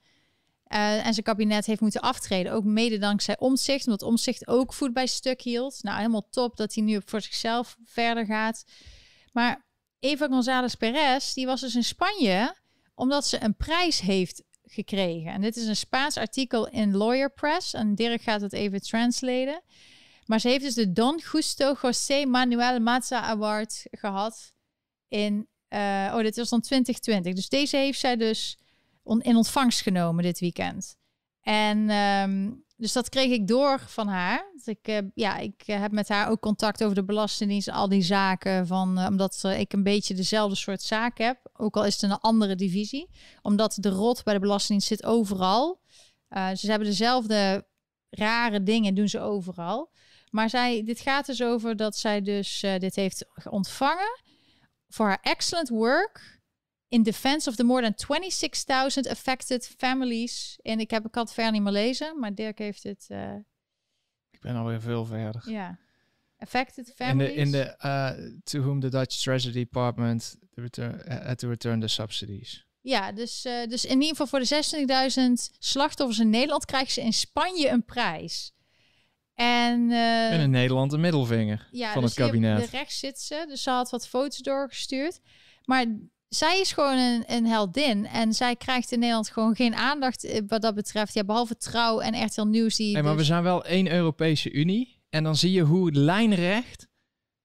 uh, 0.72 1.06
en 1.06 1.12
zijn 1.12 1.24
kabinet 1.24 1.66
heeft 1.66 1.80
moeten 1.80 2.00
aftreden. 2.00 2.52
Ook 2.52 2.64
mede 2.64 2.98
dankzij 2.98 3.38
omzicht, 3.38 3.86
omdat 3.86 4.02
omzicht 4.02 4.48
ook 4.48 4.72
voet 4.72 4.92
bij 4.92 5.06
stuk 5.06 5.40
hield. 5.40 5.82
Nou, 5.82 5.96
helemaal 5.96 6.28
top 6.30 6.56
dat 6.56 6.74
hij 6.74 6.84
nu 6.84 7.00
voor 7.04 7.20
zichzelf 7.20 7.76
verder 7.84 8.26
gaat. 8.26 8.64
Maar 9.31 9.66
Eva 9.99 10.28
González 10.28 10.74
Perez, 10.74 11.33
die 11.33 11.47
was 11.47 11.61
dus 11.61 11.74
in 11.74 11.85
Spanje 11.85 12.59
omdat 12.95 13.26
ze 13.26 13.43
een 13.43 13.57
prijs 13.57 14.01
heeft 14.01 14.43
gekregen. 14.62 15.33
En 15.33 15.41
dit 15.41 15.57
is 15.57 15.66
een 15.66 15.76
Spaans 15.76 16.16
artikel 16.16 16.68
in 16.68 16.97
Lawyer 16.97 17.33
Press. 17.33 17.74
En 17.74 17.95
Dirk 17.95 18.22
gaat 18.22 18.41
het 18.41 18.53
even 18.53 18.81
translaten. 18.81 19.62
Maar 20.26 20.41
ze 20.41 20.49
heeft 20.49 20.64
dus 20.64 20.74
de 20.74 20.93
Don 20.93 21.20
Justo 21.33 21.76
José 21.83 22.24
Manuel 22.24 22.81
Maza 22.81 23.20
Award 23.20 23.87
gehad 23.91 24.53
in... 25.09 25.49
Uh, 25.68 26.12
oh, 26.14 26.20
dit 26.20 26.37
was 26.37 26.49
dan 26.49 26.61
2020. 26.61 27.35
Dus 27.35 27.49
deze 27.49 27.76
heeft 27.76 27.99
zij 28.01 28.16
dus 28.16 28.59
in 29.03 29.37
ontvangst 29.37 29.81
genomen 29.81 30.24
dit 30.24 30.39
weekend. 30.39 30.97
En 31.41 31.91
um, 31.91 32.64
dus 32.81 32.93
dat 32.93 33.09
kreeg 33.09 33.31
ik 33.31 33.49
door 33.49 33.81
van 33.81 34.09
haar. 34.09 34.51
Dus 34.55 34.66
ik, 34.66 34.89
uh, 34.89 34.99
ja, 35.14 35.37
ik 35.37 35.62
uh, 35.66 35.81
heb 35.81 35.93
met 35.93 36.09
haar 36.09 36.28
ook 36.28 36.41
contact 36.41 36.83
over 36.83 36.95
de 36.95 37.05
Belastingdienst, 37.05 37.70
al 37.70 37.89
die 37.89 38.03
zaken. 38.03 38.66
Van, 38.66 38.99
uh, 38.99 39.07
omdat 39.07 39.43
ik 39.57 39.72
een 39.72 39.83
beetje 39.83 40.14
dezelfde 40.14 40.57
soort 40.57 40.83
zaak 40.83 41.18
heb. 41.18 41.39
Ook 41.53 41.76
al 41.76 41.85
is 41.85 41.93
het 41.93 42.03
een 42.03 42.18
andere 42.18 42.55
divisie. 42.55 43.11
Omdat 43.43 43.76
de 43.81 43.89
rot 43.89 44.24
bij 44.24 44.35
de 44.35 44.41
Belastingdienst 44.41 44.89
zit 44.89 45.05
overal. 45.05 45.81
ze 46.31 46.66
hebben 46.70 46.89
dezelfde 46.89 47.66
rare 48.11 48.62
dingen, 48.62 48.95
doen 48.95 49.09
ze 49.09 49.20
overal. 49.20 49.91
Maar 50.31 50.51
zij, 50.51 50.85
dit 50.85 51.01
gaat 51.01 51.26
dus 51.26 51.43
over 51.43 51.76
dat 51.76 51.97
zij 51.97 52.22
dus 52.22 52.61
dit 52.78 52.95
heeft 52.95 53.24
ontvangen. 53.51 54.20
Voor 54.89 55.07
haar 55.07 55.20
excellent 55.22 55.68
work 55.68 56.39
in 56.91 57.03
defense 57.03 57.49
of 57.49 57.57
the 57.57 57.64
more 57.64 57.82
than 57.82 57.93
26,000 57.97 59.09
affected 59.09 59.74
families. 59.78 60.59
En 60.62 60.80
ik 60.80 60.91
heb 60.91 61.07
ik 61.07 61.14
had 61.14 61.32
ver 61.32 61.51
niet 61.51 61.62
meer 61.62 61.72
lezen, 61.72 62.18
maar 62.18 62.34
Dirk 62.34 62.59
heeft 62.59 62.82
het. 62.82 63.07
Uh, 63.09 63.34
ik 64.30 64.41
ben 64.41 64.57
alweer 64.57 64.80
veel 64.80 65.05
verder. 65.05 65.43
Ja. 65.51 65.78
Affected 66.38 66.93
families. 66.95 67.34
In 67.34 67.51
de, 67.51 67.59
in 67.59 67.64
de 67.64 67.74
uh, 67.84 68.41
to 68.45 68.61
whom 68.61 68.80
the 68.80 68.88
Dutch 68.88 69.16
Treasury 69.16 69.53
Department 69.53 70.36
the 70.51 70.61
return, 70.61 71.03
uh, 71.09 71.26
had 71.26 71.38
to 71.38 71.49
return 71.49 71.80
the 71.80 71.88
subsidies. 71.88 72.66
Ja, 72.80 73.12
dus, 73.12 73.45
uh, 73.47 73.66
dus 73.66 73.84
in 73.84 74.01
ieder 74.01 74.16
geval 74.16 74.26
voor 74.26 74.38
de 74.38 75.51
26.000 75.51 75.57
slachtoffers 75.59 76.18
in 76.18 76.30
Nederland 76.30 76.64
krijgen 76.64 76.93
ze 76.93 77.01
in 77.01 77.12
Spanje 77.12 77.68
een 77.68 77.84
prijs. 77.84 78.53
En, 79.34 79.91
uh, 79.91 80.32
en 80.32 80.41
in 80.41 80.51
Nederland 80.51 80.93
een 80.93 81.01
middelvinger 81.01 81.68
ja, 81.70 81.93
van 81.93 82.03
dus 82.03 82.14
het 82.14 82.24
kabinet. 82.24 82.70
De 82.70 82.76
rechts 82.76 82.99
zit 82.99 83.20
ze, 83.20 83.45
dus 83.49 83.62
ze 83.62 83.70
had 83.70 83.91
wat 83.91 84.09
foto's 84.09 84.38
doorgestuurd. 84.38 85.20
Maar 85.64 85.86
zij 86.31 86.61
is 86.61 86.72
gewoon 86.72 86.99
een, 86.99 87.24
een, 87.26 87.47
heldin. 87.47 88.07
En 88.07 88.35
zij 88.35 88.57
krijgt 88.57 88.93
in 88.93 88.99
Nederland 88.99 89.31
gewoon 89.31 89.55
geen 89.55 89.74
aandacht 89.74 90.24
eh, 90.24 90.41
wat 90.47 90.62
dat 90.62 90.74
betreft. 90.74 91.14
Ja, 91.14 91.24
behalve 91.24 91.57
trouw 91.57 92.01
en 92.01 92.24
RTL 92.24 92.43
Nieuws. 92.43 92.76
Die 92.76 92.93
hey, 92.93 93.03
maar 93.03 93.12
we 93.12 93.18
dus- 93.18 93.26
zijn 93.26 93.43
wel 93.43 93.64
één 93.64 93.93
Europese 93.93 94.51
Unie. 94.51 94.99
En 95.09 95.24
dan 95.24 95.37
zie 95.37 95.53
je 95.53 95.62
hoe 95.62 95.93
lijnrecht 95.93 96.89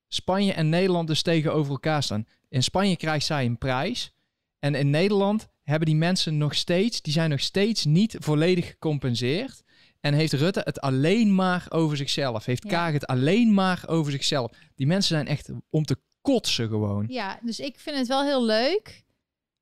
Spanje 0.08 0.54
en 0.54 0.70
Nederland 0.70 1.08
dus 1.08 1.22
tegenover 1.22 1.72
elkaar 1.72 2.04
staan. 2.04 2.26
In 2.50 2.64
Spanje 2.64 2.98
krijgt 2.98 3.26
zij 3.26 3.46
een 3.46 3.58
prijs. 3.58 4.12
En 4.60 4.76
in 4.76 4.90
Nederland 4.90 5.48
hebben 5.64 5.86
die 5.86 5.96
mensen 5.96 6.38
nog 6.38 6.56
steeds, 6.56 7.02
die 7.02 7.14
zijn 7.14 7.30
nog 7.30 7.40
steeds 7.40 7.86
niet 7.86 8.16
volledig 8.20 8.68
gecompenseerd. 8.68 9.64
En 10.00 10.14
heeft 10.14 10.34
Rutte 10.34 10.62
het 10.64 10.82
alleen 10.82 11.36
maar 11.36 11.66
over 11.70 11.98
zichzelf. 11.98 12.46
Heeft 12.46 12.66
Kaag 12.66 12.94
het 12.94 13.08
alleen 13.08 13.54
maar 13.54 13.84
over 13.88 14.12
zichzelf. 14.12 14.52
Die 14.76 14.88
mensen 14.88 15.16
zijn 15.16 15.28
echt 15.28 15.50
om 15.70 15.86
te 15.86 15.98
kotsen 16.26 16.68
gewoon. 16.68 17.06
Ja, 17.08 17.40
dus 17.42 17.60
ik 17.60 17.80
vind 17.80 17.98
het 17.98 18.08
wel 18.08 18.24
heel 18.24 18.44
leuk 18.44 19.04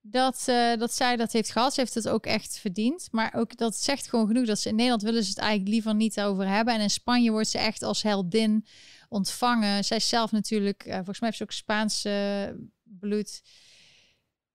dat, 0.01 0.45
uh, 0.49 0.75
dat 0.77 0.93
zij 0.93 1.15
dat 1.15 1.31
heeft 1.31 1.51
gehad. 1.51 1.73
Ze 1.73 1.79
heeft 1.79 1.93
het 1.93 2.09
ook 2.09 2.25
echt 2.25 2.59
verdiend. 2.59 3.07
Maar 3.11 3.33
ook 3.35 3.57
dat 3.57 3.75
zegt 3.75 4.09
gewoon 4.09 4.27
genoeg 4.27 4.45
dat 4.45 4.59
ze 4.59 4.69
in 4.69 4.75
Nederland 4.75 5.01
willen 5.01 5.23
ze 5.23 5.29
het 5.29 5.37
eigenlijk 5.37 5.69
liever 5.69 5.95
niet 5.95 6.19
over 6.19 6.47
hebben. 6.47 6.73
En 6.73 6.81
in 6.81 6.89
Spanje 6.89 7.31
wordt 7.31 7.49
ze 7.49 7.57
echt 7.57 7.83
als 7.83 8.03
heldin 8.03 8.65
ontvangen. 9.09 9.83
Zij 9.83 9.99
zelf 9.99 10.31
natuurlijk, 10.31 10.85
uh, 10.85 10.93
volgens 10.93 11.19
mij 11.19 11.29
heeft 11.29 11.37
ze 11.37 11.43
ook 11.43 11.51
Spaanse 11.51 12.55
bloed. 12.83 13.41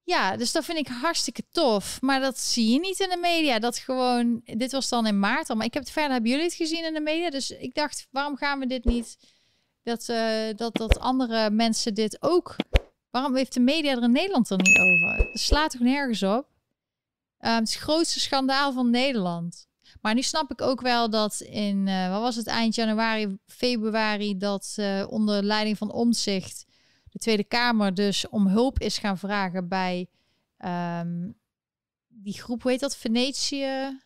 Ja, 0.03 0.37
dus 0.37 0.53
dat 0.53 0.65
vind 0.65 0.79
ik 0.79 0.89
hartstikke 0.89 1.43
tof. 1.51 2.01
Maar 2.01 2.21
dat 2.21 2.39
zie 2.39 2.73
je 2.73 2.81
niet 2.81 3.01
in 3.01 3.09
de 3.09 3.19
media. 3.21 3.59
Dat 3.59 3.79
gewoon, 3.79 4.41
dit 4.45 4.73
was 4.73 4.89
dan 4.89 5.07
in 5.07 5.19
maart 5.19 5.51
al. 5.51 5.57
Maar 5.57 5.67
ik 5.67 5.75
heb 5.75 5.83
het 5.83 5.93
verder, 5.93 6.13
hebben 6.13 6.31
jullie 6.31 6.47
het 6.47 6.55
gezien 6.55 6.85
in 6.85 6.95
de 6.95 7.01
media? 7.01 7.31
Dus 7.31 7.51
ik 7.51 7.75
dacht, 7.75 8.07
waarom 8.11 8.37
gaan 8.37 8.59
we 8.59 8.67
dit 8.67 8.85
niet 8.85 9.17
dat, 9.83 10.09
uh, 10.09 10.57
dat, 10.57 10.77
dat 10.77 10.99
andere 10.99 11.51
mensen 11.51 11.95
dit 11.95 12.17
ook. 12.23 12.57
Waarom 13.11 13.37
heeft 13.37 13.55
de 13.55 13.61
media 13.61 13.93
er 13.97 14.03
in 14.03 14.13
Nederland 14.13 14.51
er 14.51 14.57
niet 14.57 14.79
over? 14.79 15.17
Het 15.17 15.41
slaat 15.41 15.71
toch 15.71 15.81
nergens 15.81 16.23
op? 16.23 16.47
Um, 17.41 17.51
het, 17.51 17.75
grootste 17.75 18.21
schandaal 18.21 18.73
van 18.73 18.91
Nederland. 18.91 19.67
Maar 20.01 20.15
nu 20.15 20.23
snap 20.23 20.51
ik 20.51 20.61
ook 20.61 20.81
wel 20.81 21.11
dat 21.11 21.41
in, 21.41 21.87
uh, 21.87 22.11
wat 22.11 22.21
was 22.21 22.37
het, 22.37 22.47
eind 22.47 22.75
januari, 22.75 23.39
februari, 23.47 24.37
dat 24.37 24.75
uh, 24.79 25.07
onder 25.09 25.43
leiding 25.43 25.79
van 25.79 25.93
Omzicht 25.93 26.67
de 27.11 27.19
Tweede 27.19 27.45
Kamer 27.45 27.95
dus 27.95 28.29
om 28.29 28.47
hulp 28.47 28.79
is 28.79 28.99
gaan 28.99 29.19
vragen 29.19 29.69
bij 29.69 30.09
um, 30.65 31.39
die 32.09 32.41
groep, 32.41 32.63
hoe 32.63 32.71
heet 32.71 32.81
dat, 32.81 32.97
Venetië, 32.97 34.01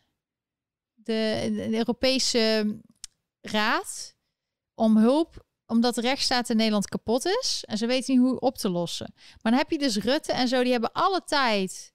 de 0.95 1.69
Europese 1.73 2.77
Raad, 3.41 4.17
om 4.75 4.97
hulp 4.97 5.47
omdat 5.73 5.95
de 5.95 6.01
rechtsstaat 6.01 6.51
in 6.51 6.57
Nederland 6.57 6.89
kapot 6.89 7.25
is. 7.25 7.65
En 7.67 7.79
ze 7.79 7.87
weten 7.87 8.15
niet 8.15 8.23
hoe 8.23 8.41
op 8.41 8.59
te 8.59 8.69
lossen. 8.69 9.13
Maar 9.15 9.53
dan 9.53 9.61
heb 9.61 9.71
je 9.71 9.79
dus 9.79 9.97
Rutte 9.97 10.33
en 10.33 10.49
zo, 10.49 10.63
die 10.63 10.73
hebben 10.73 10.93
alle 10.93 11.23
tijd. 11.25 11.93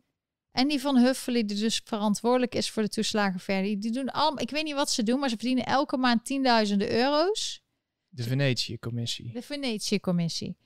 En 0.51 0.67
die 0.67 0.81
van 0.81 0.97
Huffelen, 0.97 1.47
die 1.47 1.57
dus 1.57 1.81
verantwoordelijk 1.83 2.55
is 2.55 2.69
voor 2.69 2.83
de 2.83 2.89
toeslagenverder. 2.89 3.79
Die 3.79 3.91
doen 3.91 4.09
allemaal, 4.09 4.41
ik 4.41 4.49
weet 4.49 4.63
niet 4.63 4.73
wat 4.73 4.91
ze 4.91 5.03
doen, 5.03 5.19
maar 5.19 5.29
ze 5.29 5.35
verdienen 5.37 5.65
elke 5.65 5.97
maand 5.97 6.25
tienduizenden 6.25 6.91
euro's. 6.91 7.61
De 8.07 8.23
Venetië-commissie. 8.23 9.31
De 9.33 9.41
Venetië-commissie. 9.41 10.57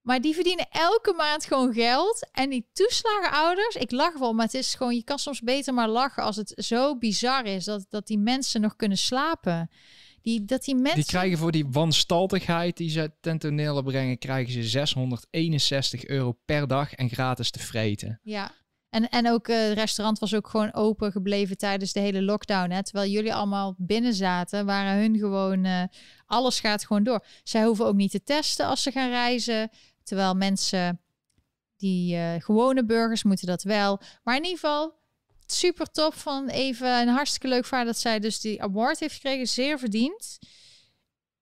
Maar 0.00 0.20
die 0.20 0.34
verdienen 0.34 0.66
elke 0.70 1.12
maand 1.12 1.44
gewoon 1.44 1.72
geld. 1.72 2.28
En 2.32 2.50
die 2.50 2.68
toeslagenouders, 2.72 3.74
ik 3.74 3.90
lach 3.90 4.18
wel, 4.18 4.32
maar 4.32 4.44
het 4.44 4.54
is 4.54 4.74
gewoon, 4.74 4.94
je 4.94 5.04
kan 5.04 5.18
soms 5.18 5.40
beter 5.40 5.74
maar 5.74 5.88
lachen 5.88 6.22
als 6.22 6.36
het 6.36 6.52
zo 6.56 6.96
bizar 6.98 7.44
is 7.44 7.64
dat, 7.64 7.86
dat 7.88 8.06
die 8.06 8.18
mensen 8.18 8.60
nog 8.60 8.76
kunnen 8.76 8.98
slapen. 8.98 9.70
Die, 10.24 10.44
dat 10.44 10.64
die 10.64 10.74
mensen... 10.74 10.94
Die 10.94 11.04
krijgen 11.04 11.38
voor 11.38 11.52
die 11.52 11.66
wanstaltigheid 11.70 12.76
die 12.76 12.90
ze 12.90 13.12
ten 13.20 13.38
tonele 13.38 13.82
brengen, 13.82 14.18
krijgen 14.18 14.52
ze 14.52 14.62
661 14.62 16.06
euro 16.06 16.36
per 16.44 16.66
dag 16.66 16.92
en 16.92 17.08
gratis 17.08 17.50
te 17.50 17.58
vreten. 17.58 18.20
Ja, 18.22 18.52
en, 18.90 19.08
en 19.08 19.30
ook 19.30 19.48
uh, 19.48 19.56
het 19.56 19.78
restaurant 19.78 20.18
was 20.18 20.34
ook 20.34 20.48
gewoon 20.48 20.74
open 20.74 21.12
gebleven 21.12 21.56
tijdens 21.56 21.92
de 21.92 22.00
hele 22.00 22.22
lockdown. 22.22 22.70
Hè? 22.70 22.82
Terwijl 22.82 23.10
jullie 23.10 23.34
allemaal 23.34 23.74
binnen 23.78 24.14
zaten, 24.14 24.66
waren 24.66 24.98
hun 24.98 25.18
gewoon... 25.18 25.64
Uh, 25.64 25.82
alles 26.26 26.60
gaat 26.60 26.86
gewoon 26.86 27.04
door. 27.04 27.24
Zij 27.42 27.64
hoeven 27.64 27.86
ook 27.86 27.94
niet 27.94 28.10
te 28.10 28.22
testen 28.22 28.66
als 28.66 28.82
ze 28.82 28.90
gaan 28.90 29.10
reizen. 29.10 29.70
Terwijl 30.02 30.34
mensen 30.34 31.00
die 31.76 32.16
uh, 32.16 32.32
gewone 32.38 32.84
burgers 32.84 33.22
moeten 33.22 33.46
dat 33.46 33.62
wel. 33.62 34.00
Maar 34.22 34.36
in 34.36 34.44
ieder 34.44 34.58
geval, 34.58 34.94
super 35.46 35.90
top 35.90 36.14
van 36.14 36.48
even 36.48 37.00
een 37.00 37.08
hartstikke 37.08 37.48
leuk 37.48 37.64
verhaal 37.64 37.86
dat 37.86 37.98
zij 37.98 38.20
dus 38.20 38.40
die 38.40 38.62
award 38.62 39.00
heeft 39.00 39.14
gekregen, 39.14 39.48
zeer 39.48 39.78
verdiend. 39.78 40.38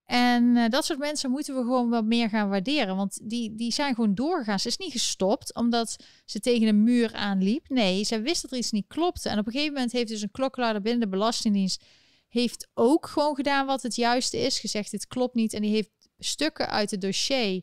En 0.04 0.56
uh, 0.56 0.68
dat 0.68 0.84
soort 0.84 0.98
mensen 0.98 1.30
moeten 1.30 1.54
we 1.54 1.60
gewoon 1.60 1.88
wat 1.88 2.04
meer 2.04 2.28
gaan 2.28 2.48
waarderen. 2.48 2.96
Want 2.96 3.18
die, 3.22 3.54
die 3.54 3.72
zijn 3.72 3.94
gewoon 3.94 4.14
doorgegaan. 4.14 4.58
Ze 4.58 4.68
is 4.68 4.76
niet 4.76 4.92
gestopt 4.92 5.54
omdat 5.54 5.96
ze 6.24 6.40
tegen 6.40 6.68
een 6.68 6.82
muur 6.82 7.14
aanliep. 7.14 7.68
Nee, 7.68 8.04
ze 8.04 8.20
wist 8.20 8.42
dat 8.42 8.50
er 8.50 8.56
iets 8.56 8.70
niet 8.70 8.86
klopte. 8.88 9.28
En 9.28 9.38
op 9.38 9.46
een 9.46 9.52
gegeven 9.52 9.72
moment 9.72 9.92
heeft 9.92 10.08
dus 10.08 10.22
een 10.22 10.30
klokkenluider 10.30 10.82
binnen 10.82 11.00
de 11.00 11.16
Belastingdienst... 11.16 11.84
heeft 12.28 12.68
ook 12.74 13.06
gewoon 13.06 13.34
gedaan 13.34 13.66
wat 13.66 13.82
het 13.82 13.94
juiste 13.94 14.38
is. 14.38 14.58
Gezegd, 14.58 14.90
dit 14.90 15.06
klopt 15.06 15.34
niet. 15.34 15.52
En 15.52 15.62
die 15.62 15.70
heeft 15.70 15.90
stukken 16.18 16.68
uit 16.68 16.90
het 16.90 17.00
dossier 17.00 17.62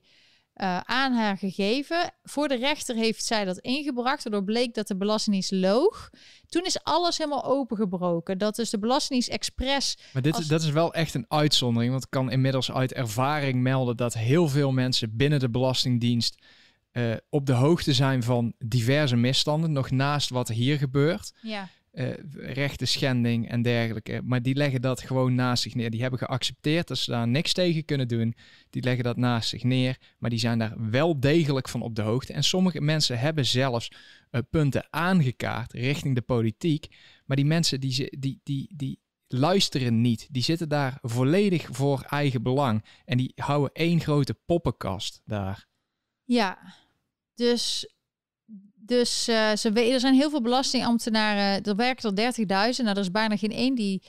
uh, 0.62 0.78
aan 0.78 1.14
haar 1.14 1.38
gegeven. 1.38 2.14
Voor 2.24 2.48
de 2.48 2.56
rechter 2.56 2.96
heeft 2.96 3.26
zij 3.26 3.46
dat 3.46 3.58
ingebracht, 3.58 4.24
waardoor 4.24 4.44
bleek 4.44 4.74
dat 4.74 4.88
de 4.88 4.98
Belastingdienst 4.98 5.52
loog. 5.52 6.10
Toen 6.48 6.66
is 6.66 6.84
alles 6.84 7.18
helemaal 7.18 7.46
opengebroken. 7.46 8.38
Dat 8.38 8.58
is 8.58 8.70
de 8.70 8.80
Belastingdienst 8.80 9.30
expres. 9.30 9.98
Maar 10.14 10.22
dit, 10.22 10.50
dat 10.50 10.62
is 10.62 10.70
wel 10.70 10.94
echt 10.94 11.14
een 11.14 11.26
uitzondering, 11.28 11.92
want 11.92 12.04
ik 12.04 12.10
kan 12.10 12.32
inmiddels 12.32 12.72
uit 12.72 12.94
ervaring 12.94 13.62
melden 13.62 13.98
dat 13.98 14.14
heel 14.14 14.48
veel 14.48 14.72
mensen 14.72 15.18
binnen 15.18 15.40
de 15.40 15.50
Belastingdienst 15.50 16.36
uh, 16.92 17.14
op 17.30 17.46
de 17.46 17.54
hoogte 17.54 17.94
zijn 17.94 18.24
van 18.24 18.54
diverse 18.58 19.16
misstanden, 19.16 19.72
nog 19.72 19.92
naast 19.92 20.30
wat 20.30 20.48
hier 20.48 20.78
gebeurt. 20.78 21.32
Ja 21.42 21.70
uh, 21.94 22.68
schending 22.76 23.50
en 23.50 23.62
dergelijke. 23.62 24.22
Maar 24.24 24.42
die 24.42 24.56
leggen 24.56 24.82
dat 24.82 25.02
gewoon 25.02 25.36
naast 25.36 25.64
zich 25.64 25.76
neer. 25.76 25.90
Die 25.90 26.02
hebben 26.02 26.20
geaccepteerd 26.20 26.88
dat 26.88 26.98
ze 26.98 27.12
daar 27.12 27.28
niks 27.28 27.54
tegen 27.54 27.86
kunnen 27.86 28.08
doen. 28.08 28.36
Die 28.70 28.84
leggen 28.84 29.04
dat 29.04 29.18
naast 29.18 29.50
zich 29.50 29.64
neer. 29.64 29.98
Maar 30.18 30.30
die 30.30 30.40
zijn 30.40 30.60
daar 30.60 30.90
wel 30.90 31.20
degelijk 31.20 31.70
van 31.70 31.82
op 31.82 31.96
de 31.96 32.02
hoogte. 32.02 32.34
En 32.34 32.44
sommige 32.44 32.82
mensen 32.82 33.20
hebben 33.20 33.46
zelfs 33.46 33.92
uh, 34.32 34.42
punten 34.50 34.88
aangekaart 34.90 35.74
richting 35.74 36.16
de 36.16 36.22
politiek. 36.22 36.88
Maar 37.26 37.38
die 37.38 37.46
mensen 37.46 37.80
die, 37.80 38.18
die, 38.20 38.40
die, 38.44 38.74
die 38.76 39.00
luisteren 39.28 40.02
niet. 40.02 40.28
Die 40.32 40.44
zitten 40.44 40.70
daar 40.70 40.98
volledig 41.02 41.68
voor 41.72 42.02
eigen 42.02 42.44
belang. 42.44 42.86
En 43.06 43.18
die 43.18 43.32
houden 43.36 43.72
één 43.74 44.00
grote 44.00 44.34
poppenkast 44.46 45.22
daar. 45.26 45.68
Ja, 46.24 46.74
dus 47.36 47.94
dus 48.82 49.30
uh, 49.30 49.56
ze, 49.56 49.72
er 49.74 50.00
zijn 50.00 50.14
heel 50.14 50.30
veel 50.30 50.42
belastingambtenaren. 50.42 51.64
Er 51.64 51.76
werken 51.76 52.16
er 52.16 52.34
30.000. 52.34 52.46
Nou, 52.48 52.90
er 52.90 52.98
is 52.98 53.12
bijna 53.12 53.38
geen 53.38 53.52
één 53.52 53.76
die, 53.76 54.02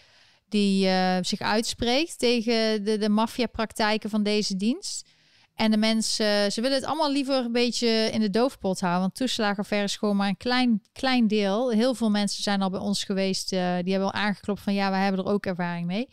die 0.48 0.86
uh, 0.86 1.16
zich 1.20 1.40
uitspreekt 1.40 2.18
tegen 2.18 2.84
de, 2.84 2.98
de 2.98 3.08
maffiapraktijken 3.08 4.10
van 4.10 4.22
deze 4.22 4.56
dienst. 4.56 5.08
En 5.54 5.70
de 5.70 5.76
mensen, 5.76 6.52
ze 6.52 6.60
willen 6.60 6.76
het 6.76 6.86
allemaal 6.86 7.12
liever 7.12 7.36
een 7.36 7.52
beetje 7.52 7.88
in 7.88 8.20
de 8.20 8.30
doofpot 8.30 8.80
houden. 8.80 9.00
Want 9.00 9.14
toeslagenaffaire 9.14 9.86
is 9.86 9.96
gewoon 9.96 10.16
maar 10.16 10.28
een 10.28 10.36
klein, 10.36 10.82
klein 10.92 11.26
deel. 11.26 11.70
Heel 11.70 11.94
veel 11.94 12.10
mensen 12.10 12.42
zijn 12.42 12.62
al 12.62 12.70
bij 12.70 12.80
ons 12.80 13.04
geweest. 13.04 13.52
Uh, 13.52 13.58
die 13.82 13.92
hebben 13.92 14.12
al 14.12 14.20
aangeklopt 14.20 14.60
van 14.60 14.74
ja, 14.74 14.90
wij 14.90 15.02
hebben 15.02 15.24
er 15.24 15.32
ook 15.32 15.46
ervaring 15.46 15.86
mee. 15.86 16.08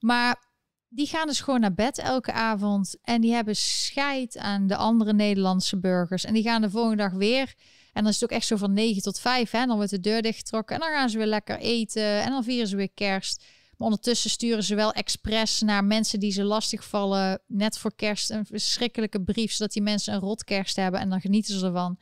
Maar 0.00 0.42
die 0.88 1.06
gaan 1.06 1.26
dus 1.26 1.40
gewoon 1.40 1.60
naar 1.60 1.74
bed 1.74 1.98
elke 1.98 2.32
avond. 2.32 2.96
En 3.02 3.20
die 3.20 3.32
hebben 3.32 3.56
scheid 3.56 4.38
aan 4.38 4.66
de 4.66 4.76
andere 4.76 5.12
Nederlandse 5.12 5.78
burgers. 5.78 6.24
En 6.24 6.34
die 6.34 6.42
gaan 6.42 6.62
de 6.62 6.70
volgende 6.70 7.02
dag 7.02 7.12
weer 7.12 7.54
en 7.92 8.02
dan 8.02 8.12
is 8.12 8.20
het 8.20 8.30
ook 8.30 8.36
echt 8.36 8.46
zo 8.46 8.56
van 8.56 8.72
9 8.72 9.02
tot 9.02 9.18
5. 9.18 9.50
Hè? 9.50 9.66
Dan 9.66 9.76
wordt 9.76 9.90
de 9.90 10.00
deur 10.00 10.22
dichtgetrokken 10.22 10.74
en 10.74 10.80
dan 10.80 10.90
gaan 10.90 11.10
ze 11.10 11.18
weer 11.18 11.26
lekker 11.26 11.58
eten. 11.58 12.22
En 12.22 12.30
dan 12.30 12.44
vieren 12.44 12.68
ze 12.68 12.76
weer 12.76 12.92
kerst. 12.94 13.44
Maar 13.76 13.88
ondertussen 13.88 14.30
sturen 14.30 14.62
ze 14.62 14.74
wel 14.74 14.92
expres 14.92 15.60
naar 15.60 15.84
mensen 15.84 16.20
die 16.20 16.32
ze 16.32 16.44
lastigvallen. 16.44 17.40
Net 17.46 17.78
voor 17.78 17.94
kerst 17.94 18.30
een 18.30 18.46
verschrikkelijke 18.46 19.22
brief. 19.22 19.52
Zodat 19.52 19.72
die 19.72 19.82
mensen 19.82 20.14
een 20.14 20.20
rot 20.20 20.44
kerst 20.44 20.76
hebben. 20.76 21.00
En 21.00 21.10
dan 21.10 21.20
genieten 21.20 21.58
ze 21.58 21.66
ervan. 21.66 21.98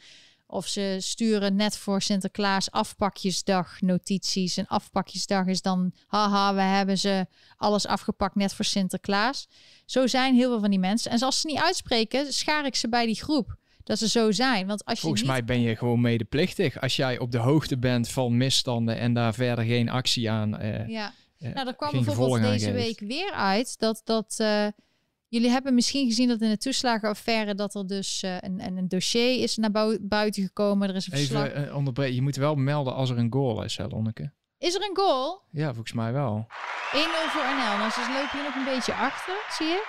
Of 0.47 0.67
ze 0.67 0.97
sturen 1.01 1.57
net 1.57 1.77
voor 1.77 2.03
Sinterklaas 2.03 2.71
afpakjesdag 2.71 3.81
notities. 3.81 4.57
En 4.57 4.67
afpakjesdag 4.67 5.47
is 5.47 5.63
dan, 5.63 5.93
haha, 6.07 6.55
we 6.55 6.61
hebben 6.61 6.99
ze 6.99 7.27
alles 7.57 7.87
afgepakt 7.87 8.35
net 8.35 8.55
voor 8.55 8.65
Sinterklaas. 8.65 9.49
Zo 9.85 10.07
zijn 10.07 10.35
heel 10.35 10.51
veel 10.51 10.61
van 10.61 10.71
die 10.71 10.79
mensen. 10.79 11.11
En 11.11 11.21
als 11.21 11.41
ze 11.41 11.47
niet 11.47 11.61
uitspreken, 11.61 12.33
schaar 12.33 12.67
ik 12.67 12.75
ze 12.75 12.89
bij 12.89 13.07
die 13.07 13.23
groep 13.23 13.59
dat 13.91 13.99
ze 13.99 14.09
zo 14.09 14.33
zijn. 14.33 14.67
Want 14.67 14.85
als 14.85 14.95
je 14.95 15.01
Volgens 15.01 15.23
mij 15.23 15.45
ben 15.45 15.61
je 15.61 15.77
gewoon 15.77 16.01
medeplichtig. 16.01 16.81
Als 16.81 16.97
jij 16.97 17.19
op 17.19 17.33
de 17.33 17.39
hoogte 17.39 17.79
bent 17.79 18.09
van 18.09 18.37
misstanden 18.37 18.99
en 18.99 19.15
daar 19.15 19.35
verder 19.35 19.65
geen 19.65 19.89
actie 19.89 20.31
aan. 20.31 20.63
Uh, 20.63 20.89
ja, 20.89 21.13
uh, 21.39 21.55
nou, 21.55 21.67
er 21.69 21.77
kwam 21.77 22.05
bijvoorbeeld 22.05 22.43
deze 22.43 22.73
week 22.73 23.01
weer 23.01 23.33
uit 23.33 23.79
dat. 23.79 24.01
dat 24.05 24.39
uh, 24.41 24.67
Jullie 25.29 25.51
hebben 25.51 25.75
misschien 25.75 26.07
gezien 26.07 26.29
dat 26.29 26.41
in 26.41 26.49
de 26.49 26.59
toeslagenaffaire 26.59 27.55
dat 27.55 27.75
er 27.75 27.87
dus 27.87 28.23
een, 28.23 28.77
een, 28.77 28.89
dossier 28.89 29.43
is 29.43 29.57
naar 29.57 29.99
buiten 30.01 30.43
gekomen. 30.43 30.89
Er 30.89 30.95
is 30.95 31.07
een 31.07 31.19
verslag. 31.19 31.49
Even 31.49 31.67
uh, 31.67 31.77
onderbreken. 31.77 32.15
Je 32.15 32.23
moet 32.23 32.37
wel 32.37 32.55
melden 32.55 32.95
als 32.95 33.11
er 33.11 33.19
een 33.19 33.33
goal 33.33 33.63
is, 33.63 33.77
hè, 33.77 33.87
Lonneke. 33.87 34.33
Is 34.59 34.75
er 34.75 34.83
een 34.83 34.97
goal? 34.97 35.43
Ja, 35.51 35.67
volgens 35.67 35.93
mij 35.93 36.13
wel. 36.13 36.47
1-0 36.49 36.53
voor 37.29 37.43
NL. 37.43 37.77
Nou, 37.79 37.91
ze 37.91 38.01
lopen 38.01 38.39
hier 38.39 38.43
nog 38.43 38.55
een 38.55 38.75
beetje 38.75 38.95
achter, 38.95 39.35
zie 39.59 39.67
ik. 39.67 39.89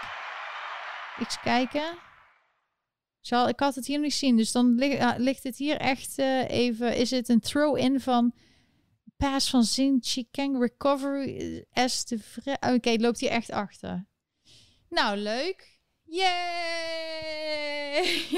Eens 1.19 1.39
kijken. 1.39 2.09
Zal, 3.22 3.47
ik 3.47 3.59
had 3.59 3.76
het 3.76 3.86
hier 3.86 3.99
niet 3.99 4.13
zien, 4.13 4.38
dus 4.38 4.51
dan 4.51 4.76
ligt, 4.76 5.17
ligt 5.17 5.43
het 5.43 5.57
hier 5.57 5.78
echt 5.78 6.19
uh, 6.19 6.49
even. 6.49 6.95
Is 6.95 7.11
het 7.11 7.30
een 7.30 7.39
throw-in 7.39 7.99
van 7.99 8.34
pass 9.17 9.49
van 9.49 9.63
Zinchi 9.63 10.28
Kang 10.32 10.59
recovery 10.59 11.65
as 11.74 12.05
de 12.05 12.19
Oké, 12.45 12.74
okay, 12.74 12.95
loopt 12.95 13.19
hier 13.19 13.30
echt 13.30 13.51
achter. 13.51 14.05
Nou, 14.89 15.17
leuk. 15.17 15.80
Yay! 16.03 16.32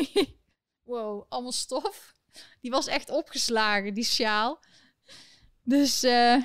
wow, 0.92 1.26
allemaal 1.30 1.52
stof. 1.52 2.14
Die 2.62 2.72
was 2.72 2.88
echt 2.88 3.10
opgeslagen, 3.10 3.94
die 3.94 4.04
sjaal. 4.04 4.64
Dus 5.64 6.04
uh, 6.04 6.44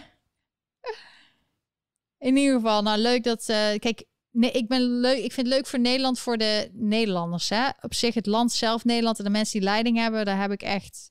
in 2.19 2.37
ieder 2.37 2.55
geval, 2.55 2.83
nou 2.83 2.99
leuk 2.99 3.25
dat. 3.25 3.41
Uh, 3.41 3.75
kijk, 3.75 4.05
Nee, 4.39 4.51
ik 4.51 4.69
ben 4.69 5.01
leuk. 5.01 5.25
Ik 5.25 5.33
vind 5.33 5.47
het 5.47 5.57
leuk 5.57 5.67
voor 5.67 5.81
Nederland, 5.81 6.19
voor 6.19 6.37
de 6.37 6.71
Nederlanders. 6.73 7.49
Hè? 7.49 7.69
Op 7.81 7.95
zich, 7.95 8.15
het 8.15 8.27
land 8.27 8.53
zelf, 8.53 8.85
Nederland 8.85 9.19
en 9.19 9.25
de 9.25 9.31
mensen 9.31 9.59
die 9.61 9.69
leiding 9.69 9.97
hebben, 9.97 10.25
daar 10.25 10.41
heb 10.41 10.51
ik 10.51 10.63
echt 10.63 11.11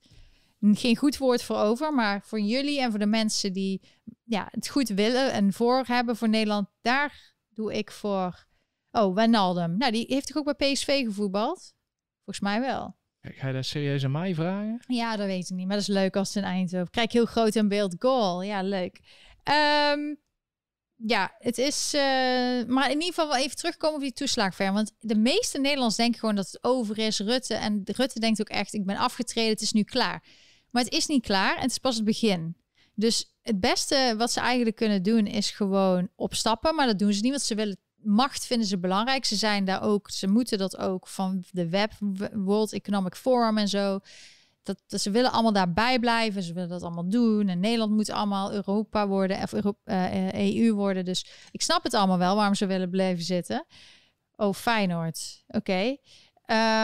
geen 0.61 0.95
goed 0.95 1.17
woord 1.17 1.43
voor 1.43 1.57
over. 1.57 1.93
Maar 1.93 2.21
voor 2.23 2.39
jullie 2.39 2.82
en 2.82 2.89
voor 2.89 2.99
de 2.99 3.05
mensen 3.05 3.53
die 3.53 3.82
ja, 4.23 4.47
het 4.51 4.69
goed 4.69 4.89
willen 4.89 5.32
en 5.32 5.53
voor 5.53 5.84
hebben 5.88 6.15
voor 6.15 6.30
Nederland, 6.30 6.67
daar 6.82 7.36
doe 7.49 7.73
ik 7.73 7.91
voor. 7.91 8.45
Oh, 8.91 9.15
Wijnaldum. 9.15 9.78
Nou, 9.78 9.91
die 9.91 10.05
heeft 10.07 10.28
toch 10.28 10.38
ook 10.38 10.57
bij 10.57 10.71
PSV 10.71 11.03
gevoetbald? 11.03 11.73
Volgens 12.23 12.39
mij 12.39 12.59
wel. 12.59 12.95
Ga 13.21 13.47
je 13.47 13.53
dat 13.53 13.65
serieus 13.65 14.03
aan 14.03 14.11
mij 14.11 14.36
vragen? 14.36 14.80
Ja, 14.88 15.15
dat 15.15 15.25
weet 15.25 15.49
ik 15.49 15.55
niet. 15.55 15.67
Maar 15.67 15.78
dat 15.78 15.88
is 15.88 15.93
leuk 15.93 16.15
als 16.15 16.34
het 16.34 16.43
een 16.43 16.49
Eindhoven. 16.49 16.89
Krijg 16.89 17.11
heel 17.11 17.25
groot 17.25 17.55
in 17.55 17.67
beeld 17.67 17.95
goal. 17.99 18.41
Ja, 18.41 18.61
leuk. 18.61 18.99
Um, 19.93 20.19
ja, 21.05 21.35
het 21.39 21.57
is. 21.57 21.93
Uh, 21.93 22.01
maar 22.67 22.85
in 22.85 22.93
ieder 22.93 23.07
geval 23.07 23.27
wel 23.27 23.37
even 23.37 23.55
terugkomen 23.55 23.95
op 23.95 24.01
die 24.01 24.13
toeslagver. 24.13 24.73
Want 24.73 24.91
de 24.99 25.15
meeste 25.15 25.59
Nederlanders 25.59 25.95
denken 25.95 26.19
gewoon 26.19 26.35
dat 26.35 26.51
het 26.51 26.63
over 26.63 26.97
is. 26.97 27.19
Rutte. 27.19 27.53
En 27.53 27.81
Rutte 27.85 28.19
denkt 28.19 28.41
ook 28.41 28.49
echt: 28.49 28.73
ik 28.73 28.85
ben 28.85 28.97
afgetreden, 28.97 29.51
het 29.51 29.61
is 29.61 29.71
nu 29.71 29.83
klaar. 29.83 30.23
Maar 30.71 30.83
het 30.83 30.93
is 30.93 31.07
niet 31.07 31.25
klaar 31.25 31.55
en 31.55 31.61
het 31.61 31.71
is 31.71 31.77
pas 31.77 31.95
het 31.95 32.05
begin. 32.05 32.55
Dus 32.93 33.35
het 33.41 33.59
beste 33.59 34.15
wat 34.17 34.31
ze 34.31 34.39
eigenlijk 34.39 34.75
kunnen 34.75 35.03
doen 35.03 35.25
is 35.25 35.51
gewoon 35.51 36.09
opstappen. 36.15 36.75
Maar 36.75 36.85
dat 36.85 36.99
doen 36.99 37.13
ze 37.13 37.21
niet, 37.21 37.31
want 37.31 37.43
ze 37.43 37.55
willen 37.55 37.77
macht 37.95 38.45
vinden 38.45 38.67
ze 38.67 38.79
belangrijk. 38.79 39.25
Ze 39.25 39.35
zijn 39.35 39.65
daar 39.65 39.81
ook, 39.81 40.09
ze 40.09 40.27
moeten 40.27 40.57
dat 40.57 40.77
ook 40.77 41.07
van 41.07 41.43
de 41.51 41.69
web, 41.69 41.91
World 42.34 42.73
Economic 42.73 43.15
Forum 43.15 43.57
en 43.57 43.67
zo 43.67 43.99
dat, 44.68 45.02
ze 45.02 45.11
willen 45.11 45.31
allemaal 45.31 45.53
daarbij 45.53 45.99
blijven. 45.99 46.44
Ze 46.44 46.53
willen 46.53 46.69
dat 46.69 46.84
allemaal 46.84 47.10
doen. 47.10 47.48
En 47.48 47.60
Nederland 47.60 47.91
moet 47.91 48.10
allemaal 48.10 48.53
Europa 48.53 49.07
worden 49.07 49.41
of 49.41 49.53
Europa, 49.53 50.14
uh, 50.14 50.34
EU 50.34 50.68
e 50.68 50.72
worden. 50.72 51.06
Dus 51.06 51.26
ik 51.52 51.61
snap 51.61 51.84
het 51.84 51.94
allemaal 51.94 52.18
wel 52.18 52.35
waarom 52.35 52.56
ze 52.56 52.65
willen 52.65 52.89
blijven 52.89 53.23
zitten. 53.23 53.65
Oh, 54.35 54.53
Feyenoord. 54.53 55.44
Oké. 55.48 55.57
Okay. 55.57 56.02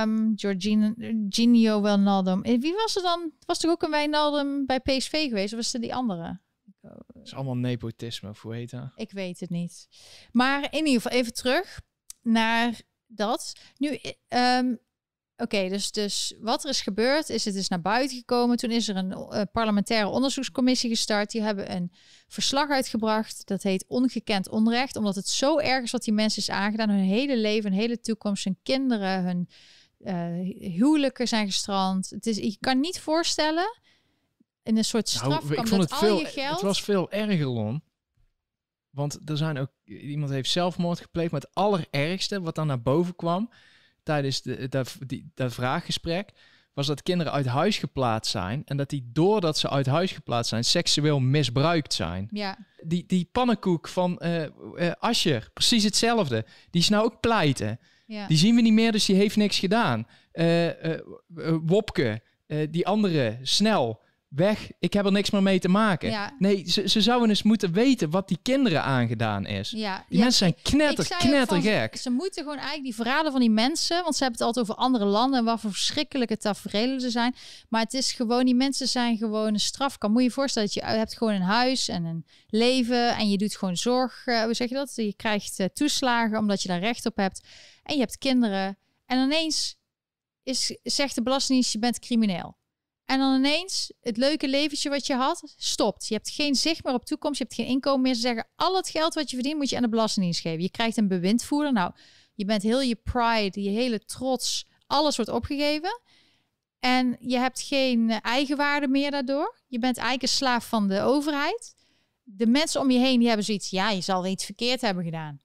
Um, 0.01 0.33
Jorginho 0.35 1.81
Wijnaldum. 1.81 2.43
Eh, 2.43 2.59
wie 2.59 2.73
was 2.73 2.95
er 2.95 3.01
dan? 3.01 3.31
Was 3.45 3.63
er 3.63 3.69
ook 3.69 3.83
een 3.83 3.89
Wijnaldum 3.89 4.65
bij 4.65 4.79
PSV 4.79 5.27
geweest? 5.27 5.53
Of 5.53 5.59
was 5.59 5.73
er 5.73 5.81
die 5.81 5.95
andere? 5.95 6.41
Het 6.81 7.25
is 7.25 7.33
allemaal 7.33 7.55
nepotisme, 7.55 8.29
of 8.29 8.41
hoe 8.41 8.53
heet 8.53 8.69
dat? 8.69 8.91
Ik 8.95 9.11
weet 9.11 9.39
het 9.39 9.49
niet. 9.49 9.87
Maar 10.31 10.63
in 10.63 10.85
ieder 10.85 11.01
geval 11.01 11.17
even 11.17 11.33
terug 11.33 11.81
naar 12.21 12.81
dat. 13.07 13.53
Nu, 13.77 13.99
um, 14.27 14.79
Oké, 15.37 15.69
dus, 15.69 15.91
dus 15.91 16.33
wat 16.39 16.63
er 16.63 16.69
is 16.69 16.81
gebeurd 16.81 17.29
is, 17.29 17.45
het 17.45 17.55
is 17.55 17.67
naar 17.67 17.81
buiten 17.81 18.17
gekomen. 18.17 18.57
Toen 18.57 18.71
is 18.71 18.87
er 18.87 18.95
een 18.95 19.11
uh, 19.11 19.41
parlementaire 19.51 20.07
onderzoekscommissie 20.07 20.89
gestart. 20.89 21.31
Die 21.31 21.41
hebben 21.41 21.71
een 21.71 21.91
verslag 22.27 22.69
uitgebracht. 22.69 23.47
Dat 23.47 23.63
heet 23.63 23.85
Ongekend 23.87 24.49
Onrecht. 24.49 24.95
Omdat 24.95 25.15
het 25.15 25.27
zo 25.27 25.57
erg 25.57 25.83
is 25.83 25.91
wat 25.91 26.03
die 26.03 26.13
mensen 26.13 26.41
is 26.41 26.49
aangedaan. 26.49 26.89
Hun 26.89 26.99
hele 26.99 27.37
leven, 27.37 27.71
hun 27.71 27.79
hele 27.79 27.99
toekomst, 27.99 28.43
hun 28.43 28.57
kinderen, 28.63 29.23
hun 29.23 29.49
uh, 29.99 30.75
huwelijken 30.77 31.27
zijn 31.27 31.45
gestrand. 31.45 32.09
Het 32.09 32.25
is, 32.25 32.37
je 32.37 32.57
kan 32.59 32.79
niet 32.79 32.99
voorstellen, 32.99 33.79
in 34.63 34.77
een 34.77 34.85
soort 34.85 35.13
nou, 35.13 35.25
straf 35.25 35.49
nou, 35.49 35.61
ik 35.61 35.67
vond 35.67 35.81
het 35.81 35.95
veel, 35.95 36.25
geld... 36.25 36.53
Het 36.53 36.61
was 36.61 36.83
veel 36.83 37.11
erger, 37.11 37.47
Lon. 37.47 37.83
Want 38.89 39.19
er 39.25 39.37
zijn 39.37 39.57
ook... 39.57 39.71
Iemand 39.83 40.31
heeft 40.31 40.49
zelfmoord 40.49 40.99
gepleegd. 40.99 41.31
Maar 41.31 41.41
het 41.41 41.55
allerergste 41.55 42.41
wat 42.41 42.55
dan 42.55 42.67
naar 42.67 42.81
boven 42.81 43.15
kwam 43.15 43.49
tijdens 44.03 44.41
de, 44.41 44.69
dat, 44.69 44.97
die, 45.07 45.31
dat 45.33 45.53
vraaggesprek 45.53 46.31
was 46.73 46.87
dat 46.87 47.03
kinderen 47.03 47.33
uit 47.33 47.45
huis 47.45 47.77
geplaatst 47.77 48.31
zijn. 48.31 48.61
En 48.65 48.77
dat 48.77 48.89
die 48.89 49.09
doordat 49.13 49.57
ze 49.57 49.69
uit 49.69 49.85
huis 49.85 50.11
geplaatst 50.11 50.49
zijn, 50.49 50.63
seksueel 50.63 51.19
misbruikt 51.19 51.93
zijn. 51.93 52.27
Ja. 52.31 52.57
Die, 52.83 53.03
die 53.07 53.29
pannenkoek 53.31 53.87
van 53.87 54.19
uh, 54.23 54.41
uh, 54.41 54.91
Ascher, 54.99 55.49
precies 55.53 55.83
hetzelfde. 55.83 56.45
Die 56.69 56.81
is 56.81 56.89
nou 56.89 57.03
ook 57.05 57.19
pleiten. 57.19 57.79
Ja. 58.05 58.27
Die 58.27 58.37
zien 58.37 58.55
we 58.55 58.61
niet 58.61 58.73
meer, 58.73 58.91
dus 58.91 59.05
die 59.05 59.15
heeft 59.15 59.35
niks 59.35 59.59
gedaan. 59.59 60.07
Uh, 60.33 60.67
Wopke, 61.65 62.21
die 62.69 62.87
andere, 62.87 63.37
snel 63.41 64.02
weg. 64.35 64.71
Ik 64.79 64.93
heb 64.93 65.05
er 65.05 65.11
niks 65.11 65.29
meer 65.29 65.43
mee 65.43 65.59
te 65.59 65.67
maken. 65.69 66.33
Nee, 66.37 66.69
ze, 66.69 66.89
ze 66.89 67.01
zouden 67.01 67.29
eens 67.29 67.43
moeten 67.43 67.73
weten 67.73 68.09
wat 68.09 68.27
die 68.27 68.39
kinderen 68.41 68.83
aangedaan 68.83 69.45
is. 69.45 69.71
Ja. 69.71 70.05
Die 70.09 70.19
mensen 70.19 70.37
zijn 70.37 70.55
knetter, 70.61 71.17
knetter 71.17 71.61
gek. 71.61 71.95
Ze 71.95 72.09
moeten 72.09 72.43
gewoon 72.43 72.57
eigenlijk 72.57 72.83
die 72.83 72.95
verhalen 72.95 73.31
van 73.31 73.41
die 73.41 73.49
mensen, 73.49 74.03
want 74.03 74.15
ze 74.15 74.23
hebben 74.23 74.45
het 74.45 74.47
altijd 74.47 74.69
over 74.69 74.83
andere 74.83 75.05
landen 75.05 75.39
en 75.39 75.45
wat 75.45 75.59
voor 75.59 75.71
verschrikkelijke 75.71 76.37
tafereelen 76.37 77.03
er 77.03 77.11
zijn. 77.11 77.35
Maar 77.69 77.81
het 77.81 77.93
is 77.93 78.11
gewoon, 78.11 78.45
die 78.45 78.55
mensen 78.55 78.87
zijn 78.87 79.17
gewoon 79.17 79.53
een 79.53 79.59
strafkamp. 79.59 80.13
Moet 80.13 80.21
je 80.21 80.27
je 80.27 80.33
voorstellen 80.33 80.69
dat 80.73 80.83
je 80.83 80.97
hebt 80.97 81.17
gewoon 81.17 81.33
een 81.33 81.41
huis 81.41 81.87
en 81.87 82.05
een 82.05 82.25
leven 82.47 83.15
en 83.15 83.29
je 83.29 83.37
doet 83.37 83.57
gewoon 83.57 83.77
zorg, 83.77 84.25
uh, 84.25 84.43
hoe 84.43 84.53
zeg 84.53 84.69
je 84.69 84.75
dat? 84.75 84.95
Je 84.95 85.13
krijgt 85.15 85.59
uh, 85.59 85.67
toeslagen 85.73 86.37
omdat 86.37 86.61
je 86.61 86.67
daar 86.67 86.79
recht 86.79 87.05
op 87.05 87.15
hebt. 87.15 87.47
En 87.83 87.93
je 87.93 87.99
hebt 87.99 88.17
kinderen. 88.17 88.77
En 89.05 89.19
ineens 89.19 89.75
is, 90.43 90.77
zegt 90.83 91.15
de 91.15 91.21
Belastingdienst, 91.21 91.73
je 91.73 91.79
bent 91.79 91.99
crimineel. 91.99 92.57
En 93.05 93.19
dan 93.19 93.35
ineens 93.35 93.91
het 94.01 94.17
leuke 94.17 94.47
leventje 94.47 94.89
wat 94.89 95.07
je 95.07 95.13
had, 95.13 95.53
stopt. 95.55 96.07
Je 96.07 96.13
hebt 96.13 96.29
geen 96.29 96.55
zicht 96.55 96.83
meer 96.83 96.93
op 96.93 97.05
toekomst. 97.05 97.37
Je 97.37 97.43
hebt 97.43 97.55
geen 97.55 97.65
inkomen 97.65 98.01
meer. 98.01 98.15
Ze 98.15 98.21
zeggen, 98.21 98.47
al 98.55 98.75
het 98.75 98.89
geld 98.89 99.13
wat 99.13 99.29
je 99.29 99.35
verdient, 99.35 99.57
moet 99.57 99.69
je 99.69 99.75
aan 99.75 99.81
de 99.81 99.89
Belastingdienst 99.89 100.41
geven. 100.41 100.61
Je 100.61 100.71
krijgt 100.71 100.97
een 100.97 101.07
bewindvoerder. 101.07 101.73
Nou, 101.73 101.91
je 102.33 102.45
bent 102.45 102.63
heel 102.63 102.81
je 102.81 102.95
pride, 102.95 103.61
je 103.61 103.69
hele 103.69 104.05
trots, 104.05 104.65
alles 104.87 105.15
wordt 105.15 105.31
opgegeven. 105.31 106.01
En 106.79 107.15
je 107.19 107.37
hebt 107.37 107.61
geen 107.61 108.09
eigenwaarde 108.09 108.87
meer 108.87 109.11
daardoor. 109.11 109.59
Je 109.67 109.79
bent 109.79 109.97
eigenlijk 109.97 110.23
een 110.23 110.37
slaaf 110.37 110.67
van 110.67 110.87
de 110.87 111.01
overheid. 111.01 111.75
De 112.23 112.47
mensen 112.47 112.81
om 112.81 112.91
je 112.91 112.99
heen, 112.99 113.17
die 113.17 113.27
hebben 113.27 113.45
zoiets, 113.45 113.69
ja, 113.69 113.89
je 113.89 114.01
zal 114.01 114.25
iets 114.25 114.45
verkeerd 114.45 114.81
hebben 114.81 115.03
gedaan 115.03 115.42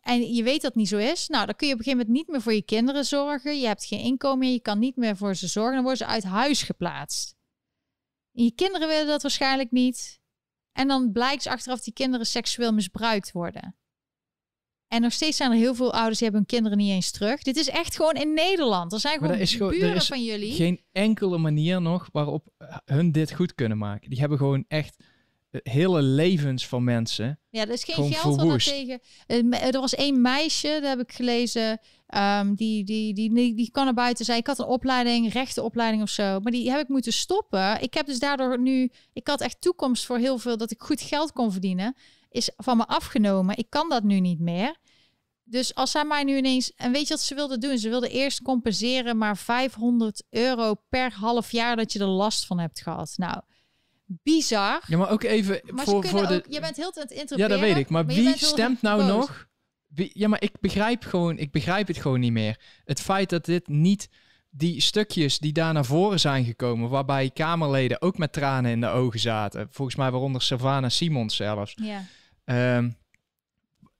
en 0.00 0.34
je 0.34 0.42
weet 0.42 0.62
dat 0.62 0.70
het 0.70 0.74
niet 0.74 0.88
zo 0.88 0.96
is, 0.96 1.28
nou, 1.28 1.46
dan 1.46 1.54
kun 1.54 1.66
je 1.66 1.72
op 1.72 1.78
een 1.78 1.84
gegeven 1.84 2.06
moment 2.06 2.24
niet 2.24 2.34
meer 2.34 2.42
voor 2.42 2.52
je 2.52 2.62
kinderen 2.62 3.04
zorgen. 3.04 3.60
Je 3.60 3.66
hebt 3.66 3.84
geen 3.84 4.00
inkomen 4.00 4.38
meer, 4.38 4.52
je 4.52 4.60
kan 4.60 4.78
niet 4.78 4.96
meer 4.96 5.16
voor 5.16 5.34
ze 5.34 5.46
zorgen. 5.46 5.74
Dan 5.74 5.82
worden 5.82 6.06
ze 6.06 6.12
uit 6.12 6.24
huis 6.24 6.62
geplaatst. 6.62 7.36
En 8.32 8.44
je 8.44 8.52
kinderen 8.54 8.88
willen 8.88 9.06
dat 9.06 9.22
waarschijnlijk 9.22 9.70
niet. 9.70 10.20
En 10.72 10.88
dan 10.88 11.12
blijkt 11.12 11.46
achteraf 11.46 11.80
die 11.80 11.92
kinderen 11.92 12.26
seksueel 12.26 12.72
misbruikt 12.72 13.32
worden. 13.32 13.74
En 14.86 15.00
nog 15.00 15.12
steeds 15.12 15.36
zijn 15.36 15.50
er 15.50 15.56
heel 15.56 15.74
veel 15.74 15.92
ouders 15.92 16.18
die 16.18 16.28
hebben 16.28 16.46
hun 16.46 16.58
kinderen 16.58 16.78
niet 16.78 16.90
eens 16.90 17.10
terug. 17.10 17.42
Dit 17.42 17.56
is 17.56 17.68
echt 17.68 17.96
gewoon 17.96 18.14
in 18.14 18.34
Nederland. 18.34 18.92
Er 18.92 19.00
zijn 19.00 19.18
gewoon, 19.18 19.34
is 19.34 19.54
gewoon 19.54 19.72
buren 19.72 19.88
er 19.88 19.96
is 19.96 20.06
van 20.06 20.24
jullie. 20.24 20.52
Geen 20.52 20.84
enkele 20.92 21.38
manier 21.38 21.82
nog 21.82 22.08
waarop 22.12 22.48
hun 22.84 23.12
dit 23.12 23.32
goed 23.32 23.54
kunnen 23.54 23.78
maken. 23.78 24.10
Die 24.10 24.20
hebben 24.20 24.38
gewoon 24.38 24.64
echt 24.68 25.04
hele 25.50 26.02
levens 26.02 26.66
van 26.66 26.84
mensen. 26.84 27.38
Ja, 27.50 27.60
er 27.60 27.70
is 27.70 27.84
geen 27.84 28.12
geld 28.12 28.42
wat 28.42 28.64
tegen. 28.64 29.00
Eh, 29.26 29.74
er 29.74 29.80
was 29.80 29.94
één 29.94 30.20
meisje, 30.20 30.68
dat 30.68 30.88
heb 30.88 31.00
ik 31.00 31.12
gelezen. 31.12 31.80
Um, 32.14 32.54
die, 32.54 32.84
die, 32.84 33.14
die, 33.14 33.34
die, 33.34 33.54
die 33.54 33.70
kan 33.70 33.86
er 33.86 33.94
buiten 33.94 34.24
zijn. 34.24 34.38
Ik 34.38 34.46
had 34.46 34.58
een 34.58 34.64
opleiding, 34.64 35.32
rechtenopleiding 35.32 36.02
of 36.02 36.08
zo. 36.08 36.40
Maar 36.40 36.52
die 36.52 36.70
heb 36.70 36.80
ik 36.80 36.88
moeten 36.88 37.12
stoppen. 37.12 37.82
Ik 37.82 37.94
heb 37.94 38.06
dus 38.06 38.18
daardoor 38.18 38.60
nu. 38.60 38.90
Ik 39.12 39.28
had 39.28 39.40
echt 39.40 39.60
toekomst 39.60 40.06
voor 40.06 40.18
heel 40.18 40.38
veel 40.38 40.56
dat 40.56 40.70
ik 40.70 40.80
goed 40.80 41.00
geld 41.00 41.32
kon 41.32 41.52
verdienen. 41.52 41.96
Is 42.30 42.50
van 42.56 42.76
me 42.76 42.86
afgenomen. 42.86 43.56
Ik 43.56 43.70
kan 43.70 43.88
dat 43.88 44.02
nu 44.02 44.20
niet 44.20 44.40
meer. 44.40 44.76
Dus 45.44 45.74
als 45.74 45.90
zij 45.90 46.04
mij 46.04 46.24
nu 46.24 46.36
ineens. 46.36 46.74
En 46.74 46.92
weet 46.92 47.08
je 47.08 47.14
wat 47.14 47.22
ze 47.22 47.34
wilde 47.34 47.58
doen? 47.58 47.78
Ze 47.78 47.88
wilde 47.88 48.08
eerst 48.08 48.42
compenseren, 48.42 49.18
maar 49.18 49.36
500 49.36 50.22
euro 50.30 50.74
per 50.88 51.12
half 51.12 51.52
jaar 51.52 51.76
dat 51.76 51.92
je 51.92 51.98
er 51.98 52.06
last 52.06 52.46
van 52.46 52.58
hebt 52.58 52.80
gehad. 52.80 53.14
Nou, 53.16 53.40
bizar. 54.22 54.82
Ja, 54.86 54.96
maar 54.96 55.10
ook 55.10 55.22
even 55.22 55.60
maar 55.64 55.84
voor, 55.84 56.06
voor 56.06 56.26
de... 56.26 56.44
je 56.48 56.60
bent 56.60 56.76
heel 56.76 56.92
het 56.94 57.10
interpreteren. 57.10 57.38
Ja, 57.38 57.48
dat 57.48 57.60
weet 57.60 57.76
ik. 57.76 57.88
Maar, 57.88 58.06
wie 58.06 58.36
stemt 58.36 58.82
nou 58.82 59.04
nog? 59.04 59.48
Wie, 59.86 60.10
ja, 60.14 60.28
maar 60.28 60.42
ik 60.42 60.52
begrijp 60.60 61.04
gewoon, 61.04 61.38
ik 61.38 61.50
begrijp 61.50 61.86
het 61.86 61.98
gewoon 61.98 62.20
niet 62.20 62.32
meer. 62.32 62.60
Het 62.84 63.00
feit 63.00 63.30
dat 63.30 63.44
dit 63.44 63.68
niet 63.68 64.08
die 64.50 64.80
stukjes 64.80 65.38
die 65.38 65.52
daar 65.52 65.72
naar 65.72 65.84
voren 65.84 66.20
zijn 66.20 66.44
gekomen, 66.44 66.88
waarbij 66.88 67.30
Kamerleden 67.30 68.02
ook 68.02 68.18
met 68.18 68.32
tranen 68.32 68.70
in 68.70 68.80
de 68.80 68.88
ogen 68.88 69.20
zaten, 69.20 69.68
volgens 69.70 69.96
mij 69.96 70.10
waaronder 70.10 70.42
Savannah 70.42 70.90
Simons 70.90 71.36
zelfs. 71.36 71.76
Ja. 71.76 72.04
Um, 72.76 72.96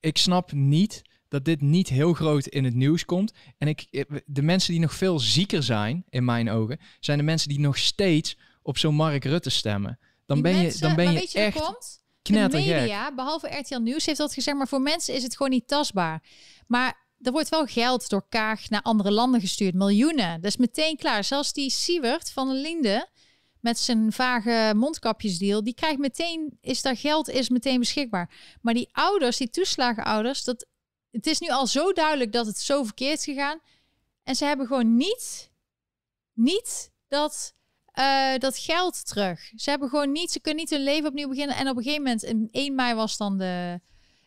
ik 0.00 0.18
snap 0.18 0.52
niet 0.52 1.02
dat 1.28 1.44
dit 1.44 1.60
niet 1.60 1.88
heel 1.88 2.12
groot 2.12 2.46
in 2.46 2.64
het 2.64 2.74
nieuws 2.74 3.04
komt. 3.04 3.32
En 3.58 3.68
ik, 3.68 4.06
de 4.26 4.42
mensen 4.42 4.72
die 4.72 4.80
nog 4.80 4.94
veel 4.94 5.18
zieker 5.18 5.62
zijn, 5.62 6.04
in 6.08 6.24
mijn 6.24 6.50
ogen, 6.50 6.78
zijn 7.00 7.18
de 7.18 7.24
mensen 7.24 7.48
die 7.48 7.60
nog 7.60 7.78
steeds 7.78 8.36
op 8.62 8.78
zo'n 8.78 8.94
Mark 8.94 9.24
Rutte 9.24 9.50
stemmen. 9.50 9.98
Dan 10.26 10.42
ben 10.42 10.56
je, 10.56 10.78
dan 10.78 10.94
ben 10.94 11.12
je, 11.12 11.28
je 11.30 11.38
echt 11.38 11.60
komt? 11.60 11.98
De 12.22 12.48
media, 12.48 13.14
behalve 13.14 13.48
RTL 13.48 13.78
Nieuws, 13.78 14.06
heeft 14.06 14.18
dat 14.18 14.34
gezegd, 14.34 14.56
maar 14.56 14.68
voor 14.68 14.80
mensen 14.80 15.14
is 15.14 15.22
het 15.22 15.36
gewoon 15.36 15.52
niet 15.52 15.68
tastbaar. 15.68 16.22
Maar 16.66 17.06
er 17.20 17.32
wordt 17.32 17.48
wel 17.48 17.66
geld 17.66 18.08
door 18.08 18.28
Kaag 18.28 18.68
naar 18.68 18.82
andere 18.82 19.10
landen 19.10 19.40
gestuurd, 19.40 19.74
miljoenen. 19.74 20.40
Dat 20.40 20.50
is 20.50 20.56
meteen 20.56 20.96
klaar. 20.96 21.24
Zelfs 21.24 21.52
die 21.52 21.70
Siewert 21.70 22.30
van 22.30 22.48
de 22.48 22.54
Linde 22.54 23.08
met 23.60 23.78
zijn 23.78 24.12
vage 24.12 24.72
mondkapjesdeal, 24.76 25.64
die 25.64 25.74
krijgt 25.74 25.98
meteen, 25.98 26.58
is 26.60 26.82
daar 26.82 26.96
geld, 26.96 27.28
is 27.28 27.48
meteen 27.48 27.78
beschikbaar. 27.78 28.30
Maar 28.60 28.74
die 28.74 28.88
ouders, 28.92 29.36
die 29.36 29.50
toeslagenouders, 29.50 30.44
dat, 30.44 30.66
het 31.10 31.26
is 31.26 31.38
nu 31.38 31.48
al 31.48 31.66
zo 31.66 31.92
duidelijk 31.92 32.32
dat 32.32 32.46
het 32.46 32.58
zo 32.58 32.84
verkeerd 32.84 33.18
is 33.18 33.24
gegaan. 33.24 33.60
En 34.22 34.36
ze 34.36 34.44
hebben 34.44 34.66
gewoon 34.66 34.96
niet, 34.96 35.50
niet 36.32 36.90
dat 37.08 37.54
uh, 37.94 38.38
dat 38.38 38.58
geld 38.58 39.06
terug. 39.06 39.40
Ze 39.56 39.70
hebben 39.70 39.88
gewoon 39.88 40.12
niet, 40.12 40.30
ze 40.30 40.40
kunnen 40.40 40.60
niet 40.60 40.70
hun 40.70 40.82
leven 40.82 41.08
opnieuw 41.08 41.28
beginnen. 41.28 41.56
En 41.56 41.68
op 41.68 41.76
een 41.76 41.82
gegeven 41.82 42.02
moment, 42.02 42.22
in 42.22 42.48
1 42.50 42.74
mei 42.74 42.94
was 42.94 43.16
dan 43.16 43.38
de, 43.38 43.80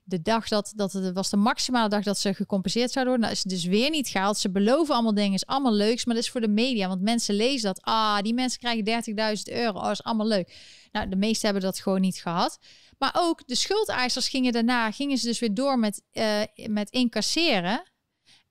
de 0.03 0.21
dag 0.21 0.47
dat, 0.47 0.73
dat 0.75 0.93
het 0.93 1.13
was 1.13 1.29
de 1.29 1.37
maximale 1.37 1.89
dag 1.89 2.03
dat 2.03 2.19
ze 2.19 2.33
gecompenseerd 2.33 2.91
zouden 2.91 3.13
worden. 3.13 3.29
Nou 3.29 3.39
is 3.39 3.43
het 3.43 3.61
dus 3.61 3.79
weer 3.79 3.89
niet 3.89 4.07
gehaald. 4.07 4.37
Ze 4.37 4.51
beloven 4.51 4.93
allemaal 4.93 5.13
dingen, 5.13 5.33
is 5.33 5.45
allemaal 5.45 5.73
leuks, 5.73 6.05
maar 6.05 6.15
dat 6.15 6.23
is 6.23 6.29
voor 6.29 6.41
de 6.41 6.47
media. 6.47 6.87
Want 6.87 7.01
mensen 7.01 7.35
lezen 7.35 7.73
dat, 7.73 7.81
ah, 7.81 8.19
die 8.19 8.33
mensen 8.33 8.59
krijgen 8.59 8.83
30.000 8.85 9.53
euro, 9.53 9.79
oh, 9.79 9.91
is 9.91 10.03
allemaal 10.03 10.27
leuk. 10.27 10.55
Nou, 10.91 11.09
de 11.09 11.15
meesten 11.15 11.49
hebben 11.49 11.69
dat 11.69 11.79
gewoon 11.79 12.01
niet 12.01 12.17
gehad. 12.17 12.59
Maar 12.97 13.15
ook 13.17 13.47
de 13.47 13.55
schuldeisers 13.55 14.29
gingen 14.29 14.51
daarna, 14.51 14.91
gingen 14.91 15.17
ze 15.17 15.25
dus 15.25 15.39
weer 15.39 15.53
door 15.53 15.79
met, 15.79 16.01
uh, 16.13 16.41
met 16.67 16.89
incasseren. 16.89 17.83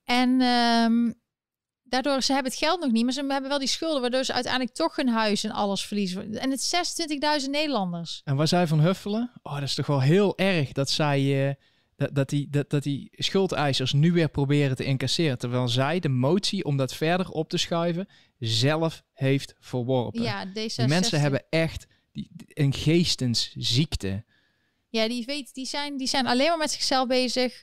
En 0.05 0.41
um, 0.41 1.22
Daardoor, 1.93 2.23
ze 2.23 2.33
hebben 2.33 2.53
het 2.53 2.61
geld 2.61 2.81
nog 2.81 2.91
niet, 2.93 3.05
maar 3.05 3.13
ze 3.13 3.25
hebben 3.27 3.49
wel 3.49 3.59
die 3.59 3.69
schulden, 3.69 4.01
waardoor 4.01 4.25
ze 4.25 4.33
uiteindelijk 4.33 4.75
toch 4.75 4.97
hun 4.97 5.09
huis 5.09 5.45
en 5.45 5.51
alles 5.51 5.85
verliezen. 5.85 6.39
En 6.39 6.51
het 6.51 6.61
is 6.61 6.95
26.000 7.45 7.51
Nederlanders. 7.51 8.21
En 8.25 8.37
waar 8.37 8.49
zij 8.49 8.67
van 8.67 8.81
huffelen? 8.81 9.31
Oh, 9.43 9.55
dat 9.55 9.63
is 9.63 9.75
toch 9.75 9.87
wel 9.87 10.01
heel 10.01 10.39
erg 10.39 10.73
dat 10.73 10.91
zij, 10.91 11.47
uh, 11.49 11.55
dat, 11.97 12.15
dat, 12.15 12.29
die, 12.29 12.51
dat, 12.51 12.71
dat 12.71 12.83
die 12.83 13.09
schuldeisers 13.13 13.93
nu 13.93 14.13
weer 14.13 14.29
proberen 14.29 14.77
te 14.77 14.85
incasseren. 14.85 15.39
Terwijl 15.39 15.69
zij 15.69 16.01
de 16.01 16.09
motie 16.09 16.65
om 16.65 16.77
dat 16.77 16.95
verder 16.95 17.29
op 17.29 17.49
te 17.49 17.57
schuiven 17.57 18.09
zelf 18.39 19.03
heeft 19.13 19.55
verworpen. 19.59 20.23
Ja, 20.23 20.45
deze 20.45 20.87
mensen 20.87 21.21
hebben 21.21 21.45
echt 21.51 21.87
die, 22.13 22.31
een 22.49 22.75
geestensziekte. 22.75 24.25
Ja, 24.89 25.09
die, 25.09 25.25
weet, 25.25 25.55
die, 25.55 25.67
zijn, 25.67 25.97
die 25.97 26.09
zijn 26.09 26.27
alleen 26.27 26.49
maar 26.49 26.59
met 26.59 26.71
zichzelf 26.71 27.09
bezig. 27.09 27.63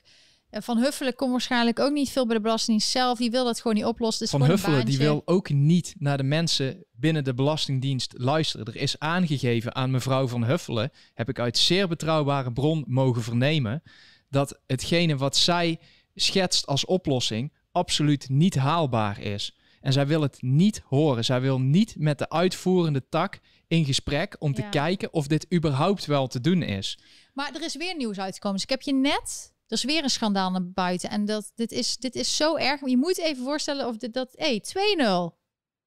Van 0.50 0.78
Huffelen 0.78 1.14
komt 1.14 1.30
waarschijnlijk 1.30 1.78
ook 1.78 1.92
niet 1.92 2.10
veel 2.10 2.26
bij 2.26 2.36
de 2.36 2.42
Belastingdienst 2.42 2.90
zelf. 2.90 3.18
Die 3.18 3.30
wil 3.30 3.44
dat 3.44 3.60
gewoon 3.60 3.76
niet 3.76 3.84
oplossen. 3.84 4.28
Van 4.28 4.44
Huffelen 4.44 4.86
die 4.86 4.98
wil 4.98 5.22
ook 5.24 5.50
niet 5.50 5.94
naar 5.98 6.16
de 6.16 6.22
mensen 6.22 6.84
binnen 6.92 7.24
de 7.24 7.34
Belastingdienst 7.34 8.14
luisteren. 8.16 8.66
Er 8.66 8.76
is 8.76 8.98
aangegeven 8.98 9.74
aan 9.74 9.90
mevrouw 9.90 10.28
Van 10.28 10.44
Huffelen, 10.44 10.90
heb 11.14 11.28
ik 11.28 11.38
uit 11.38 11.58
zeer 11.58 11.88
betrouwbare 11.88 12.52
bron 12.52 12.84
mogen 12.86 13.22
vernemen, 13.22 13.82
dat 14.28 14.60
hetgene 14.66 15.16
wat 15.16 15.36
zij 15.36 15.78
schetst 16.14 16.66
als 16.66 16.84
oplossing 16.84 17.52
absoluut 17.72 18.28
niet 18.28 18.54
haalbaar 18.54 19.20
is. 19.20 19.56
En 19.80 19.92
zij 19.92 20.06
wil 20.06 20.22
het 20.22 20.42
niet 20.42 20.82
horen. 20.84 21.24
Zij 21.24 21.40
wil 21.40 21.60
niet 21.60 21.94
met 21.98 22.18
de 22.18 22.28
uitvoerende 22.28 23.08
tak 23.08 23.38
in 23.66 23.84
gesprek 23.84 24.36
om 24.38 24.54
te 24.54 24.68
kijken 24.70 25.12
of 25.12 25.26
dit 25.26 25.46
überhaupt 25.54 26.06
wel 26.06 26.26
te 26.26 26.40
doen 26.40 26.62
is. 26.62 26.98
Maar 27.34 27.54
er 27.54 27.62
is 27.62 27.76
weer 27.76 27.96
nieuws 27.96 28.18
uitgekomen. 28.18 28.56
Dus 28.56 28.64
ik 28.64 28.70
heb 28.70 28.82
je 28.82 28.94
net 28.94 29.52
er 29.70 29.76
is 29.76 29.84
weer 29.84 30.02
een 30.02 30.10
schandaal 30.10 30.50
naar 30.50 30.70
buiten. 30.70 31.10
En 31.10 31.24
dat, 31.24 31.52
dit, 31.54 31.72
is, 31.72 31.96
dit 31.96 32.14
is 32.14 32.36
zo 32.36 32.56
erg. 32.56 32.80
Je 32.84 32.96
moet 32.96 33.18
even 33.18 33.44
voorstellen 33.44 33.86
of 33.86 33.96
dit, 33.96 34.12
dat... 34.12 34.32
hey, 34.36 34.62
2-0. 34.68 34.72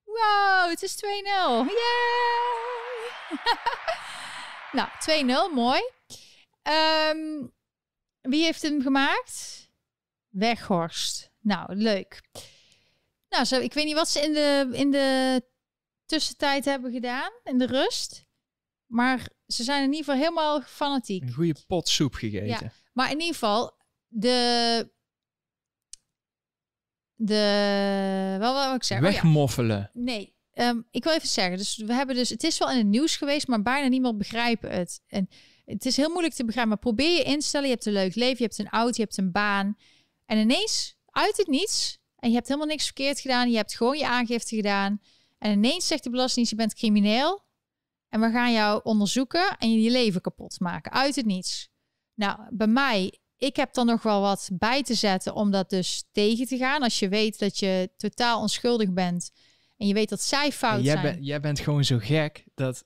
Wow, 0.04 0.70
het 0.70 0.84
is 0.84 0.96
2-0. 0.96 1.06
Yay! 1.06 1.68
nou, 4.78 4.90
2-0, 5.52 5.54
mooi. 5.54 5.82
Um, 7.12 7.54
wie 8.22 8.44
heeft 8.44 8.62
hem 8.62 8.82
gemaakt? 8.82 9.70
Weghorst. 10.30 11.32
Nou, 11.40 11.76
leuk. 11.76 12.22
Nou, 13.30 13.46
zo, 13.46 13.60
ik 13.60 13.74
weet 13.74 13.86
niet 13.86 13.96
wat 13.96 14.10
ze 14.10 14.22
in 14.22 14.34
de, 14.34 14.70
in 14.72 14.92
de 14.92 15.42
tussentijd 16.06 16.66
hebben 16.66 16.92
gedaan, 16.92 17.32
in 17.44 17.58
de 17.58 17.66
rust. 17.66 18.26
Maar 18.86 19.30
ze 19.48 19.64
zijn 19.64 19.84
in 19.84 19.94
ieder 19.94 20.06
geval 20.06 20.20
helemaal 20.20 20.62
fanatiek. 20.62 21.22
Een 21.22 21.34
goede 21.34 21.56
pot 21.68 21.90
soep 21.90 22.14
gegeten. 22.14 22.48
Ja. 22.48 22.72
Maar 22.94 23.12
in 23.12 23.20
ieder 23.20 23.34
geval, 23.34 23.78
de, 24.08 24.90
de... 27.16 28.36
Wel, 28.40 28.54
wat 28.54 28.66
wil 28.66 28.76
ik 28.76 28.84
zeggen? 28.84 29.08
Oh 29.08 29.14
Wegmoffelen. 29.14 29.90
Nee, 29.94 30.36
ehm, 30.52 30.82
ik 30.92 31.04
wil 31.04 31.14
even 31.14 31.28
zeggen. 31.28 31.58
Dus 31.58 31.78
we 31.78 31.94
hebben 31.94 32.16
dus... 32.16 32.30
Het 32.30 32.44
is 32.44 32.58
wel 32.58 32.72
in 32.72 32.78
het 32.78 32.88
nieuws 32.88 33.18
geweest, 33.18 33.48
maar 33.48 33.62
bijna 33.62 33.88
niemand 33.88 34.18
begrijpt 34.18 34.64
het. 34.64 35.02
En 35.08 35.30
het 35.66 35.86
is 35.86 35.98
heel 35.98 36.10
moeilijk 36.10 36.34
te 36.34 36.46
begrijpen, 36.46 36.72
maar 36.72 36.94
probeer 36.94 37.18
je 37.18 37.24
instellen. 37.24 37.68
Je 37.68 37.74
hebt 37.74 37.86
een 37.86 37.94
leuk 37.94 38.16
leven, 38.16 38.38
je 38.38 38.44
hebt 38.44 38.60
een 38.60 38.70
auto, 38.70 38.94
je 38.96 39.02
hebt 39.02 39.18
een 39.18 39.32
baan. 39.32 39.78
En 40.26 40.38
ineens, 40.38 40.98
uit 41.06 41.38
het 41.38 41.48
niets, 41.48 42.02
en 42.16 42.30
je 42.30 42.36
hebt 42.36 42.48
helemaal 42.48 42.70
niks 42.70 42.86
verkeerd 42.86 43.20
gedaan. 43.20 43.50
Je 43.50 43.56
hebt 43.56 43.76
gewoon 43.76 43.98
je 43.98 44.08
aangifte 44.08 44.56
gedaan. 44.56 45.02
En 45.38 45.52
ineens 45.52 45.88
zegt 45.88 46.04
de 46.04 46.10
Belastingdienst, 46.10 46.52
je 46.52 46.58
bent 46.58 46.74
crimineel. 46.74 47.42
En 48.10 48.20
we 48.20 48.30
gaan 48.32 48.52
jou 48.52 48.82
onderzoeken 48.84 49.58
en 49.58 49.74
je 49.74 49.82
je 49.82 49.92
leven 49.92 50.22
kapot 50.22 50.60
maken. 50.60 50.92
Uit 50.92 51.16
het 51.16 51.26
niets. 51.26 51.72
Nou, 52.16 52.40
bij 52.50 52.68
mij, 52.68 53.20
ik 53.38 53.56
heb 53.56 53.74
dan 53.74 53.86
nog 53.86 54.04
wel 54.04 54.22
wat 54.22 54.50
bij 54.54 54.84
te 54.84 54.94
zetten 54.94 55.36
om 55.36 55.52
dat 55.52 55.70
dus 55.70 56.04
tegen 56.12 56.48
te 56.48 56.58
gaan. 56.58 56.82
Als 56.82 57.00
je 57.00 57.10
weet 57.10 57.40
dat 57.40 57.60
je 57.60 57.90
totaal 57.98 58.42
onschuldig 58.42 58.94
bent 58.94 59.32
en 59.78 59.88
je 59.88 59.94
weet 59.94 60.10
dat 60.10 60.22
zij 60.22 60.52
fout 60.52 60.84
jij 60.84 61.02
zijn. 61.02 61.24
jij 61.24 61.40
bent 61.40 61.60
gewoon 61.60 61.84
zo 61.84 61.98
gek 61.98 62.44
dat 62.54 62.86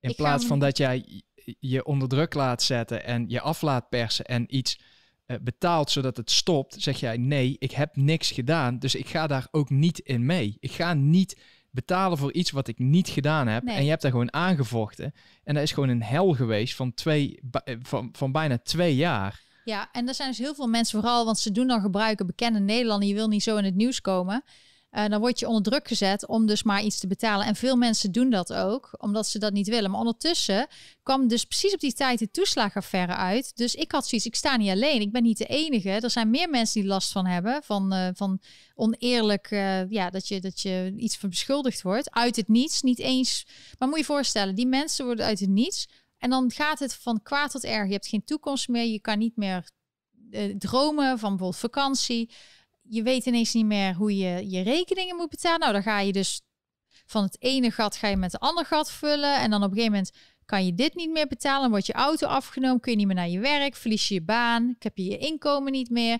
in 0.00 0.14
plaats 0.14 0.46
van 0.46 0.58
dat 0.58 0.76
jij 0.76 1.22
je 1.58 1.84
onder 1.84 2.08
druk 2.08 2.34
laat 2.34 2.62
zetten 2.62 3.04
en 3.04 3.28
je 3.28 3.40
af 3.40 3.62
laat 3.62 3.88
persen 3.88 4.24
en 4.24 4.56
iets 4.56 4.80
uh, 5.26 5.36
betaalt 5.42 5.90
zodat 5.90 6.16
het 6.16 6.30
stopt, 6.30 6.76
zeg 6.78 7.00
jij 7.00 7.16
nee, 7.16 7.56
ik 7.58 7.72
heb 7.72 7.96
niks 7.96 8.30
gedaan, 8.30 8.78
dus 8.78 8.94
ik 8.94 9.08
ga 9.08 9.26
daar 9.26 9.48
ook 9.50 9.70
niet 9.70 9.98
in 9.98 10.26
mee. 10.26 10.56
Ik 10.60 10.72
ga 10.72 10.94
niet 10.94 11.40
betalen 11.72 12.18
voor 12.18 12.32
iets 12.32 12.50
wat 12.50 12.68
ik 12.68 12.78
niet 12.78 13.08
gedaan 13.08 13.46
heb. 13.46 13.64
En 13.64 13.82
je 13.82 13.90
hebt 13.90 14.02
daar 14.02 14.10
gewoon 14.10 14.32
aangevochten. 14.32 15.14
En 15.44 15.54
dat 15.54 15.62
is 15.62 15.72
gewoon 15.72 15.88
een 15.88 16.02
hel 16.02 16.32
geweest 16.32 16.74
van, 16.74 16.94
twee, 16.94 17.40
eh, 17.64 17.76
van, 17.82 18.08
van 18.12 18.32
bijna 18.32 18.58
twee 18.58 18.96
jaar. 18.96 19.42
Ja, 19.64 19.88
en 19.92 20.08
er 20.08 20.14
zijn 20.14 20.28
dus 20.28 20.38
heel 20.38 20.54
veel 20.54 20.66
mensen 20.66 21.00
vooral, 21.00 21.24
want 21.24 21.38
ze 21.38 21.52
doen 21.52 21.66
dan 21.66 21.80
gebruiken 21.80 22.26
bekende 22.26 22.60
Nederlander. 22.60 23.08
Je 23.08 23.14
wil 23.14 23.28
niet 23.28 23.42
zo 23.42 23.56
in 23.56 23.64
het 23.64 23.74
nieuws 23.74 24.00
komen. 24.00 24.44
Uh, 24.92 25.06
dan 25.08 25.20
word 25.20 25.38
je 25.38 25.46
onder 25.48 25.62
druk 25.62 25.88
gezet 25.88 26.26
om 26.26 26.46
dus 26.46 26.62
maar 26.62 26.82
iets 26.82 26.98
te 26.98 27.06
betalen. 27.06 27.46
En 27.46 27.56
veel 27.56 27.76
mensen 27.76 28.12
doen 28.12 28.30
dat 28.30 28.52
ook, 28.52 28.94
omdat 28.98 29.26
ze 29.26 29.38
dat 29.38 29.52
niet 29.52 29.68
willen. 29.68 29.90
Maar 29.90 30.00
ondertussen 30.00 30.66
kwam 31.02 31.28
dus 31.28 31.44
precies 31.44 31.74
op 31.74 31.80
die 31.80 31.92
tijd 31.92 32.18
de 32.18 32.30
toeslagaffaire 32.30 33.14
uit. 33.14 33.56
Dus 33.56 33.74
ik 33.74 33.92
had 33.92 34.06
zoiets, 34.06 34.26
ik 34.26 34.34
sta 34.34 34.56
niet 34.56 34.70
alleen. 34.70 35.00
Ik 35.00 35.12
ben 35.12 35.22
niet 35.22 35.38
de 35.38 35.46
enige. 35.46 35.90
Er 35.90 36.10
zijn 36.10 36.30
meer 36.30 36.50
mensen 36.50 36.80
die 36.80 36.90
last 36.90 37.12
van 37.12 37.26
hebben. 37.26 37.62
Van, 37.62 37.94
uh, 37.94 38.08
van 38.14 38.40
oneerlijk, 38.74 39.50
uh, 39.50 39.90
ja, 39.90 40.10
dat 40.10 40.28
je, 40.28 40.40
dat 40.40 40.60
je 40.60 40.94
iets 40.96 41.16
van 41.16 41.28
beschuldigd 41.28 41.82
wordt. 41.82 42.10
Uit 42.10 42.36
het 42.36 42.48
niets, 42.48 42.82
niet 42.82 42.98
eens. 42.98 43.46
Maar 43.78 43.88
moet 43.88 43.98
je 43.98 44.04
voorstellen, 44.04 44.54
die 44.54 44.66
mensen 44.66 45.04
worden 45.04 45.24
uit 45.24 45.40
het 45.40 45.50
niets. 45.50 45.88
En 46.18 46.30
dan 46.30 46.50
gaat 46.50 46.78
het 46.78 46.94
van 46.94 47.22
kwaad 47.22 47.50
tot 47.50 47.64
erg. 47.64 47.86
Je 47.86 47.92
hebt 47.92 48.08
geen 48.08 48.24
toekomst 48.24 48.68
meer. 48.68 48.84
Je 48.84 49.00
kan 49.00 49.18
niet 49.18 49.36
meer 49.36 49.70
dromen 50.58 51.18
van 51.18 51.30
bijvoorbeeld 51.30 51.56
vakantie 51.56 52.30
je 52.82 53.02
weet 53.02 53.26
ineens 53.26 53.52
niet 53.52 53.66
meer 53.66 53.94
hoe 53.94 54.16
je 54.16 54.50
je 54.50 54.62
rekeningen 54.62 55.16
moet 55.16 55.28
betalen. 55.28 55.60
Nou, 55.60 55.72
dan 55.72 55.82
ga 55.82 56.00
je 56.00 56.12
dus 56.12 56.40
van 57.06 57.22
het 57.22 57.36
ene 57.42 57.70
gat 57.70 57.96
ga 57.96 58.08
je 58.08 58.16
met 58.16 58.32
het 58.32 58.40
andere 58.40 58.66
gat 58.66 58.90
vullen. 58.90 59.40
En 59.40 59.50
dan 59.50 59.62
op 59.62 59.70
een 59.70 59.76
gegeven 59.76 59.92
moment 59.92 60.12
kan 60.44 60.66
je 60.66 60.74
dit 60.74 60.94
niet 60.94 61.10
meer 61.10 61.26
betalen. 61.26 61.70
Wordt 61.70 61.86
je 61.86 61.92
auto 61.92 62.26
afgenomen, 62.26 62.80
kun 62.80 62.92
je 62.92 62.98
niet 62.98 63.06
meer 63.06 63.16
naar 63.16 63.28
je 63.28 63.38
werk, 63.38 63.76
verlies 63.76 64.08
je 64.08 64.14
je 64.14 64.22
baan, 64.22 64.76
heb 64.78 64.96
je 64.96 65.04
je 65.04 65.18
inkomen 65.18 65.72
niet 65.72 65.90
meer. 65.90 66.18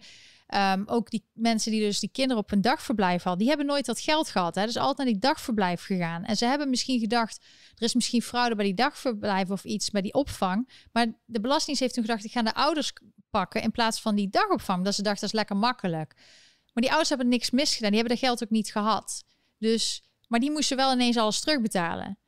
Um, 0.54 0.82
ook 0.86 1.10
die 1.10 1.24
mensen 1.32 1.70
die 1.70 1.80
dus 1.80 2.00
die 2.00 2.10
kinderen 2.12 2.42
op 2.42 2.52
een 2.52 2.60
dagverblijf 2.60 3.22
hadden, 3.22 3.38
die 3.38 3.48
hebben 3.48 3.66
nooit 3.66 3.86
dat 3.86 4.00
geld 4.00 4.28
gehad. 4.28 4.54
Hè? 4.54 4.64
Dus 4.64 4.76
altijd 4.76 4.96
naar 4.96 5.06
die 5.06 5.18
dagverblijf 5.18 5.82
gegaan. 5.82 6.24
En 6.24 6.36
ze 6.36 6.44
hebben 6.44 6.70
misschien 6.70 7.00
gedacht, 7.00 7.44
er 7.74 7.82
is 7.82 7.94
misschien 7.94 8.22
fraude 8.22 8.54
bij 8.54 8.64
die 8.64 8.74
dagverblijf 8.74 9.50
of 9.50 9.64
iets 9.64 9.90
bij 9.90 10.02
die 10.02 10.14
opvang. 10.14 10.68
Maar 10.92 11.06
de 11.24 11.40
Belastingdienst 11.40 11.80
heeft 11.80 11.94
toen 11.94 12.04
gedacht, 12.04 12.24
ik 12.24 12.32
ga 12.32 12.42
de 12.42 12.54
ouders 12.54 12.92
pakken 13.30 13.62
in 13.62 13.70
plaats 13.70 14.00
van 14.00 14.14
die 14.14 14.28
dagopvang. 14.28 14.84
Dat 14.84 14.94
ze 14.94 15.02
dachten, 15.02 15.20
dat 15.20 15.30
is 15.30 15.38
lekker 15.38 15.56
makkelijk. 15.56 16.14
Maar 16.72 16.82
die 16.82 16.88
ouders 16.88 17.08
hebben 17.08 17.28
niks 17.28 17.50
misgedaan. 17.50 17.90
Die 17.90 17.98
hebben 18.00 18.18
dat 18.18 18.26
geld 18.26 18.42
ook 18.42 18.50
niet 18.50 18.72
gehad. 18.72 19.24
Dus, 19.58 20.02
maar 20.28 20.40
die 20.40 20.50
moesten 20.50 20.76
wel 20.76 20.92
ineens 20.92 21.16
alles 21.16 21.40
terugbetalen. 21.40 22.18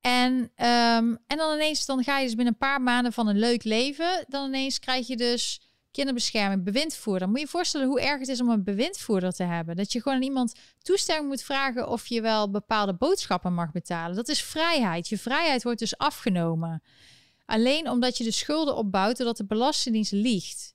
En, 0.00 0.32
um, 0.32 1.18
en 1.26 1.36
dan 1.36 1.54
ineens, 1.54 1.86
dan 1.86 2.04
ga 2.04 2.18
je 2.18 2.24
dus 2.24 2.34
binnen 2.34 2.52
een 2.52 2.68
paar 2.68 2.80
maanden 2.80 3.12
van 3.12 3.28
een 3.28 3.38
leuk 3.38 3.64
leven. 3.64 4.24
Dan 4.28 4.46
ineens 4.46 4.78
krijg 4.78 5.06
je 5.06 5.16
dus 5.16 5.60
kinderbescherming, 5.90 6.64
bewindvoerder. 6.64 7.28
Moet 7.28 7.38
je 7.38 7.44
je 7.44 7.50
voorstellen 7.50 7.86
hoe 7.86 8.00
erg 8.00 8.18
het 8.18 8.28
is 8.28 8.40
om 8.40 8.50
een 8.50 8.64
bewindvoerder 8.64 9.32
te 9.32 9.42
hebben. 9.42 9.76
Dat 9.76 9.92
je 9.92 10.02
gewoon 10.02 10.18
aan 10.18 10.24
iemand 10.24 10.54
toestemming 10.82 11.28
moet 11.28 11.42
vragen 11.42 11.88
of 11.88 12.06
je 12.06 12.20
wel 12.20 12.50
bepaalde 12.50 12.94
boodschappen 12.94 13.54
mag 13.54 13.72
betalen. 13.72 14.16
Dat 14.16 14.28
is 14.28 14.42
vrijheid. 14.42 15.08
Je 15.08 15.18
vrijheid 15.18 15.62
wordt 15.62 15.78
dus 15.78 15.98
afgenomen. 15.98 16.82
Alleen 17.44 17.90
omdat 17.90 18.18
je 18.18 18.24
de 18.24 18.30
schulden 18.30 18.76
opbouwt 18.76 19.16
doordat 19.16 19.36
de 19.36 19.46
Belastingdienst 19.46 20.12
liegt. 20.12 20.74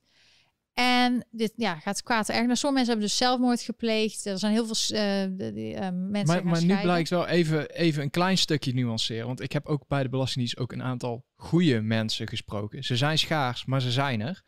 En 0.78 1.26
dit 1.30 1.52
ja, 1.56 1.78
gaat 1.78 2.02
kwaad 2.02 2.28
erg. 2.28 2.44
Nou, 2.44 2.56
sommige 2.56 2.72
mensen 2.72 2.86
hebben 2.86 3.06
dus 3.06 3.16
zelfmoord 3.16 3.60
gepleegd. 3.60 4.26
Er 4.26 4.38
zijn 4.38 4.52
heel 4.52 4.66
veel 4.66 4.98
uh, 4.98 5.54
die, 5.54 5.74
uh, 5.74 5.80
mensen. 5.80 6.26
Maar, 6.26 6.46
maar 6.46 6.64
nu 6.64 6.80
blijkt 6.80 7.08
wel 7.08 7.26
even, 7.26 7.70
even 7.70 8.02
een 8.02 8.10
klein 8.10 8.38
stukje 8.38 8.74
nuanceren. 8.74 9.26
Want 9.26 9.40
ik 9.40 9.52
heb 9.52 9.66
ook 9.66 9.88
bij 9.88 10.02
de 10.02 10.08
Belastingdienst 10.08 10.58
ook 10.58 10.72
een 10.72 10.82
aantal 10.82 11.24
goede 11.36 11.80
mensen 11.80 12.28
gesproken. 12.28 12.84
Ze 12.84 12.96
zijn 12.96 13.18
schaars, 13.18 13.64
maar 13.64 13.80
ze 13.80 13.90
zijn 13.90 14.20
er. 14.20 14.42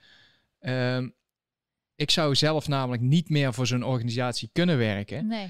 Um, 0.97 1.15
ik 1.95 2.11
zou 2.11 2.35
zelf 2.35 2.69
namelijk 2.69 3.03
niet 3.03 3.29
meer 3.29 3.55
voor 3.55 3.67
zo'n 3.67 3.85
organisatie 3.85 4.51
kunnen 4.53 4.79
werken. 4.79 5.27
Nee. 5.27 5.49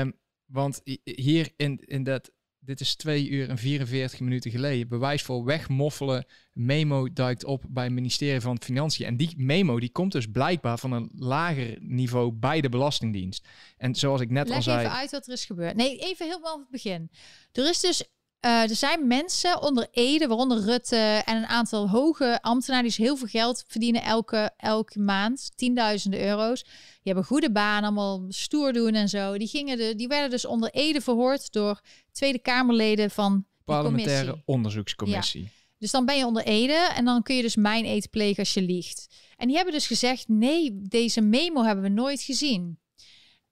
Um, 0.00 0.18
want 0.44 0.80
hier 1.04 1.52
in, 1.56 1.78
in 1.84 2.04
dat 2.04 2.30
dit 2.68 2.80
is 2.80 2.94
2 2.94 3.28
uur 3.28 3.48
en 3.48 3.58
44 3.58 4.20
minuten 4.20 4.50
geleden. 4.50 4.88
Bewijs 4.88 5.22
voor 5.22 5.44
wegmoffelen. 5.44 6.26
Memo 6.52 7.12
duikt 7.12 7.44
op 7.44 7.64
bij 7.68 7.84
het 7.84 7.92
ministerie 7.92 8.40
van 8.40 8.60
Financiën. 8.62 9.06
En 9.06 9.16
die 9.16 9.34
memo 9.36 9.80
die 9.80 9.90
komt 9.90 10.12
dus 10.12 10.26
blijkbaar 10.26 10.78
van 10.78 10.92
een 10.92 11.10
lager 11.14 11.78
niveau 11.80 12.32
bij 12.32 12.60
de 12.60 12.68
Belastingdienst. 12.68 13.48
En 13.76 13.94
zoals 13.94 14.20
ik 14.20 14.30
net 14.30 14.48
Leg 14.48 14.56
al 14.56 14.62
zei. 14.62 14.78
even 14.78 14.92
uit 14.92 15.10
wat 15.10 15.26
er 15.26 15.32
is 15.32 15.44
gebeurd. 15.44 15.76
Nee, 15.76 15.98
even 15.98 16.26
helemaal 16.26 16.54
op 16.54 16.60
het 16.60 16.70
begin. 16.70 17.10
Er 17.52 17.68
is 17.68 17.80
dus 17.80 18.04
uh, 18.46 18.70
er 18.70 18.74
zijn 18.76 19.06
mensen 19.06 19.62
onder 19.62 19.88
Ede, 19.90 20.26
waaronder 20.26 20.60
Rutte 20.60 21.22
en 21.24 21.36
een 21.36 21.46
aantal 21.46 21.90
hoge 21.90 22.38
ambtenaren 22.42 22.84
die 22.88 22.96
dus 22.96 23.06
heel 23.06 23.16
veel 23.16 23.26
geld 23.26 23.64
verdienen 23.66 24.02
elke, 24.02 24.50
elke 24.56 24.98
maand, 24.98 25.50
tienduizenden 25.54 26.20
euro's. 26.20 26.62
Die 26.62 26.72
hebben 27.02 27.24
goede 27.24 27.52
banen, 27.52 27.84
allemaal 27.84 28.24
stoer 28.28 28.72
doen 28.72 28.94
en 28.94 29.08
zo. 29.08 29.38
Die, 29.38 29.48
gingen 29.48 29.78
de, 29.78 29.94
die 29.94 30.08
werden 30.08 30.30
dus 30.30 30.46
onder 30.46 30.70
Ede 30.70 31.00
verhoord 31.00 31.52
door 31.52 31.80
Tweede 32.12 32.38
Kamerleden 32.38 33.10
van 33.10 33.46
Parlementaire 33.64 34.42
onderzoekscommissie. 34.44 35.50
Dus 35.78 35.90
dan 35.90 36.04
ben 36.04 36.16
je 36.16 36.26
onder 36.26 36.44
Ede 36.44 36.90
en 36.94 37.04
dan 37.04 37.22
kun 37.22 37.36
je 37.36 37.42
dus 37.42 37.56
mijn 37.56 37.84
eten 37.84 38.10
plegen 38.10 38.38
als 38.38 38.54
je 38.54 38.62
liegt. 38.62 39.06
En 39.36 39.46
die 39.46 39.56
hebben 39.56 39.74
dus 39.74 39.86
gezegd, 39.86 40.28
nee, 40.28 40.80
deze 40.82 41.20
memo 41.20 41.62
hebben 41.64 41.84
we 41.84 41.90
nooit 41.90 42.20
gezien. 42.20 42.78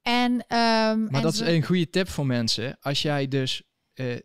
En, 0.02 0.32
um, 0.32 0.40
maar 0.48 1.08
en 1.10 1.22
dat 1.22 1.32
is 1.32 1.40
een 1.40 1.62
goede 1.62 1.90
tip 1.90 2.08
voor 2.08 2.26
mensen. 2.26 2.76
Als 2.80 3.02
jij 3.02 3.28
dus 3.28 3.62
uh, 3.94 4.16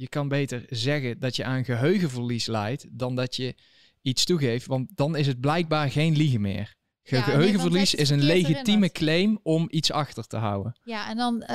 je 0.00 0.08
kan 0.08 0.28
beter 0.28 0.64
zeggen 0.68 1.18
dat 1.18 1.36
je 1.36 1.44
aan 1.44 1.64
geheugenverlies 1.64 2.46
leidt 2.46 2.86
dan 2.90 3.14
dat 3.14 3.36
je 3.36 3.54
iets 4.02 4.24
toegeeft, 4.24 4.66
want 4.66 4.88
dan 4.94 5.16
is 5.16 5.26
het 5.26 5.40
blijkbaar 5.40 5.90
geen 5.90 6.16
liegen 6.16 6.40
meer. 6.40 6.74
geheugenverlies 7.02 7.94
is 7.94 8.10
een 8.10 8.22
legitieme 8.22 8.90
claim 8.90 9.38
om 9.42 9.66
iets 9.70 9.92
achter 9.92 10.26
te 10.26 10.36
houden. 10.36 10.78
Ja, 10.84 11.08
en 11.08 11.16
dan, 11.16 11.34
uh, 11.42 11.48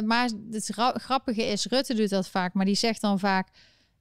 maar 0.00 0.30
het 0.50 0.70
grappige 0.94 1.42
is, 1.42 1.66
Rutte 1.66 1.94
doet 1.94 2.08
dat 2.08 2.28
vaak, 2.28 2.54
maar 2.54 2.64
die 2.64 2.74
zegt 2.74 3.00
dan 3.00 3.18
vaak, 3.18 3.48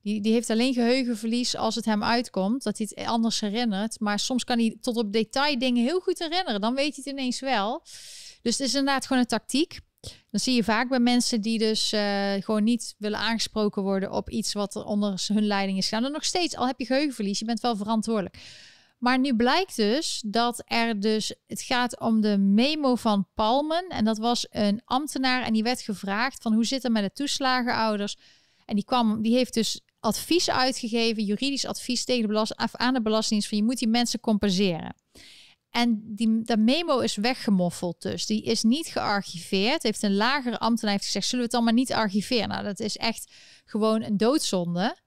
die, 0.01 0.21
die 0.21 0.33
heeft 0.33 0.49
alleen 0.49 0.73
geheugenverlies 0.73 1.55
als 1.55 1.75
het 1.75 1.85
hem 1.85 2.03
uitkomt, 2.03 2.63
dat 2.63 2.77
hij 2.77 2.87
het 2.89 3.07
anders 3.07 3.39
herinnert. 3.39 3.99
Maar 3.99 4.19
soms 4.19 4.43
kan 4.43 4.57
hij 4.57 4.77
tot 4.81 4.95
op 4.95 5.13
detail 5.13 5.59
dingen 5.59 5.83
heel 5.83 5.99
goed 5.99 6.19
herinneren, 6.19 6.61
dan 6.61 6.75
weet 6.75 6.95
hij 6.95 7.03
het 7.05 7.13
ineens 7.13 7.39
wel. 7.39 7.83
Dus 8.41 8.57
het 8.57 8.67
is 8.67 8.73
inderdaad 8.75 9.05
gewoon 9.05 9.21
een 9.21 9.27
tactiek. 9.27 9.79
Dan 10.01 10.39
zie 10.39 10.55
je 10.55 10.63
vaak 10.63 10.89
bij 10.89 10.99
mensen 10.99 11.41
die 11.41 11.59
dus 11.59 11.93
uh, 11.93 12.33
gewoon 12.33 12.63
niet 12.63 12.95
willen 12.97 13.19
aangesproken 13.19 13.81
worden 13.81 14.11
op 14.11 14.29
iets 14.29 14.53
wat 14.53 14.75
er 14.75 14.83
onder 14.83 15.25
hun 15.33 15.47
leiding 15.47 15.77
is 15.77 15.87
gaan. 15.87 16.05
En 16.05 16.11
nog 16.11 16.25
steeds, 16.25 16.55
al 16.55 16.67
heb 16.67 16.79
je 16.79 16.85
geheugenverlies, 16.85 17.39
je 17.39 17.45
bent 17.45 17.59
wel 17.59 17.75
verantwoordelijk. 17.75 18.37
Maar 18.97 19.19
nu 19.19 19.35
blijkt 19.35 19.75
dus 19.75 20.23
dat 20.25 20.63
er 20.65 20.99
dus, 20.99 21.33
het 21.47 21.61
gaat 21.61 21.99
om 21.99 22.21
de 22.21 22.37
memo 22.37 22.95
van 22.95 23.27
Palmen. 23.35 23.87
En 23.87 24.05
dat 24.05 24.17
was 24.17 24.47
een 24.49 24.81
ambtenaar 24.85 25.43
en 25.43 25.53
die 25.53 25.63
werd 25.63 25.81
gevraagd 25.81 26.41
van 26.41 26.53
hoe 26.53 26.65
zit 26.65 26.83
het 26.83 26.91
met 26.91 27.03
de 27.03 27.11
toeslagenouders. 27.11 28.17
En 28.65 28.75
die 28.75 28.85
kwam, 28.85 29.21
die 29.21 29.35
heeft 29.35 29.53
dus 29.53 29.81
advies 29.99 30.49
uitgegeven, 30.49 31.23
juridisch 31.23 31.65
advies 31.65 32.05
tegen 32.05 32.21
de 32.21 32.27
belast, 32.27 32.55
aan 32.55 32.93
de 32.93 33.01
Belastingdienst 33.01 33.49
van 33.49 33.57
je 33.57 33.63
moet 33.63 33.79
die 33.79 33.87
mensen 33.87 34.19
compenseren. 34.19 34.95
En 35.77 36.15
die, 36.15 36.41
dat 36.41 36.59
memo 36.59 36.99
is 36.99 37.15
weggemoffeld 37.15 38.01
dus. 38.01 38.25
Die 38.25 38.43
is 38.43 38.63
niet 38.63 38.87
gearchiveerd. 38.87 39.83
Heeft 39.83 40.03
een 40.03 40.15
lagere 40.15 40.59
ambtenaar 40.59 40.93
heeft 40.93 41.05
gezegd, 41.05 41.25
zullen 41.25 41.45
we 41.45 41.51
het 41.51 41.55
dan 41.55 41.63
maar 41.63 41.73
niet 41.73 41.93
archiveren? 41.93 42.47
Nou, 42.47 42.63
dat 42.63 42.79
is 42.79 42.97
echt 42.97 43.33
gewoon 43.65 44.01
een 44.03 44.17
doodzonde. 44.17 44.97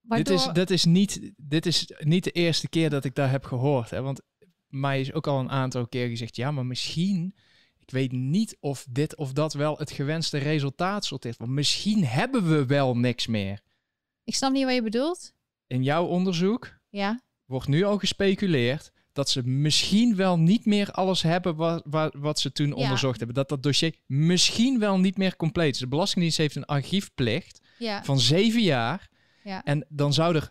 Waardoor... 0.00 0.36
Dit, 0.36 0.46
is, 0.46 0.52
dat 0.52 0.70
is 0.70 0.84
niet, 0.84 1.32
dit 1.36 1.66
is 1.66 1.90
niet 1.98 2.24
de 2.24 2.30
eerste 2.30 2.68
keer 2.68 2.90
dat 2.90 3.04
ik 3.04 3.14
daar 3.14 3.30
heb 3.30 3.44
gehoord. 3.44 3.90
Hè? 3.90 4.02
Want 4.02 4.20
mij 4.66 5.00
is 5.00 5.12
ook 5.12 5.26
al 5.26 5.40
een 5.40 5.50
aantal 5.50 5.88
keer 5.88 6.08
gezegd, 6.08 6.36
ja, 6.36 6.50
maar 6.50 6.66
misschien... 6.66 7.34
Ik 7.78 7.90
weet 7.90 8.12
niet 8.12 8.56
of 8.60 8.86
dit 8.90 9.16
of 9.16 9.32
dat 9.32 9.52
wel 9.52 9.78
het 9.78 9.90
gewenste 9.90 10.38
resultaat 10.38 11.04
sorteert. 11.04 11.36
Want 11.36 11.50
misschien 11.50 12.04
hebben 12.04 12.48
we 12.48 12.66
wel 12.66 12.96
niks 12.96 13.26
meer. 13.26 13.60
Ik 14.24 14.34
snap 14.34 14.52
niet 14.52 14.64
wat 14.64 14.74
je 14.74 14.82
bedoelt. 14.82 15.32
In 15.66 15.82
jouw 15.82 16.06
onderzoek 16.06 16.78
ja. 16.88 17.20
wordt 17.44 17.68
nu 17.68 17.84
al 17.84 17.98
gespeculeerd 17.98 18.92
dat 19.20 19.28
ze 19.30 19.42
misschien 19.48 20.16
wel 20.16 20.38
niet 20.38 20.64
meer 20.66 20.90
alles 20.90 21.22
hebben 21.22 21.56
wat, 21.56 21.82
wat, 21.84 22.14
wat 22.18 22.38
ze 22.40 22.52
toen 22.52 22.72
onderzocht 22.72 23.18
hebben. 23.18 23.36
Dat 23.36 23.48
dat 23.48 23.62
dossier 23.62 23.94
misschien 24.06 24.78
wel 24.78 24.98
niet 24.98 25.16
meer 25.18 25.36
compleet 25.36 25.74
is. 25.74 25.80
De 25.80 25.88
Belastingdienst 25.88 26.38
heeft 26.38 26.56
een 26.56 26.64
archiefplicht 26.64 27.60
Ja. 27.78 28.04
van 28.04 28.18
zeven 28.20 28.62
jaar. 28.62 29.08
Ja. 29.44 29.64
En 29.64 29.86
dan 29.88 30.12
zou 30.12 30.34
er 30.34 30.50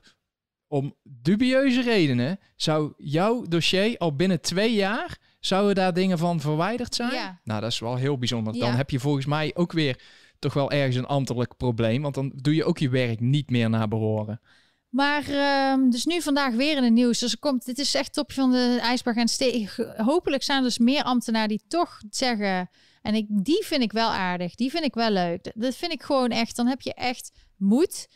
om 0.67 0.95
dubieuze 1.03 1.81
redenen, 1.81 2.39
zou 2.55 2.93
jouw 2.97 3.45
dossier 3.47 3.97
al 3.97 4.15
binnen 4.15 4.41
twee 4.41 4.73
jaar, 4.73 5.17
zouden 5.39 5.75
daar 5.75 5.93
dingen 5.93 6.17
van 6.17 6.39
verwijderd 6.39 6.95
zijn? 6.95 7.39
Nou, 7.43 7.61
dat 7.61 7.71
is 7.71 7.79
wel 7.79 7.95
heel 7.95 8.17
bijzonder. 8.17 8.59
Dan 8.59 8.73
heb 8.73 8.89
je 8.89 8.99
volgens 8.99 9.25
mij 9.25 9.51
ook 9.55 9.71
weer 9.71 10.01
toch 10.39 10.53
wel 10.53 10.71
ergens 10.71 10.95
een 10.95 11.05
ambtelijk 11.05 11.57
probleem, 11.57 12.01
want 12.01 12.15
dan 12.15 12.31
doe 12.35 12.55
je 12.55 12.63
ook 12.63 12.77
je 12.77 12.89
werk 12.89 13.19
niet 13.19 13.49
meer 13.49 13.69
naar 13.69 13.87
behoren. 13.87 14.41
Maar 14.89 15.27
ehm, 15.29 15.89
dus 15.89 16.05
nu 16.05 16.21
vandaag 16.21 16.53
weer 16.53 16.77
in 16.77 16.83
het 16.83 16.93
nieuws. 16.93 17.19
Dus 17.19 17.31
er 17.31 17.39
komt, 17.39 17.65
dit 17.65 17.79
is 17.79 17.93
echt 17.93 18.13
topje 18.13 18.41
van 18.41 18.51
de 18.51 18.77
ijsberg. 18.81 19.37
En 19.37 20.03
hopelijk 20.03 20.43
zijn 20.43 20.57
er 20.57 20.63
dus 20.63 20.77
meer 20.77 21.03
ambtenaren 21.03 21.47
die 21.47 21.61
toch 21.67 22.01
zeggen. 22.09 22.69
En 23.01 23.15
ik, 23.15 23.25
die 23.29 23.65
vind 23.65 23.81
ik 23.81 23.91
wel 23.91 24.09
aardig. 24.09 24.55
Die 24.55 24.69
vind 24.69 24.83
ik 24.83 24.93
wel 24.93 25.09
leuk. 25.11 25.51
Dat- 25.55 25.75
vind 25.75 25.91
ik 25.91 26.03
gewoon 26.03 26.29
echt. 26.29 26.55
Dan 26.55 26.67
heb 26.67 26.81
je 26.81 26.93
echt 26.93 27.31
moed. 27.57 28.07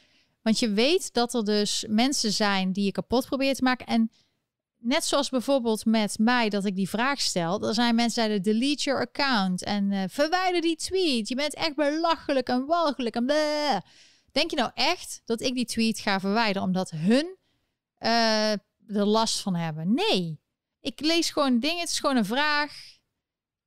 Want 0.41 0.59
je 0.59 0.69
weet 0.69 1.13
dat 1.13 1.33
er 1.33 1.43
dus 1.45 1.85
mensen 1.89 2.31
zijn 2.31 2.71
die 2.71 2.83
je 2.85 2.91
kapot 2.91 3.25
proberen 3.25 3.55
te 3.55 3.63
maken. 3.63 3.85
En 3.85 4.11
net 4.79 5.03
zoals 5.03 5.29
bijvoorbeeld 5.29 5.85
met 5.85 6.17
mij 6.19 6.49
dat 6.49 6.65
ik 6.65 6.75
die 6.75 6.89
vraag 6.89 7.21
stel. 7.21 7.67
Er 7.67 7.73
zijn 7.73 7.95
mensen 7.95 8.23
die 8.23 8.31
zeiden 8.43 8.59
delete 8.59 8.83
your 8.83 9.01
account. 9.01 9.63
En 9.63 9.91
eh, 9.91 10.03
verwijder 10.09 10.61
die 10.61 10.75
tweet. 10.75 11.27
Je 11.27 11.35
bent 11.35 11.53
echt 11.53 11.75
belachelijk 11.75 12.47
en 12.47 12.65
walgelijk 12.65 13.15
en 13.15 13.25
bleh. 13.25 13.77
Denk 14.33 14.49
je 14.49 14.55
nou 14.55 14.71
echt 14.73 15.21
dat 15.25 15.41
ik 15.41 15.53
die 15.53 15.65
tweet 15.65 15.99
ga 15.99 16.19
verwijderen 16.19 16.67
omdat 16.67 16.89
hun 16.89 17.37
eh, 17.97 18.51
er 18.51 19.05
last 19.05 19.39
van 19.39 19.55
hebben? 19.55 19.93
Nee. 19.93 20.39
Ik 20.81 20.99
lees 20.99 21.29
gewoon 21.29 21.59
dingen. 21.59 21.79
Het 21.79 21.89
is 21.89 21.99
gewoon 21.99 22.15
een 22.15 22.25
vraag. 22.25 22.97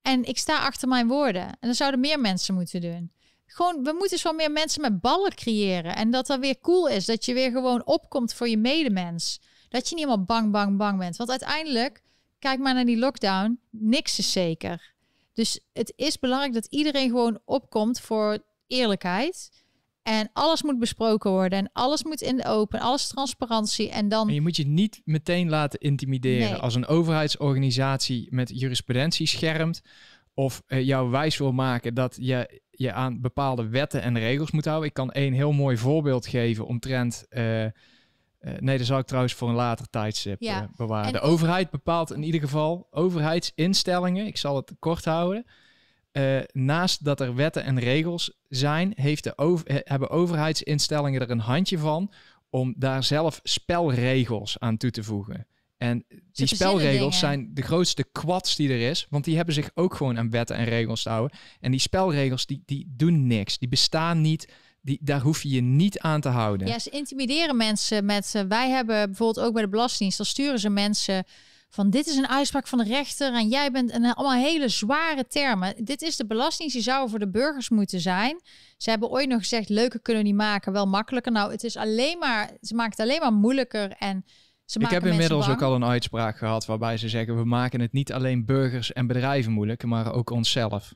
En 0.03 0.25
ik 0.25 0.39
sta 0.39 0.59
achter 0.59 0.89
mijn 0.89 1.09
woorden. 1.09 1.43
En 1.43 1.69
dat 1.69 1.77
zouden 1.77 2.01
meer 2.01 2.21
mensen 2.21 2.55
moeten 2.55 2.81
doen. 2.81 3.13
Gewoon, 3.47 3.85
we 3.85 3.95
moeten 3.99 4.19
zo 4.19 4.33
meer 4.33 4.51
mensen 4.51 4.81
met 4.81 5.01
ballen 5.01 5.35
creëren. 5.35 5.97
En 5.97 6.11
dat 6.11 6.27
dat 6.27 6.41
weer 6.41 6.61
cool 6.61 6.89
is. 6.89 7.05
Dat 7.05 7.25
je 7.25 7.35
weer 7.35 7.51
gewoon 7.51 7.87
opkomt 7.87 8.35
voor 8.35 8.49
je 8.49 8.59
medemens. 8.59 9.41
Dat 9.69 9.89
je 9.89 9.95
niet 9.95 10.05
helemaal 10.05 10.27
bang, 10.27 10.53
bang, 10.53 10.77
bang 10.77 10.99
bent. 10.99 11.17
Want 11.17 11.31
uiteindelijk, 11.31 12.03
kijk 12.39 12.59
maar 12.59 12.75
naar 12.75 12.85
die 12.85 12.99
lockdown. 12.99 13.61
Niks 13.71 14.19
is 14.19 14.33
zeker. 14.33 14.95
Dus 15.33 15.61
het 15.73 15.93
is 15.97 16.19
belangrijk 16.19 16.55
dat 16.55 16.67
iedereen 16.67 17.09
gewoon 17.09 17.39
opkomt 17.45 18.01
voor 18.01 18.39
eerlijkheid. 18.67 19.65
En 20.07 20.31
alles 20.33 20.63
moet 20.63 20.79
besproken 20.79 21.31
worden. 21.31 21.59
En 21.59 21.71
alles 21.73 22.05
moet 22.05 22.21
in 22.21 22.37
de 22.37 22.45
open. 22.45 22.81
Alles 22.81 23.07
transparantie. 23.09 23.91
En 23.91 24.09
dan... 24.09 24.29
Je 24.29 24.41
moet 24.41 24.57
je 24.57 24.67
niet 24.67 25.01
meteen 25.05 25.49
laten 25.49 25.81
intimideren 25.81 26.51
Nee. 26.51 26.59
als 26.61 26.75
een 26.75 26.87
overheidsorganisatie 26.87 28.27
met 28.31 28.61
jurisprudentie 28.61 29.27
schermt 29.27 29.81
of 30.35 30.63
eh, 30.67 30.87
jou 30.87 31.11
wijs 31.11 31.37
wil 31.39 31.53
maken 31.53 31.95
dat 31.95 32.17
je 32.21 32.61
je 32.71 32.93
aan 32.93 33.21
bepaalde 33.21 33.69
wetten 33.69 34.03
en 34.03 34.19
regels 34.19 34.51
moet 34.51 34.65
houden. 34.65 34.89
Ik 34.89 34.95
kan 34.95 35.13
één 35.13 35.33
heel 35.33 35.53
mooi 35.53 35.77
voorbeeld 35.77 36.27
geven 36.27 36.67
omtrent. 36.67 37.27
eh, 37.29 37.65
eh, 37.65 37.73
nee, 38.59 38.79
dat 38.79 38.87
zal 38.87 38.99
ik 38.99 39.07
trouwens 39.07 39.35
voor 39.35 39.49
een 39.49 39.55
later 39.55 39.91
tijdstip 39.91 40.41
Ja. 40.43 40.71
bewaren. 40.77 41.07
En 41.07 41.13
De 41.13 41.21
overheid 41.21 41.71
bepaalt 41.71 42.13
in 42.13 42.23
ieder 42.23 42.41
geval 42.41 42.87
overheidsinstellingen. 42.91 44.27
Ik 44.27 44.37
zal 44.37 44.57
het 44.57 44.73
kort 44.79 45.05
houden. 45.05 45.45
Eh, 46.17 46.39
naast 46.53 47.05
dat 47.05 47.21
er 47.21 47.35
wetten 47.35 47.65
en 47.65 47.79
regels 47.79 48.33
zijn, 48.49 48.93
heeft 48.95 49.25
de 49.25 49.39
over, 49.39 49.65
hebben 49.85 50.11
overheidsinstellingen 50.11 51.21
er 51.21 51.31
een 51.31 51.39
handje 51.39 51.79
van 51.79 52.13
om 52.51 52.75
daar 52.77 53.05
zelf 53.05 53.41
spelregels 53.43 54.59
aan 54.59 54.77
toe 54.77 54.91
te 54.91 55.03
voegen. 55.03 55.47
En 55.77 56.05
die 56.33 56.47
spelregels 56.47 57.19
zijn 57.19 57.51
de 57.55 57.63
grootste 57.63 58.05
kwads 58.13 58.57
die 58.57 58.71
er 58.71 58.91
is, 58.91 59.07
want 59.11 59.25
die 59.25 59.37
hebben 59.37 59.55
zich 59.55 59.71
ook 59.75 59.95
gewoon 59.95 60.19
aan 60.19 60.31
wetten 60.31 60.57
en 60.57 60.65
regels 60.65 61.03
te 61.03 61.09
houden. 61.09 61.39
En 61.61 61.71
die 61.71 61.81
spelregels 61.81 62.47
die, 62.47 62.63
die 62.67 62.93
doen 62.97 63.27
niks, 63.27 63.59
die 63.59 63.69
bestaan 63.69 64.21
niet, 64.21 64.53
die, 64.81 64.99
daar 65.03 65.21
hoef 65.21 65.43
je 65.43 65.49
je 65.49 65.61
niet 65.61 65.99
aan 65.99 66.21
te 66.21 66.29
houden. 66.29 66.67
Ja, 66.67 66.79
ze 66.79 66.91
intimideren 66.91 67.57
mensen 67.57 68.05
met... 68.05 68.35
eh, 68.35 68.43
wij 68.43 68.71
hebben 68.71 69.07
bijvoorbeeld 69.07 69.47
ook 69.47 69.53
bij 69.53 69.63
de 69.63 69.69
Belastingdienst... 69.69 70.17
dan 70.17 70.27
sturen 70.27 70.59
ze 70.59 70.69
mensen 70.69 71.25
van... 71.69 71.91
dit 71.91 72.07
is 72.07 72.17
een 72.17 72.29
uitspraak 72.29 72.67
van 72.67 72.79
de 72.79 72.85
rechter 72.85 73.35
en 73.35 73.49
jij 73.49 73.71
bent... 73.71 73.91
En 73.91 74.15
allemaal 74.15 74.43
hele 74.45 74.69
zware 74.69 75.27
termen. 75.27 75.85
Dit 75.85 76.03
is 76.03 76.17
de 76.17 76.27
Belastingdienst, 76.27 76.75
die 76.75 76.95
zou 76.95 77.09
voor 77.11 77.19
de 77.19 77.31
burgers 77.31 77.69
moeten 77.69 78.01
zijn. 78.01 78.41
Ze 78.77 78.91
hebben 78.91 79.09
ooit 79.11 79.29
nog 79.29 79.39
gezegd... 79.39 79.69
leuker 79.69 80.01
kunnen 80.01 80.23
we 80.23 80.29
niet 80.29 80.39
maken, 80.39 80.73
wel 80.73 80.87
makkelijker. 80.87 81.33
Nou, 81.33 81.51
het 81.51 81.65
is 81.65 81.77
alleen 81.77 82.19
maar... 82.19 82.51
Ze 82.61 82.75
maken 82.75 82.91
het 82.91 83.01
alleen 83.01 83.21
maar 83.21 83.33
moeilijker 83.33 83.91
en... 83.99 84.25
Ze 84.65 84.79
Ik 84.81 84.91
heb 84.91 85.07
inmiddels 85.07 85.47
bang. 85.47 85.59
ook 85.59 85.69
al 85.69 85.75
een 85.75 85.85
uitspraak 85.85 86.39
gehad 86.39 86.67
waarbij 86.67 86.97
ze 86.97 87.09
zeggen: 87.09 87.37
we 87.37 87.45
maken 87.45 87.81
het 87.81 87.93
niet 87.93 88.13
alleen 88.13 88.45
burgers 88.45 88.93
en 88.93 89.07
bedrijven 89.07 89.53
moeilijk, 89.53 89.85
maar 89.85 90.13
ook 90.13 90.31
onszelf. 90.31 90.93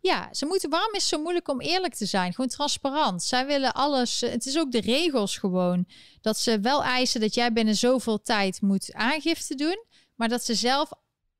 Ja, 0.00 0.28
ze 0.32 0.46
moeten. 0.46 0.70
Waarom 0.70 0.92
is 0.94 0.98
het 1.00 1.08
zo 1.08 1.22
moeilijk 1.22 1.48
om 1.48 1.60
eerlijk 1.60 1.94
te 1.94 2.06
zijn? 2.06 2.34
Gewoon 2.34 2.50
transparant. 2.50 3.22
Zij 3.22 3.46
willen 3.46 3.74
alles. 3.74 4.22
eh, 4.22 4.30
Het 4.30 4.46
is 4.46 4.58
ook 4.58 4.72
de 4.72 4.80
regels 4.80 5.36
gewoon. 5.38 5.86
Dat 6.20 6.38
ze 6.38 6.60
wel 6.60 6.82
eisen 6.84 7.20
dat 7.20 7.34
jij 7.34 7.52
binnen 7.52 7.74
zoveel 7.76 8.20
tijd 8.20 8.60
moet 8.60 8.92
aangifte 8.94 9.54
doen. 9.54 9.84
Maar 10.22 10.30
dat 10.30 10.44
ze 10.44 10.54
zelf 10.54 10.90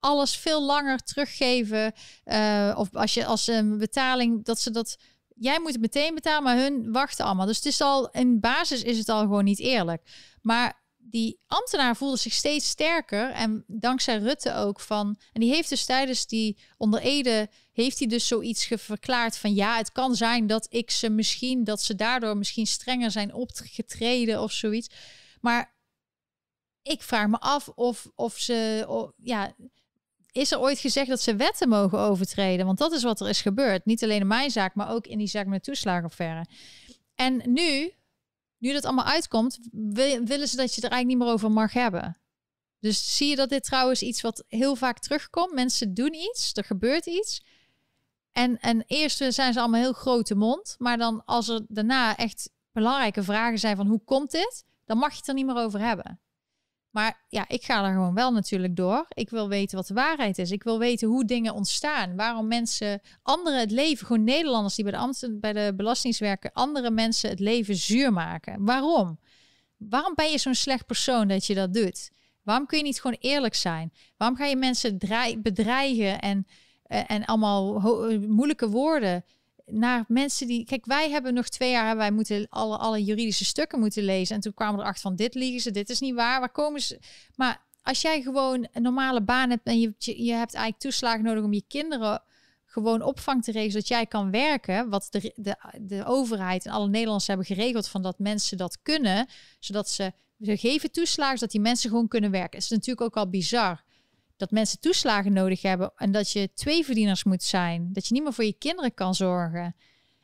alles 0.00 0.36
veel 0.36 0.62
langer 0.62 0.98
teruggeven. 0.98 1.92
eh, 2.24 2.74
of 2.76 2.94
als 2.94 3.14
je 3.14 3.26
als 3.26 3.46
een 3.46 3.78
betaling. 3.78 4.44
Dat 4.44 4.60
ze 4.60 4.70
dat. 4.70 4.96
Jij 5.34 5.60
moet 5.60 5.72
het 5.72 5.80
meteen 5.80 6.14
betalen, 6.14 6.42
maar 6.42 6.56
hun 6.56 6.92
wachten 6.92 7.24
allemaal. 7.24 7.46
Dus 7.46 7.56
het 7.56 7.66
is 7.66 7.80
al. 7.80 8.10
In 8.10 8.40
basis 8.40 8.82
is 8.82 8.98
het 8.98 9.08
al 9.08 9.20
gewoon 9.20 9.44
niet 9.44 9.58
eerlijk. 9.58 10.02
Maar 10.40 10.82
die 10.96 11.40
ambtenaar 11.46 11.96
voelde 11.96 12.16
zich 12.16 12.32
steeds 12.32 12.68
sterker. 12.68 13.30
En 13.30 13.64
dankzij 13.66 14.18
Rutte 14.18 14.54
ook 14.54 14.80
van. 14.80 15.18
En 15.32 15.40
die 15.40 15.52
heeft 15.52 15.68
dus 15.68 15.84
tijdens 15.84 16.26
die 16.26 16.58
onder 16.76 17.00
Ede. 17.00 17.48
Heeft 17.72 17.98
hij 17.98 18.08
dus 18.08 18.26
zoiets 18.26 18.68
verklaard 18.70 19.36
van 19.36 19.54
ja, 19.54 19.76
het 19.76 19.92
kan 19.92 20.14
zijn 20.14 20.46
dat 20.46 20.66
ik 20.70 20.90
ze 20.90 21.10
misschien, 21.10 21.64
dat 21.64 21.82
ze 21.82 21.94
daardoor 21.94 22.36
misschien 22.36 22.66
strenger 22.66 23.10
zijn 23.10 23.34
opgetreden 23.34 24.42
of 24.42 24.52
zoiets. 24.52 24.88
Maar 25.40 25.71
ik 26.82 27.02
vraag 27.02 27.26
me 27.28 27.38
af 27.38 27.68
of, 27.68 28.10
of 28.14 28.38
ze, 28.38 28.86
ja, 29.16 29.52
is 30.32 30.52
er 30.52 30.60
ooit 30.60 30.78
gezegd 30.78 31.08
dat 31.08 31.20
ze 31.20 31.36
wetten 31.36 31.68
mogen 31.68 31.98
overtreden? 31.98 32.66
Want 32.66 32.78
dat 32.78 32.92
is 32.92 33.02
wat 33.02 33.20
er 33.20 33.28
is 33.28 33.40
gebeurd. 33.40 33.84
Niet 33.84 34.02
alleen 34.02 34.20
in 34.20 34.26
mijn 34.26 34.50
zaak, 34.50 34.74
maar 34.74 34.90
ook 34.90 35.06
in 35.06 35.18
die 35.18 35.26
zaak 35.26 35.46
met 35.46 35.64
toeslagenaffaire. 35.64 36.46
En 37.14 37.42
nu, 37.44 37.92
nu 38.58 38.72
dat 38.72 38.84
allemaal 38.84 39.04
uitkomt, 39.04 39.58
wi- 39.72 40.20
willen 40.24 40.48
ze 40.48 40.56
dat 40.56 40.74
je 40.74 40.80
er 40.82 40.90
eigenlijk 40.90 41.06
niet 41.06 41.18
meer 41.18 41.34
over 41.34 41.50
mag 41.50 41.72
hebben. 41.72 42.16
Dus 42.78 43.16
zie 43.16 43.28
je 43.28 43.36
dat 43.36 43.48
dit 43.48 43.64
trouwens 43.64 44.02
iets 44.02 44.20
wat 44.20 44.44
heel 44.48 44.76
vaak 44.76 44.98
terugkomt? 44.98 45.52
Mensen 45.52 45.94
doen 45.94 46.14
iets, 46.14 46.50
er 46.54 46.64
gebeurt 46.64 47.06
iets. 47.06 47.44
En, 48.32 48.58
en 48.60 48.84
eerst 48.86 49.16
zijn 49.28 49.52
ze 49.52 49.60
allemaal 49.60 49.80
heel 49.80 49.92
grote 49.92 50.34
mond. 50.34 50.74
Maar 50.78 50.98
dan 50.98 51.24
als 51.24 51.48
er 51.48 51.64
daarna 51.68 52.16
echt 52.16 52.50
belangrijke 52.72 53.22
vragen 53.22 53.58
zijn 53.58 53.76
van 53.76 53.86
hoe 53.86 54.04
komt 54.04 54.30
dit? 54.30 54.64
Dan 54.84 54.98
mag 54.98 55.10
je 55.10 55.16
het 55.16 55.28
er 55.28 55.34
niet 55.34 55.46
meer 55.46 55.56
over 55.56 55.80
hebben. 55.80 56.20
Maar 56.92 57.24
ja, 57.28 57.44
ik 57.48 57.64
ga 57.64 57.84
er 57.84 57.92
gewoon 57.92 58.14
wel 58.14 58.32
natuurlijk 58.32 58.76
door. 58.76 59.06
Ik 59.08 59.30
wil 59.30 59.48
weten 59.48 59.76
wat 59.76 59.86
de 59.86 59.94
waarheid 59.94 60.38
is. 60.38 60.50
Ik 60.50 60.62
wil 60.62 60.78
weten 60.78 61.08
hoe 61.08 61.24
dingen 61.24 61.54
ontstaan. 61.54 62.16
Waarom 62.16 62.46
mensen, 62.46 63.00
anderen 63.22 63.60
het 63.60 63.70
leven, 63.70 64.06
gewoon 64.06 64.24
Nederlanders 64.24 64.74
die 64.74 64.84
bij 64.84 64.92
de, 64.92 64.98
ambten, 64.98 65.40
bij 65.40 65.52
de 65.52 66.50
andere 66.52 66.90
mensen 66.90 67.30
het 67.30 67.40
leven 67.40 67.76
zuur 67.76 68.12
maken. 68.12 68.64
Waarom? 68.64 69.18
Waarom 69.76 70.14
ben 70.14 70.30
je 70.30 70.38
zo'n 70.38 70.54
slecht 70.54 70.86
persoon 70.86 71.28
dat 71.28 71.46
je 71.46 71.54
dat 71.54 71.74
doet? 71.74 72.10
Waarom 72.42 72.66
kun 72.66 72.78
je 72.78 72.84
niet 72.84 73.00
gewoon 73.00 73.16
eerlijk 73.20 73.54
zijn? 73.54 73.92
Waarom 74.16 74.36
ga 74.36 74.44
je 74.44 74.56
mensen 74.56 74.98
bedreigen 75.42 76.20
en, 76.20 76.46
eh, 76.82 77.02
en 77.06 77.24
allemaal 77.24 77.80
moeilijke 78.28 78.68
woorden 78.68 79.24
naar 79.72 80.04
mensen 80.08 80.46
die... 80.46 80.64
Kijk, 80.64 80.86
wij 80.86 81.10
hebben 81.10 81.34
nog 81.34 81.48
twee 81.48 81.70
jaar 81.70 81.96
wij 81.96 82.10
moeten 82.10 82.46
alle, 82.48 82.76
alle 82.76 83.04
juridische 83.04 83.44
stukken 83.44 83.78
moeten 83.78 84.02
lezen. 84.02 84.34
En 84.34 84.40
toen 84.40 84.54
kwamen 84.54 84.74
we 84.74 84.80
erachter 84.80 85.02
van 85.02 85.16
dit 85.16 85.34
liegen 85.34 85.60
ze, 85.60 85.70
dit 85.70 85.90
is 85.90 86.00
niet 86.00 86.14
waar. 86.14 86.40
Waar 86.40 86.52
komen 86.52 86.80
ze? 86.80 86.98
Maar 87.36 87.62
als 87.82 88.00
jij 88.00 88.22
gewoon 88.22 88.68
een 88.72 88.82
normale 88.82 89.22
baan 89.22 89.50
hebt 89.50 89.66
en 89.66 89.80
je, 89.80 89.94
je, 89.98 90.32
hebt 90.32 90.54
eigenlijk 90.54 90.78
toeslagen 90.82 91.24
nodig 91.24 91.44
om 91.44 91.52
je 91.52 91.64
kinderen 91.68 92.22
gewoon 92.64 93.02
opvang 93.02 93.44
te 93.44 93.52
regelen, 93.52 93.72
zodat 93.72 93.88
jij 93.88 94.06
kan 94.06 94.30
werken, 94.30 94.88
wat 94.88 95.06
de, 95.10 95.32
de, 95.36 95.56
de 95.80 96.04
overheid 96.04 96.66
en 96.66 96.72
alle 96.72 96.88
Nederlanders 96.88 97.26
hebben 97.26 97.46
geregeld 97.46 97.88
van 97.88 98.02
dat 98.02 98.18
mensen 98.18 98.56
dat 98.56 98.78
kunnen, 98.82 99.28
zodat 99.58 99.88
ze, 99.90 100.12
ze 100.40 100.56
geven 100.56 100.90
toeslagen, 100.92 101.38
zodat 101.38 101.52
die 101.52 101.60
mensen 101.60 101.90
gewoon 101.90 102.08
kunnen 102.08 102.30
werken. 102.30 102.58
Is 102.58 102.68
natuurlijk 102.68 103.00
ook 103.00 103.16
al 103.16 103.30
bizar 103.30 103.82
dat 104.42 104.50
mensen 104.50 104.80
toeslagen 104.80 105.32
nodig 105.32 105.62
hebben 105.62 105.92
en 105.96 106.12
dat 106.12 106.30
je 106.30 106.50
twee 106.54 106.84
verdieners 106.84 107.24
moet 107.24 107.42
zijn, 107.42 107.88
dat 107.92 108.06
je 108.06 108.14
niet 108.14 108.22
meer 108.22 108.32
voor 108.32 108.44
je 108.44 108.58
kinderen 108.58 108.94
kan 108.94 109.14
zorgen. 109.14 109.74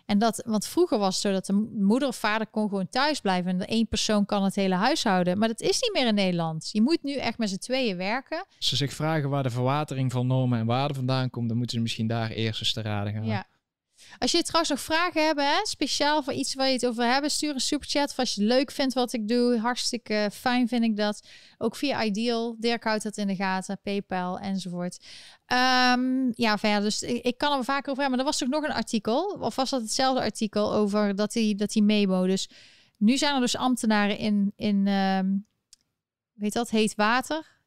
En 0.07 0.19
dat, 0.19 0.43
want 0.47 0.67
vroeger 0.67 0.99
was 0.99 1.15
het 1.15 1.23
zo 1.23 1.33
dat 1.33 1.47
de 1.47 1.69
moeder 1.79 2.09
of 2.09 2.17
vader 2.17 2.47
kon 2.47 2.69
gewoon 2.69 2.89
thuis 2.89 3.21
blijven 3.21 3.51
en 3.51 3.59
de 3.59 3.67
één 3.67 3.89
persoon 3.89 4.25
kan 4.27 4.45
het 4.45 4.55
hele 4.55 4.75
huishouden. 4.75 5.39
Maar 5.39 5.49
dat 5.49 5.61
is 5.61 5.81
niet 5.81 5.91
meer 5.93 6.07
in 6.07 6.15
Nederland. 6.15 6.71
Je 6.73 6.83
moet 6.83 7.03
nu 7.03 7.15
echt 7.15 7.39
met 7.39 7.49
z'n 7.49 7.57
tweeën 7.57 7.97
werken. 7.97 8.47
Als 8.57 8.69
ze 8.69 8.77
zich 8.77 8.93
vragen 8.93 9.29
waar 9.29 9.43
de 9.43 9.51
verwatering 9.51 10.13
van 10.13 10.27
normen 10.27 10.59
en 10.59 10.67
waarden 10.67 10.97
vandaan 10.97 11.31
komt, 11.31 11.49
dan 11.49 11.57
moeten 11.57 11.77
ze 11.77 11.83
misschien 11.83 12.07
daar 12.07 12.31
eerst 12.31 12.61
eens 12.61 12.73
te 12.73 12.83
raden 12.83 13.13
gaan. 13.13 13.27
Ja. 13.27 13.47
Als 14.19 14.31
je 14.31 14.43
trouwens 14.43 14.71
nog 14.71 14.81
vragen 14.81 15.27
hebt, 15.27 15.41
hè, 15.41 15.61
speciaal 15.63 16.23
voor 16.23 16.33
iets 16.33 16.55
waar 16.55 16.67
je 16.67 16.73
het 16.73 16.87
over 16.87 17.05
hebben, 17.05 17.31
stuur 17.31 17.55
een 17.55 17.61
superchat. 17.61 18.11
Of 18.11 18.19
als 18.19 18.35
je 18.35 18.41
het 18.41 18.51
leuk 18.51 18.71
vindt 18.71 18.95
wat 18.95 19.13
ik 19.13 19.29
doe, 19.29 19.59
hartstikke 19.59 20.31
fijn 20.33 20.69
vind 20.69 20.85
ik 20.85 20.97
dat. 20.97 21.27
Ook 21.59 21.77
via 21.77 22.05
Ideal. 22.05 22.57
Dirk 22.59 22.85
houdt 22.85 23.03
dat 23.03 23.17
in 23.17 23.27
de 23.27 23.35
gaten, 23.35 23.81
PayPal 23.83 24.39
enzovoort. 24.39 25.05
Um, 25.47 26.33
ja, 26.35 26.59
verder, 26.59 26.83
dus 26.83 27.03
ik, 27.03 27.39
kan 27.39 27.59
er 27.59 27.65
vaak 27.65 27.89
over 27.89 28.03
hebben. 28.03 28.11
Maar 28.11 28.19
er 28.19 28.25
was 28.25 28.39
toch 28.39 28.49
nog 28.49 28.65
een 28.65 28.77
artikel, 28.77 29.39
of 29.41 29.57
was 29.57 29.71
dat 29.71 29.81
hetzelfde 29.81 30.23
artikel 30.23 30.73
over 30.73 31.15
dat 31.15 31.33
die, 31.33 31.55
dat 31.55 31.71
die 31.71 31.83
memo. 31.83 32.27
Dus 32.27 32.49
nu 32.97 33.17
zijn 33.17 33.35
er 33.35 33.41
dus 33.41 33.57
ambtenaren 33.57 34.19
in, 34.19 34.53
in 34.57 34.87
um, 34.87 35.47
weet 36.33 36.53
dat, 36.53 36.71
heet 36.71 36.95
water, 36.95 37.61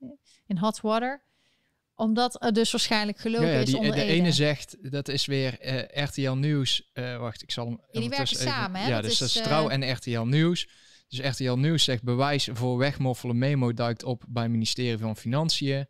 in 0.45 0.57
hot 0.57 0.81
water 0.81 1.23
omdat 2.01 2.43
er 2.43 2.53
dus 2.53 2.71
waarschijnlijk 2.71 3.19
gelopen 3.19 3.47
ja, 3.47 3.53
ja, 3.53 3.65
die, 3.65 3.73
is 3.73 3.79
onder 3.79 3.95
De 3.95 4.03
ene 4.03 4.31
zegt, 4.31 4.91
dat 4.91 5.07
is 5.07 5.25
weer 5.25 5.65
uh, 5.65 6.03
RTL 6.03 6.31
Nieuws. 6.31 6.89
Uh, 6.93 7.17
wacht, 7.17 7.41
ik 7.41 7.51
zal 7.51 7.65
hem... 7.65 7.81
Ja, 7.91 7.99
die 7.99 8.09
werken 8.09 8.37
samen, 8.37 8.81
hè? 8.81 8.87
Ja, 8.87 8.93
dat 8.93 9.03
dus 9.03 9.11
is, 9.11 9.19
dat 9.19 9.27
is 9.27 9.41
Trouw 9.41 9.69
en 9.69 9.91
RTL 9.91 10.21
Nieuws. 10.21 10.67
Dus 11.07 11.19
RTL 11.19 11.53
Nieuws 11.53 11.83
zegt 11.83 12.03
bewijs 12.03 12.49
voor 12.53 12.77
wegmoffelen 12.77 13.37
memo 13.37 13.73
duikt 13.73 14.03
op 14.03 14.23
bij 14.27 14.43
het 14.43 14.51
ministerie 14.51 14.97
van 14.97 15.17
Financiën. 15.17 15.87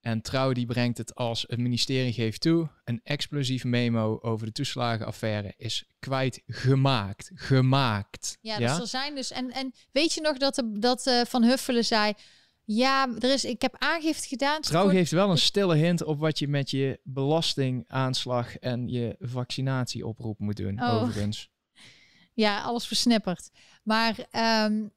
En 0.00 0.22
Trouw 0.22 0.52
die 0.52 0.66
brengt 0.66 0.98
het 0.98 1.14
als 1.14 1.44
het 1.48 1.58
ministerie 1.58 2.12
geeft 2.12 2.40
toe. 2.40 2.68
Een 2.84 3.00
explosieve 3.04 3.68
memo 3.68 4.18
over 4.22 4.46
de 4.46 4.52
toeslagenaffaire 4.52 5.54
is 5.56 5.84
kwijtgemaakt. 5.98 7.30
Gemaakt. 7.34 8.38
Ja, 8.40 8.58
ja? 8.58 8.68
Dus 8.68 8.80
er 8.80 8.86
zijn 8.86 9.14
dus... 9.14 9.30
En, 9.30 9.50
en 9.50 9.74
weet 9.92 10.12
je 10.12 10.20
nog 10.20 10.36
dat, 10.36 10.54
de, 10.54 10.78
dat 10.78 11.24
Van 11.28 11.42
Huffelen 11.42 11.84
zei... 11.84 12.14
Ja, 12.72 13.08
er 13.18 13.32
is, 13.32 13.44
ik 13.44 13.62
heb 13.62 13.76
aangifte 13.78 14.28
gedaan. 14.28 14.60
Trouw 14.60 14.88
geeft 14.88 15.10
wel 15.10 15.30
een 15.30 15.38
stille 15.38 15.76
hint 15.76 16.02
op 16.02 16.18
wat 16.18 16.38
je 16.38 16.48
met 16.48 16.70
je 16.70 17.00
belastingaanslag 17.02 18.56
en 18.56 18.88
je 18.88 19.16
vaccinatieoproep 19.18 20.38
moet 20.38 20.56
doen, 20.56 20.82
oh. 20.82 20.94
overigens. 20.94 21.50
Ja, 22.34 22.62
alles 22.62 22.86
versnipperd. 22.86 23.50
Maar 23.82 24.16
um, 24.66 24.92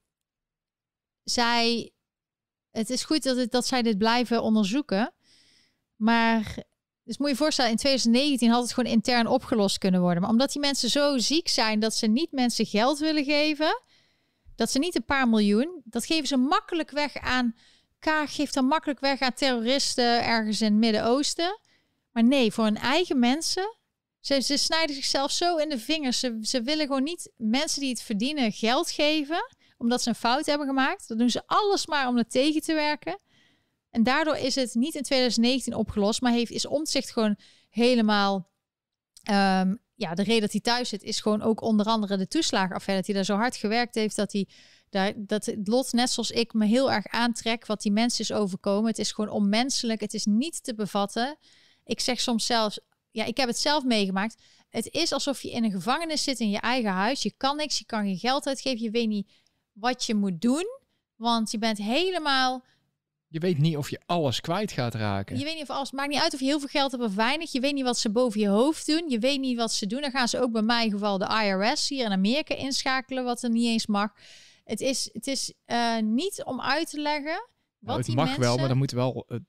zij, 1.24 1.91
het 2.72 2.90
is 2.90 3.04
goed 3.04 3.24
dat, 3.24 3.38
het, 3.38 3.52
dat 3.52 3.68
zij 3.68 3.82
dit 3.82 3.98
blijven 3.98 4.44
onderzoeken. 4.44 5.14
Maar 5.95 6.56
dus 7.04 7.18
moet 7.18 7.30
je 7.30 7.36
voorstellen, 7.36 7.72
in 7.72 7.78
2019 7.78 8.50
had 8.50 8.62
het 8.62 8.74
gewoon 8.74 8.91
intern 8.91 9.28
opgelost 9.28 9.78
kunnen 9.78 10.02
worden. 10.02 10.22
Maar 10.22 10.32
omdat 10.32 10.52
die 10.52 10.62
mensen 10.62 10.90
zo 10.90 11.18
ziek 11.18 11.48
zijn 11.48 11.80
dat 11.80 11.95
ze 11.95 12.08
niet 12.08 12.32
mensen 12.32 12.66
geld 12.66 13.00
willen 13.00 13.24
geven, 13.24 13.82
dat 14.55 14.71
ze 14.71 14.80
niet 14.80 14.95
een 14.95 15.05
paar 15.05 15.30
miljoen, 15.30 15.81
dat 15.84 16.05
geven 16.05 16.27
ze 16.27 16.38
makkelijk 16.38 16.91
weg 16.91 17.17
aan. 17.17 17.55
Kaag 17.99 18.35
geeft 18.35 18.53
dan 18.53 18.65
makkelijk 18.65 18.99
weg 18.99 19.19
aan 19.19 19.34
terroristen 19.34 20.25
ergens 20.25 20.61
in 20.61 20.71
het 20.71 20.80
Midden-Oosten. 20.80 21.59
Maar 22.11 22.23
nee, 22.23 22.51
voor 22.51 22.63
hun 22.63 22.77
eigen 22.77 23.19
mensen. 23.19 23.77
Ze, 24.19 24.41
ze 24.41 24.57
snijden 24.57 24.95
zichzelf 24.95 25.31
zo 25.31 25.57
in 25.57 25.69
de 25.69 25.80
vingers. 25.80 26.19
Ze, 26.19 26.38
ze 26.41 26.61
willen 26.61 26.85
gewoon 26.85 27.03
niet 27.03 27.31
mensen 27.38 27.81
die 27.81 27.89
het 27.89 28.01
verdienen 28.01 28.51
geld 28.51 28.91
geven. 28.91 29.53
Omdat 29.77 30.01
ze 30.01 30.09
een 30.09 30.15
fout 30.15 30.45
hebben 30.45 30.67
gemaakt. 30.67 31.07
Dan 31.07 31.17
doen 31.17 31.30
ze 31.30 31.43
alles 31.45 31.88
maar 31.88 32.07
om 32.07 32.17
er 32.17 32.27
tegen 32.27 32.61
te 32.61 32.73
werken. 32.73 33.19
En 33.89 34.03
daardoor 34.03 34.38
is 34.38 34.55
het 34.55 34.73
niet 34.73 34.95
in 34.95 35.03
2019 35.03 35.73
opgelost. 35.73 36.21
Maar 36.21 36.31
heeft, 36.31 36.51
is 36.51 36.65
omzicht 36.65 37.11
gewoon 37.11 37.38
helemaal 37.69 38.49
um, 39.31 39.82
ja, 39.95 40.14
de 40.14 40.24
reden 40.24 40.41
dat 40.41 40.52
hij 40.52 40.61
thuis 40.61 40.90
zit 40.90 41.03
is 41.03 41.22
gewoon 41.22 41.41
ook 41.41 41.61
onder 41.61 41.86
andere 41.86 42.18
de 42.18 42.28
toeslagenaffaire. 42.28 43.03
Dat 43.03 43.06
hij 43.06 43.15
daar 43.15 43.36
zo 43.36 43.41
hard 43.41 43.56
gewerkt 43.56 43.95
heeft 43.95 44.15
dat 44.15 44.32
hij 44.32 44.48
daar, 44.90 45.14
dat 45.15 45.45
het 45.45 45.68
lot, 45.68 45.91
net 45.91 46.10
zoals 46.10 46.32
ik, 46.32 46.53
me 46.53 46.65
heel 46.65 46.91
erg 46.91 47.07
aantrek 47.07 47.65
wat 47.65 47.82
die 47.82 47.91
mensen 47.91 48.24
is 48.24 48.32
overkomen. 48.32 48.90
Het 48.90 48.99
is 48.99 49.11
gewoon 49.11 49.30
onmenselijk. 49.30 50.02
Het 50.02 50.14
is 50.14 50.26
niet 50.26 50.64
te 50.64 50.76
bevatten. 50.76 51.38
Ik 51.84 51.99
zeg 51.99 52.20
soms 52.20 52.45
zelfs, 52.45 52.80
ja, 53.11 53.26
ik 53.26 53.38
heb 53.38 53.48
het 53.48 53.60
zelf 53.60 53.84
meegemaakt. 53.84 54.41
Het 54.70 54.88
is 54.91 55.11
alsof 55.11 55.41
je 55.41 55.52
in 55.52 55.64
een 55.64 55.72
gevangenis 55.72 56.24
zit 56.24 56.40
in 56.40 56.49
je 56.49 56.60
eigen 56.60 56.91
huis. 56.91 57.24
Je 57.24 57.34
kan 57.38 57.57
niks, 57.57 57.78
je 57.78 57.86
kan 57.86 58.03
geen 58.03 58.18
geld 58.18 58.48
uitgeven. 58.48 58.82
Je 58.82 58.91
weet 58.91 59.07
niet 59.07 59.32
wat 59.72 60.03
je 60.03 60.15
moet 60.15 60.41
doen. 60.41 60.65
Want 61.15 61.52
je 61.52 61.57
bent 61.57 61.78
helemaal 61.78 62.64
je 63.34 63.39
weet 63.39 63.57
niet 63.57 63.77
of 63.77 63.89
je 63.89 64.01
alles 64.05 64.41
kwijt 64.41 64.72
gaat 64.72 64.93
raken. 64.93 65.38
Je 65.38 65.43
weet 65.43 65.53
niet 65.53 65.64
of 65.64 65.69
alles. 65.69 65.91
Maakt 65.91 66.10
niet 66.10 66.22
uit 66.22 66.34
of 66.34 66.39
je 66.39 66.45
heel 66.45 66.60
veel 66.60 66.68
geld 66.68 66.91
hebt 66.91 67.03
of 67.03 67.15
weinig. 67.15 67.51
Je 67.51 67.60
weet 67.60 67.73
niet 67.73 67.84
wat 67.84 67.97
ze 67.97 68.11
boven 68.11 68.39
je 68.39 68.47
hoofd 68.47 68.85
doen. 68.85 69.10
Je 69.10 69.19
weet 69.19 69.39
niet 69.39 69.57
wat 69.57 69.72
ze 69.72 69.88
doen. 69.88 70.01
Dan 70.01 70.11
gaan 70.11 70.27
ze 70.27 70.41
ook 70.41 70.51
bij 70.51 70.61
mijn 70.61 70.91
geval 70.91 71.18
de 71.18 71.43
IRS 71.43 71.89
hier 71.89 72.05
in 72.05 72.11
Amerika 72.11 72.55
inschakelen, 72.55 73.23
wat 73.23 73.43
er 73.43 73.49
niet 73.49 73.68
eens 73.68 73.88
mag. 73.88 74.11
Het 74.64 74.81
is, 74.81 75.10
het 75.14 75.27
is 75.27 75.53
uh, 75.65 75.99
niet 75.99 76.43
om 76.43 76.61
uit 76.61 76.89
te 76.89 76.99
leggen. 77.01 77.23
Nou, 77.23 77.41
wat 77.80 77.88
nou, 77.88 77.97
het 77.97 78.05
die 78.05 78.15
mag 78.15 78.26
mensen... 78.26 78.43
wel, 78.43 78.57
maar 78.57 78.69
er 78.69 78.77
moet 78.77 78.91
wel 78.91 79.26
uh, 79.27 79.39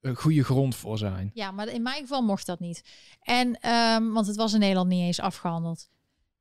een 0.00 0.16
goede 0.16 0.44
grond 0.44 0.76
voor 0.76 0.98
zijn. 0.98 1.30
Ja, 1.34 1.50
maar 1.50 1.68
in 1.68 1.82
mijn 1.82 2.00
geval 2.00 2.22
mocht 2.22 2.46
dat 2.46 2.60
niet. 2.60 2.82
En 3.22 3.70
um, 3.70 4.12
want 4.12 4.26
het 4.26 4.36
was 4.36 4.52
in 4.52 4.60
Nederland 4.60 4.88
niet 4.88 5.02
eens 5.02 5.20
afgehandeld. 5.20 5.88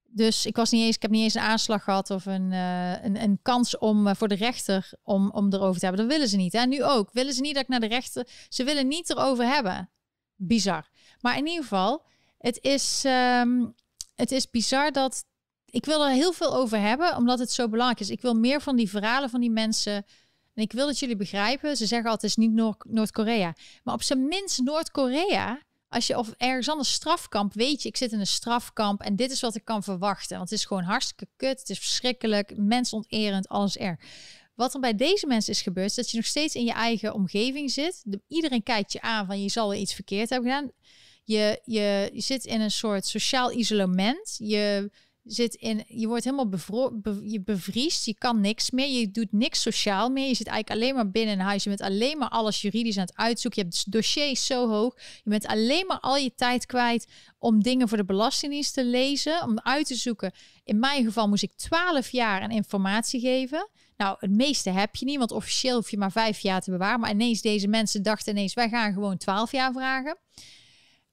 Dus 0.10 0.46
ik 0.46 0.56
was 0.56 0.72
niet 0.72 0.84
eens, 0.86 0.96
ik 0.96 1.02
heb 1.02 1.12
niet 1.12 1.24
eens 1.24 1.34
een 1.34 1.42
aanslag 1.42 1.84
gehad 1.84 2.10
of 2.10 2.26
een, 2.26 2.52
uh, 2.52 3.04
een, 3.04 3.22
een, 3.22 3.40
kans 3.42 3.78
om 3.78 4.08
uh, 4.08 4.14
voor 4.16 4.28
de 4.28 4.36
rechter 4.36 4.92
om, 5.04 5.32
om 5.32 5.54
erover 5.54 5.80
te 5.80 5.86
hebben. 5.86 6.04
Dat 6.06 6.14
willen 6.14 6.30
ze 6.30 6.38
niet. 6.38 6.54
En 6.54 6.70
nu 6.70 6.84
ook. 6.84 7.10
Willen 7.12 7.34
ze 7.34 7.42
niet 7.42 7.54
dat 7.54 7.64
ik 7.64 7.70
naar 7.70 7.80
de 7.80 7.88
rechter. 7.88 8.28
Ze 8.50 8.64
willen 8.64 8.88
niet 8.88 9.10
erover 9.10 9.46
hebben. 9.46 9.90
Bizar. 10.36 10.90
Maar 11.22 11.38
in 11.38 11.48
ieder 11.48 11.62
geval, 11.62 12.06
het 12.38 12.64
is, 12.64 13.04
um, 13.06 13.74
het 14.16 14.32
is 14.32 14.50
bizar 14.50 14.92
dat. 14.92 15.26
Ik 15.66 15.86
wil 15.86 16.06
er 16.06 16.12
heel 16.12 16.34
veel 16.34 16.56
over 16.56 16.80
hebben, 16.80 17.16
omdat 17.16 17.40
het 17.40 17.52
zo 17.52 17.70
belangrijk 17.70 18.00
is. 18.00 18.10
Ik 18.10 18.22
wil 18.22 18.34
meer 18.34 18.62
van 18.62 18.76
die 18.76 18.90
verhalen 18.90 19.30
van 19.30 19.40
die 19.40 19.52
mensen. 19.52 19.94
En 20.54 20.64
ik 20.64 20.72
wil 20.72 20.86
dat 20.86 21.00
jullie 21.00 21.16
begrijpen. 21.16 21.78
Ze 21.78 21.86
zeggen 21.86 22.10
altijd: 22.10 22.32
is 22.32 22.38
niet 22.38 22.82
Noord-Korea. 22.84 23.56
Maar 23.84 23.94
op 23.94 24.04
zijn 24.04 24.28
minst 24.28 24.62
Noord-Korea 24.62 25.62
als 25.90 26.08
je 26.08 26.18
of 26.18 26.34
ergens 26.38 26.70
anders 26.70 26.94
strafkamp 26.94 27.54
weet 27.54 27.82
je, 27.82 27.90
ik 27.90 27.98
zit 27.98 28.12
in 28.12 28.20
een 28.20 28.28
strafkamp 28.28 29.02
en 29.02 29.16
dit 29.16 29.32
is 29.32 29.42
wat 29.42 29.56
ik 29.56 29.66
kan 29.66 29.84
verwachten. 29.84 30.38
Want 30.38 30.50
het 30.50 30.60
is 30.60 30.66
gewoon 30.66 30.84
hartstikke 30.84 31.28
kut, 31.36 31.60
het 31.60 31.70
is 31.70 31.80
verschrikkelijk, 31.80 32.58
mensonterend, 32.58 33.48
alles 33.48 33.78
er. 33.78 34.00
Wat 34.56 34.74
er 34.74 34.80
bij 34.80 34.96
deze 34.96 35.28
mensen 35.28 35.54
is 35.54 35.62
gebeurd, 35.62 35.90
is 35.90 35.96
dat 35.96 36.12
je 36.12 36.18
nog 36.18 36.26
steeds 36.26 36.56
in 36.56 36.66
je 36.66 36.72
eigen 36.72 37.14
omgeving 37.14 37.72
zit. 37.72 38.04
iedereen 38.28 38.64
kijkt 38.64 38.92
je 38.92 39.02
aan 39.02 39.26
van 39.26 39.42
je 39.42 39.50
zal 39.50 39.74
iets 39.74 39.94
verkeerd 39.94 40.30
hebben 40.30 40.52
gedaan. 40.52 40.72
Je, 41.24 41.62
je, 41.64 42.10
je 42.14 42.22
zit 42.22 42.46
in 42.46 42.62
een 42.62 42.72
soort 42.72 43.06
sociaal 43.06 43.52
isolement. 43.52 44.36
Je 44.38 44.92
zit 45.28 45.56
in, 45.56 45.84
je 45.88 46.08
wordt 46.08 46.24
helemaal 46.24 46.50
bevro 46.50 47.00
je 47.24 47.42
bevriest, 47.42 48.06
je 48.06 48.16
kan 48.18 48.42
niks 48.42 48.72
meer, 48.72 49.00
je 49.00 49.12
doet 49.12 49.32
niks 49.32 49.62
sociaal 49.62 50.10
meer, 50.10 50.28
je 50.28 50.36
zit 50.36 50.48
eigenlijk 50.48 50.82
alleen 50.82 50.96
maar 50.96 51.12
binnen 51.12 51.34
in 51.34 51.40
huis, 51.40 51.64
je 51.64 51.70
bent 51.70 51.82
alleen 51.82 52.18
maar 52.18 52.30
alles 52.30 52.62
juridisch 52.62 52.98
aan 52.98 53.06
het 53.06 53.18
uitzoeken, 53.18 53.62
je 53.62 53.68
hebt 53.68 53.92
dossiers 53.92 54.46
zo 54.46 54.70
hoog, 54.70 54.96
je 55.24 55.30
bent 55.30 55.48
alleen 55.48 55.86
maar 55.86 56.00
al 56.00 56.18
je 56.18 56.36
tijd 56.36 56.66
kwijt 56.66 57.08
om 57.40 57.64
dingen 57.64 57.88
voor 57.88 57.98
de 57.98 58.06
Belastingdienst 58.06 58.74
te 58.74 58.86
lezen, 58.86 59.44
om 59.44 59.60
uit 59.60 59.88
te 59.88 59.96
zoeken. 59.96 60.32
In 60.64 60.80
mijn 60.80 61.06
geval 61.06 61.28
moest 61.28 61.44
ik 61.44 61.54
12 61.56 62.10
jaar 62.10 62.42
aan 62.42 62.52
informatie 62.52 63.20
geven. 63.20 63.70
Nou, 63.98 64.16
het 64.20 64.32
meeste 64.32 64.70
heb 64.70 64.96
je 64.96 65.06
niet, 65.06 65.18
want 65.18 65.32
officieel 65.32 65.76
hoef 65.76 65.92
je 65.92 65.98
maar 65.98 66.12
vijf 66.12 66.40
jaar 66.40 66.62
te 66.62 66.72
bewaren. 66.72 67.00
Maar 67.00 67.12
ineens 67.12 67.42
deze 67.42 67.68
mensen 67.68 68.04
dachten 68.04 68.32
ineens, 68.32 68.54
wij 68.54 68.70
gaan 68.70 68.94
gewoon 68.94 69.18
12 69.18 69.52
jaar 69.52 69.74
vragen. 69.74 70.18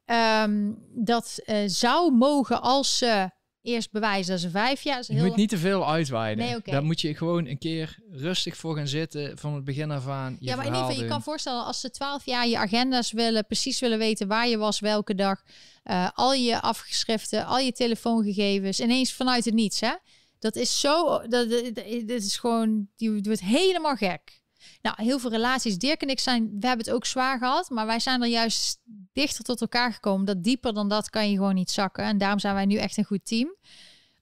Um, 0.07 0.78
dat 0.95 1.41
uh, 1.47 1.57
zou 1.66 2.12
mogen 2.12 2.62
als 2.62 2.99
ze 2.99 3.31
eerst 3.65 3.91
bewijzen 3.91 4.32
dat 4.32 4.41
ze 4.41 4.51
vijf 4.51 4.82
jaar. 4.82 4.99
Is 4.99 5.07
je 5.07 5.15
moet 5.15 5.36
niet 5.36 5.49
te 5.49 5.59
veel 5.59 5.91
uitweiden. 5.91 6.45
Nee, 6.45 6.59
Daar 6.65 6.85
moet 6.85 7.01
je 7.01 7.15
gewoon 7.15 7.47
een 7.47 7.59
keer 7.59 7.99
rustig 8.11 8.57
voor 8.57 8.77
gaan 8.77 8.89
zitten 8.89 9.39
van 9.39 9.55
het 9.55 9.65
begin 9.65 9.91
af 9.91 10.09
aan. 10.09 10.36
ja, 10.41 10.57
maar 10.57 10.66
in 10.66 10.73
ieder 10.73 10.86
geval, 10.86 11.03
je 11.03 11.09
kan 11.09 11.23
voorstellen 11.23 11.65
als 11.65 11.81
ze 11.81 11.91
twaalf 11.91 12.27
jaar 12.27 12.49
je 12.49 12.59
agenda's 12.59 13.12
willen, 13.12 13.47
precies 13.47 13.81
willen 13.81 13.99
weten 13.99 14.28
waar 14.28 14.49
je 14.49 14.59
was, 14.59 14.81
welke 14.81 15.15
dag, 15.15 15.43
uh, 15.85 16.09
al 16.15 16.32
je 16.32 16.61
afgeschriften, 16.61 17.47
al 17.47 17.59
je 17.59 17.73
telefoongegevens, 17.73 18.81
ineens 18.81 19.12
vanuit 19.12 19.45
het 19.45 19.55
niets, 19.55 19.81
hè? 19.81 19.93
Dat 20.39 20.57
is 20.57 20.81
zo, 20.81 21.19
dat, 21.28 21.51
dat, 21.51 21.74
dat 22.07 22.23
is 22.23 22.36
gewoon, 22.36 22.89
die 22.97 23.20
wordt 23.23 23.41
helemaal 23.41 23.97
gek. 23.97 24.43
Nou, 24.82 25.03
heel 25.03 25.19
veel 25.19 25.31
relaties. 25.31 25.78
Dirk 25.78 26.03
en 26.03 26.09
ik 26.09 26.20
zijn, 26.20 26.45
we 26.45 26.66
hebben 26.66 26.86
het 26.86 26.95
ook 26.95 27.07
zwaar 27.07 27.39
gehad, 27.39 27.70
maar 27.70 27.86
wij 27.86 28.01
zijn 28.01 28.23
er 28.23 28.28
juist 28.28 28.78
dichter 29.12 29.45
tot 29.45 29.61
elkaar 29.61 29.93
gekomen. 29.93 30.27
Dat 30.27 30.43
dieper 30.43 30.74
dan 30.74 30.89
dat 30.89 31.11
kan 31.11 31.31
je 31.31 31.36
gewoon 31.36 31.55
niet 31.55 31.70
zakken. 31.70 32.05
En 32.05 32.19
daarom 32.19 32.39
zijn 32.39 32.55
wij 32.55 32.66
nu 32.66 32.77
echt 32.77 32.97
een 32.97 33.05
goed 33.05 33.27
team. 33.27 33.57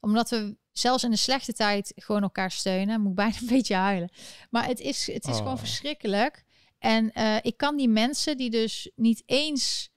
Omdat 0.01 0.31
we 0.31 0.57
zelfs 0.73 1.05
in 1.05 1.11
de 1.11 1.17
slechte 1.17 1.53
tijd 1.53 1.93
gewoon 1.97 2.23
elkaar 2.23 2.51
steunen. 2.51 3.01
Moet 3.01 3.15
bijna 3.15 3.37
een 3.41 3.47
beetje 3.47 3.75
huilen. 3.75 4.11
Maar 4.51 4.67
het 4.67 4.81
is, 4.81 5.07
het 5.07 5.27
is 5.27 5.37
gewoon 5.37 5.53
oh. 5.53 5.59
verschrikkelijk. 5.59 6.45
En 6.79 7.11
uh, 7.15 7.37
ik 7.43 7.57
kan 7.57 7.77
die 7.77 7.89
mensen 7.89 8.37
die 8.37 8.51
dus 8.51 8.91
niet 8.95 9.23
eens 9.27 9.91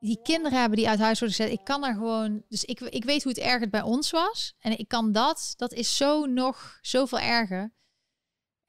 die 0.00 0.20
kinderen 0.22 0.58
hebben 0.58 0.78
die 0.78 0.88
uit 0.88 0.98
huis 0.98 1.18
worden 1.18 1.36
gezet. 1.36 1.52
Ik 1.52 1.64
kan 1.64 1.80
daar 1.80 1.94
gewoon. 1.94 2.42
Dus 2.48 2.64
ik, 2.64 2.80
ik 2.80 3.04
weet 3.04 3.22
hoe 3.22 3.32
het 3.32 3.40
erger 3.40 3.68
bij 3.68 3.82
ons 3.82 4.10
was. 4.10 4.54
En 4.58 4.78
ik 4.78 4.88
kan 4.88 5.12
dat. 5.12 5.54
Dat 5.56 5.72
is 5.72 5.96
zo 5.96 6.26
nog 6.26 6.78
zoveel 6.80 7.18
erger. 7.18 7.72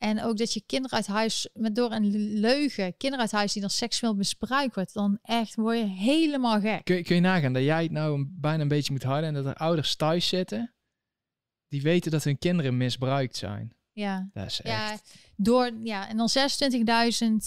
En 0.01 0.23
ook 0.23 0.37
dat 0.37 0.53
je 0.53 0.63
kinderen 0.65 0.97
uit 0.97 1.07
huis, 1.07 1.49
met 1.53 1.75
door 1.75 1.91
een 1.91 2.39
leugen, 2.39 2.97
kinderen 2.97 3.19
uit 3.25 3.31
huis 3.31 3.53
die 3.53 3.61
dan 3.61 3.69
seksueel 3.69 4.15
misbruikt 4.15 4.75
wordt, 4.75 4.93
dan 4.93 5.19
echt 5.21 5.55
word 5.55 5.77
je 5.77 5.85
helemaal 5.85 6.59
gek. 6.59 6.83
Kun, 6.83 7.03
kun 7.03 7.15
je 7.15 7.21
nagaan 7.21 7.53
dat 7.53 7.63
jij 7.63 7.83
het 7.83 7.91
nou 7.91 8.25
bijna 8.29 8.61
een 8.61 8.67
beetje 8.67 8.91
moet 8.91 9.03
houden 9.03 9.27
en 9.27 9.33
dat 9.33 9.45
er 9.45 9.53
ouders 9.53 9.95
thuis 9.95 10.27
zitten, 10.27 10.73
die 11.67 11.81
weten 11.81 12.11
dat 12.11 12.23
hun 12.23 12.37
kinderen 12.37 12.77
misbruikt 12.77 13.35
zijn. 13.35 13.75
Ja, 13.91 14.29
dat 14.33 14.45
is 14.45 14.59
ja, 14.63 14.97
door, 15.35 15.71
ja, 15.83 16.09
en 16.09 16.17
dan 16.17 16.29
26.000 16.29 16.35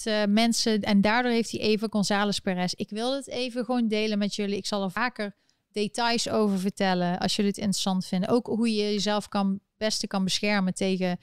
uh, 0.04 0.24
mensen. 0.24 0.80
En 0.80 1.00
daardoor 1.00 1.32
heeft 1.32 1.50
hij 1.50 1.60
even 1.60 1.90
González 1.90 2.38
Perez. 2.38 2.72
Ik 2.72 2.90
wil 2.90 3.14
het 3.14 3.28
even 3.28 3.64
gewoon 3.64 3.88
delen 3.88 4.18
met 4.18 4.34
jullie. 4.34 4.56
Ik 4.56 4.66
zal 4.66 4.82
er 4.82 4.90
vaker 4.90 5.36
details 5.72 6.28
over 6.28 6.58
vertellen 6.58 7.18
als 7.18 7.36
jullie 7.36 7.50
het 7.50 7.60
interessant 7.60 8.06
vinden. 8.06 8.28
Ook 8.28 8.46
hoe 8.46 8.74
je 8.74 8.92
jezelf 8.92 9.28
kan 9.28 9.60
beste 9.84 10.06
kan 10.06 10.24
beschermen 10.24 10.74
tegen 10.74 11.18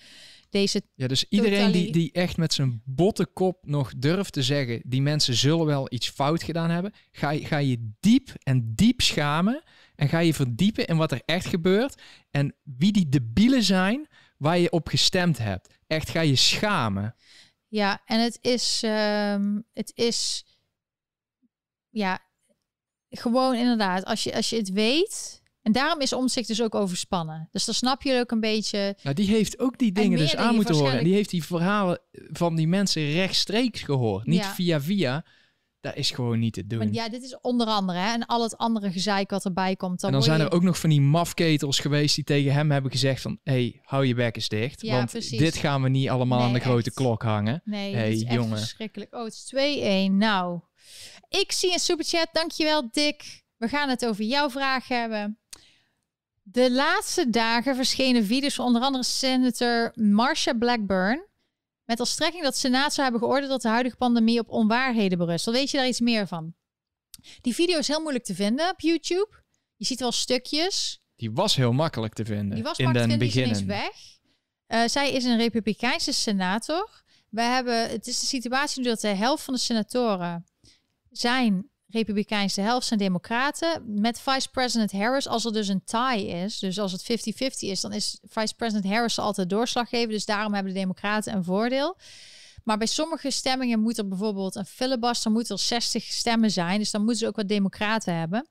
deze. 0.49 0.81
Ja, 0.95 1.07
dus 1.07 1.25
iedereen 1.29 1.71
die, 1.71 1.91
die 1.91 2.11
echt 2.11 2.37
met 2.37 2.53
zijn 2.53 2.81
botte 2.85 3.25
kop 3.25 3.57
nog 3.65 3.93
durft 3.97 4.33
te 4.33 4.43
zeggen, 4.43 4.81
die 4.85 5.01
mensen 5.01 5.35
zullen 5.35 5.65
wel 5.65 5.87
iets 5.89 6.09
fout 6.09 6.43
gedaan 6.43 6.69
hebben, 6.69 6.93
ga, 7.11 7.29
je, 7.29 7.45
ga 7.45 7.57
je 7.57 7.91
diep 7.99 8.29
en 8.43 8.73
diep 8.75 9.01
schamen 9.01 9.63
en 9.95 10.09
ga 10.09 10.19
je 10.19 10.33
verdiepen 10.33 10.87
in 10.87 10.97
wat 10.97 11.11
er 11.11 11.21
echt 11.25 11.45
gebeurt 11.45 12.01
en 12.31 12.55
wie 12.63 12.91
die 12.91 13.09
debielen 13.09 13.63
zijn 13.63 14.07
waar 14.37 14.57
je 14.57 14.71
op 14.71 14.87
gestemd 14.87 15.37
hebt. 15.37 15.73
Echt 15.87 16.09
ga 16.09 16.21
je 16.21 16.35
schamen. 16.35 17.15
Ja, 17.67 18.01
en 18.05 18.19
het 18.19 18.37
is, 18.41 18.81
ehm, 18.83 19.59
het 19.73 19.91
is, 19.95 20.45
ja, 21.89 22.19
gewoon 23.09 23.55
inderdaad, 23.55 24.05
als 24.05 24.23
je, 24.23 24.35
als 24.35 24.49
je 24.49 24.57
het 24.57 24.71
weet, 24.71 25.40
en 25.61 25.71
daarom 25.71 26.01
is 26.01 26.13
Omzicht 26.13 26.47
dus 26.47 26.61
ook 26.61 26.75
overspannen. 26.75 27.47
Dus 27.51 27.65
dan 27.65 27.73
snap 27.73 28.01
je 28.01 28.19
ook 28.19 28.31
een 28.31 28.39
beetje. 28.39 28.97
Nou, 29.03 29.15
die 29.15 29.27
heeft 29.27 29.59
ook 29.59 29.77
die 29.77 29.91
dingen 29.91 30.17
dus 30.17 30.35
aan 30.35 30.55
moeten 30.55 30.75
horen. 30.75 30.97
En 30.97 31.03
die 31.03 31.13
heeft 31.13 31.29
die 31.29 31.43
verhalen 31.43 31.99
van 32.31 32.55
die 32.55 32.67
mensen 32.67 33.11
rechtstreeks 33.11 33.81
gehoord. 33.81 34.25
Niet 34.25 34.45
via 34.45 34.81
via. 34.81 35.25
Dat 35.79 35.95
is 35.95 36.11
gewoon 36.11 36.39
niet 36.39 36.53
te 36.53 36.67
doen. 36.67 36.77
Maar 36.77 36.87
ja, 36.91 37.09
dit 37.09 37.23
is 37.23 37.39
onder 37.39 37.67
andere. 37.67 37.99
Hè, 37.99 38.13
en 38.13 38.25
al 38.25 38.43
het 38.43 38.57
andere 38.57 38.91
gezeik 38.91 39.29
wat 39.29 39.45
erbij 39.45 39.75
komt. 39.75 39.99
Dan 39.99 40.09
en 40.09 40.15
dan 40.15 40.25
zijn 40.25 40.39
er 40.39 40.51
ook 40.51 40.61
nog 40.61 40.79
van 40.79 40.89
die 40.89 41.01
mafketels 41.01 41.79
geweest 41.79 42.15
die 42.15 42.23
tegen 42.23 42.53
hem 42.53 42.71
hebben 42.71 42.91
gezegd 42.91 43.21
van... 43.21 43.39
hey, 43.43 43.79
hou 43.83 44.05
je 44.05 44.15
bek 44.15 44.35
eens 44.35 44.47
dicht. 44.47 44.81
Ja, 44.81 44.95
want 44.95 45.09
precies. 45.09 45.39
dit 45.39 45.55
gaan 45.55 45.81
we 45.81 45.89
niet 45.89 46.09
allemaal 46.09 46.41
aan 46.41 46.53
de 46.53 46.59
grote 46.59 46.93
klok 46.93 47.23
hangen. 47.23 47.61
Nee, 47.65 47.95
hey, 47.95 48.13
is 48.13 48.21
jongen. 48.21 48.57
verschrikkelijk. 48.57 49.15
Oh, 49.15 49.23
het 49.23 49.33
is 49.33 50.09
2-1. 50.09 50.11
Nou, 50.11 50.59
ik 51.29 51.51
zie 51.51 51.73
een 51.73 51.79
superchat. 51.79 52.29
Dankjewel, 52.31 52.89
Dick. 52.91 53.43
We 53.57 53.67
gaan 53.67 53.89
het 53.89 54.05
over 54.05 54.23
jouw 54.23 54.49
vraag 54.49 54.87
hebben. 54.87 55.40
De 56.41 56.71
laatste 56.71 57.29
dagen 57.29 57.75
verschenen 57.75 58.25
video's 58.25 58.55
van 58.55 58.65
onder 58.65 58.81
andere 58.81 59.03
senator 59.03 59.91
Marsha 59.95 60.53
Blackburn. 60.53 61.29
Met 61.85 61.99
als 61.99 62.11
strekking 62.11 62.43
dat 62.43 62.53
de 62.53 62.59
Senaat 62.59 62.93
zou 62.93 63.09
hebben 63.09 63.27
geoordeeld 63.27 63.51
dat 63.51 63.61
de 63.61 63.67
huidige 63.67 63.95
pandemie 63.95 64.39
op 64.39 64.49
onwaarheden 64.49 65.17
berust. 65.17 65.45
Dan 65.45 65.53
weet 65.53 65.71
je 65.71 65.77
daar 65.77 65.87
iets 65.87 65.99
meer 65.99 66.27
van. 66.27 66.53
Die 67.41 67.55
video 67.55 67.77
is 67.77 67.87
heel 67.87 68.01
moeilijk 68.01 68.23
te 68.23 68.35
vinden 68.35 68.69
op 68.69 68.79
YouTube. 68.79 69.43
Je 69.75 69.85
ziet 69.85 69.99
wel 69.99 70.11
stukjes. 70.11 71.01
Die 71.15 71.31
was 71.31 71.55
heel 71.55 71.71
makkelijk 71.71 72.13
te 72.13 72.25
vinden. 72.25 72.55
Die 72.55 72.63
was 72.63 72.77
in 72.77 73.17
begin. 73.17 73.49
is 73.49 73.63
weg. 73.63 74.19
Uh, 74.67 74.83
zij 74.85 75.11
is 75.11 75.23
een 75.23 75.37
republikeinse 75.37 76.13
senator. 76.13 77.03
We 77.29 77.41
hebben, 77.41 77.89
het 77.89 78.07
is 78.07 78.19
de 78.19 78.25
situatie 78.25 78.81
nu 78.81 78.87
dat 78.87 79.01
de 79.01 79.07
helft 79.07 79.43
van 79.43 79.53
de 79.53 79.59
senatoren 79.59 80.45
zijn 81.09 81.70
Republikeins, 81.91 82.53
de 82.53 82.61
helft 82.61 82.87
zijn 82.87 82.99
Democraten. 82.99 84.01
Met 84.01 84.19
Vice 84.19 84.49
President 84.49 84.91
Harris, 84.91 85.27
als 85.27 85.45
er 85.45 85.53
dus 85.53 85.67
een 85.67 85.83
tie 85.83 86.27
is, 86.27 86.59
dus 86.59 86.79
als 86.79 86.91
het 86.91 87.03
50-50 87.03 87.05
is, 87.59 87.81
dan 87.81 87.93
is 87.93 88.19
Vice 88.23 88.55
President 88.55 88.93
Harris 88.93 89.19
altijd 89.19 89.49
doorslag 89.49 89.89
geven. 89.89 90.09
Dus 90.09 90.25
daarom 90.25 90.53
hebben 90.53 90.73
de 90.73 90.79
Democraten 90.79 91.33
een 91.33 91.43
voordeel. 91.43 91.97
Maar 92.63 92.77
bij 92.77 92.87
sommige 92.87 93.31
stemmingen 93.31 93.79
moet 93.79 93.97
er 93.97 94.07
bijvoorbeeld 94.07 94.55
een 94.55 94.65
filibuster, 94.65 95.31
moet 95.31 95.49
er 95.49 95.59
60 95.59 96.03
stemmen 96.03 96.51
zijn. 96.51 96.79
Dus 96.79 96.91
dan 96.91 97.01
moeten 97.01 97.19
ze 97.19 97.27
ook 97.27 97.35
wat 97.35 97.47
Democraten 97.47 98.15
hebben. 98.15 98.47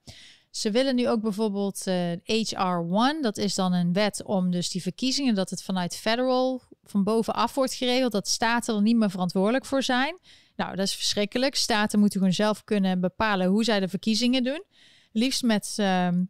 Ze 0.50 0.70
willen 0.70 0.94
nu 0.94 1.08
ook 1.08 1.20
bijvoorbeeld 1.20 1.86
uh, 1.86 2.12
eh, 2.12 2.18
HR1, 2.24 3.20
dat 3.20 3.36
is 3.36 3.54
dan 3.54 3.72
een 3.72 3.92
wet 3.92 4.22
om 4.24 4.50
dus 4.50 4.70
die 4.70 4.82
verkiezingen, 4.82 5.34
dat 5.34 5.50
het 5.50 5.62
vanuit 5.62 5.96
federal 5.96 6.62
van 6.84 7.04
bovenaf 7.04 7.54
wordt 7.54 7.74
geregeld, 7.74 8.12
dat 8.12 8.28
staten 8.28 8.74
er 8.74 8.82
niet 8.82 8.96
meer 8.96 9.10
verantwoordelijk 9.10 9.64
voor 9.64 9.82
zijn. 9.82 10.18
Nou, 10.60 10.76
dat 10.76 10.86
is 10.86 10.94
verschrikkelijk. 10.94 11.54
Staten 11.54 11.98
moeten 11.98 12.18
gewoon 12.18 12.34
zelf 12.34 12.64
kunnen 12.64 13.00
bepalen 13.00 13.46
hoe 13.46 13.64
zij 13.64 13.80
de 13.80 13.88
verkiezingen 13.88 14.44
doen. 14.44 14.64
Liefst 15.12 15.42
met. 15.42 15.74
Ehm, 15.76 16.24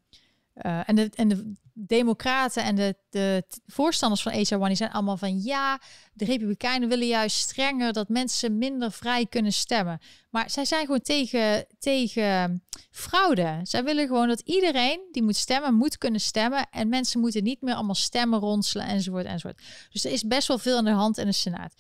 eh, 0.53 0.89
en, 0.89 0.95
de, 0.95 1.11
en 1.15 1.29
de 1.29 1.53
Democraten 1.73 2.65
en 2.65 2.75
de, 2.75 2.97
de 3.11 3.45
voorstanders 3.67 4.23
van 4.23 4.33
HR1 4.33 4.67
die 4.67 4.75
zijn 4.75 4.93
allemaal 4.93 5.17
van 5.17 5.43
ja, 5.43 5.81
de 6.13 6.25
Republikeinen 6.25 6.89
willen 6.89 7.07
juist 7.07 7.37
strenger 7.37 7.93
dat 7.93 8.09
mensen 8.09 8.59
minder 8.59 8.93
vrij 8.93 9.27
kunnen 9.27 9.53
stemmen. 9.53 10.01
Maar 10.31 10.51
zij 10.51 10.65
zijn 10.65 10.85
gewoon 10.85 11.01
tegen, 11.01 11.67
tegen 11.79 12.63
fraude. 12.91 13.61
Zij 13.63 13.85
willen 13.85 14.07
gewoon 14.07 14.29
dat 14.29 14.41
iedereen 14.41 15.01
die 15.13 15.23
moet 15.23 15.37
stemmen, 15.37 15.75
moet 15.75 15.99
kunnen 15.99 16.21
stemmen. 16.21 16.67
En 16.71 16.89
mensen 16.89 17.21
moeten 17.21 17.43
niet 17.43 17.61
meer 17.61 17.75
allemaal 17.75 17.95
stemmen 17.95 18.39
ronselen 18.39 18.87
enzovoort 18.87 19.27
enzovoort. 19.27 19.63
Dus 19.91 20.05
er 20.05 20.13
is 20.13 20.23
best 20.23 20.49
wel 20.49 20.59
veel 20.59 20.77
aan 20.77 20.85
de 20.85 20.91
hand 20.91 21.19
in 21.19 21.27
de 21.27 21.33
Senaat. 21.33 21.75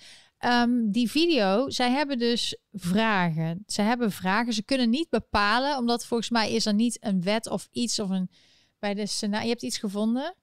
Um, 0.44 0.90
die 0.90 1.10
video, 1.10 1.70
zij 1.70 1.90
hebben 1.90 2.18
dus 2.18 2.56
vragen. 2.72 3.62
Ze 3.66 3.82
hebben 3.82 4.12
vragen. 4.12 4.52
Ze 4.52 4.64
kunnen 4.64 4.90
niet 4.90 5.08
bepalen, 5.08 5.76
omdat 5.76 6.06
volgens 6.06 6.30
mij 6.30 6.52
is 6.52 6.66
er 6.66 6.74
niet 6.74 7.04
een 7.04 7.22
wet 7.22 7.48
of 7.48 7.68
iets 7.70 7.98
of 7.98 8.10
een 8.10 8.30
bij 8.78 8.94
de 8.94 9.06
Senaat. 9.06 9.42
Je 9.42 9.48
hebt 9.48 9.62
iets 9.62 9.78
gevonden 9.78 10.34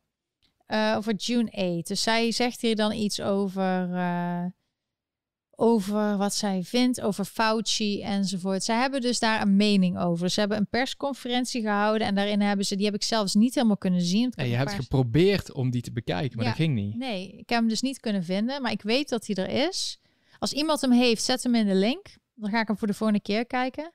uh, 0.67 0.93
over 0.97 1.13
June 1.13 1.51
8. 1.77 1.87
Dus 1.87 2.01
zij 2.01 2.31
zegt 2.31 2.61
hier 2.61 2.75
dan 2.75 2.91
iets 2.91 3.21
over. 3.21 3.89
Uh, 3.89 4.45
over 5.59 6.17
wat 6.17 6.33
zij 6.33 6.63
vindt, 6.63 7.01
over 7.01 7.25
Fauci 7.25 8.01
enzovoort. 8.01 8.63
Zij 8.63 8.77
hebben 8.79 9.01
dus 9.01 9.19
daar 9.19 9.41
een 9.41 9.55
mening 9.55 9.99
over. 9.99 10.29
Ze 10.29 10.39
hebben 10.39 10.57
een 10.57 10.67
persconferentie 10.67 11.61
gehouden 11.61 12.07
en 12.07 12.15
daarin 12.15 12.41
hebben 12.41 12.65
ze, 12.65 12.75
die 12.75 12.85
heb 12.85 12.95
ik 12.95 13.03
zelfs 13.03 13.33
niet 13.33 13.55
helemaal 13.55 13.77
kunnen 13.77 14.01
zien. 14.01 14.31
En 14.35 14.47
je 14.47 14.55
hebt 14.55 14.73
geprobeerd 14.73 15.51
om 15.51 15.69
die 15.69 15.81
te 15.81 15.91
bekijken, 15.91 16.37
maar 16.37 16.45
dat 16.45 16.55
ging 16.55 16.73
niet. 16.73 16.95
Nee, 16.95 17.27
ik 17.27 17.49
heb 17.49 17.59
hem 17.59 17.67
dus 17.67 17.81
niet 17.81 17.99
kunnen 17.99 18.23
vinden, 18.23 18.61
maar 18.61 18.71
ik 18.71 18.81
weet 18.81 19.09
dat 19.09 19.27
hij 19.27 19.35
er 19.35 19.67
is. 19.67 19.99
Als 20.39 20.53
iemand 20.53 20.81
hem 20.81 20.91
heeft, 20.91 21.23
zet 21.23 21.43
hem 21.43 21.55
in 21.55 21.67
de 21.67 21.75
link. 21.75 22.07
Dan 22.35 22.49
ga 22.49 22.61
ik 22.61 22.67
hem 22.67 22.77
voor 22.77 22.87
de 22.87 22.93
volgende 22.93 23.21
keer 23.21 23.45
kijken. 23.45 23.91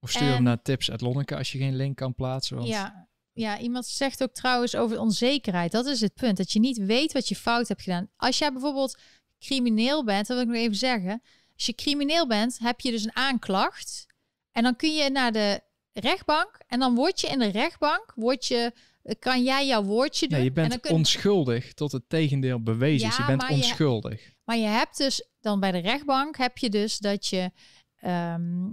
Of 0.00 0.10
stuur 0.10 0.28
hem 0.28 0.42
naar 0.42 0.62
tips 0.62 0.90
uit 0.90 1.00
Lonneke 1.00 1.36
als 1.36 1.52
je 1.52 1.58
geen 1.58 1.76
link 1.76 1.96
kan 1.96 2.14
plaatsen. 2.14 2.56
Want... 2.56 2.68
Ja, 2.68 3.08
ja, 3.32 3.58
iemand 3.58 3.86
zegt 3.86 4.22
ook 4.22 4.32
trouwens 4.32 4.76
over 4.76 5.00
onzekerheid. 5.00 5.72
Dat 5.72 5.86
is 5.86 6.00
het 6.00 6.14
punt. 6.14 6.36
Dat 6.36 6.52
je 6.52 6.58
niet 6.58 6.78
weet 6.78 7.12
wat 7.12 7.28
je 7.28 7.36
fout 7.36 7.68
hebt 7.68 7.82
gedaan. 7.82 8.08
Als 8.16 8.38
jij 8.38 8.52
bijvoorbeeld 8.52 8.98
crimineel 9.40 10.04
bent, 10.04 10.26
dat 10.26 10.36
wil 10.36 10.46
ik 10.46 10.52
nog 10.52 10.62
even 10.62 10.76
zeggen. 10.76 11.22
Als 11.54 11.66
je 11.66 11.74
crimineel 11.74 12.26
bent, 12.26 12.58
heb 12.58 12.80
je 12.80 12.90
dus 12.90 13.04
een 13.04 13.16
aanklacht. 13.16 14.06
En 14.52 14.62
dan 14.62 14.76
kun 14.76 14.94
je 14.94 15.10
naar 15.10 15.32
de 15.32 15.60
rechtbank. 15.92 16.60
En 16.66 16.78
dan 16.78 16.94
word 16.94 17.20
je 17.20 17.26
in 17.26 17.38
de 17.38 17.50
rechtbank, 17.50 18.12
word 18.14 18.46
je, 18.46 18.72
kan 19.18 19.42
jij 19.42 19.66
jouw 19.66 19.82
woordje 19.82 20.28
doen. 20.28 20.36
Nee, 20.36 20.46
je 20.46 20.52
bent 20.52 20.88
onschuldig 20.88 21.74
tot 21.74 21.92
het 21.92 22.08
tegendeel 22.08 22.62
bewezen 22.62 23.08
is. 23.08 23.16
Je 23.16 23.24
bent 23.24 23.48
onschuldig. 23.48 24.32
maar 24.44 24.56
je 24.56 24.66
hebt 24.66 24.96
dus 24.96 25.28
dan 25.40 25.60
bij 25.60 25.72
de 25.72 25.78
rechtbank 25.78 26.36
heb 26.36 26.58
je 26.58 26.70
dus 26.70 26.98
dat 26.98 27.26
je. 27.26 27.50
Ehm, 27.96 28.68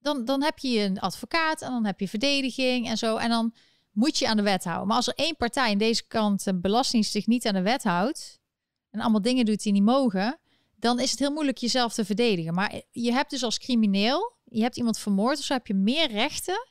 dan, 0.00 0.24
dan 0.24 0.42
heb 0.42 0.58
je 0.58 0.80
een 0.80 1.00
advocaat 1.00 1.62
en 1.62 1.70
dan 1.70 1.84
heb 1.84 2.00
je 2.00 2.08
verdediging 2.08 2.88
en 2.88 2.96
zo. 2.96 3.16
En 3.16 3.28
dan 3.28 3.54
moet 3.90 4.18
je 4.18 4.28
aan 4.28 4.36
de 4.36 4.42
wet 4.42 4.64
houden. 4.64 4.86
Maar 4.86 4.96
als 4.96 5.06
er 5.06 5.14
één 5.14 5.36
partij 5.36 5.70
in 5.70 5.78
deze 5.78 6.06
kant 6.06 6.46
een 6.46 6.60
belasting 6.60 7.06
zich 7.06 7.26
niet 7.26 7.46
aan 7.46 7.54
de 7.54 7.62
wet 7.62 7.82
houdt, 7.82 8.37
en 8.90 9.00
allemaal 9.00 9.22
dingen 9.22 9.44
doet 9.44 9.62
die 9.62 9.72
niet 9.72 9.82
mogen, 9.82 10.38
dan 10.76 11.00
is 11.00 11.10
het 11.10 11.18
heel 11.18 11.32
moeilijk 11.32 11.58
jezelf 11.58 11.94
te 11.94 12.04
verdedigen. 12.04 12.54
Maar 12.54 12.82
je 12.90 13.12
hebt 13.12 13.30
dus 13.30 13.42
als 13.42 13.58
crimineel, 13.58 14.36
je 14.44 14.62
hebt 14.62 14.76
iemand 14.76 14.98
vermoord, 14.98 15.38
zo 15.38 15.52
heb 15.52 15.66
je 15.66 15.74
meer 15.74 16.10
rechten 16.10 16.66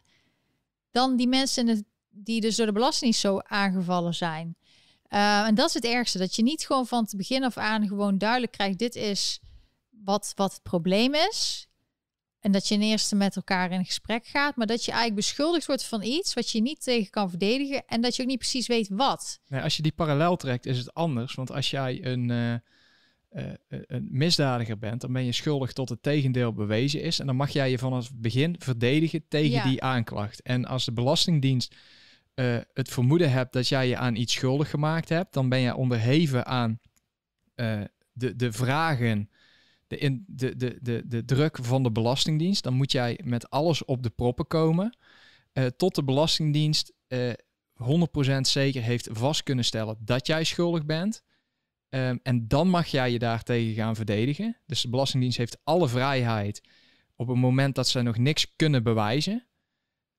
dan 0.92 1.16
die 1.16 1.28
mensen 1.28 1.86
die 2.10 2.42
dus 2.42 2.56
door 2.56 2.66
de 2.66 2.72
belasting 2.72 3.16
zo 3.16 3.40
aangevallen 3.40 4.16
zijn. 4.16 4.56
Uh, 5.10 5.48
en 5.48 5.56
dat 5.56 5.68
is 5.68 5.74
het 5.74 5.86
ergste, 5.86 6.18
dat 6.18 6.36
je 6.36 6.44
niet 6.44 6.66
gewoon 6.66 6.88
van 6.88 7.04
het 7.04 7.16
begin 7.16 7.44
af 7.44 7.58
aan 7.58 7.88
gewoon 7.88 8.18
duidelijk 8.18 8.52
krijgt, 8.52 8.80
dit 8.80 8.96
is 8.96 9.40
wat, 9.90 10.32
wat 10.36 10.54
het 10.54 10.64
probleem 10.64 11.14
is. 11.14 11.67
En 12.48 12.54
dat 12.54 12.68
je 12.68 12.76
in 12.76 12.82
eerste 12.82 13.16
met 13.16 13.36
elkaar 13.36 13.72
in 13.72 13.86
gesprek 13.86 14.26
gaat, 14.26 14.56
maar 14.56 14.68
dat 14.68 14.86
je 14.86 14.92
eigenlijk 14.92 15.20
beschuldigd 15.20 15.66
wordt 15.66 15.86
van 15.86 16.04
iets 16.04 16.34
wat 16.34 16.50
je 16.50 16.62
niet 16.62 16.84
tegen 16.84 17.10
kan 17.10 17.30
verdedigen 17.30 17.84
en 17.86 18.02
dat 18.02 18.16
je 18.16 18.22
ook 18.22 18.28
niet 18.28 18.38
precies 18.38 18.68
weet 18.68 18.90
wat. 18.90 19.40
Nee, 19.48 19.62
als 19.62 19.76
je 19.76 19.82
die 19.82 19.92
parallel 19.92 20.36
trekt, 20.36 20.66
is 20.66 20.78
het 20.78 20.94
anders. 20.94 21.36
Want 21.36 21.52
als 21.52 21.70
jij 21.70 22.06
een, 22.06 22.30
uh, 22.30 22.54
uh, 22.54 23.54
een 23.68 24.08
misdadiger 24.12 24.78
bent, 24.78 25.02
dan 25.02 25.14
ben 25.14 25.26
je 25.26 25.32
schuldig 25.32 25.74
tot 25.74 25.90
het 25.90 26.04
tegendeel 26.04 26.54
bewezen 26.54 27.02
is. 27.02 27.20
En 27.20 27.26
dan 27.26 27.36
mag 27.36 27.50
jij 27.50 27.70
je 27.70 27.78
vanaf 27.78 28.08
het 28.08 28.22
begin 28.22 28.56
verdedigen 28.60 29.28
tegen 29.28 29.70
die 29.70 29.84
aanklacht. 29.84 30.42
En 30.42 30.66
als 30.66 30.86
de 30.86 30.94
Belastingdienst 30.94 31.76
uh, 32.36 32.58
het 32.74 32.90
vermoeden 32.90 33.32
hebt 33.32 33.54
dat 33.54 33.68
jij 33.68 33.88
je 33.88 33.98
aan 33.98 34.16
iets 34.16 34.34
schuldig 34.34 34.70
gemaakt 34.70 35.10
hebt, 35.10 35.34
dan 35.34 35.50
ben 35.50 35.60
je 35.60 35.76
onderheven 35.76 36.46
aan 36.46 36.80
de, 38.12 38.36
de 38.36 38.52
vragen 38.52 39.30
de, 39.88 39.98
in, 39.98 40.24
de, 40.28 40.56
de, 40.56 40.78
de, 40.82 41.08
de 41.08 41.26
druk 41.26 41.58
van 41.62 41.84
de 41.84 41.92
Belastingdienst, 41.92 42.64
dan 42.64 42.74
moet 42.74 42.92
jij 42.92 43.20
met 43.24 43.50
alles 43.50 43.86
op 43.86 44.04
de 44.04 44.10
proppen 44.10 44.48
komen. 44.48 44.98
Uh, 45.54 45.66
tot 45.66 45.96
de 45.96 46.04
Belastingdienst 46.04 46.94
uh, 47.08 47.30
eh, 47.30 47.36
100% 48.38 48.42
zeker 48.42 48.82
heeft 48.82 49.10
vast 49.12 49.44
kunnen 49.44 49.66
stellen 49.66 49.98
dat 50.00 50.28
jij 50.28 50.44
schuldig 50.44 50.86
bent. 50.86 51.24
Um, 51.90 52.20
en 52.24 52.48
dan 52.48 52.70
mag 52.70 52.88
jij 52.88 53.12
je 53.12 53.20
daartegen 53.20 53.74
gaan 53.74 53.96
verdedigen. 53.96 54.58
Dus 54.66 54.82
de 54.82 54.90
Belastingdienst 54.90 55.38
heeft 55.38 55.60
alle 55.64 55.88
vrijheid 55.88 56.62
op 57.16 57.28
het 57.28 57.38
moment 57.38 57.76
dat 57.76 57.88
ze 57.88 58.02
nog 58.02 58.18
niks 58.18 58.56
kunnen 58.56 58.84
bewijzen. 58.84 59.48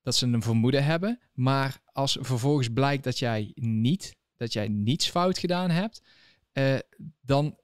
Dat 0.03 0.15
ze 0.15 0.27
een 0.27 0.43
vermoeden 0.43 0.85
hebben. 0.85 1.21
Maar 1.33 1.81
als 1.85 2.19
vervolgens 2.21 2.69
blijkt 2.69 3.05
dat 3.05 3.19
jij 3.19 3.53
niet, 3.55 4.17
dat 4.37 4.53
jij 4.53 4.69
niets 4.69 5.11
fout 5.11 5.39
gedaan 5.39 5.71
hebt, 5.71 6.03
uh, 6.53 6.79
dan 7.21 7.59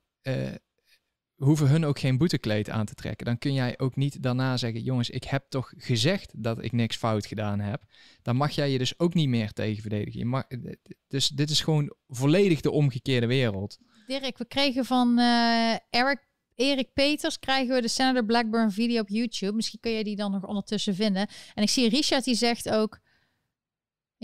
hoeven 1.36 1.68
hun 1.68 1.84
ook 1.84 1.98
geen 1.98 2.18
boetekleed 2.18 2.70
aan 2.70 2.86
te 2.86 2.94
trekken. 2.94 3.26
Dan 3.26 3.38
kun 3.38 3.52
jij 3.52 3.78
ook 3.78 3.96
niet 3.96 4.22
daarna 4.22 4.56
zeggen: 4.56 4.82
jongens, 4.82 5.10
ik 5.10 5.24
heb 5.24 5.44
toch 5.48 5.72
gezegd 5.76 6.42
dat 6.42 6.64
ik 6.64 6.72
niks 6.72 6.96
fout 6.96 7.26
gedaan 7.26 7.60
heb. 7.60 7.84
Dan 8.22 8.36
mag 8.36 8.50
jij 8.50 8.70
je 8.70 8.78
dus 8.78 8.98
ook 8.98 9.14
niet 9.14 9.28
meer 9.28 9.52
tegen 9.52 9.80
verdedigen. 9.80 10.18
Je 10.18 10.26
mag, 10.26 10.44
dus 11.08 11.28
dit 11.28 11.50
is 11.50 11.60
gewoon 11.60 11.94
volledig 12.08 12.60
de 12.60 12.70
omgekeerde 12.70 13.26
wereld. 13.26 13.78
Dirk, 14.06 14.38
we 14.38 14.46
kregen 14.46 14.84
van 14.84 15.18
uh, 15.18 15.72
Eric 15.90 16.32
Erik 16.54 16.92
Peters 16.92 17.38
krijgen 17.38 17.74
we 17.74 17.80
de 17.80 17.88
Senator 17.88 18.24
Blackburn 18.24 18.70
video 18.70 19.00
op 19.00 19.08
YouTube. 19.08 19.52
Misschien 19.52 19.80
kun 19.80 19.92
je 19.92 20.04
die 20.04 20.16
dan 20.16 20.30
nog 20.30 20.46
ondertussen 20.46 20.94
vinden. 20.94 21.28
En 21.54 21.62
ik 21.62 21.68
zie 21.68 21.88
Richard 21.88 22.24
die 22.24 22.34
zegt 22.34 22.70
ook... 22.70 23.02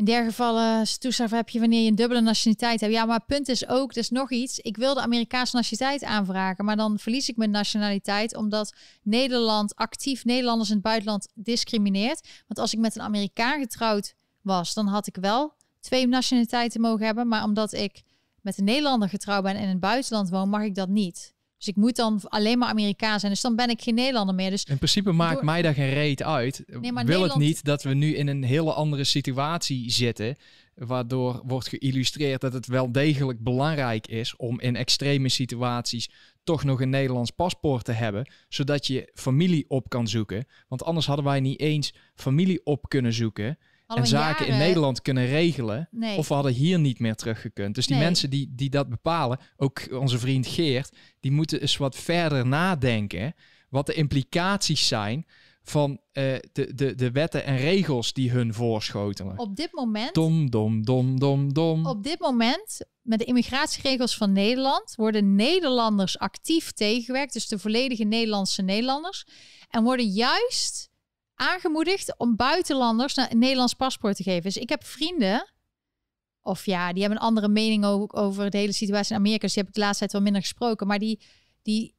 In 0.01 0.07
dergelijke 0.07 0.37
gevallen 0.37 0.99
toestraf 0.99 1.31
heb 1.31 1.49
je 1.49 1.61
wanneer 1.61 1.83
je 1.83 1.89
een 1.89 1.95
dubbele 1.95 2.21
nationaliteit 2.21 2.81
hebt. 2.81 2.93
Ja, 2.93 3.05
maar 3.05 3.17
het 3.17 3.27
punt 3.27 3.49
is 3.49 3.69
ook, 3.69 3.95
dus 3.95 4.11
nog 4.11 4.31
iets. 4.31 4.59
Ik 4.59 4.77
wil 4.77 4.95
de 4.95 5.01
Amerikaanse 5.01 5.57
nationaliteit 5.57 6.11
aanvragen, 6.11 6.65
maar 6.65 6.77
dan 6.77 6.99
verlies 6.99 7.29
ik 7.29 7.37
mijn 7.37 7.51
nationaliteit 7.51 8.37
omdat 8.37 8.75
Nederland 9.03 9.75
actief 9.75 10.25
Nederlanders 10.25 10.69
in 10.69 10.75
het 10.75 10.85
buitenland 10.85 11.29
discrimineert. 11.35 12.29
Want 12.47 12.59
als 12.59 12.73
ik 12.73 12.79
met 12.79 12.95
een 12.95 13.03
Amerikaan 13.03 13.61
getrouwd 13.61 14.15
was, 14.43 14.75
dan 14.75 14.87
had 14.87 15.07
ik 15.07 15.17
wel 15.21 15.55
twee 15.81 16.07
nationaliteiten 16.07 16.81
mogen 16.81 17.07
hebben. 17.07 17.29
Maar 17.29 17.45
omdat 17.45 17.73
ik 17.73 18.03
met 18.41 18.59
een 18.59 18.65
Nederlander 18.65 19.09
getrouwd 19.09 19.43
ben 19.43 19.57
en 19.57 19.63
in 19.63 19.69
het 19.69 19.81
buitenland 19.81 20.31
woon, 20.31 20.49
mag 20.49 20.63
ik 20.63 20.75
dat 20.75 20.89
niet. 20.89 21.35
Dus 21.61 21.69
ik 21.69 21.77
moet 21.77 21.97
dan 21.97 22.20
alleen 22.28 22.59
maar 22.59 22.69
Amerikaan 22.69 23.20
zijn. 23.20 23.32
Dus 23.32 23.41
dan 23.41 23.57
ben 23.57 23.70
ik 23.70 23.82
geen 23.82 23.95
Nederlander 23.95 24.35
meer. 24.35 24.51
Dus 24.51 24.65
in 24.65 24.77
principe 24.77 25.12
maakt 25.12 25.43
mij 25.43 25.62
daar 25.62 25.74
geen 25.74 25.93
reet 25.93 26.23
uit. 26.23 26.65
Nee, 26.66 26.93
Wil 27.05 27.23
het 27.23 27.37
niet 27.37 27.65
dat 27.65 27.82
we 27.82 27.95
nu 27.95 28.15
in 28.15 28.27
een 28.27 28.43
hele 28.43 28.73
andere 28.73 29.05
situatie 29.05 29.91
zitten. 29.91 30.37
Waardoor 30.74 31.43
wordt 31.45 31.69
geïllustreerd 31.69 32.41
dat 32.41 32.53
het 32.53 32.66
wel 32.66 32.93
degelijk 32.93 33.41
belangrijk 33.41 34.07
is 34.07 34.37
om 34.37 34.61
in 34.61 34.77
extreme 34.77 35.28
situaties 35.28 36.11
toch 36.45 36.65
nog 36.65 36.81
een 36.81 36.91
Nederlands 36.91 37.31
paspoort 37.31 37.85
te 37.85 37.93
hebben. 37.93 38.31
Zodat 38.49 38.87
je 38.87 39.11
familie 39.15 39.65
op 39.69 39.89
kan 39.89 40.09
zoeken. 40.09 40.47
Want 40.69 40.85
anders 40.85 41.07
hadden 41.07 41.24
wij 41.24 41.41
niet 41.41 41.61
eens 41.61 41.95
familie 42.15 42.61
op 42.65 42.89
kunnen 42.89 43.12
zoeken 43.12 43.59
en 43.97 44.07
zaken 44.07 44.47
in 44.47 44.59
Nederland 44.59 45.03
kunnen 45.03 45.27
regelen. 45.27 45.89
Of 46.17 46.29
we 46.29 46.35
hadden 46.35 46.53
hier 46.53 46.79
niet 46.79 46.99
meer 46.99 47.15
teruggekund. 47.15 47.75
Dus 47.75 47.87
die 47.87 47.97
mensen 47.97 48.31
die, 48.31 48.53
die 48.55 48.71
dat 48.71 48.89
bepalen, 48.89 49.39
ook 49.57 49.89
onze 49.93 50.19
vriend 50.19 50.47
Geert, 50.47 50.97
die 51.21 51.31
moeten 51.31 51.61
eens 51.61 51.77
wat 51.77 51.97
verder 51.97 52.47
nadenken. 52.47 53.35
Wat 53.69 53.87
de 53.87 53.95
implicaties 53.95 54.89
zijn 54.89 55.27
van 55.62 55.91
uh, 55.91 55.99
de, 56.53 56.75
de, 56.75 56.95
de 56.95 57.11
wetten 57.11 57.45
en 57.45 57.57
regels 57.57 58.12
die 58.12 58.31
hun 58.31 58.55
voorschotelen. 58.55 59.39
Op 59.39 59.57
dit 59.57 59.73
moment. 59.73 60.15
Dom, 60.15 60.51
dom, 60.51 60.85
dom, 60.85 61.19
dom, 61.19 61.53
dom. 61.53 61.87
Op 61.87 62.03
dit 62.03 62.21
moment, 62.21 62.87
met 63.03 63.19
de 63.19 63.25
immigratieregels 63.25 64.17
van 64.17 64.33
Nederland, 64.33 64.95
worden 64.97 65.35
Nederlanders 65.35 66.19
actief 66.19 66.73
tegengewerkt. 66.73 67.33
Dus 67.33 67.49
de 67.49 67.59
volledige 67.59 68.05
Nederlandse 68.05 68.62
Nederlanders. 68.62 69.27
En 69.69 69.83
worden 69.83 70.07
juist 70.07 70.90
aangemoedigd 71.41 72.19
om 72.19 72.37
buitenlanders 72.37 73.17
een 73.17 73.39
Nederlands 73.39 73.75
paspoort 73.75 74.17
te 74.17 74.23
geven. 74.23 74.43
Dus 74.43 74.57
ik 74.57 74.69
heb 74.69 74.85
vrienden, 74.85 75.53
of 76.41 76.67
ja, 76.67 76.93
die 76.93 77.03
hebben 77.03 77.21
een 77.21 77.27
andere 77.27 77.49
mening 77.49 77.85
ook 77.85 78.17
over 78.17 78.51
de 78.51 78.59
hele 78.59 78.73
situatie 78.73 79.12
in 79.12 79.19
Amerika. 79.19 79.41
Dus 79.41 79.53
die 79.53 79.62
heb 79.62 79.73
ik 79.73 79.79
de 79.79 79.85
laatste 79.85 79.99
tijd 79.99 80.12
wel 80.12 80.23
minder 80.23 80.43
gesproken. 80.43 80.87
Maar 80.87 80.99
die, 80.99 81.21
die 81.62 81.95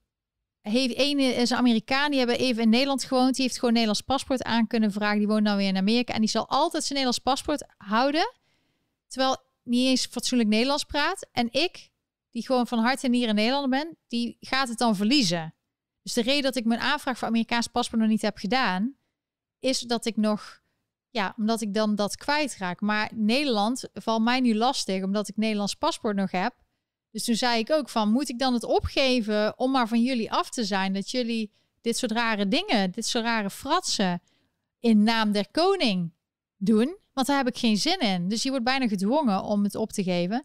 heeft 0.61 0.93
een 0.97 1.19
is 1.19 1.49
een 1.49 1.57
Amerikaan, 1.57 2.09
die 2.09 2.19
hebben 2.19 2.37
even 2.37 2.63
in 2.63 2.69
Nederland 2.69 3.03
gewoond. 3.03 3.35
Die 3.35 3.43
heeft 3.43 3.55
gewoon 3.55 3.69
een 3.69 3.81
Nederlands 3.81 4.01
paspoort 4.01 4.43
aan 4.43 4.67
kunnen 4.67 4.91
vragen. 4.91 5.17
Die 5.17 5.27
woont 5.27 5.43
nou 5.43 5.57
weer 5.57 5.67
in 5.67 5.77
Amerika. 5.77 6.13
En 6.13 6.19
die 6.19 6.29
zal 6.29 6.49
altijd 6.49 6.83
zijn 6.83 6.99
Nederlands 6.99 7.19
paspoort 7.19 7.65
houden. 7.77 8.33
Terwijl 9.07 9.37
niet 9.63 9.87
eens 9.87 10.05
fatsoenlijk 10.05 10.49
Nederlands 10.49 10.83
praat. 10.83 11.27
En 11.31 11.47
ik, 11.51 11.89
die 12.29 12.45
gewoon 12.45 12.67
van 12.67 12.79
hart 12.79 13.03
en 13.03 13.11
nieren 13.11 13.35
Nederlander 13.35 13.79
ben, 13.79 13.97
die 14.07 14.37
gaat 14.39 14.67
het 14.67 14.77
dan 14.77 14.95
verliezen. 14.95 15.53
Dus 16.03 16.13
de 16.13 16.21
reden 16.21 16.43
dat 16.43 16.55
ik 16.55 16.65
mijn 16.65 16.79
aanvraag 16.79 17.17
voor 17.17 17.27
Amerikaans 17.27 17.67
paspoort 17.67 18.01
nog 18.01 18.09
niet 18.09 18.21
heb 18.21 18.37
gedaan, 18.37 18.95
is 19.61 19.79
dat 19.79 20.05
ik 20.05 20.17
nog, 20.17 20.61
ja, 21.09 21.33
omdat 21.37 21.61
ik 21.61 21.73
dan 21.73 21.95
dat 21.95 22.15
kwijtraak. 22.15 22.81
Maar 22.81 23.11
Nederland 23.13 23.89
valt 23.93 24.23
mij 24.23 24.39
nu 24.39 24.55
lastig, 24.55 25.03
omdat 25.03 25.27
ik 25.27 25.37
Nederlands 25.37 25.75
paspoort 25.75 26.15
nog 26.15 26.31
heb. 26.31 26.53
Dus 27.11 27.23
toen 27.23 27.35
zei 27.35 27.59
ik 27.59 27.71
ook 27.71 27.89
van, 27.89 28.11
moet 28.11 28.29
ik 28.29 28.39
dan 28.39 28.53
het 28.53 28.63
opgeven 28.63 29.59
om 29.59 29.71
maar 29.71 29.87
van 29.87 30.01
jullie 30.01 30.31
af 30.31 30.49
te 30.49 30.63
zijn? 30.63 30.93
Dat 30.93 31.11
jullie 31.11 31.51
dit 31.81 31.97
soort 31.97 32.11
rare 32.11 32.47
dingen, 32.47 32.91
dit 32.91 33.05
soort 33.05 33.23
rare 33.23 33.49
fratsen 33.49 34.21
in 34.79 35.03
naam 35.03 35.31
der 35.31 35.51
koning 35.51 36.13
doen? 36.57 36.97
Want 37.13 37.27
daar 37.27 37.37
heb 37.37 37.47
ik 37.47 37.57
geen 37.57 37.77
zin 37.77 37.99
in. 37.99 38.27
Dus 38.27 38.43
je 38.43 38.49
wordt 38.49 38.65
bijna 38.65 38.87
gedwongen 38.87 39.43
om 39.43 39.63
het 39.63 39.75
op 39.75 39.91
te 39.91 40.03
geven. 40.03 40.43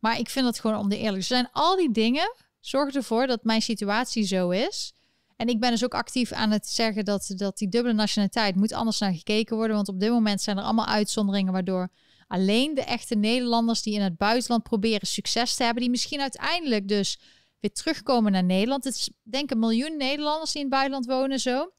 Maar 0.00 0.18
ik 0.18 0.28
vind 0.28 0.46
het 0.46 0.60
gewoon 0.60 0.78
om 0.78 0.88
de 0.88 0.98
eerlijk. 0.98 1.16
Er 1.16 1.22
zijn 1.22 1.48
al 1.52 1.76
die 1.76 1.90
dingen. 1.90 2.34
Zorg 2.60 2.94
ervoor 2.94 3.26
dat 3.26 3.44
mijn 3.44 3.62
situatie 3.62 4.24
zo 4.24 4.50
is. 4.50 4.94
En 5.38 5.48
ik 5.48 5.60
ben 5.60 5.70
dus 5.70 5.84
ook 5.84 5.94
actief 5.94 6.32
aan 6.32 6.50
het 6.50 6.68
zeggen 6.68 7.04
dat, 7.04 7.32
dat 7.36 7.58
die 7.58 7.68
dubbele 7.68 7.94
nationaliteit 7.94 8.54
moet 8.54 8.72
anders 8.72 8.98
naar 8.98 9.14
gekeken 9.14 9.56
worden. 9.56 9.76
Want 9.76 9.88
op 9.88 10.00
dit 10.00 10.10
moment 10.10 10.40
zijn 10.40 10.56
er 10.56 10.62
allemaal 10.62 10.86
uitzonderingen 10.86 11.52
waardoor 11.52 11.88
alleen 12.26 12.74
de 12.74 12.82
echte 12.82 13.14
Nederlanders 13.14 13.82
die 13.82 13.94
in 13.94 14.00
het 14.00 14.16
buitenland 14.16 14.62
proberen 14.62 15.06
succes 15.06 15.54
te 15.54 15.62
hebben, 15.62 15.82
die 15.82 15.90
misschien 15.90 16.20
uiteindelijk 16.20 16.88
dus 16.88 17.20
weer 17.60 17.72
terugkomen 17.72 18.32
naar 18.32 18.44
Nederland. 18.44 18.84
Het 18.84 18.94
is 18.94 19.10
denk 19.22 19.50
een 19.50 19.58
miljoen 19.58 19.96
Nederlanders 19.96 20.52
die 20.52 20.62
in 20.62 20.66
het 20.66 20.76
buitenland 20.76 21.06
wonen 21.06 21.40
zo. 21.40 21.72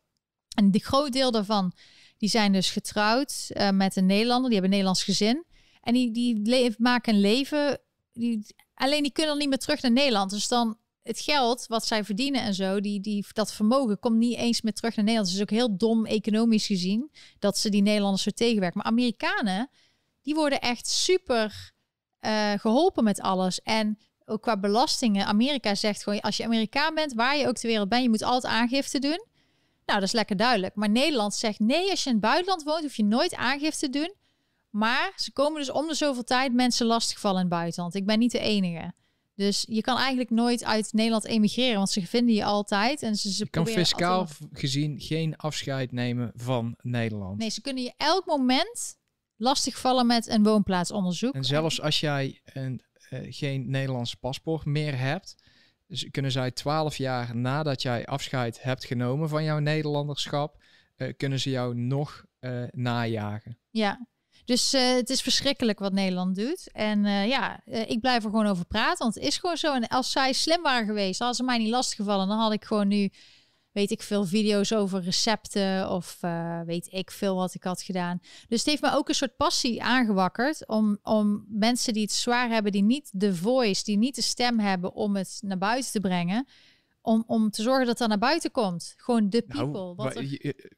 En 0.55 0.71
die 0.71 0.83
groot 0.83 1.11
deel 1.11 1.31
daarvan, 1.31 1.73
die 2.17 2.29
zijn 2.29 2.51
dus 2.51 2.71
getrouwd 2.71 3.49
uh, 3.49 3.69
met 3.69 3.95
een 3.95 4.05
Nederlander, 4.05 4.49
die 4.49 4.59
hebben 4.59 4.77
een 4.77 4.83
Nederlands 4.83 5.03
gezin. 5.03 5.45
En 5.81 5.93
die, 5.93 6.11
die 6.11 6.75
maken 6.77 7.13
een 7.13 7.19
leven, 7.19 7.79
die, 8.13 8.45
alleen 8.73 9.03
die 9.03 9.11
kunnen 9.11 9.31
dan 9.31 9.39
niet 9.41 9.49
meer 9.49 9.57
terug 9.57 9.81
naar 9.81 9.91
Nederland. 9.91 10.31
Dus 10.31 10.47
dan 10.47 10.77
het 11.09 11.19
geld 11.19 11.65
wat 11.67 11.85
zij 11.85 12.03
verdienen 12.03 12.41
en 12.41 12.53
zo, 12.53 12.79
die, 12.79 13.01
die, 13.01 13.25
dat 13.33 13.53
vermogen 13.53 13.99
komt 13.99 14.17
niet 14.17 14.37
eens 14.37 14.61
meer 14.61 14.73
terug 14.73 14.95
naar 14.95 15.05
Nederland. 15.05 15.31
Het 15.33 15.41
is 15.41 15.43
ook 15.43 15.57
heel 15.57 15.77
dom 15.77 16.05
economisch 16.05 16.65
gezien 16.65 17.11
dat 17.39 17.57
ze 17.57 17.69
die 17.69 17.81
Nederlanders 17.81 18.23
zo 18.23 18.31
tegenwerken. 18.31 18.77
Maar 18.77 18.91
Amerikanen, 18.91 19.69
die 20.21 20.35
worden 20.35 20.61
echt 20.61 20.87
super 20.87 21.71
uh, 22.21 22.51
geholpen 22.51 23.03
met 23.03 23.21
alles. 23.21 23.61
En 23.61 23.97
ook 24.25 24.41
qua 24.41 24.57
belastingen. 24.57 25.25
Amerika 25.25 25.75
zegt 25.75 26.03
gewoon, 26.03 26.19
als 26.19 26.37
je 26.37 26.43
Amerikaan 26.43 26.95
bent, 26.95 27.13
waar 27.13 27.37
je 27.37 27.47
ook 27.47 27.55
ter 27.55 27.69
wereld 27.69 27.89
bent, 27.89 28.03
je 28.03 28.09
moet 28.09 28.23
altijd 28.23 28.53
aangifte 28.53 28.99
doen. 28.99 29.25
Nou, 29.85 29.99
dat 29.99 30.03
is 30.03 30.11
lekker 30.11 30.35
duidelijk. 30.37 30.75
Maar 30.75 30.89
Nederland 30.89 31.35
zegt 31.35 31.59
nee, 31.59 31.89
als 31.89 32.03
je 32.03 32.09
in 32.09 32.15
het 32.15 32.25
buitenland 32.25 32.63
woont, 32.63 32.81
hoef 32.81 32.95
je 32.95 33.03
nooit 33.03 33.35
aangifte 33.35 33.89
te 33.89 33.99
doen. 33.99 34.13
Maar 34.69 35.13
ze 35.15 35.31
komen 35.31 35.59
dus 35.59 35.71
om 35.71 35.87
de 35.87 35.93
zoveel 35.93 36.23
tijd 36.23 36.53
mensen 36.53 36.85
lastigvallen 36.85 37.41
in 37.41 37.45
het 37.45 37.55
buitenland. 37.55 37.95
Ik 37.95 38.05
ben 38.05 38.19
niet 38.19 38.31
de 38.31 38.39
enige. 38.39 38.93
Dus 39.39 39.65
je 39.69 39.81
kan 39.81 39.97
eigenlijk 39.97 40.29
nooit 40.29 40.63
uit 40.63 40.93
Nederland 40.93 41.25
emigreren, 41.25 41.77
want 41.77 41.89
ze 41.89 42.07
vinden 42.07 42.35
je 42.35 42.43
altijd. 42.43 43.01
En 43.01 43.15
ze, 43.15 43.31
ze 43.31 43.43
je 43.43 43.49
kan 43.49 43.67
fiscaal 43.67 44.27
gezien 44.51 44.99
geen 44.99 45.35
afscheid 45.37 45.91
nemen 45.91 46.31
van 46.35 46.75
Nederland. 46.81 47.37
Nee, 47.37 47.49
ze 47.49 47.61
kunnen 47.61 47.83
je 47.83 47.93
elk 47.97 48.25
moment 48.25 48.97
lastigvallen 49.35 50.07
met 50.07 50.27
een 50.27 50.43
woonplaatsonderzoek. 50.43 51.33
En 51.33 51.43
zelfs 51.43 51.81
als 51.81 51.99
jij 51.99 52.41
een, 52.43 52.81
uh, 53.09 53.19
geen 53.29 53.69
Nederlands 53.69 54.15
paspoort 54.15 54.65
meer 54.65 54.97
hebt, 54.97 55.35
dus 55.87 56.07
kunnen 56.11 56.31
zij 56.31 56.51
twaalf 56.51 56.95
jaar 56.95 57.35
nadat 57.35 57.81
jij 57.81 58.05
afscheid 58.05 58.63
hebt 58.63 58.85
genomen 58.85 59.29
van 59.29 59.43
jouw 59.43 59.59
Nederlanderschap, 59.59 60.63
uh, 60.97 61.13
kunnen 61.17 61.39
ze 61.39 61.49
jou 61.49 61.75
nog 61.75 62.25
uh, 62.39 62.63
najagen. 62.71 63.57
Ja, 63.69 64.07
dus 64.49 64.73
uh, 64.73 64.93
het 64.93 65.09
is 65.09 65.21
verschrikkelijk 65.21 65.79
wat 65.79 65.93
Nederland 65.93 66.35
doet. 66.35 66.71
En 66.71 67.05
uh, 67.05 67.27
ja, 67.27 67.61
uh, 67.65 67.89
ik 67.89 67.99
blijf 67.99 68.23
er 68.23 68.29
gewoon 68.29 68.45
over 68.45 68.65
praten, 68.65 68.97
want 68.97 69.15
het 69.15 69.23
is 69.23 69.37
gewoon 69.37 69.57
zo. 69.57 69.73
En 69.73 69.87
als 69.87 70.11
zij 70.11 70.33
slim 70.33 70.61
waren 70.61 70.87
geweest, 70.87 71.21
als 71.21 71.37
ze 71.37 71.43
mij 71.43 71.57
niet 71.57 71.69
lastiggevallen, 71.69 72.27
dan 72.27 72.37
had 72.37 72.53
ik 72.53 72.65
gewoon 72.65 72.87
nu, 72.87 73.09
weet 73.71 73.91
ik 73.91 74.01
veel, 74.01 74.25
video's 74.25 74.71
over 74.71 75.01
recepten 75.01 75.89
of 75.89 76.17
weet 76.65 76.87
ik 76.91 77.11
veel 77.11 77.35
wat 77.35 77.53
ik 77.53 77.63
had 77.63 77.81
gedaan. 77.81 78.19
Dus 78.47 78.59
het 78.59 78.69
heeft 78.69 78.81
me 78.81 78.93
ook 78.93 79.09
een 79.09 79.15
soort 79.15 79.35
passie 79.35 79.83
aangewakkerd 79.83 80.67
om, 80.67 80.99
om 81.03 81.45
mensen 81.49 81.93
die 81.93 82.01
het 82.01 82.11
zwaar 82.11 82.49
hebben, 82.49 82.71
die 82.71 82.83
niet 82.83 83.09
de 83.13 83.35
voice, 83.35 83.83
die 83.83 83.97
niet 83.97 84.15
de 84.15 84.21
stem 84.21 84.59
hebben 84.59 84.93
om 84.93 85.15
het 85.15 85.39
naar 85.41 85.57
buiten 85.57 85.91
te 85.91 85.99
brengen, 85.99 86.47
om, 87.01 87.23
om 87.27 87.49
te 87.49 87.61
zorgen 87.61 87.85
dat 87.85 87.97
dat 87.97 88.07
naar 88.07 88.17
buiten 88.17 88.51
komt. 88.51 88.93
Gewoon 88.97 89.29
de 89.29 89.43
nou, 89.47 89.71
people. 89.71 89.95
wat 89.95 90.13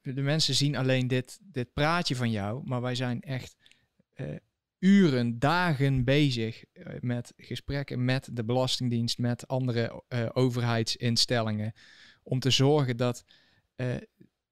De 0.01 0.21
mensen 0.21 0.55
zien 0.55 0.75
alleen 0.75 1.07
dit, 1.07 1.39
dit 1.41 1.73
praatje 1.73 2.15
van 2.15 2.31
jou, 2.31 2.61
maar 2.63 2.81
wij 2.81 2.95
zijn 2.95 3.21
echt 3.21 3.60
uren, 4.79 5.39
dagen 5.39 6.03
bezig 6.03 6.63
uh, 6.73 6.85
met 6.99 7.33
gesprekken 7.37 8.05
met 8.05 8.29
de 8.33 8.43
Belastingdienst, 8.43 9.17
met 9.17 9.47
andere 9.47 10.03
uh, 10.09 10.29
overheidsinstellingen, 10.33 11.73
om 12.23 12.39
te 12.39 12.49
zorgen 12.49 12.97
dat 12.97 13.23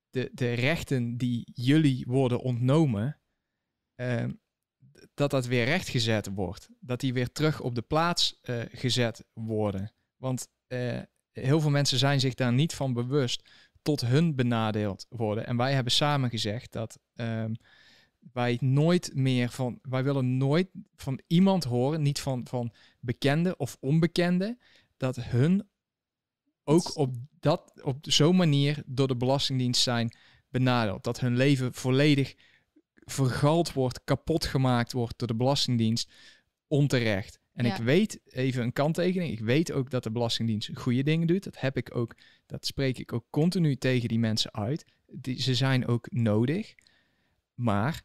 de, 0.10 0.30
de 0.34 0.54
rechten 0.54 1.18
die 1.18 1.52
jullie 1.54 2.06
worden 2.08 2.40
ontnomen, 2.40 3.20
dat 5.14 5.32
dat 5.32 5.46
weer 5.46 5.66
rechtgezet 5.66 6.28
wordt. 6.34 6.70
Dat 6.80 7.00
die 7.00 7.14
weer 7.14 7.32
terug 7.32 7.62
op 7.62 7.76
de 7.76 7.82
plaats 7.82 8.40
gezet 8.72 9.26
worden. 9.34 9.91
Want 10.16 10.48
heel 11.32 11.60
veel 11.62 11.70
mensen 11.70 11.98
zijn 11.98 12.20
zich 12.20 12.34
daar 12.34 12.54
niet 12.54 12.74
van 12.74 12.94
bewust 12.94 13.50
tot 13.82 14.02
hun 14.02 14.36
benadeeld 14.36 15.06
worden. 15.10 15.46
En 15.46 15.58
wij 15.58 15.74
hebben 15.74 15.94
samen 15.94 16.30
gezegd 16.30 16.72
dat 16.72 17.00
um, 17.16 17.56
wij 18.34 18.58
nooit 18.62 19.12
meer 19.16 19.50
van, 19.50 19.80
wij 19.82 20.04
willen 20.04 20.38
nooit 20.38 20.68
van 20.96 21.22
iemand 21.28 21.64
horen, 21.64 22.02
niet 22.02 22.20
van, 22.20 22.48
van 22.48 22.74
bekende 23.00 23.58
of 23.58 23.78
onbekende, 23.80 24.58
dat 24.98 25.16
hun 25.16 25.68
ook 26.64 26.98
op, 26.98 27.16
dat, 27.40 27.74
op 27.84 27.98
zo'n 28.02 28.36
manier 28.36 28.84
door 28.86 29.08
de 29.08 29.16
Belastingdienst 29.16 29.82
zijn 29.82 30.16
benadeeld. 30.50 31.04
Dat 31.04 31.20
hun 31.20 31.38
leven 31.38 31.74
volledig 31.74 32.36
vergald 32.94 33.74
wordt, 33.74 34.04
kapot 34.04 34.46
gemaakt 34.46 34.91
wordt 34.91 35.18
door 35.18 35.28
de 35.28 35.36
Belastingdienst 35.36 36.12
onterecht. 36.68 37.40
En 37.54 37.66
ik 37.66 37.76
weet, 37.76 38.20
even 38.26 38.64
een 38.64 38.74
kanttekening, 38.74 39.32
ik 39.32 39.40
weet 39.40 39.72
ook 39.72 39.90
dat 39.90 40.04
de 40.04 40.12
Belastingdienst 40.12 40.70
goede 40.74 41.04
dingen 41.04 41.28
doet. 41.28 41.44
Dat 41.44 41.60
heb 41.60 41.78
ik 41.78 41.96
ook, 41.96 42.16
dat 42.46 42.66
spreek 42.66 42.98
ik 42.98 43.14
ook 43.14 43.26
continu 43.30 43.76
tegen 43.76 44.08
die 44.08 44.20
mensen 44.20 44.54
uit. 44.54 44.86
Die, 45.12 45.41
ze 45.41 45.56
zijn 45.56 45.88
ook 45.88 46.12
nodig. 46.12 46.76
Maar 47.60 48.02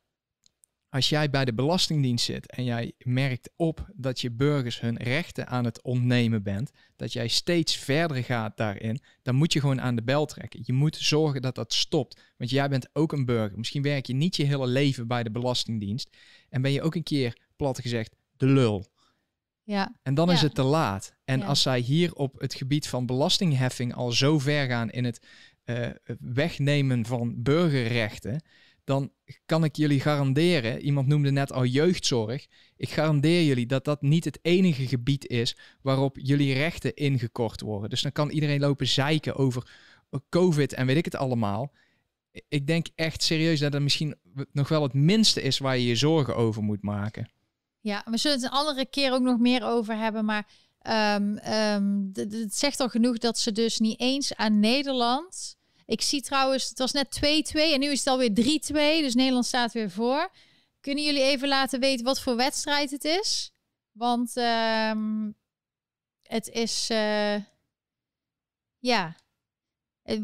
als 0.88 1.08
jij 1.08 1.30
bij 1.30 1.44
de 1.44 1.54
Belastingdienst 1.54 2.24
zit 2.24 2.50
en 2.50 2.64
jij 2.64 2.92
merkt 2.98 3.50
op 3.56 3.86
dat 3.94 4.20
je 4.20 4.30
burgers 4.30 4.80
hun 4.80 4.96
rechten 4.96 5.46
aan 5.46 5.64
het 5.64 5.82
ontnemen 5.82 6.42
bent, 6.42 6.70
dat 6.96 7.12
jij 7.12 7.28
steeds 7.28 7.76
verder 7.76 8.24
gaat 8.24 8.56
daarin, 8.56 9.00
dan 9.22 9.34
moet 9.34 9.52
je 9.52 9.60
gewoon 9.60 9.80
aan 9.80 9.96
de 9.96 10.02
bel 10.02 10.26
trekken. 10.26 10.60
Je 10.62 10.72
moet 10.72 10.96
zorgen 10.96 11.42
dat 11.42 11.54
dat 11.54 11.72
stopt. 11.72 12.20
Want 12.36 12.50
jij 12.50 12.68
bent 12.68 12.88
ook 12.92 13.12
een 13.12 13.24
burger. 13.24 13.58
Misschien 13.58 13.82
werk 13.82 14.06
je 14.06 14.14
niet 14.14 14.36
je 14.36 14.44
hele 14.44 14.66
leven 14.66 15.06
bij 15.06 15.22
de 15.22 15.30
Belastingdienst 15.30 16.16
en 16.48 16.62
ben 16.62 16.72
je 16.72 16.82
ook 16.82 16.94
een 16.94 17.02
keer, 17.02 17.38
plat 17.56 17.80
gezegd, 17.80 18.16
de 18.36 18.46
lul. 18.46 18.92
Ja. 19.62 19.96
En 20.02 20.14
dan 20.14 20.30
is 20.30 20.40
het 20.40 20.54
te 20.54 20.62
laat. 20.62 21.14
En 21.24 21.42
als 21.42 21.62
zij 21.62 21.80
hier 21.80 22.14
op 22.14 22.40
het 22.40 22.54
gebied 22.54 22.88
van 22.88 23.06
belastingheffing 23.06 23.94
al 23.94 24.12
zo 24.12 24.38
ver 24.38 24.66
gaan 24.66 24.90
in 24.90 25.04
het 25.04 25.26
uh, 25.64 25.88
wegnemen 26.18 27.06
van 27.06 27.42
burgerrechten, 27.42 28.42
dan 28.84 29.12
kan 29.46 29.64
ik 29.64 29.76
jullie 29.76 30.00
garanderen, 30.00 30.80
iemand 30.80 31.06
noemde 31.06 31.30
net 31.30 31.52
al 31.52 31.64
jeugdzorg, 31.64 32.46
ik 32.76 32.90
garandeer 32.90 33.42
jullie 33.42 33.66
dat 33.66 33.84
dat 33.84 34.02
niet 34.02 34.24
het 34.24 34.38
enige 34.42 34.86
gebied 34.86 35.26
is 35.26 35.56
waarop 35.82 36.16
jullie 36.20 36.54
rechten 36.54 36.94
ingekort 36.94 37.60
worden. 37.60 37.90
Dus 37.90 38.02
dan 38.02 38.12
kan 38.12 38.30
iedereen 38.30 38.60
lopen 38.60 38.86
zeiken 38.86 39.36
over 39.36 39.70
COVID 40.28 40.72
en 40.72 40.86
weet 40.86 40.96
ik 40.96 41.04
het 41.04 41.16
allemaal. 41.16 41.72
Ik 42.48 42.66
denk 42.66 42.86
echt 42.94 43.22
serieus 43.22 43.60
dat 43.60 43.72
dat 43.72 43.80
misschien 43.80 44.16
nog 44.52 44.68
wel 44.68 44.82
het 44.82 44.92
minste 44.92 45.42
is 45.42 45.58
waar 45.58 45.78
je 45.78 45.86
je 45.86 45.96
zorgen 45.96 46.36
over 46.36 46.62
moet 46.62 46.82
maken. 46.82 47.30
Ja, 47.80 48.02
we 48.10 48.16
zullen 48.16 48.36
het 48.36 48.46
een 48.46 48.58
andere 48.58 48.86
keer 48.86 49.12
ook 49.12 49.22
nog 49.22 49.38
meer 49.38 49.64
over 49.64 49.96
hebben, 49.96 50.24
maar 50.24 50.46
um, 51.16 51.38
um, 51.52 52.10
het 52.12 52.56
zegt 52.56 52.80
al 52.80 52.88
genoeg 52.88 53.18
dat 53.18 53.38
ze 53.38 53.52
dus 53.52 53.78
niet 53.78 54.00
eens 54.00 54.34
aan 54.34 54.60
Nederland 54.60 55.56
ik 55.86 56.00
zie 56.02 56.22
trouwens, 56.22 56.68
het 56.68 56.78
was 56.78 56.92
net 56.92 57.18
2-2 57.18 57.20
en 57.52 57.80
nu 57.80 57.90
is 57.90 57.98
het 57.98 58.08
alweer 58.08 58.30
3-2. 58.30 58.34
Dus 59.02 59.14
Nederland 59.14 59.46
staat 59.46 59.72
weer 59.72 59.90
voor. 59.90 60.30
Kunnen 60.80 61.04
jullie 61.04 61.22
even 61.22 61.48
laten 61.48 61.80
weten 61.80 62.04
wat 62.04 62.20
voor 62.20 62.36
wedstrijd 62.36 62.90
het 62.90 63.04
is? 63.04 63.52
Want 63.92 64.36
uh, 64.36 64.92
het 66.22 66.48
is, 66.48 66.90
uh, 66.90 67.36
ja, 68.78 69.16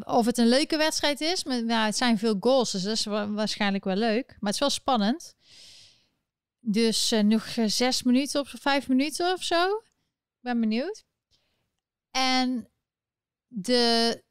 of 0.05 0.27
het 0.27 0.39
een 0.39 0.49
leuke 0.49 0.77
wedstrijd 0.77 1.21
is. 1.21 1.45
Maar, 1.45 1.65
nou, 1.65 1.87
het 1.87 1.97
zijn 1.97 2.19
veel 2.19 2.37
goals, 2.41 2.71
dus 2.71 2.83
dat 2.83 2.93
is 2.93 3.05
waarschijnlijk 3.05 3.85
wel 3.85 3.97
leuk. 3.97 4.27
Maar 4.27 4.53
het 4.53 4.55
is 4.55 4.61
wel 4.61 4.71
spannend. 4.71 5.35
Dus 6.61 7.13
uh, 7.13 7.21
nog 7.21 7.57
zes 7.67 8.03
minuten 8.03 8.41
of 8.41 8.53
vijf 8.59 8.89
minuten 8.89 9.33
of 9.33 9.43
zo. 9.43 9.77
Ik 9.77 10.41
ben 10.41 10.61
benieuwd. 10.61 11.05
En 12.11 12.69
de 13.47 14.23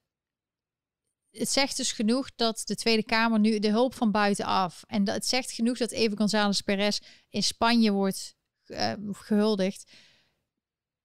het 1.40 1.50
zegt 1.50 1.78
dus 1.78 1.92
genoeg 1.92 2.30
dat 2.36 2.62
de 2.66 2.76
Tweede 2.76 3.04
Kamer 3.04 3.40
nu 3.40 3.60
de 3.60 3.70
hulp 3.70 3.96
van 3.96 4.12
buitenaf. 4.12 4.84
En 4.88 5.04
dat, 5.04 5.16
het 5.16 5.26
zegt 5.26 5.52
genoeg 5.52 5.78
dat 5.78 5.92
Eva 5.92 6.16
González 6.16 6.60
Perez 6.60 7.00
in 7.30 7.44
Spanje 7.44 7.92
wordt 7.92 8.36
uh, 8.68 8.94
gehuldigd. 9.12 9.92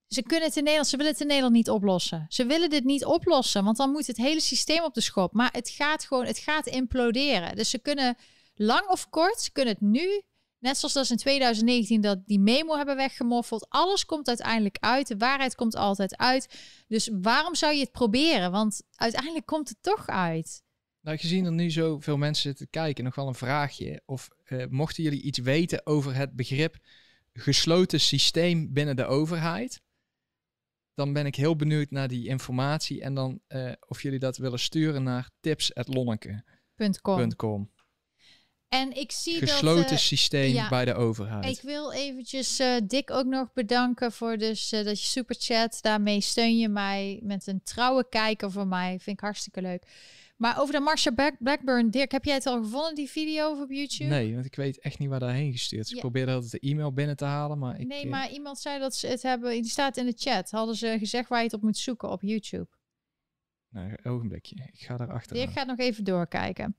Ze 0.07 0.23
kunnen 0.23 0.47
het 0.47 0.57
in 0.57 0.63
Nederland, 0.63 0.89
ze 0.89 0.97
willen 0.97 1.13
het 1.13 1.21
in 1.21 1.27
Nederland 1.27 1.55
niet 1.55 1.71
oplossen. 1.71 2.27
Ze 2.29 2.47
willen 2.47 2.71
dit 2.71 2.85
niet 2.85 3.05
oplossen, 3.05 3.65
want 3.65 3.77
dan 3.77 3.91
moet 3.91 4.07
het 4.07 4.17
hele 4.17 4.41
systeem 4.41 4.83
op 4.83 4.95
de 4.95 5.01
schop. 5.01 5.33
Maar 5.33 5.53
het 5.53 5.69
gaat 5.69 6.05
gewoon, 6.05 6.27
het 6.27 6.39
gaat 6.39 6.67
imploderen. 6.67 7.57
Dus 7.57 7.71
ze 7.71 7.79
kunnen 7.79 8.17
lang 8.55 8.87
of 8.89 9.09
kort, 9.09 9.41
ze 9.41 9.53
kunnen 9.53 9.75
het 9.75 9.83
nu 9.83 10.23
Net 10.65 10.79
zoals 10.79 10.95
dat 10.95 11.11
in 11.11 11.17
2019 11.17 12.01
dat 12.01 12.27
die 12.27 12.41
memo 12.41 12.77
hebben 12.77 12.97
weggemoffeld. 12.97 13.67
Alles 13.69 14.05
komt 14.05 14.29
uiteindelijk 14.29 14.77
uit. 14.81 15.07
De 15.07 15.17
waarheid 15.17 15.55
komt 15.55 15.77
altijd 15.77 16.17
uit. 16.17 16.59
Dus 16.89 17.11
waarom 17.13 17.55
zou 17.55 17.75
je 17.75 17.81
het 17.81 17.93
proberen? 17.93 18.51
Want 18.51 18.83
uiteindelijk 18.95 19.47
komt 19.47 19.69
het 19.69 19.79
toch 19.81 20.07
uit. 20.07 20.63
Nou, 21.01 21.19
gezien 21.19 21.45
er 21.45 21.53
nu 21.53 21.71
zoveel 21.71 22.17
mensen 22.17 22.43
zitten 22.43 22.71
kijken, 22.71 23.05
nog 23.05 23.15
wel 23.15 23.29
een 23.29 23.35
vraagje. 23.35 24.03
Of 24.05 24.29
uh, 24.49 24.65
mochten 24.69 25.03
jullie 25.03 25.23
iets 25.23 25.39
weten 25.39 25.87
over 25.87 26.15
het 26.15 26.37
begrip 26.37 26.77
gesloten 27.33 28.01
systeem 28.01 28.73
binnen 28.73 28.97
de 28.97 29.07
overheid? 29.07 29.83
Dan 30.95 31.13
ben 31.13 31.27
ik 31.27 31.35
heel 31.35 31.57
benieuwd 31.57 31.91
naar 31.91 32.09
die 32.09 32.29
informatie 32.29 33.03
en 33.03 33.15
dan 33.15 33.41
uh, 33.49 33.73
of 33.89 34.03
jullie 34.03 34.19
dat 34.19 34.37
willen 34.37 34.59
sturen 34.59 35.03
naar 35.03 35.31
tips.lonneke.com. 35.41 37.73
En 38.75 38.97
ik 38.97 39.13
zie 39.13 39.39
Gesloten 39.39 39.83
dat, 39.83 39.93
uh, 39.93 39.99
systeem 39.99 40.69
bij 40.69 40.85
de 40.85 40.95
overheid. 40.95 41.57
Ik 41.57 41.63
wil 41.63 41.93
eventjes 41.93 42.61
uh, 42.61 42.77
Dick 42.85 43.11
ook 43.11 43.27
nog 43.27 43.53
bedanken 43.53 44.13
voor 44.13 44.37
dus, 44.37 44.73
uh, 44.73 44.85
dat 44.85 45.01
je 45.01 45.07
superchat. 45.07 45.79
Daarmee 45.81 46.21
steun 46.21 46.59
je 46.59 46.69
mij 46.69 47.21
met 47.23 47.47
een 47.47 47.63
trouwe 47.63 48.09
kijker 48.09 48.51
voor 48.51 48.67
mij. 48.67 48.99
Vind 49.01 49.17
ik 49.17 49.21
hartstikke 49.21 49.63
leuk. 49.63 49.83
Maar 50.37 50.61
over 50.61 50.75
de 50.75 50.81
Marsha 50.81 51.35
Blackburn, 51.39 51.91
Dirk, 51.91 52.13
heb 52.13 52.25
jij 52.25 52.35
het 52.35 52.47
al 52.47 52.63
gevonden, 52.63 52.95
die 52.95 53.11
video 53.11 53.63
op 53.63 53.71
YouTube? 53.71 54.11
Nee, 54.11 54.35
want 54.35 54.47
ik 54.47 54.57
weet 54.57 54.79
echt 54.79 54.99
niet 54.99 55.09
waar 55.09 55.21
daarheen 55.21 55.53
gestuurd 55.53 55.85
is. 55.85 55.93
Ik 55.93 56.01
probeerde 56.01 56.33
altijd 56.33 56.51
de 56.51 56.69
e-mail 56.69 56.93
binnen 56.93 57.17
te 57.17 57.25
halen, 57.25 57.59
maar 57.59 57.81
ik... 57.81 57.87
Nee, 57.87 58.07
maar 58.07 58.31
iemand 58.31 58.59
zei 58.59 58.79
dat 58.79 58.97
ze 58.97 59.07
het 59.07 59.23
hebben... 59.23 59.51
Die 59.51 59.71
staat 59.71 59.97
in 59.97 60.07
de 60.07 60.15
chat. 60.17 60.51
Hadden 60.51 60.77
ze 60.77 60.97
gezegd 60.99 61.29
waar 61.29 61.39
je 61.39 61.45
het 61.45 61.55
op 61.55 61.63
moet 61.63 61.77
zoeken 61.77 62.11
op 62.11 62.23
YouTube. 62.23 62.69
Nou, 63.69 63.91
een 63.91 64.11
ogenblikje. 64.11 64.55
Ik 64.73 64.81
ga 64.81 64.97
daar 64.97 65.13
achter. 65.13 65.37
Dirk 65.37 65.51
gaat 65.51 65.67
nog 65.67 65.79
even 65.79 66.05
doorkijken. 66.05 66.77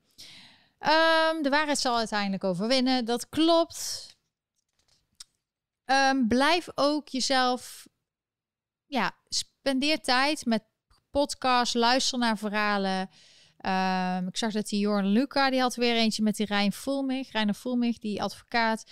Um, 0.80 1.42
de 1.42 1.48
waarheid 1.50 1.78
zal 1.78 1.96
uiteindelijk 1.96 2.44
overwinnen. 2.44 3.04
Dat 3.04 3.28
klopt. 3.28 4.14
Um, 5.84 6.28
blijf 6.28 6.68
ook 6.74 7.08
jezelf. 7.08 7.86
Ja, 8.86 9.16
spendeer 9.28 10.00
tijd 10.00 10.44
met 10.44 10.64
podcasts. 11.10 11.74
Luister 11.74 12.18
naar 12.18 12.38
verhalen. 12.38 13.00
Um, 13.60 14.28
ik 14.28 14.36
zag 14.36 14.52
dat 14.52 14.68
die 14.68 14.80
Jorn 14.80 15.06
Luca, 15.06 15.50
die 15.50 15.60
had 15.60 15.74
weer 15.74 15.94
eentje 15.94 16.22
met 16.22 16.36
die 16.36 16.46
Rijn 16.46 16.72
Voelmich. 16.72 17.32
Reiner 17.32 17.54
Voelmich, 17.54 17.98
die 17.98 18.22
advocaat. 18.22 18.84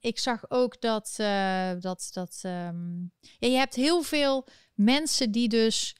ik 0.00 0.18
zag 0.18 0.50
ook 0.50 0.80
dat, 0.80 1.16
uh, 1.20 1.70
dat, 1.80 2.08
dat 2.12 2.38
ja, 2.42 2.72
je 3.38 3.56
hebt 3.56 3.74
heel 3.74 4.02
veel 4.02 4.46
mensen 4.74 5.30
die 5.30 5.48
dus 5.48 5.96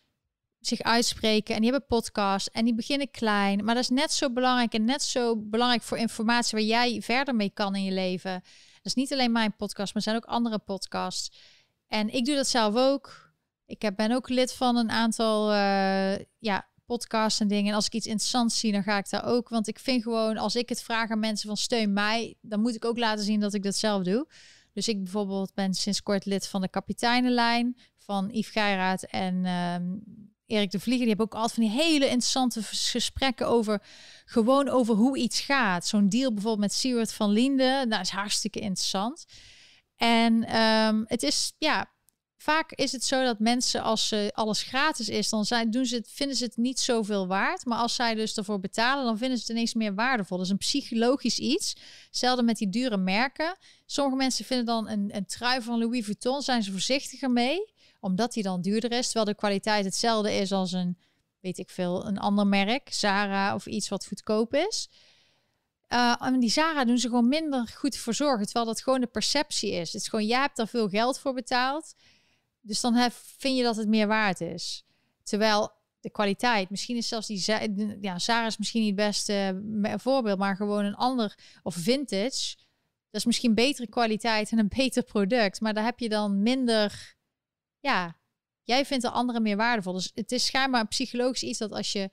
zich 0.60 0.82
uitspreken 0.82 1.54
en 1.54 1.60
die 1.60 1.70
hebben 1.70 1.88
podcast 1.88 2.46
en 2.46 2.64
die 2.64 2.74
beginnen 2.74 3.10
klein. 3.10 3.64
Maar 3.64 3.74
dat 3.74 3.82
is 3.82 3.90
net 3.90 4.12
zo 4.12 4.32
belangrijk 4.32 4.74
en 4.74 4.84
net 4.84 5.02
zo 5.02 5.36
belangrijk 5.36 5.82
voor 5.82 5.98
informatie 5.98 6.58
waar 6.58 6.66
jij 6.66 7.02
verder 7.02 7.34
mee 7.34 7.50
kan 7.50 7.74
in 7.74 7.84
je 7.84 7.92
leven. 7.92 8.32
Dat 8.32 8.86
is 8.86 8.94
niet 8.94 9.12
alleen 9.12 9.32
mijn 9.32 9.56
podcast, 9.56 9.94
maar 9.94 10.02
er 10.02 10.10
zijn 10.10 10.16
ook 10.16 10.24
andere 10.24 10.58
podcasts. 10.58 11.36
En 11.86 12.14
ik 12.14 12.24
doe 12.24 12.34
dat 12.34 12.48
zelf 12.48 12.74
ook. 12.74 13.32
Ik 13.66 13.90
ben 13.96 14.12
ook 14.12 14.28
lid 14.28 14.52
van 14.52 14.76
een 14.76 14.90
aantal 14.90 15.52
uh, 15.52 16.18
ja, 16.38 16.68
podcasts 16.86 17.40
en 17.40 17.48
dingen. 17.48 17.70
En 17.70 17.74
als 17.74 17.86
ik 17.86 17.92
iets 17.92 18.06
interessants 18.06 18.58
zie, 18.58 18.72
dan 18.72 18.82
ga 18.82 18.98
ik 18.98 19.10
daar 19.10 19.24
ook. 19.24 19.48
Want 19.48 19.68
ik 19.68 19.78
vind 19.78 20.02
gewoon, 20.02 20.36
als 20.36 20.56
ik 20.56 20.68
het 20.68 20.82
vraag 20.82 21.10
aan 21.10 21.18
mensen 21.18 21.48
van 21.48 21.56
steun 21.56 21.92
mij, 21.92 22.36
dan 22.40 22.60
moet 22.60 22.74
ik 22.74 22.84
ook 22.84 22.98
laten 22.98 23.24
zien 23.24 23.40
dat 23.40 23.54
ik 23.54 23.62
dat 23.62 23.76
zelf 23.76 24.02
doe. 24.02 24.26
Dus 24.72 24.88
ik 24.88 25.02
bijvoorbeeld 25.02 25.54
ben 25.54 25.74
sinds 25.74 26.02
kort 26.02 26.24
lid 26.24 26.46
van 26.46 26.60
de 26.60 26.68
kapiteinenlijn 26.68 27.76
van 27.96 28.28
Yves 28.32 28.50
Geiraat 28.50 29.02
en 29.02 29.46
um, 29.46 30.02
Erik 30.48 30.70
de 30.70 30.80
Vlieger, 30.80 31.06
die 31.06 31.14
hebben 31.16 31.26
ook 31.26 31.40
altijd 31.40 31.52
van 31.52 31.62
die 31.62 31.82
hele 31.82 32.04
interessante 32.04 32.62
gesprekken 32.62 33.46
over 33.46 33.82
gewoon 34.24 34.68
over 34.68 34.94
hoe 34.94 35.18
iets 35.18 35.40
gaat. 35.40 35.86
Zo'n 35.86 36.08
deal 36.08 36.32
bijvoorbeeld 36.32 36.62
met 36.62 36.72
Siewert 36.72 37.12
van 37.12 37.30
Linden, 37.30 37.88
dat 37.88 38.00
is 38.00 38.10
hartstikke 38.10 38.58
interessant. 38.58 39.24
En 39.96 40.56
um, 40.60 41.04
het 41.06 41.22
is, 41.22 41.52
ja, 41.58 41.90
vaak 42.36 42.72
is 42.72 42.92
het 42.92 43.04
zo 43.04 43.24
dat 43.24 43.38
mensen 43.38 43.82
als 43.82 44.14
alles 44.32 44.62
gratis 44.62 45.08
is, 45.08 45.28
dan 45.28 45.44
zijn, 45.44 45.70
doen 45.70 45.86
ze 45.86 45.96
het, 45.96 46.10
vinden 46.12 46.36
ze 46.36 46.44
het 46.44 46.56
niet 46.56 46.80
zoveel 46.80 47.26
waard. 47.26 47.64
Maar 47.64 47.78
als 47.78 47.94
zij 47.94 48.14
dus 48.14 48.36
ervoor 48.36 48.60
betalen, 48.60 49.04
dan 49.04 49.18
vinden 49.18 49.38
ze 49.38 49.42
het 49.42 49.52
ineens 49.52 49.74
meer 49.74 49.94
waardevol. 49.94 50.36
Dat 50.36 50.46
is 50.46 50.52
een 50.52 50.58
psychologisch 50.58 51.38
iets. 51.38 51.76
Hetzelfde 52.06 52.42
met 52.42 52.56
die 52.56 52.68
dure 52.68 52.96
merken. 52.96 53.56
Sommige 53.86 54.16
mensen 54.16 54.44
vinden 54.44 54.66
dan 54.66 54.88
een, 54.88 55.16
een 55.16 55.26
trui 55.26 55.62
van 55.62 55.78
Louis 55.78 56.04
Vuitton, 56.04 56.42
zijn 56.42 56.62
ze 56.62 56.70
voorzichtiger 56.70 57.30
mee 57.30 57.76
omdat 58.00 58.32
die 58.32 58.42
dan 58.42 58.60
duurder 58.60 58.92
is, 58.92 59.04
terwijl 59.04 59.24
de 59.24 59.34
kwaliteit 59.34 59.84
hetzelfde 59.84 60.32
is 60.32 60.52
als 60.52 60.72
een, 60.72 60.98
weet 61.40 61.58
ik 61.58 61.70
veel, 61.70 62.06
een 62.06 62.18
ander 62.18 62.46
merk, 62.46 62.92
Zara 62.92 63.54
of 63.54 63.66
iets 63.66 63.88
wat 63.88 64.06
goedkoop 64.06 64.54
is. 64.54 64.88
Uh, 65.88 66.14
en 66.18 66.40
die 66.40 66.50
Zara 66.50 66.84
doen 66.84 66.98
ze 66.98 67.08
gewoon 67.08 67.28
minder 67.28 67.68
goed 67.68 67.96
verzorgen, 67.96 68.44
terwijl 68.44 68.66
dat 68.66 68.82
gewoon 68.82 69.00
de 69.00 69.06
perceptie 69.06 69.70
is. 69.70 69.92
Het 69.92 70.02
is 70.02 70.08
gewoon, 70.08 70.26
jij 70.26 70.40
hebt 70.40 70.56
daar 70.56 70.68
veel 70.68 70.88
geld 70.88 71.18
voor 71.18 71.34
betaald, 71.34 71.94
dus 72.60 72.80
dan 72.80 72.94
heb, 72.94 73.12
vind 73.12 73.56
je 73.56 73.62
dat 73.62 73.76
het 73.76 73.88
meer 73.88 74.06
waard 74.06 74.40
is. 74.40 74.84
Terwijl 75.22 75.72
de 76.00 76.10
kwaliteit, 76.10 76.70
misschien 76.70 76.96
is 76.96 77.08
zelfs 77.08 77.26
die, 77.26 77.44
ja, 78.00 78.18
Zara 78.18 78.46
is 78.46 78.56
misschien 78.56 78.82
niet 78.82 78.98
het 78.98 79.06
beste 79.06 79.62
voorbeeld, 79.96 80.38
maar 80.38 80.56
gewoon 80.56 80.84
een 80.84 80.94
ander, 80.94 81.38
of 81.62 81.74
vintage, 81.74 82.56
dat 83.10 83.20
is 83.20 83.24
misschien 83.24 83.54
betere 83.54 83.88
kwaliteit 83.88 84.50
en 84.50 84.58
een 84.58 84.72
beter 84.76 85.02
product, 85.02 85.60
maar 85.60 85.74
daar 85.74 85.84
heb 85.84 85.98
je 85.98 86.08
dan 86.08 86.42
minder 86.42 87.16
ja, 87.80 88.18
Jij 88.68 88.84
vindt 88.84 89.04
de 89.04 89.10
andere 89.10 89.40
meer 89.40 89.56
waardevol. 89.56 89.92
Dus 89.92 90.10
het 90.14 90.32
is 90.32 90.46
schijnbaar 90.46 90.86
psychologisch 90.86 91.42
iets 91.42 91.58
dat 91.58 91.72
als 91.72 91.92
je 91.92 92.10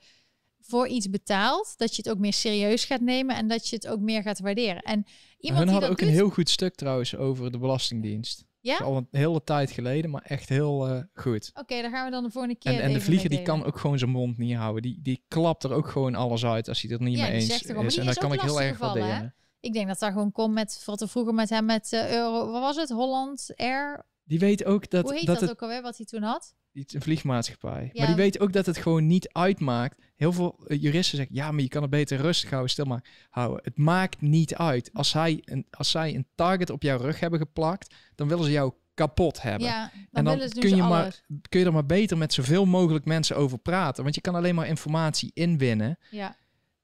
voor 0.60 0.88
iets 0.88 1.10
betaalt, 1.10 1.74
dat 1.78 1.96
je 1.96 2.02
het 2.02 2.12
ook 2.12 2.18
meer 2.18 2.34
serieus 2.34 2.86
gaat 2.86 3.02
nemen 3.02 3.36
en 3.36 3.48
dat 3.48 3.68
je 3.68 3.76
het 3.76 3.88
ook 3.88 4.00
meer 4.00 4.22
gaat 4.22 4.40
waarderen. 4.40 4.82
En 4.82 5.06
iemand 5.38 5.64
Hun 5.64 5.72
hadden 5.72 5.90
ook 5.90 6.02
een 6.02 6.08
heel 6.08 6.30
goed 6.30 6.50
stuk 6.50 6.76
trouwens 6.76 7.16
over 7.16 7.52
de 7.52 7.58
Belastingdienst. 7.58 8.46
Ja? 8.60 8.78
Al 8.78 8.98
een 8.98 9.08
hele 9.12 9.44
tijd 9.44 9.72
geleden, 9.72 10.12
maar 10.12 10.22
echt 10.22 10.50
heel 10.50 10.90
uh, 10.90 11.02
goed. 11.14 11.52
Oké, 11.54 11.82
dan 11.82 11.92
gaan 11.92 12.06
we 12.06 12.12
dan 12.12 12.24
de 12.24 12.32
volgende 12.32 12.58
keer. 12.58 12.74
En, 12.74 12.82
en 12.82 12.94
de 12.94 13.02
vlieger 13.02 13.30
die 13.30 13.42
kan 13.42 13.66
ook 13.66 13.78
gewoon 13.78 13.98
zijn 13.98 14.12
mond 14.12 14.38
niet 14.38 14.56
houden. 14.56 14.82
Die, 14.82 15.00
die 15.02 15.24
klapt 15.28 15.64
er 15.64 15.74
ook 15.74 15.88
gewoon 15.88 16.16
alles 16.16 16.46
uit 16.46 16.68
als 16.68 16.82
hij 16.82 16.92
er 16.92 17.02
niet 17.02 17.18
mee 17.18 17.32
eens 17.32 17.50
is. 17.50 17.98
En 17.98 18.06
dat 18.06 18.18
kan 18.18 18.34
ik 18.34 18.42
heel 18.42 18.62
erg 18.62 18.78
waarderen. 18.78 19.36
Ik 19.60 19.74
denk 19.74 19.88
dat 19.88 20.00
daar 20.00 20.12
gewoon 20.12 20.32
komt 20.32 20.54
met 20.54 20.84
wat 20.86 21.02
er 21.02 21.10
vroeger 21.10 21.34
met 21.34 21.50
hem 21.50 21.66
met 21.66 21.92
uh, 21.92 22.12
Euro, 22.12 22.52
wat 22.52 22.62
was 22.62 22.76
het? 22.76 22.90
Holland 22.90 23.52
Air. 23.56 24.06
Die 24.26 24.40
weet 24.40 24.66
ook 24.66 24.90
dat. 24.90 25.04
Hoe 25.04 25.14
heet 25.14 25.26
dat, 25.26 25.40
dat 25.40 25.50
ook 25.50 25.62
alweer 25.62 25.82
wat 25.82 25.98
hij 25.98 26.06
toen 26.06 26.22
had? 26.22 26.56
Iets, 26.72 26.94
een 26.94 27.02
vliegmaatschappij. 27.02 27.90
Maar 27.94 28.08
die 28.08 28.16
weet 28.16 28.40
ook 28.40 28.54
dat 28.54 28.66
het 28.66 28.78
gewoon 28.78 29.08
niet 29.08 29.34
uitmaakt. 29.34 30.02
Heel 30.16 30.34
veel 30.34 30.60
eh, 30.68 30.82
juristen 30.82 31.18
zeggen, 31.18 31.36
ja, 31.36 31.52
maar 31.52 31.62
je 31.62 31.68
kan 31.68 31.82
het 31.82 31.92
beter 31.92 32.18
rustig 32.18 32.50
houden, 32.50 32.72
stil 32.72 32.86
maar 32.86 33.04
houden. 33.30 33.64
Het 33.64 33.78
maakt 33.78 34.22
niet 34.22 34.56
uit. 34.56 34.90
Als, 34.94 35.10
zij 35.10 35.42
een, 35.46 35.66
als 35.70 35.92
zij 35.92 36.16
een 36.16 36.28
target 36.36 36.70
op 36.70 36.82
jouw 36.82 36.98
rug 36.98 37.20
hebben 37.20 37.40
geplakt, 37.40 37.96
dan 38.16 38.28
willen 38.28 38.46
ze 38.46 38.52
jou 38.52 38.74
kapot 38.94 39.42
hebben. 39.42 39.68
Ja, 39.68 39.92
dan 39.94 40.02
en 40.12 40.24
dan 40.24 40.38
dus 40.38 40.54
kun 40.54 40.76
je, 40.76 40.84
maar, 40.84 41.22
kun 41.50 41.60
je 41.60 41.66
er 41.66 41.74
maar 41.74 41.86
beter 41.86 42.18
met 42.18 42.34
zoveel 42.34 42.66
mogelijk 42.66 43.06
mensen 43.06 43.36
over 43.36 43.58
praten. 43.58 44.04
Want 44.04 44.16
je 44.16 44.22
kan 44.22 44.36
alleen 44.36 44.56
maar 44.56 44.68
informatie 44.68 45.32
inwinnen 45.34 45.98
ja. 46.12 46.36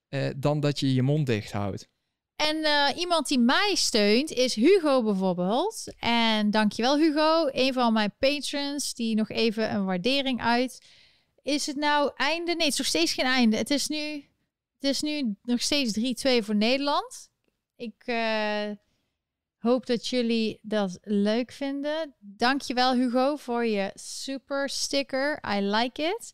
Uh, 0.09 0.29
dan 0.37 0.59
dat 0.59 0.79
je 0.79 0.93
je 0.93 1.01
mond 1.01 1.25
dicht 1.25 1.51
houdt. 1.51 1.89
En 2.41 2.57
uh, 2.57 2.87
iemand 2.95 3.27
die 3.27 3.39
mij 3.39 3.75
steunt 3.75 4.31
is 4.31 4.55
Hugo 4.55 5.03
bijvoorbeeld. 5.03 5.93
En 5.99 6.51
dankjewel 6.51 6.97
Hugo, 6.97 7.47
een 7.51 7.73
van 7.73 7.93
mijn 7.93 8.13
patrons 8.19 8.93
die 8.93 9.15
nog 9.15 9.29
even 9.29 9.73
een 9.73 9.85
waardering 9.85 10.41
uit. 10.41 10.85
Is 11.41 11.65
het 11.65 11.75
nou 11.75 12.11
einde? 12.15 12.53
Nee, 12.53 12.63
het 12.63 12.71
is 12.71 12.77
nog 12.77 12.87
steeds 12.87 13.13
geen 13.13 13.25
einde. 13.25 13.57
Het 13.57 13.69
is 13.69 13.87
nu, 13.87 14.13
het 14.79 14.89
is 14.89 15.01
nu 15.01 15.35
nog 15.43 15.61
steeds 15.61 15.99
3-2 15.99 16.43
voor 16.43 16.55
Nederland. 16.55 17.29
Ik 17.75 18.03
uh, 18.05 18.71
hoop 19.57 19.85
dat 19.85 20.07
jullie 20.07 20.59
dat 20.61 20.97
leuk 21.01 21.51
vinden. 21.51 22.15
Dankjewel 22.19 22.93
Hugo 22.93 23.35
voor 23.35 23.65
je 23.65 23.91
super 23.93 24.69
sticker. 24.69 25.39
I 25.55 25.59
like 25.61 26.01
it. 26.01 26.31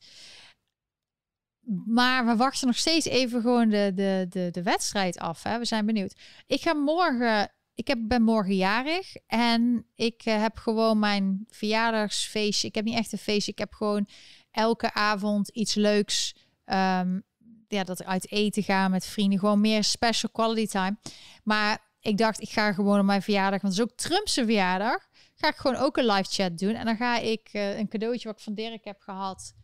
Maar 1.86 2.26
we 2.26 2.36
wachten 2.36 2.68
nog 2.68 2.78
steeds 2.78 3.06
even 3.06 3.42
gewoon 3.42 3.70
de, 3.70 3.92
de, 3.96 4.26
de, 4.30 4.50
de 4.52 4.64
wedstrijd 4.64 5.20
af. 5.20 5.44
Hè? 5.44 5.60
We 5.60 5.66
zijn 5.66 5.86
benieuwd. 5.86 6.20
Ik 6.46 6.62
ga 6.62 6.74
morgen. 6.74 7.52
Ik 7.74 7.88
heb, 7.88 8.00
ben 8.02 8.22
morgen 8.22 8.56
jarig 8.56 9.16
en 9.28 9.86
ik 9.96 10.26
uh, 10.26 10.42
heb 10.42 10.58
gewoon 10.58 11.00
mijn 11.00 11.46
verjaardagsfeestje. 11.50 12.68
Ik 12.68 12.76
heb 12.76 12.86
niet 12.86 12.98
echt 12.98 13.12
een 13.12 13.18
feestje. 13.18 13.52
Ik 13.52 13.58
heb 13.58 13.74
gewoon 13.74 14.08
elke 14.52 14.94
avond 14.94 15.50
iets 15.50 15.76
leuks. 15.76 16.36
Um, 16.66 17.24
ja, 17.68 17.84
dat 17.84 18.04
uit 18.04 18.32
eten 18.32 18.64
gaan 18.64 18.92
met 18.92 19.06
vrienden. 19.06 19.40
Gewoon 19.40 19.62
meer 19.62 19.84
special 19.84 20.32
quality 20.32 20.68
time. 20.68 20.98
Maar 21.44 21.80
ik 22.00 22.18
dacht, 22.18 22.42
ik 22.42 22.50
ga 22.50 22.74
gewoon 22.74 23.00
op 23.00 23.06
mijn 23.06 23.22
verjaardag, 23.22 23.62
want 23.62 23.74
het 23.74 23.84
is 23.84 23.92
ook 23.92 23.98
Trump's 23.98 24.34
verjaardag. 24.34 25.08
Ga 25.36 25.48
ik 25.48 25.56
gewoon 25.56 25.78
ook 25.78 25.98
een 25.98 26.06
live 26.06 26.30
chat 26.30 26.58
doen. 26.58 26.74
En 26.74 26.86
dan 26.86 26.96
ga 26.98 27.18
ik 27.18 27.50
uh, 27.54 27.78
een 27.78 27.88
cadeautje 27.88 28.28
wat 28.28 28.38
ik 28.38 28.44
van 28.44 28.54
Dirk 28.54 28.86
heb 28.86 29.02
gehad 29.02 29.56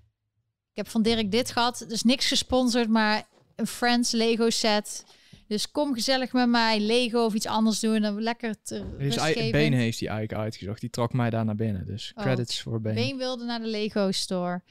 ik 0.73 0.79
heb 0.79 0.89
van 0.89 1.01
Dirk 1.01 1.31
dit 1.31 1.51
gehad. 1.51 1.85
Dus 1.87 2.03
niks 2.03 2.27
gesponsord, 2.27 2.89
maar 2.89 3.27
een 3.55 3.67
Friends 3.67 4.11
Lego 4.11 4.49
set. 4.49 5.03
Dus 5.47 5.71
kom 5.71 5.93
gezellig 5.93 6.33
met 6.33 6.49
mij 6.49 6.79
Lego 6.79 7.25
of 7.25 7.33
iets 7.33 7.45
anders 7.45 7.79
doen. 7.79 8.01
Dan 8.01 8.21
lekker 8.21 8.55
te 8.63 8.95
dus 8.97 9.15
Been 9.51 9.73
heeft 9.73 9.99
hij 9.99 10.09
eigenlijk 10.09 10.41
uitgezocht. 10.41 10.81
Die 10.81 10.89
trok 10.89 11.13
mij 11.13 11.29
daar 11.29 11.45
naar 11.45 11.55
binnen. 11.55 11.85
Dus 11.85 12.11
oh. 12.15 12.23
credits 12.23 12.61
voor 12.61 12.81
Been. 12.81 12.95
Been 12.95 13.17
wilde 13.17 13.45
naar 13.45 13.59
de 13.59 13.67
Lego 13.67 14.11
store. 14.11 14.61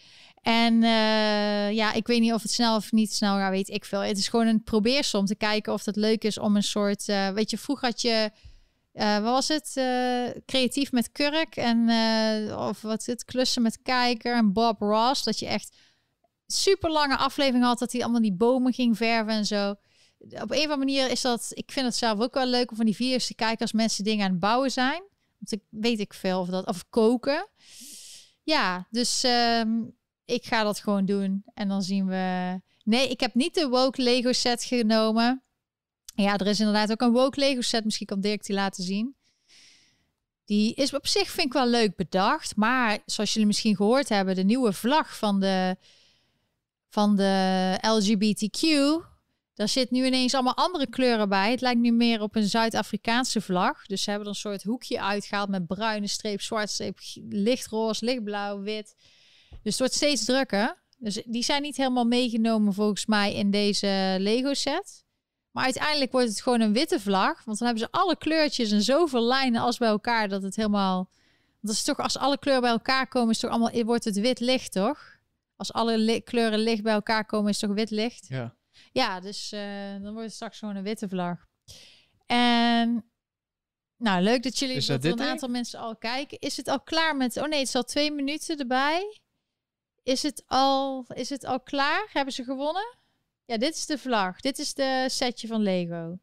En 0.42 0.74
uh, 0.74 1.72
ja, 1.72 1.92
ik 1.92 2.06
weet 2.06 2.20
niet 2.20 2.32
of 2.32 2.42
het 2.42 2.50
snel 2.50 2.76
of 2.76 2.92
niet 2.92 3.12
snel 3.12 3.36
gaat, 3.36 3.50
weet 3.50 3.68
ik 3.68 3.84
veel. 3.84 4.00
Het 4.00 4.18
is 4.18 4.28
gewoon 4.28 4.46
een 4.46 4.62
probeersel 4.62 5.18
om 5.18 5.26
te 5.26 5.34
kijken 5.34 5.72
of 5.72 5.84
het 5.84 5.96
leuk 5.96 6.24
is 6.24 6.38
om 6.38 6.56
een 6.56 6.62
soort... 6.62 7.08
Uh, 7.08 7.28
weet 7.28 7.50
je, 7.50 7.58
vroeger 7.58 7.88
had 7.88 8.00
je... 8.00 8.30
Uh, 8.94 9.18
wat 9.18 9.32
was 9.32 9.48
het? 9.48 9.72
creatief 10.46 10.92
met 10.92 11.12
Kurk 11.12 11.56
en 11.56 11.90
of 12.56 12.80
wat 12.80 13.00
is 13.00 13.06
het? 13.06 13.24
Klussen 13.24 13.62
met 13.62 13.82
Kijker 13.82 14.36
en 14.36 14.52
Bob 14.52 14.80
Ross. 14.80 15.24
Dat 15.24 15.38
je 15.38 15.46
echt 15.46 15.76
super 16.52 16.90
lange 16.90 17.16
aflevering 17.16 17.64
had 17.64 17.78
dat 17.78 17.92
hij 17.92 18.02
allemaal 18.02 18.20
die 18.20 18.32
bomen 18.32 18.72
ging 18.72 18.96
verven 18.96 19.32
en 19.32 19.46
zo. 19.46 19.70
Op 20.18 20.30
een 20.30 20.42
of 20.42 20.50
andere 20.50 20.76
manier 20.76 21.10
is 21.10 21.20
dat, 21.20 21.50
ik 21.50 21.72
vind 21.72 21.86
het 21.86 21.96
zelf 21.96 22.20
ook 22.20 22.34
wel 22.34 22.46
leuk 22.46 22.70
om 22.70 22.76
van 22.76 22.86
die 22.86 22.96
video's 22.96 23.26
te 23.26 23.34
kijken 23.34 23.60
als 23.60 23.72
mensen 23.72 24.04
dingen 24.04 24.24
aan 24.24 24.30
het 24.30 24.40
bouwen 24.40 24.70
zijn. 24.70 25.02
Want 25.38 25.52
ik 25.52 25.62
weet 25.68 26.00
ik 26.00 26.14
veel 26.14 26.40
of 26.40 26.48
dat, 26.48 26.66
of 26.66 26.88
koken. 26.88 27.48
Ja, 28.42 28.86
dus 28.90 29.22
ehm, 29.22 29.70
ik 30.24 30.44
ga 30.44 30.62
dat 30.62 30.80
gewoon 30.80 31.04
doen 31.04 31.44
en 31.54 31.68
dan 31.68 31.82
zien 31.82 32.06
we. 32.06 32.60
Nee, 32.84 33.08
ik 33.08 33.20
heb 33.20 33.34
niet 33.34 33.54
de 33.54 33.68
woke 33.68 34.02
Lego 34.02 34.32
set 34.32 34.64
genomen. 34.64 35.42
Ja, 36.14 36.36
er 36.38 36.46
is 36.46 36.58
inderdaad 36.58 36.90
ook 36.90 37.00
een 37.00 37.12
woke 37.12 37.40
Lego 37.40 37.60
set. 37.60 37.84
Misschien 37.84 38.06
kan 38.06 38.20
Dirk 38.20 38.44
die 38.44 38.54
laten 38.54 38.84
zien. 38.84 39.16
Die 40.44 40.74
is 40.74 40.94
op 40.94 41.06
zich 41.06 41.30
vind 41.30 41.46
ik 41.46 41.52
wel 41.52 41.68
leuk 41.68 41.96
bedacht, 41.96 42.56
maar 42.56 42.98
zoals 43.06 43.32
jullie 43.32 43.46
misschien 43.46 43.76
gehoord 43.76 44.08
hebben, 44.08 44.34
de 44.34 44.44
nieuwe 44.44 44.72
vlag 44.72 45.16
van 45.18 45.40
de 45.40 45.76
van 46.92 47.16
de 47.16 47.78
LGBTQ. 47.80 48.66
Daar 49.54 49.68
zit 49.68 49.90
nu 49.90 50.06
ineens 50.06 50.34
allemaal 50.34 50.56
andere 50.56 50.88
kleuren 50.88 51.28
bij. 51.28 51.50
Het 51.50 51.60
lijkt 51.60 51.80
nu 51.80 51.92
meer 51.92 52.20
op 52.22 52.36
een 52.36 52.48
Zuid-Afrikaanse 52.48 53.40
vlag. 53.40 53.86
Dus 53.86 54.02
ze 54.02 54.10
hebben 54.10 54.28
er 54.28 54.34
een 54.34 54.40
soort 54.40 54.62
hoekje 54.62 55.00
uitgehaald 55.00 55.48
met 55.48 55.66
bruine 55.66 56.06
streep, 56.06 56.40
zwarte 56.40 56.72
streep, 56.72 56.98
lichtroze, 57.28 58.04
lichtblauw, 58.04 58.60
wit. 58.60 58.94
Dus 59.50 59.60
het 59.62 59.78
wordt 59.78 59.94
steeds 59.94 60.24
drukker. 60.24 60.82
Dus 60.98 61.22
die 61.24 61.42
zijn 61.42 61.62
niet 61.62 61.76
helemaal 61.76 62.04
meegenomen 62.04 62.74
volgens 62.74 63.06
mij 63.06 63.34
in 63.34 63.50
deze 63.50 64.16
Lego 64.18 64.54
set. 64.54 65.04
Maar 65.50 65.64
uiteindelijk 65.64 66.12
wordt 66.12 66.28
het 66.28 66.42
gewoon 66.42 66.60
een 66.60 66.72
witte 66.72 67.00
vlag. 67.00 67.44
Want 67.44 67.58
dan 67.58 67.68
hebben 67.68 67.86
ze 67.86 67.98
alle 67.98 68.16
kleurtjes 68.16 68.70
en 68.70 68.82
zoveel 68.82 69.22
lijnen 69.22 69.60
als 69.60 69.78
bij 69.78 69.88
elkaar 69.88 70.28
dat 70.28 70.42
het 70.42 70.56
helemaal... 70.56 71.10
Dat 71.60 71.74
is 71.74 71.82
toch, 71.82 71.98
als 71.98 72.18
alle 72.18 72.38
kleuren 72.38 72.62
bij 72.62 72.70
elkaar 72.70 73.08
komen, 73.08 73.30
is 73.30 73.38
toch 73.38 73.50
allemaal, 73.50 73.84
wordt 73.84 74.04
het 74.04 74.20
wit 74.20 74.40
licht, 74.40 74.72
toch? 74.72 75.12
Als 75.62 75.72
alle 75.72 76.20
kleuren 76.20 76.58
licht 76.58 76.82
bij 76.82 76.92
elkaar 76.92 77.24
komen, 77.24 77.50
is 77.50 77.60
het 77.60 77.70
toch 77.70 77.78
wit 77.78 77.90
licht? 77.90 78.26
Ja. 78.28 78.56
Ja, 78.92 79.20
dus 79.20 79.52
uh, 79.52 79.92
dan 79.92 80.12
wordt 80.12 80.26
het 80.26 80.32
straks 80.32 80.58
gewoon 80.58 80.76
een 80.76 80.82
witte 80.82 81.08
vlag. 81.08 81.46
En 82.26 83.04
nou, 83.96 84.22
leuk 84.22 84.42
dat 84.42 84.58
jullie 84.58 84.86
dat, 84.86 85.02
dat 85.02 85.18
een 85.18 85.26
aantal 85.26 85.48
mensen 85.48 85.78
al 85.78 85.96
kijken. 85.96 86.38
Is 86.38 86.56
het 86.56 86.68
al 86.68 86.80
klaar 86.80 87.16
met? 87.16 87.36
Oh 87.36 87.48
nee, 87.48 87.58
het 87.58 87.68
is 87.68 87.74
al 87.74 87.82
twee 87.82 88.12
minuten 88.12 88.58
erbij. 88.58 89.20
Is 90.02 90.22
het 90.22 90.42
al? 90.46 91.04
Is 91.08 91.30
het 91.30 91.44
al 91.44 91.60
klaar? 91.60 92.08
Hebben 92.12 92.34
ze 92.34 92.44
gewonnen? 92.44 92.96
Ja, 93.44 93.56
dit 93.56 93.74
is 93.74 93.86
de 93.86 93.98
vlag. 93.98 94.40
Dit 94.40 94.58
is 94.58 94.74
de 94.74 95.06
setje 95.08 95.46
van 95.46 95.62
Lego. 95.62 96.18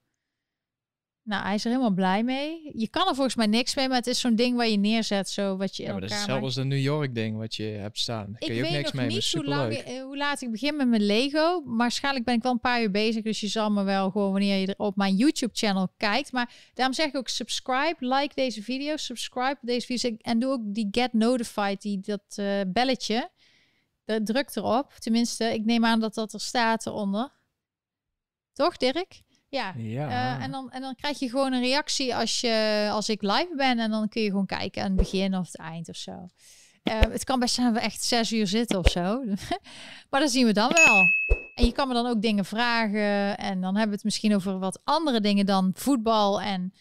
Nou, 1.29 1.43
hij 1.43 1.53
is 1.53 1.63
er 1.63 1.69
helemaal 1.69 1.93
blij 1.93 2.23
mee. 2.23 2.71
Je 2.73 2.87
kan 2.87 3.07
er 3.07 3.15
volgens 3.15 3.35
mij 3.35 3.45
niks 3.45 3.75
mee, 3.75 3.87
maar 3.87 3.97
het 3.97 4.07
is 4.07 4.19
zo'n 4.19 4.35
ding 4.35 4.57
waar 4.57 4.67
je 4.67 4.77
neerzet, 4.77 5.29
zo 5.29 5.57
wat 5.57 5.75
je. 5.75 5.83
Ja, 5.83 5.91
maar 5.91 6.01
dat 6.01 6.09
is 6.09 6.15
hetzelfde 6.15 6.45
als 6.45 6.55
de 6.55 6.63
New 6.63 6.79
York 6.79 7.15
ding 7.15 7.37
wat 7.37 7.55
je 7.55 7.63
hebt 7.63 7.99
staan. 7.99 8.25
Daar 8.25 8.41
ik 8.41 8.47
kun 8.47 8.55
je 8.55 8.63
ook 8.63 8.69
niks 8.69 8.91
mee. 8.91 9.07
Niet 9.07 9.31
hoe, 9.33 9.45
lang, 9.45 9.73
eh, 9.73 10.01
hoe 10.01 10.17
laat 10.17 10.41
ik 10.41 10.51
begin 10.51 10.75
met 10.75 10.87
mijn 10.87 11.05
Lego. 11.05 11.61
Maar 11.65 11.77
waarschijnlijk 11.77 12.25
ben 12.25 12.35
ik 12.35 12.41
wel 12.41 12.51
een 12.51 12.59
paar 12.59 12.81
uur 12.81 12.91
bezig, 12.91 13.23
dus 13.23 13.39
je 13.39 13.47
zal 13.47 13.71
me 13.71 13.83
wel 13.83 14.11
gewoon 14.11 14.31
wanneer 14.31 14.57
je 14.57 14.67
er 14.67 14.73
op 14.77 14.95
mijn 14.95 15.15
YouTube 15.15 15.55
channel 15.55 15.93
kijkt. 15.97 16.31
Maar 16.31 16.53
daarom 16.73 16.95
zeg 16.95 17.07
ik 17.07 17.17
ook 17.17 17.27
subscribe, 17.27 17.95
like 17.99 18.35
deze 18.35 18.63
video, 18.63 18.97
subscribe 18.97 19.57
deze 19.61 19.85
video 19.85 20.17
en 20.21 20.39
doe 20.39 20.51
ook 20.51 20.61
die 20.63 20.87
get 20.91 21.13
notified, 21.13 21.81
die 21.81 21.99
dat 21.99 22.37
uh, 22.39 22.61
belletje. 22.67 23.29
Druk 24.23 24.55
erop. 24.55 24.93
Tenminste, 24.93 25.53
ik 25.53 25.65
neem 25.65 25.85
aan 25.85 25.99
dat 25.99 26.13
dat 26.13 26.33
er 26.33 26.39
staat 26.39 26.85
eronder. 26.85 27.31
Toch, 28.53 28.77
Dirk? 28.77 29.21
Ja, 29.49 29.73
ja. 29.77 30.07
Uh, 30.07 30.43
en, 30.43 30.51
dan, 30.51 30.71
en 30.71 30.81
dan 30.81 30.95
krijg 30.95 31.19
je 31.19 31.29
gewoon 31.29 31.53
een 31.53 31.61
reactie 31.61 32.15
als, 32.15 32.41
je, 32.41 32.87
als 32.91 33.09
ik 33.09 33.21
live 33.21 33.53
ben. 33.55 33.79
En 33.79 33.91
dan 33.91 34.09
kun 34.09 34.21
je 34.21 34.29
gewoon 34.29 34.45
kijken 34.45 34.81
aan 34.81 34.87
het 34.87 34.97
begin 34.97 35.35
of 35.35 35.45
het 35.45 35.57
eind 35.57 35.89
of 35.89 35.95
zo. 35.95 36.27
Uh, 36.83 36.99
het 36.99 37.23
kan 37.23 37.39
best 37.39 37.55
zijn 37.55 37.73
dat 37.73 37.81
we 37.81 37.87
echt 37.87 38.03
zes 38.03 38.31
uur 38.31 38.47
zitten 38.47 38.79
of 38.79 38.89
zo. 38.89 39.23
maar 40.09 40.19
dat 40.19 40.31
zien 40.31 40.45
we 40.45 40.53
dan 40.53 40.71
wel. 40.73 41.03
En 41.55 41.65
je 41.65 41.71
kan 41.71 41.87
me 41.87 41.93
dan 41.93 42.05
ook 42.05 42.21
dingen 42.21 42.45
vragen. 42.45 43.37
En 43.37 43.61
dan 43.61 43.71
hebben 43.71 43.89
we 43.89 43.95
het 43.95 44.03
misschien 44.03 44.35
over 44.35 44.59
wat 44.59 44.81
andere 44.83 45.21
dingen 45.21 45.45
dan 45.45 45.71
voetbal 45.73 46.41
en 46.41 46.73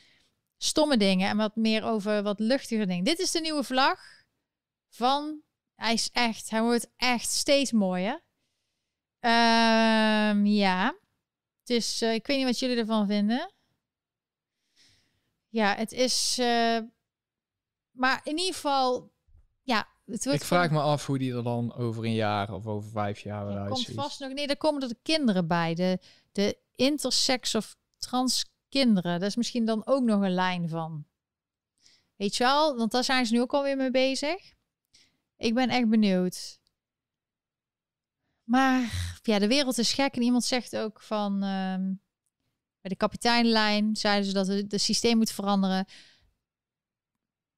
stomme 0.57 0.97
dingen. 0.97 1.29
En 1.29 1.37
wat 1.37 1.57
meer 1.57 1.85
over 1.85 2.23
wat 2.23 2.41
luchtige 2.41 2.87
dingen. 2.87 3.05
Dit 3.05 3.19
is 3.19 3.31
de 3.31 3.41
nieuwe 3.41 3.65
vlag 3.65 4.01
van... 4.89 5.41
Hij 5.75 5.93
is 5.93 6.11
echt, 6.13 6.51
hij 6.51 6.63
wordt 6.63 6.91
echt 6.97 7.31
steeds 7.31 7.73
mooier. 7.73 8.23
Um, 9.21 10.47
ja. 10.47 10.95
Dus 11.69 12.03
uh, 12.03 12.15
ik 12.15 12.27
weet 12.27 12.37
niet 12.37 12.47
wat 12.47 12.59
jullie 12.59 12.77
ervan 12.77 13.07
vinden. 13.07 13.53
Ja, 15.49 15.75
het 15.75 15.93
is. 15.93 16.37
Uh, 16.41 16.79
maar 17.91 18.21
in 18.25 18.39
ieder 18.39 18.55
geval. 18.55 19.13
Ja, 19.63 19.89
het 20.05 20.25
wordt 20.25 20.41
ik 20.41 20.47
vraag 20.47 20.71
me 20.71 20.81
af 20.81 21.07
hoe 21.07 21.19
die 21.19 21.35
er 21.35 21.43
dan 21.43 21.75
over 21.75 22.05
een 22.05 22.15
jaar 22.15 22.53
of 22.53 22.67
over 22.67 22.91
vijf 22.91 23.21
jaar 23.21 23.47
weer 23.47 23.59
uitziet. 23.59 23.87
komt 23.87 23.99
vast 23.99 24.21
nog. 24.21 24.33
Nee, 24.33 24.47
daar 24.47 24.57
komen 24.57 24.83
er 24.83 24.89
de 24.89 24.99
kinderen 25.03 25.47
bij. 25.47 25.75
De, 25.75 25.99
de 26.33 26.59
intersex 26.75 27.55
of 27.55 27.77
trans 27.99 28.45
kinderen. 28.69 29.21
Dat 29.21 29.29
is 29.29 29.37
misschien 29.37 29.65
dan 29.65 29.87
ook 29.87 30.03
nog 30.03 30.23
een 30.23 30.35
lijn 30.35 30.69
van. 30.69 31.07
Weet 32.17 32.37
je 32.37 32.45
wel? 32.45 32.77
Want 32.77 32.91
daar 32.91 33.05
zijn 33.05 33.27
ze 33.27 33.33
nu 33.33 33.41
ook 33.41 33.55
alweer 33.55 33.77
mee 33.77 33.91
bezig. 33.91 34.55
Ik 35.37 35.55
ben 35.55 35.69
echt 35.69 35.89
benieuwd. 35.89 36.58
Maar 38.49 38.93
ja, 39.23 39.39
de 39.39 39.49
wereld 39.49 39.79
is 39.79 39.93
gek. 39.93 40.17
En 40.17 40.23
iemand 40.23 40.45
zegt 40.45 40.77
ook 40.77 41.01
van... 41.01 41.43
Um, 41.43 42.01
bij 42.81 42.91
de 42.91 42.97
kapiteinlijn 42.97 43.97
zeiden 43.97 44.27
ze 44.27 44.33
dat 44.33 44.47
het, 44.47 44.73
het 44.73 44.81
systeem 44.81 45.17
moet 45.17 45.31
veranderen. 45.31 45.87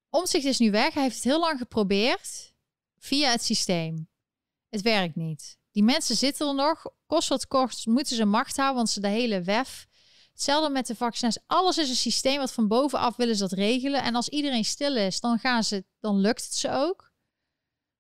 Omzicht 0.09 0.45
is 0.45 0.59
nu 0.59 0.71
weg. 0.71 0.95
Hij 0.95 1.03
heeft 1.03 1.15
het 1.15 1.25
heel 1.25 1.41
lang 1.41 1.59
geprobeerd 1.59 2.55
via 2.99 3.31
het 3.31 3.45
systeem. 3.45 4.09
Het 4.69 4.83
werkt 4.83 5.17
niet. 5.17 5.59
Die 5.71 5.83
mensen 5.83 6.17
zitten 6.17 6.49
er 6.49 6.55
nog. 6.55 6.87
Kost 7.07 7.29
wat 7.29 7.47
kost, 7.47 7.87
moeten 7.87 8.17
ze 8.17 8.25
macht 8.25 8.57
houden, 8.57 8.77
want 8.77 8.91
ze 8.91 9.01
de 9.01 9.09
hele 9.09 9.43
WEF. 9.43 9.87
Hetzelfde 10.33 10.71
met 10.71 10.87
de 10.87 10.95
vaccins. 10.95 11.39
Alles 11.47 11.79
is 11.79 11.89
een 11.89 11.95
systeem 11.95 12.39
wat 12.39 12.53
van 12.53 12.69
bovenaf 12.69 13.17
willen 13.17 13.37
ze 13.37 13.43
dat 13.43 13.53
regelen. 13.53 14.03
En 14.03 14.15
als 14.15 14.29
iedereen 14.29 14.65
stil 14.65 14.97
is, 14.97 15.21
dan 15.21 15.39
gaan 15.39 15.65
ze, 15.65 15.85
dan 16.01 16.19
lukt 16.19 16.45
het 16.45 16.55
ze 16.55 16.71
ook. 16.71 17.13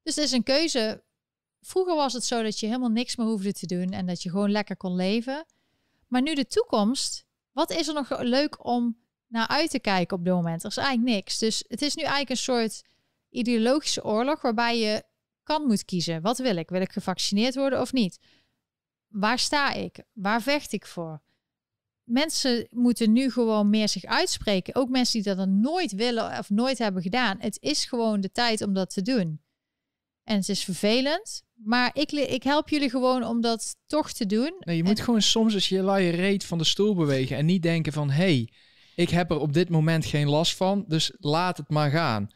Dus 0.02 0.14
het 0.14 0.24
is 0.24 0.32
een 0.32 0.42
keuze. 0.42 1.04
Vroeger 1.60 1.94
was 1.94 2.12
het 2.12 2.24
zo 2.24 2.42
dat 2.42 2.60
je 2.60 2.66
helemaal 2.66 2.88
niks 2.88 3.16
meer 3.16 3.26
hoefde 3.26 3.52
te 3.52 3.66
doen 3.66 3.90
en 3.90 4.06
dat 4.06 4.22
je 4.22 4.30
gewoon 4.30 4.50
lekker 4.50 4.76
kon 4.76 4.96
leven. 4.96 5.44
Maar 6.06 6.22
nu 6.22 6.34
de 6.34 6.46
toekomst, 6.46 7.24
wat 7.52 7.70
is 7.70 7.88
er 7.88 7.94
nog 7.94 8.20
leuk 8.20 8.64
om 8.64 8.98
naar 9.26 9.48
uit 9.48 9.70
te 9.70 9.78
kijken 9.78 10.16
op 10.16 10.24
dit 10.24 10.32
moment? 10.32 10.62
Er 10.62 10.70
is 10.70 10.76
eigenlijk 10.76 11.16
niks. 11.16 11.38
Dus 11.38 11.64
het 11.68 11.82
is 11.82 11.94
nu 11.94 12.02
eigenlijk 12.02 12.30
een 12.30 12.36
soort 12.36 12.82
ideologische 13.28 14.04
oorlog 14.04 14.42
waarbij 14.42 14.78
je 14.78 15.04
kan 15.42 15.66
moet 15.66 15.84
kiezen. 15.84 16.22
Wat 16.22 16.38
wil 16.38 16.56
ik? 16.56 16.70
Wil 16.70 16.80
ik 16.80 16.92
gevaccineerd 16.92 17.54
worden 17.54 17.80
of 17.80 17.92
niet? 17.92 18.18
Waar 19.08 19.38
sta 19.38 19.72
ik? 19.72 20.02
Waar 20.12 20.42
vecht 20.42 20.72
ik 20.72 20.86
voor? 20.86 21.20
Mensen 22.04 22.66
moeten 22.70 23.12
nu 23.12 23.30
gewoon 23.30 23.70
meer 23.70 23.88
zich 23.88 24.04
uitspreken. 24.04 24.74
Ook 24.74 24.88
mensen 24.88 25.22
die 25.22 25.22
dat 25.22 25.36
dan 25.36 25.60
nooit 25.60 25.92
willen 25.92 26.38
of 26.38 26.50
nooit 26.50 26.78
hebben 26.78 27.02
gedaan. 27.02 27.36
Het 27.40 27.58
is 27.60 27.84
gewoon 27.84 28.20
de 28.20 28.32
tijd 28.32 28.62
om 28.62 28.72
dat 28.72 28.90
te 28.90 29.02
doen. 29.02 29.40
En 30.24 30.36
het 30.36 30.48
is 30.48 30.64
vervelend, 30.64 31.42
maar 31.64 31.90
ik, 31.92 32.12
ik 32.12 32.42
help 32.42 32.68
jullie 32.68 32.90
gewoon 32.90 33.24
om 33.24 33.40
dat 33.40 33.76
toch 33.86 34.12
te 34.12 34.26
doen. 34.26 34.54
Nee, 34.58 34.76
je 34.76 34.84
moet 34.84 35.00
gewoon 35.00 35.22
soms 35.22 35.54
eens 35.54 35.68
je 35.68 35.82
laaie 35.82 36.10
reet 36.10 36.44
van 36.44 36.58
de 36.58 36.64
stoel 36.64 36.94
bewegen 36.94 37.36
en 37.36 37.46
niet 37.46 37.62
denken 37.62 37.92
van... 37.92 38.10
hé, 38.10 38.22
hey, 38.24 38.52
ik 38.94 39.10
heb 39.10 39.30
er 39.30 39.38
op 39.38 39.52
dit 39.52 39.68
moment 39.68 40.04
geen 40.04 40.28
last 40.28 40.56
van, 40.56 40.84
dus 40.88 41.12
laat 41.18 41.56
het 41.56 41.68
maar 41.68 41.90
gaan. 41.90 42.28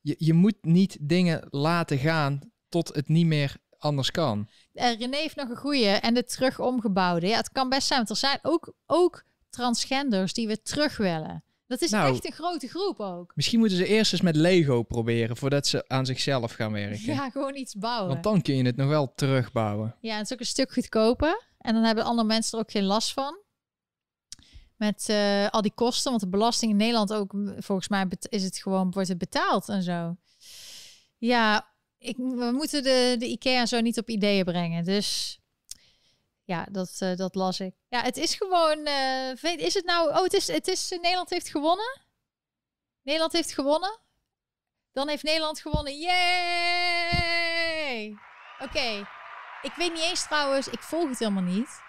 Je, 0.00 0.14
je 0.18 0.32
moet 0.32 0.56
niet 0.60 0.98
dingen 1.00 1.46
laten 1.50 1.98
gaan 1.98 2.40
tot 2.68 2.94
het 2.94 3.08
niet 3.08 3.26
meer 3.26 3.56
anders 3.78 4.10
kan. 4.10 4.48
Uh, 4.74 4.98
René 4.98 5.16
heeft 5.16 5.36
nog 5.36 5.48
een 5.48 5.56
goede 5.56 5.86
en 5.86 6.14
de 6.14 6.24
terug 6.24 6.60
omgebouwde. 6.60 7.26
Ja, 7.26 7.36
het 7.36 7.50
kan 7.52 7.68
best 7.68 7.86
zijn, 7.86 7.98
want 7.98 8.10
er 8.10 8.16
zijn 8.16 8.38
ook, 8.42 8.74
ook 8.86 9.24
transgenders 9.50 10.32
die 10.32 10.46
we 10.46 10.62
terug 10.62 10.96
willen. 10.96 11.44
Dat 11.72 11.82
is 11.82 11.90
nou, 11.90 12.14
echt 12.14 12.26
een 12.26 12.32
grote 12.32 12.68
groep 12.68 13.00
ook. 13.00 13.32
Misschien 13.34 13.58
moeten 13.58 13.76
ze 13.76 13.86
eerst 13.86 14.12
eens 14.12 14.22
met 14.22 14.36
Lego 14.36 14.82
proberen 14.82 15.36
voordat 15.36 15.66
ze 15.66 15.88
aan 15.88 16.06
zichzelf 16.06 16.52
gaan 16.52 16.72
werken. 16.72 17.14
Ja, 17.14 17.30
gewoon 17.30 17.56
iets 17.56 17.74
bouwen. 17.74 18.08
Want 18.08 18.22
dan 18.22 18.42
kun 18.42 18.56
je 18.56 18.64
het 18.64 18.76
nog 18.76 18.88
wel 18.88 19.12
terugbouwen. 19.14 19.96
Ja, 20.00 20.16
het 20.16 20.24
is 20.24 20.32
ook 20.32 20.40
een 20.40 20.46
stuk 20.46 20.72
goedkoper. 20.72 21.42
En 21.58 21.74
dan 21.74 21.82
hebben 21.82 22.04
andere 22.04 22.28
mensen 22.28 22.58
er 22.58 22.64
ook 22.64 22.70
geen 22.70 22.84
last 22.84 23.12
van. 23.12 23.38
Met 24.76 25.06
uh, 25.10 25.48
al 25.48 25.62
die 25.62 25.72
kosten, 25.74 26.10
want 26.10 26.22
de 26.22 26.28
belasting 26.28 26.70
in 26.70 26.76
Nederland 26.76 27.12
ook, 27.12 27.34
volgens 27.56 27.88
mij 27.88 28.06
is 28.28 28.44
het 28.44 28.56
gewoon, 28.56 28.90
wordt 28.90 29.08
het 29.08 29.18
betaald 29.18 29.68
en 29.68 29.82
zo. 29.82 30.16
Ja, 31.18 31.68
ik, 31.98 32.16
we 32.16 32.50
moeten 32.52 32.82
de, 32.82 33.16
de 33.18 33.26
IKEA 33.26 33.66
zo 33.66 33.80
niet 33.80 33.98
op 33.98 34.08
ideeën 34.08 34.44
brengen. 34.44 34.84
Dus 34.84 35.40
ja, 36.44 36.66
dat, 36.70 36.98
uh, 37.02 37.16
dat 37.16 37.34
las 37.34 37.60
ik. 37.60 37.74
Ja, 37.88 38.02
het 38.02 38.16
is 38.16 38.34
gewoon. 38.34 38.78
Uh, 38.78 39.32
weet, 39.40 39.60
is 39.60 39.74
het 39.74 39.84
nou. 39.84 40.08
Oh, 40.08 40.22
het 40.22 40.32
is, 40.32 40.46
het 40.46 40.68
is. 40.68 40.88
Nederland 40.90 41.30
heeft 41.30 41.48
gewonnen. 41.48 42.00
Nederland 43.02 43.32
heeft 43.32 43.52
gewonnen. 43.52 44.00
Dan 44.92 45.08
heeft 45.08 45.22
Nederland 45.22 45.60
gewonnen. 45.60 45.98
Yay! 45.98 47.36
Oké. 48.58 49.08
Ik 49.62 49.72
weet 49.76 49.92
niet 49.92 50.02
eens 50.02 50.26
trouwens. 50.26 50.68
Ik 50.68 50.80
volg 50.80 51.08
het 51.08 51.18
helemaal 51.18 51.42
niet. 51.42 51.80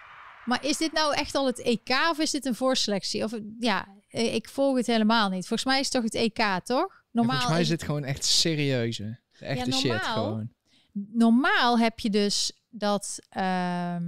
Maar 0.44 0.64
is 0.64 0.76
dit 0.76 0.92
nou 0.92 1.14
echt 1.14 1.34
al 1.34 1.46
het 1.46 1.60
EK 1.60 1.88
of 2.10 2.18
is 2.18 2.30
dit 2.30 2.44
een 2.44 2.54
voorselectie? 2.54 3.24
Of 3.24 3.32
ja, 3.58 3.88
ik 4.08 4.48
volg 4.48 4.76
het 4.76 4.86
helemaal 4.86 5.28
niet. 5.28 5.46
Volgens 5.46 5.64
mij 5.64 5.80
is 5.80 5.84
het 5.84 5.94
toch 5.94 6.02
het 6.02 6.14
EK, 6.14 6.64
toch? 6.64 7.02
Normaal. 7.10 7.34
volgens 7.34 7.52
mij 7.52 7.60
is 7.60 7.68
het 7.68 7.82
gewoon 7.82 8.04
echt 8.04 8.24
serieuze. 8.24 9.20
Echte 9.32 9.70
ja, 9.70 9.76
normaal, 9.76 9.98
shit 9.98 10.06
gewoon. 10.06 10.52
Normaal 10.92 11.78
heb 11.78 11.98
je 11.98 12.10
dus 12.10 12.52
dat 12.76 13.18
ehm, 13.28 14.02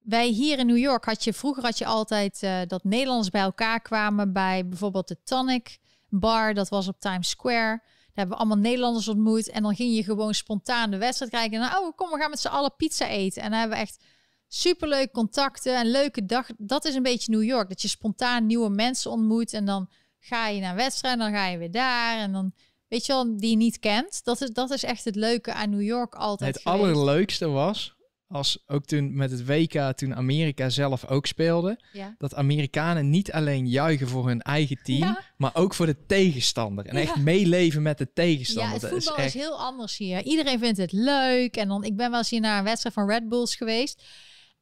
wij 0.00 0.26
hier 0.26 0.58
in 0.58 0.66
New 0.66 0.78
York 0.78 1.04
had 1.04 1.24
je 1.24 1.32
vroeger 1.32 1.62
had 1.62 1.78
je 1.78 1.86
altijd 1.86 2.42
uh, 2.42 2.60
dat 2.66 2.84
Nederlanders 2.84 3.30
bij 3.30 3.40
elkaar 3.40 3.80
kwamen 3.80 4.32
bij 4.32 4.68
bijvoorbeeld 4.68 5.08
de 5.08 5.22
Tonic 5.24 5.78
Bar, 6.08 6.54
dat 6.54 6.68
was 6.68 6.88
op 6.88 7.00
Times 7.00 7.28
Square. 7.28 7.78
Daar 7.78 8.26
hebben 8.26 8.36
we 8.36 8.42
allemaal 8.42 8.62
Nederlanders 8.62 9.08
ontmoet 9.08 9.50
en 9.50 9.62
dan 9.62 9.74
ging 9.74 9.94
je 9.94 10.04
gewoon 10.04 10.34
spontaan 10.34 10.90
de 10.90 10.98
wedstrijd 10.98 11.30
kijken. 11.30 11.60
Nou, 11.60 11.84
oh, 11.84 11.96
kom, 11.96 12.10
we 12.10 12.18
gaan 12.18 12.30
met 12.30 12.40
z'n 12.40 12.48
allen 12.48 12.76
pizza 12.76 13.08
eten. 13.08 13.42
En 13.42 13.50
dan 13.50 13.58
hebben 13.58 13.76
we 13.76 13.82
echt 13.82 14.04
superleuke 14.48 15.10
contacten 15.10 15.76
en 15.76 15.90
leuke 15.90 16.26
dag. 16.26 16.46
Dat 16.56 16.84
is 16.84 16.94
een 16.94 17.02
beetje 17.02 17.32
New 17.32 17.42
York, 17.42 17.68
dat 17.68 17.82
je 17.82 17.88
spontaan 17.88 18.46
nieuwe 18.46 18.68
mensen 18.68 19.10
ontmoet 19.10 19.52
en 19.52 19.64
dan 19.64 19.88
ga 20.18 20.48
je 20.48 20.60
naar 20.60 20.74
wedstrijd 20.74 21.14
en 21.14 21.20
dan 21.20 21.32
ga 21.32 21.46
je 21.46 21.58
weer 21.58 21.70
daar 21.70 22.18
en 22.18 22.32
dan 22.32 22.52
weet 22.90 23.06
je 23.06 23.12
wel, 23.12 23.36
die 23.36 23.50
je 23.50 23.56
niet 23.56 23.78
kent. 23.78 24.24
Dat 24.24 24.40
is, 24.40 24.50
dat 24.50 24.70
is 24.70 24.82
echt 24.82 25.04
het 25.04 25.16
leuke 25.16 25.52
aan 25.52 25.70
New 25.70 25.82
York 25.82 26.14
altijd. 26.14 26.54
Het 26.54 26.64
allerleukste 26.64 27.48
was, 27.48 27.94
als 28.26 28.62
ook 28.66 28.84
toen 28.84 29.16
met 29.16 29.30
het 29.30 29.46
WK, 29.46 29.92
toen 29.96 30.14
Amerika 30.14 30.68
zelf 30.68 31.06
ook 31.06 31.26
speelde, 31.26 31.80
dat 32.18 32.34
Amerikanen 32.34 33.10
niet 33.10 33.32
alleen 33.32 33.68
juichen 33.68 34.08
voor 34.08 34.26
hun 34.26 34.42
eigen 34.42 34.78
team, 34.82 35.18
maar 35.36 35.54
ook 35.54 35.74
voor 35.74 35.86
de 35.86 36.06
tegenstander. 36.06 36.86
En 36.86 36.96
echt 36.96 37.16
meeleven 37.16 37.82
met 37.82 37.98
de 37.98 38.12
tegenstander. 38.12 38.80
Ja, 38.80 38.80
het 38.80 39.04
voetbal 39.04 39.16
is, 39.16 39.24
echt... 39.24 39.34
is, 39.34 39.40
heel 39.40 39.58
anders 39.58 39.96
hier. 39.96 40.22
Iedereen 40.22 40.58
vindt 40.58 40.78
het 40.78 40.92
leuk. 40.92 41.56
En 41.56 41.68
dan, 41.68 41.84
ik 41.84 41.96
ben 41.96 42.10
wel 42.10 42.18
eens 42.18 42.30
hier 42.30 42.40
naar 42.40 42.58
een 42.58 42.64
wedstrijd 42.64 42.94
van 42.94 43.08
Red 43.08 43.28
Bulls 43.28 43.54
geweest. 43.54 44.02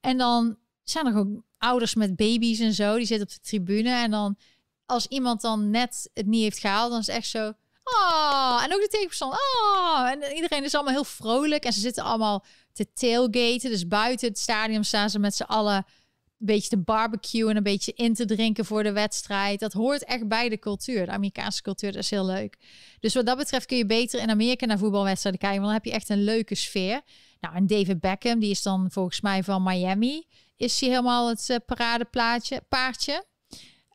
En 0.01 0.19
dan 0.19 0.57
zijn 0.83 1.07
er 1.07 1.17
ook 1.17 1.43
ouders 1.59 1.95
met 1.95 2.17
baby's 2.17 2.61
en 2.61 2.75
zo, 2.75 2.97
die 2.97 3.07
zitten 3.07 3.27
op 3.27 3.33
de 3.33 3.41
tribune. 3.41 3.91
En 3.91 4.11
dan, 4.11 4.39
als 4.87 5.07
iemand 5.07 5.41
dan 5.41 5.71
net 5.71 6.11
het 6.15 6.27
niet 6.27 6.43
heeft 6.43 6.59
gehaald, 6.59 6.91
dan 6.91 7.01
is 7.01 7.07
het 7.07 7.17
echt 7.17 7.29
zo 7.29 7.53
Oh, 7.89 8.61
en 8.65 8.75
ook 8.75 8.81
de 8.81 8.89
tegenstander. 8.91 9.39
Oh, 9.39 10.09
en 10.11 10.35
iedereen 10.35 10.65
is 10.65 10.75
allemaal 10.75 10.93
heel 10.93 11.05
vrolijk. 11.05 11.65
En 11.65 11.73
ze 11.73 11.81
zitten 11.81 12.05
allemaal 12.05 12.45
te 12.73 12.93
tailgaten. 12.93 13.71
Dus 13.71 13.87
buiten 13.87 14.29
het 14.29 14.39
stadion 14.39 14.85
staan 14.85 15.11
ze 15.11 15.19
met 15.19 15.35
z'n 15.35 15.43
allen 15.43 15.77
een 15.77 16.47
beetje 16.47 16.69
te 16.69 16.79
barbecue 16.79 17.51
en 17.51 17.57
een 17.57 17.63
beetje 17.63 17.93
in 17.93 18.15
te 18.15 18.25
drinken 18.25 18.65
voor 18.65 18.83
de 18.83 18.93
wedstrijd. 18.93 19.61
Dat 19.61 19.73
hoort 19.73 20.05
echt 20.05 20.29
bij 20.29 20.49
de 20.49 20.59
cultuur. 20.59 21.07
De 21.07 21.13
Amerikaanse 21.13 21.63
cultuur, 21.63 21.93
dat 21.93 22.03
is 22.03 22.11
heel 22.11 22.27
leuk. 22.27 22.57
Dus 23.01 23.15
wat 23.15 23.27
dat 23.27 23.37
betreft 23.37 23.67
kun 23.67 23.77
je 23.77 23.87
beter 23.87 24.21
in 24.21 24.31
Amerika 24.31 24.67
naar 24.67 24.79
voetbalwedstrijden 24.79 25.41
kijken. 25.41 25.61
Want 25.61 25.73
dan 25.73 25.83
heb 25.83 25.93
je 25.93 25.99
echt 26.01 26.09
een 26.09 26.25
leuke 26.25 26.55
sfeer. 26.55 27.01
Nou, 27.41 27.55
en 27.55 27.67
David 27.67 28.01
Beckham, 28.01 28.39
die 28.39 28.51
is 28.51 28.63
dan 28.63 28.91
volgens 28.91 29.21
mij 29.21 29.43
van 29.43 29.63
Miami. 29.63 30.27
Is 30.57 30.81
hij 30.81 30.89
helemaal 30.89 31.29
het 31.29 31.49
uh, 31.49 31.57
paradeplaatje, 31.67 32.63
paardje. 32.69 33.25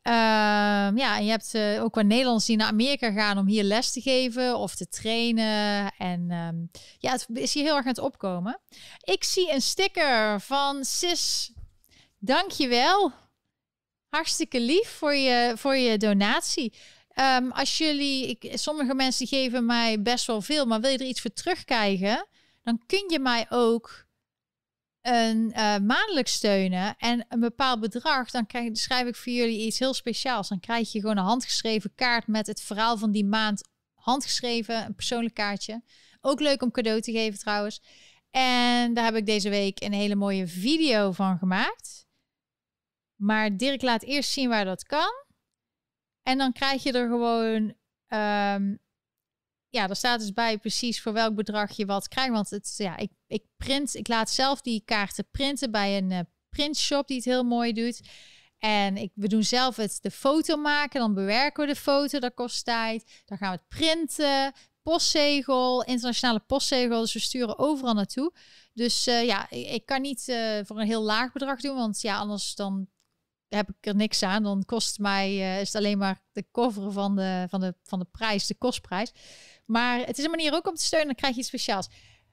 Ehm, 0.04 0.96
ja, 0.96 1.16
en 1.16 1.24
je 1.24 1.30
hebt 1.30 1.54
uh, 1.54 1.82
ook 1.82 1.94
wel 1.94 2.04
Nederlanders 2.04 2.44
die 2.44 2.56
naar 2.56 2.68
Amerika 2.68 3.12
gaan 3.12 3.38
om 3.38 3.46
hier 3.46 3.62
les 3.62 3.92
te 3.92 4.00
geven 4.00 4.56
of 4.56 4.74
te 4.74 4.88
trainen. 4.88 5.92
En 5.98 6.30
ehm, 6.30 6.56
ja, 6.98 7.12
het 7.12 7.26
is 7.32 7.54
hier 7.54 7.62
heel 7.62 7.74
erg 7.74 7.84
aan 7.84 7.90
het 7.90 7.98
opkomen. 7.98 8.60
Ik 9.00 9.24
zie 9.24 9.52
een 9.52 9.60
sticker 9.60 10.40
van 10.40 10.84
Sis. 10.84 11.52
Dankjewel. 12.18 13.12
Hartstikke 14.08 14.60
lief 14.60 14.88
voor 14.88 15.14
je, 15.14 15.52
voor 15.56 15.76
je 15.76 15.98
donatie. 15.98 16.74
Um, 17.14 17.52
als 17.52 17.78
jullie, 17.78 18.28
ik, 18.28 18.58
sommige 18.58 18.94
mensen 18.94 19.26
geven 19.26 19.66
mij 19.66 20.02
best 20.02 20.26
wel 20.26 20.40
veel, 20.40 20.66
maar 20.66 20.80
wil 20.80 20.90
je 20.90 20.98
er 20.98 21.06
iets 21.06 21.20
voor 21.20 21.32
terugkrijgen, 21.32 22.26
dan 22.62 22.82
kun 22.86 23.04
je 23.08 23.18
mij 23.18 23.46
ook 23.48 24.03
een 25.06 25.50
uh, 25.50 25.76
maandelijk 25.78 26.28
steunen 26.28 26.96
en 26.96 27.26
een 27.28 27.40
bepaald 27.40 27.80
bedrag, 27.80 28.30
dan 28.30 28.46
krijg, 28.46 28.76
schrijf 28.78 29.06
ik 29.06 29.16
voor 29.16 29.32
jullie 29.32 29.66
iets 29.66 29.78
heel 29.78 29.94
speciaals. 29.94 30.48
Dan 30.48 30.60
krijg 30.60 30.92
je 30.92 31.00
gewoon 31.00 31.16
een 31.16 31.24
handgeschreven 31.24 31.94
kaart 31.94 32.26
met 32.26 32.46
het 32.46 32.60
verhaal 32.60 32.96
van 32.96 33.10
die 33.10 33.24
maand 33.24 33.68
handgeschreven, 33.94 34.84
een 34.84 34.94
persoonlijk 34.94 35.34
kaartje. 35.34 35.82
Ook 36.20 36.40
leuk 36.40 36.62
om 36.62 36.70
cadeau 36.70 37.00
te 37.00 37.12
geven 37.12 37.38
trouwens. 37.38 37.82
En 38.30 38.94
daar 38.94 39.04
heb 39.04 39.14
ik 39.14 39.26
deze 39.26 39.48
week 39.48 39.82
een 39.82 39.92
hele 39.92 40.14
mooie 40.14 40.46
video 40.46 41.12
van 41.12 41.38
gemaakt. 41.38 42.06
Maar 43.14 43.56
Dirk 43.56 43.82
laat 43.82 44.02
eerst 44.02 44.30
zien 44.30 44.48
waar 44.48 44.64
dat 44.64 44.84
kan. 44.84 45.12
En 46.22 46.38
dan 46.38 46.52
krijg 46.52 46.82
je 46.82 46.92
er 46.92 47.08
gewoon 47.08 47.74
um, 48.08 48.78
ja, 49.74 49.88
er 49.88 49.96
staat 49.96 50.20
dus 50.20 50.32
bij 50.32 50.58
precies 50.58 51.02
voor 51.02 51.12
welk 51.12 51.34
bedrag 51.34 51.76
je 51.76 51.86
wat 51.86 52.08
krijgt. 52.08 52.32
Want 52.32 52.50
het, 52.50 52.74
ja, 52.76 52.96
ik, 52.96 53.10
ik 53.26 53.44
print, 53.56 53.94
ik 53.94 54.08
laat 54.08 54.30
zelf 54.30 54.60
die 54.60 54.82
kaarten 54.84 55.30
printen 55.30 55.70
bij 55.70 55.96
een 55.96 56.10
uh, 56.10 56.18
printshop 56.48 57.06
die 57.06 57.16
het 57.16 57.24
heel 57.24 57.44
mooi 57.44 57.72
doet. 57.72 58.00
En 58.58 58.96
ik, 58.96 59.12
we 59.14 59.28
doen 59.28 59.42
zelf 59.42 59.76
het 59.76 59.98
de 60.00 60.10
foto 60.10 60.56
maken, 60.56 61.00
dan 61.00 61.14
bewerken 61.14 61.66
we 61.66 61.72
de 61.72 61.80
foto, 61.80 62.18
dat 62.18 62.34
kost 62.34 62.64
tijd. 62.64 63.22
Dan 63.24 63.38
gaan 63.38 63.50
we 63.50 63.56
het 63.56 63.68
printen, 63.68 64.52
postzegel, 64.82 65.82
internationale 65.82 66.40
postzegel. 66.40 67.00
Dus 67.00 67.12
we 67.12 67.20
sturen 67.20 67.58
overal 67.58 67.94
naartoe. 67.94 68.32
Dus 68.72 69.08
uh, 69.08 69.24
ja, 69.24 69.50
ik, 69.50 69.86
kan 69.86 70.02
niet 70.02 70.28
uh, 70.28 70.58
voor 70.64 70.80
een 70.80 70.86
heel 70.86 71.02
laag 71.02 71.32
bedrag 71.32 71.60
doen, 71.60 71.76
want 71.76 72.00
ja, 72.00 72.16
anders 72.16 72.54
dan 72.54 72.88
heb 73.48 73.68
ik 73.68 73.86
er 73.86 73.94
niks 73.94 74.22
aan. 74.22 74.42
Dan 74.42 74.64
kost 74.64 74.98
mij, 74.98 75.60
is 75.60 75.66
het 75.66 75.76
alleen 75.76 75.98
maar 75.98 76.22
de 76.32 76.44
cover 76.52 76.92
van 76.92 77.16
de, 77.16 77.46
van, 77.48 77.60
de, 77.60 77.74
van 77.82 77.98
de 77.98 78.06
prijs, 78.10 78.46
de 78.46 78.54
kostprijs. 78.54 79.12
Maar 79.64 80.06
het 80.06 80.18
is 80.18 80.24
een 80.24 80.30
manier 80.30 80.52
ook 80.52 80.68
om 80.68 80.74
te 80.74 80.82
steunen. 80.82 81.06
Dan 81.06 81.16
krijg 81.16 81.34
je 81.34 81.40
iets 81.40 81.48
speciaals. 81.48 81.88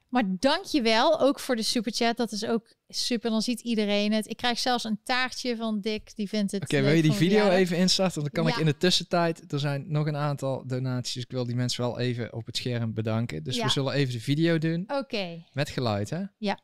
Maar 0.08 0.24
dank 0.38 0.64
je 0.64 0.82
wel, 0.82 1.20
ook 1.20 1.40
voor 1.40 1.56
de 1.56 1.62
superchat. 1.62 2.16
Dat 2.16 2.32
is 2.32 2.44
ook 2.44 2.74
super. 2.88 3.30
Dan 3.30 3.42
ziet 3.42 3.60
iedereen 3.60 4.12
het. 4.12 4.30
Ik 4.30 4.36
krijg 4.36 4.58
zelfs 4.58 4.84
een 4.84 5.00
taartje 5.04 5.56
van 5.56 5.80
Dick. 5.80 6.16
Die 6.16 6.28
vindt 6.28 6.52
het. 6.52 6.62
Oké, 6.62 6.80
wil 6.80 6.92
je 6.92 7.02
die 7.02 7.12
video 7.12 7.48
even 7.48 7.76
instarten? 7.76 8.20
Dan 8.20 8.30
kan 8.30 8.48
ik 8.48 8.56
in 8.56 8.66
de 8.66 8.76
tussentijd. 8.76 9.52
Er 9.52 9.58
zijn 9.58 9.84
nog 9.88 10.06
een 10.06 10.16
aantal 10.16 10.66
donaties. 10.66 11.22
Ik 11.22 11.30
wil 11.30 11.46
die 11.46 11.54
mensen 11.54 11.82
wel 11.82 11.98
even 11.98 12.32
op 12.32 12.46
het 12.46 12.56
scherm 12.56 12.94
bedanken. 12.94 13.42
Dus 13.42 13.62
we 13.62 13.68
zullen 13.68 13.92
even 13.92 14.12
de 14.12 14.20
video 14.20 14.58
doen. 14.58 14.84
Oké. 14.86 15.44
Met 15.52 15.68
geluid, 15.68 16.10
hè? 16.10 16.22
Ja. 16.38 16.58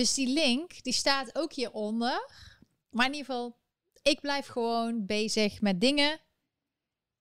Dus 0.00 0.14
die 0.14 0.28
link, 0.28 0.82
die 0.82 0.92
staat 0.92 1.34
ook 1.38 1.52
hieronder. 1.52 2.28
Maar 2.90 3.06
in 3.06 3.12
ieder 3.12 3.26
geval, 3.26 3.56
ik 4.02 4.20
blijf 4.20 4.46
gewoon 4.46 5.06
bezig 5.06 5.60
met 5.60 5.80
dingen. 5.80 6.20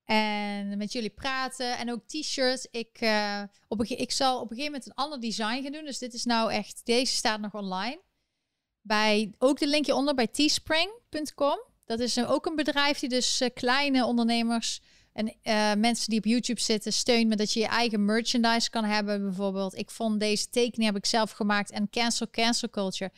En 0.03 0.77
met 0.77 0.91
jullie 0.91 1.10
praten. 1.10 1.77
En 1.77 1.91
ook 1.91 2.07
t-shirts. 2.07 2.68
Ik, 2.72 3.01
uh, 3.01 3.43
op 3.68 3.80
een, 3.80 3.99
ik 3.99 4.11
zal 4.11 4.35
op 4.35 4.41
een 4.41 4.57
gegeven 4.57 4.72
moment 4.72 4.85
een 4.85 5.03
ander 5.03 5.19
design 5.19 5.61
gaan 5.64 5.72
doen. 5.72 5.85
Dus 5.85 5.97
dit 5.97 6.14
is 6.14 6.26
nou 6.26 6.51
echt, 6.51 6.85
deze 6.85 7.14
staat 7.14 7.39
nog 7.39 7.53
online. 7.53 8.01
Bij, 8.81 9.34
ook 9.38 9.60
de 9.60 9.68
linkje 9.68 9.95
onder 9.95 10.15
bij 10.15 10.27
teespring.com. 10.27 11.60
Dat 11.85 11.99
is 11.99 12.26
ook 12.26 12.45
een 12.45 12.56
bedrijf 12.56 12.99
die 12.99 13.10
dus 13.10 13.41
uh, 13.41 13.49
kleine 13.53 14.06
ondernemers 14.06 14.81
en 15.20 15.28
uh, 15.44 15.82
mensen 15.82 16.10
die 16.10 16.20
op 16.20 16.26
YouTube 16.26 16.62
zitten, 16.62 16.94
steun 16.94 17.28
me 17.28 17.36
dat 17.36 17.54
je 17.54 17.60
je 17.60 17.68
eigen 17.68 18.06
merchandise 18.06 18.70
kan 18.70 18.84
hebben. 18.84 19.22
Bijvoorbeeld, 19.22 19.78
ik 19.78 19.91
vond 19.91 20.20
deze 20.20 20.50
tekening 20.50 20.91
heb 20.91 20.96
ik 20.96 21.06
zelf 21.06 21.32
gemaakt. 21.32 21.72
En 21.72 21.90
cancel, 21.90 22.30
cancel 22.30 22.70
culture. 22.70 23.12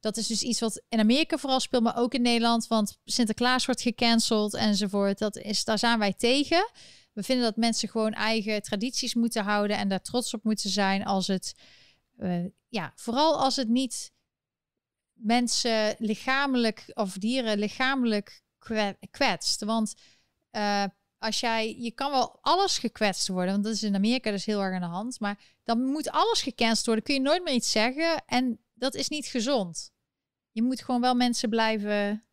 Dat 0.00 0.16
is 0.16 0.26
dus 0.26 0.42
iets 0.42 0.60
wat 0.60 0.82
in 0.88 0.98
Amerika 0.98 1.38
vooral 1.38 1.60
speelt, 1.60 1.82
maar 1.82 1.96
ook 1.96 2.14
in 2.14 2.22
Nederland. 2.22 2.66
Want 2.66 2.98
Sinterklaas 3.04 3.66
wordt 3.66 3.80
gecanceld 3.80 4.54
enzovoort. 4.54 5.18
Dat 5.18 5.36
is, 5.36 5.64
daar 5.64 5.78
zijn 5.78 5.98
wij 5.98 6.12
tegen. 6.12 6.70
We 7.12 7.22
vinden 7.22 7.44
dat 7.44 7.56
mensen 7.56 7.88
gewoon 7.88 8.12
eigen 8.12 8.62
tradities 8.62 9.14
moeten 9.14 9.44
houden 9.44 9.76
en 9.76 9.88
daar 9.88 10.02
trots 10.02 10.34
op 10.34 10.44
moeten 10.44 10.70
zijn 10.70 11.04
als 11.04 11.26
het, 11.26 11.54
uh, 12.18 12.44
ja, 12.68 12.92
vooral 12.94 13.40
als 13.40 13.56
het 13.56 13.68
niet 13.68 14.12
mensen 15.12 15.94
lichamelijk 15.98 16.84
of 16.94 17.12
dieren 17.12 17.58
lichamelijk 17.58 18.42
kwetst. 19.10 19.64
Want 19.64 19.94
uh, 20.52 20.84
als 21.24 21.40
jij, 21.40 21.76
je 21.78 21.90
kan 21.90 22.10
wel 22.10 22.38
alles 22.40 22.78
gekwetst 22.78 23.28
worden, 23.28 23.52
want 23.52 23.64
dat 23.64 23.72
is 23.72 23.82
in 23.82 23.94
Amerika 23.94 24.30
dus 24.30 24.44
heel 24.44 24.62
erg 24.62 24.74
aan 24.74 24.90
de 24.90 24.96
hand. 24.96 25.20
Maar 25.20 25.38
dan 25.62 25.84
moet 25.84 26.10
alles 26.10 26.42
gecanceld 26.42 26.86
worden, 26.86 27.04
kun 27.04 27.14
je 27.14 27.20
nooit 27.20 27.44
meer 27.44 27.54
iets 27.54 27.70
zeggen. 27.70 28.24
En 28.26 28.58
dat 28.74 28.94
is 28.94 29.08
niet 29.08 29.26
gezond. 29.26 29.92
Je 30.50 30.62
moet 30.62 30.82
gewoon 30.82 31.00
wel 31.00 31.14
mensen 31.14 31.48
blijven, 31.48 32.24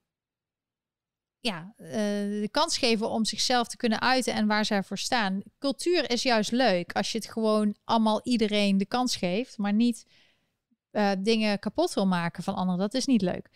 ja, 1.39 1.73
uh, 1.77 1.87
de 1.87 2.49
kans 2.51 2.77
geven 2.77 3.09
om 3.09 3.25
zichzelf 3.25 3.67
te 3.67 3.77
kunnen 3.77 4.01
uiten 4.01 4.33
en 4.33 4.47
waar 4.47 4.65
zij 4.65 4.83
voor 4.83 4.97
staan. 4.97 5.41
Cultuur 5.59 6.09
is 6.09 6.23
juist 6.23 6.51
leuk 6.51 6.93
als 6.93 7.11
je 7.11 7.17
het 7.17 7.27
gewoon 7.27 7.75
allemaal 7.83 8.21
iedereen 8.23 8.77
de 8.77 8.85
kans 8.85 9.15
geeft, 9.15 9.57
maar 9.57 9.73
niet 9.73 10.05
uh, 10.91 11.11
dingen 11.19 11.59
kapot 11.59 11.93
wil 11.93 12.07
maken 12.07 12.43
van 12.43 12.55
anderen. 12.55 12.79
Dat 12.79 12.93
is 12.93 13.05
niet 13.05 13.21
leuk. 13.21 13.49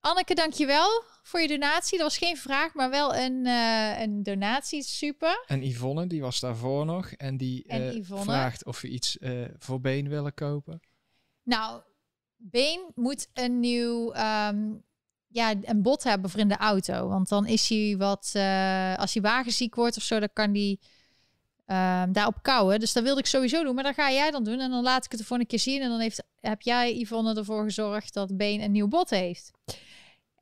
Anneke, 0.00 0.34
dankjewel 0.34 1.02
voor 1.22 1.40
je 1.40 1.48
donatie. 1.48 1.98
Dat 1.98 2.06
was 2.06 2.18
geen 2.18 2.36
vraag, 2.36 2.74
maar 2.74 2.90
wel 2.90 3.14
een, 3.14 3.46
uh, 3.46 4.00
een 4.00 4.22
donatie. 4.22 4.82
Super. 4.82 5.44
En 5.46 5.62
Yvonne, 5.62 6.06
die 6.06 6.20
was 6.20 6.40
daarvoor 6.40 6.84
nog. 6.84 7.10
En 7.10 7.36
die 7.36 7.64
uh, 7.66 8.04
vraagt 8.04 8.64
of 8.64 8.80
we 8.80 8.88
iets 8.88 9.16
uh, 9.20 9.44
voor 9.58 9.80
Been 9.80 10.08
willen 10.08 10.34
kopen. 10.34 10.80
Nou, 11.42 11.82
Been 12.36 12.92
moet 12.94 13.28
een 13.32 13.60
nieuw... 13.60 14.14
Um, 14.14 14.86
ja, 15.28 15.54
een 15.62 15.82
bot 15.82 16.02
hebben 16.02 16.30
voor 16.30 16.40
in 16.40 16.48
de 16.48 16.56
auto. 16.56 17.08
Want 17.08 17.28
dan 17.28 17.46
is 17.46 17.68
hij 17.68 17.94
wat... 17.98 18.30
als 18.96 19.12
hij 19.14 19.22
wagenziek 19.22 19.74
wordt 19.74 19.96
of 19.96 20.02
zo, 20.02 20.18
dan 20.18 20.32
kan 20.32 20.54
hij... 20.54 20.78
Um, 21.70 22.12
daarop 22.12 22.42
kouwen. 22.42 22.80
Dus 22.80 22.92
dat 22.92 23.02
wilde 23.02 23.20
ik 23.20 23.26
sowieso 23.26 23.62
doen. 23.62 23.74
Maar 23.74 23.84
dan 23.84 23.94
ga 23.94 24.12
jij 24.12 24.30
dan 24.30 24.44
doen. 24.44 24.60
En 24.60 24.70
dan 24.70 24.82
laat 24.82 25.04
ik 25.04 25.10
het 25.10 25.20
er 25.20 25.26
voor 25.26 25.38
een 25.38 25.46
keer 25.46 25.58
zien. 25.58 25.82
En 25.82 25.88
dan 25.88 26.00
heeft, 26.00 26.24
heb 26.40 26.62
jij, 26.62 26.96
Yvonne, 26.96 27.34
ervoor 27.34 27.64
gezorgd 27.64 28.14
dat 28.14 28.36
Been 28.36 28.60
een 28.60 28.72
nieuw 28.72 28.88
bot 28.88 29.10
heeft. 29.10 29.50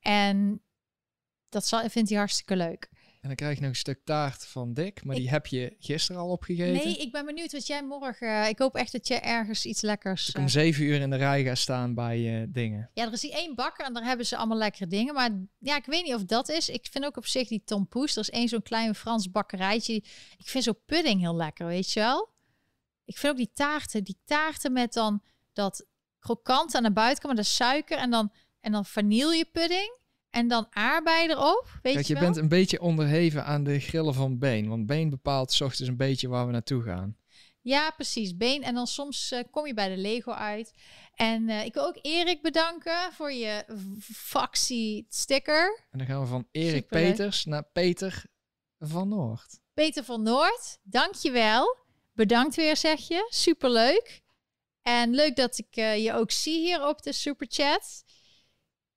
En 0.07 0.63
dat 1.49 1.67
zal, 1.67 1.89
vindt 1.89 2.09
hij 2.09 2.19
hartstikke 2.19 2.57
leuk. 2.57 2.89
En 3.21 3.29
dan 3.29 3.35
krijg 3.35 3.55
je 3.55 3.61
nog 3.61 3.71
een 3.71 3.77
stuk 3.77 4.01
taart 4.05 4.47
van 4.47 4.75
Dick, 4.75 5.05
maar 5.05 5.17
die 5.17 5.31
heb 5.31 5.47
je 5.47 5.77
gisteren 5.79 6.21
al 6.21 6.31
opgegeten. 6.31 6.73
Nee, 6.73 6.97
ik 6.97 7.13
ben 7.13 7.25
benieuwd 7.25 7.53
wat 7.53 7.67
jij 7.67 7.85
morgen... 7.85 8.29
Uh, 8.29 8.49
ik 8.49 8.59
hoop 8.59 8.75
echt 8.75 8.93
dat 8.93 9.07
je 9.07 9.15
ergens 9.15 9.65
iets 9.65 9.81
lekkers... 9.81 10.29
Ik 10.29 10.39
om 10.39 10.49
zeven 10.49 10.85
uur 10.85 11.01
in 11.01 11.11
de 11.11 11.17
rij 11.17 11.45
ga 11.45 11.55
staan 11.55 11.95
bij 11.95 12.41
uh, 12.41 12.47
dingen. 12.49 12.91
Ja, 12.95 13.07
er 13.07 13.13
is 13.13 13.21
die 13.21 13.33
één 13.33 13.55
bakker 13.55 13.87
en 13.87 13.93
daar 13.93 14.05
hebben 14.05 14.27
ze 14.27 14.37
allemaal 14.37 14.57
lekkere 14.57 14.87
dingen. 14.87 15.15
Maar 15.15 15.31
ja, 15.59 15.77
ik 15.77 15.85
weet 15.87 16.05
niet 16.05 16.15
of 16.15 16.25
dat 16.25 16.49
is. 16.49 16.69
Ik 16.69 16.87
vind 16.91 17.05
ook 17.05 17.17
op 17.17 17.27
zich 17.27 17.49
die 17.49 17.63
Tom 17.65 17.89
Poes. 17.89 18.17
Er 18.17 18.23
is 18.23 18.31
één 18.31 18.49
zo'n 18.49 18.63
klein 18.63 18.95
Frans 18.95 19.31
bakkerijtje. 19.31 19.95
Ik 20.37 20.47
vind 20.49 20.65
zo'n 20.65 20.85
pudding 20.87 21.21
heel 21.21 21.37
lekker, 21.37 21.67
weet 21.67 21.93
je 21.93 22.01
wel? 22.01 22.29
Ik 23.05 23.19
vind 23.19 23.33
ook 23.33 23.39
die 23.39 23.53
taarten. 23.53 24.05
Die 24.05 24.19
taarten 24.25 24.73
met 24.73 24.93
dan 24.93 25.23
dat 25.53 25.87
krokant 26.19 26.75
aan 26.75 26.83
de 26.83 26.93
buitenkant 26.93 27.35
met 27.37 27.45
de 27.45 27.51
suiker 27.51 27.99
en 27.99 28.11
dan, 28.11 28.33
en 28.67 28.73
dan 28.73 28.85
vanillepudding. 28.85 29.99
En 30.31 30.49
dan 30.49 30.67
aardbei 30.71 31.29
erop. 31.29 31.79
Weet 31.83 31.95
Kijk, 31.95 32.07
je, 32.07 32.15
je 32.15 32.21
bent 32.21 32.37
een 32.37 32.49
beetje 32.49 32.81
onderheven 32.81 33.45
aan 33.45 33.65
de 33.65 33.81
grillen 33.81 34.15
van 34.15 34.39
Been. 34.39 34.69
Want 34.69 34.87
Been 34.87 35.11
bepaalt 35.11 35.53
s 35.53 35.61
ochtends 35.61 35.89
een 35.89 35.97
beetje 35.97 36.29
waar 36.29 36.47
we 36.47 36.53
naartoe 36.53 36.83
gaan. 36.83 37.17
Ja, 37.61 37.91
precies. 37.91 38.37
Been. 38.37 38.63
En 38.63 38.75
dan 38.75 38.87
soms 38.87 39.33
uh, 39.33 39.41
kom 39.51 39.67
je 39.67 39.75
bij 39.75 39.89
de 39.89 39.97
Lego 39.97 40.33
uit. 40.33 40.75
En 41.15 41.49
uh, 41.49 41.65
ik 41.65 41.75
wil 41.75 41.87
ook 41.87 41.99
Erik 42.03 42.43
bedanken 42.43 43.13
voor 43.13 43.33
je 43.33 43.65
factie 44.13 45.07
sticker. 45.09 45.87
En 45.91 45.99
dan 45.99 46.07
gaan 46.07 46.21
we 46.21 46.27
van 46.27 46.49
Erik 46.51 46.83
Superleuk. 46.83 47.11
Peters 47.11 47.45
naar 47.45 47.65
Peter 47.73 48.25
van 48.79 49.09
Noord. 49.09 49.61
Peter 49.75 50.05
van 50.05 50.23
Noord, 50.23 50.79
dankjewel. 50.83 51.77
Bedankt 52.13 52.55
weer, 52.55 52.77
zeg 52.77 53.09
je. 53.09 53.27
Superleuk. 53.29 54.23
En 54.83 55.15
leuk 55.15 55.37
dat 55.37 55.59
ik 55.59 55.77
uh, 55.77 56.05
je 56.05 56.13
ook 56.13 56.31
zie 56.31 56.61
hier 56.61 56.89
op 56.89 57.03
de 57.03 57.13
superchat 57.13 58.05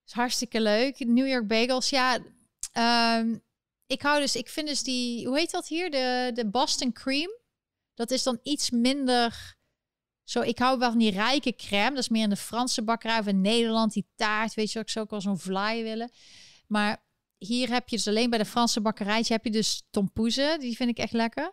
is 0.09 0.15
hartstikke 0.15 0.61
leuk. 0.61 0.99
New 0.99 1.27
York 1.27 1.47
Bagels, 1.47 1.89
ja. 1.89 2.19
Um, 3.17 3.43
ik 3.85 4.01
hou 4.01 4.19
dus, 4.19 4.35
ik 4.35 4.49
vind 4.49 4.67
dus 4.67 4.83
die, 4.83 5.27
hoe 5.27 5.37
heet 5.37 5.51
dat 5.51 5.67
hier? 5.67 5.91
De, 5.91 6.31
de 6.33 6.49
Boston 6.49 6.91
Cream. 6.91 7.31
Dat 7.93 8.11
is 8.11 8.23
dan 8.23 8.39
iets 8.43 8.69
minder. 8.69 9.57
Zo, 10.23 10.41
ik 10.41 10.59
hou 10.59 10.79
wel 10.79 10.89
van 10.89 10.99
die 10.99 11.11
rijke 11.11 11.55
crème. 11.55 11.89
Dat 11.89 12.03
is 12.03 12.09
meer 12.09 12.23
in 12.23 12.29
de 12.29 12.35
Franse 12.35 12.83
bakkerij 12.83 13.19
of 13.19 13.27
in 13.27 13.41
Nederland. 13.41 13.93
Die 13.93 14.09
taart, 14.15 14.53
weet 14.53 14.71
je, 14.71 14.79
ik 14.79 14.89
zou 14.89 15.05
ook 15.05 15.11
wel 15.11 15.21
zo'n 15.21 15.39
vlaai 15.39 15.83
willen. 15.83 16.11
Maar 16.67 17.03
hier 17.37 17.69
heb 17.69 17.89
je 17.89 17.95
dus 17.95 18.07
alleen 18.07 18.29
bij 18.29 18.39
de 18.39 18.45
Franse 18.45 18.81
bakkerijtje 18.81 19.33
heb 19.33 19.43
je 19.43 19.51
dus 19.51 19.83
tompoezen. 19.89 20.59
Die 20.59 20.75
vind 20.75 20.89
ik 20.89 20.97
echt 20.97 21.13
lekker. 21.13 21.51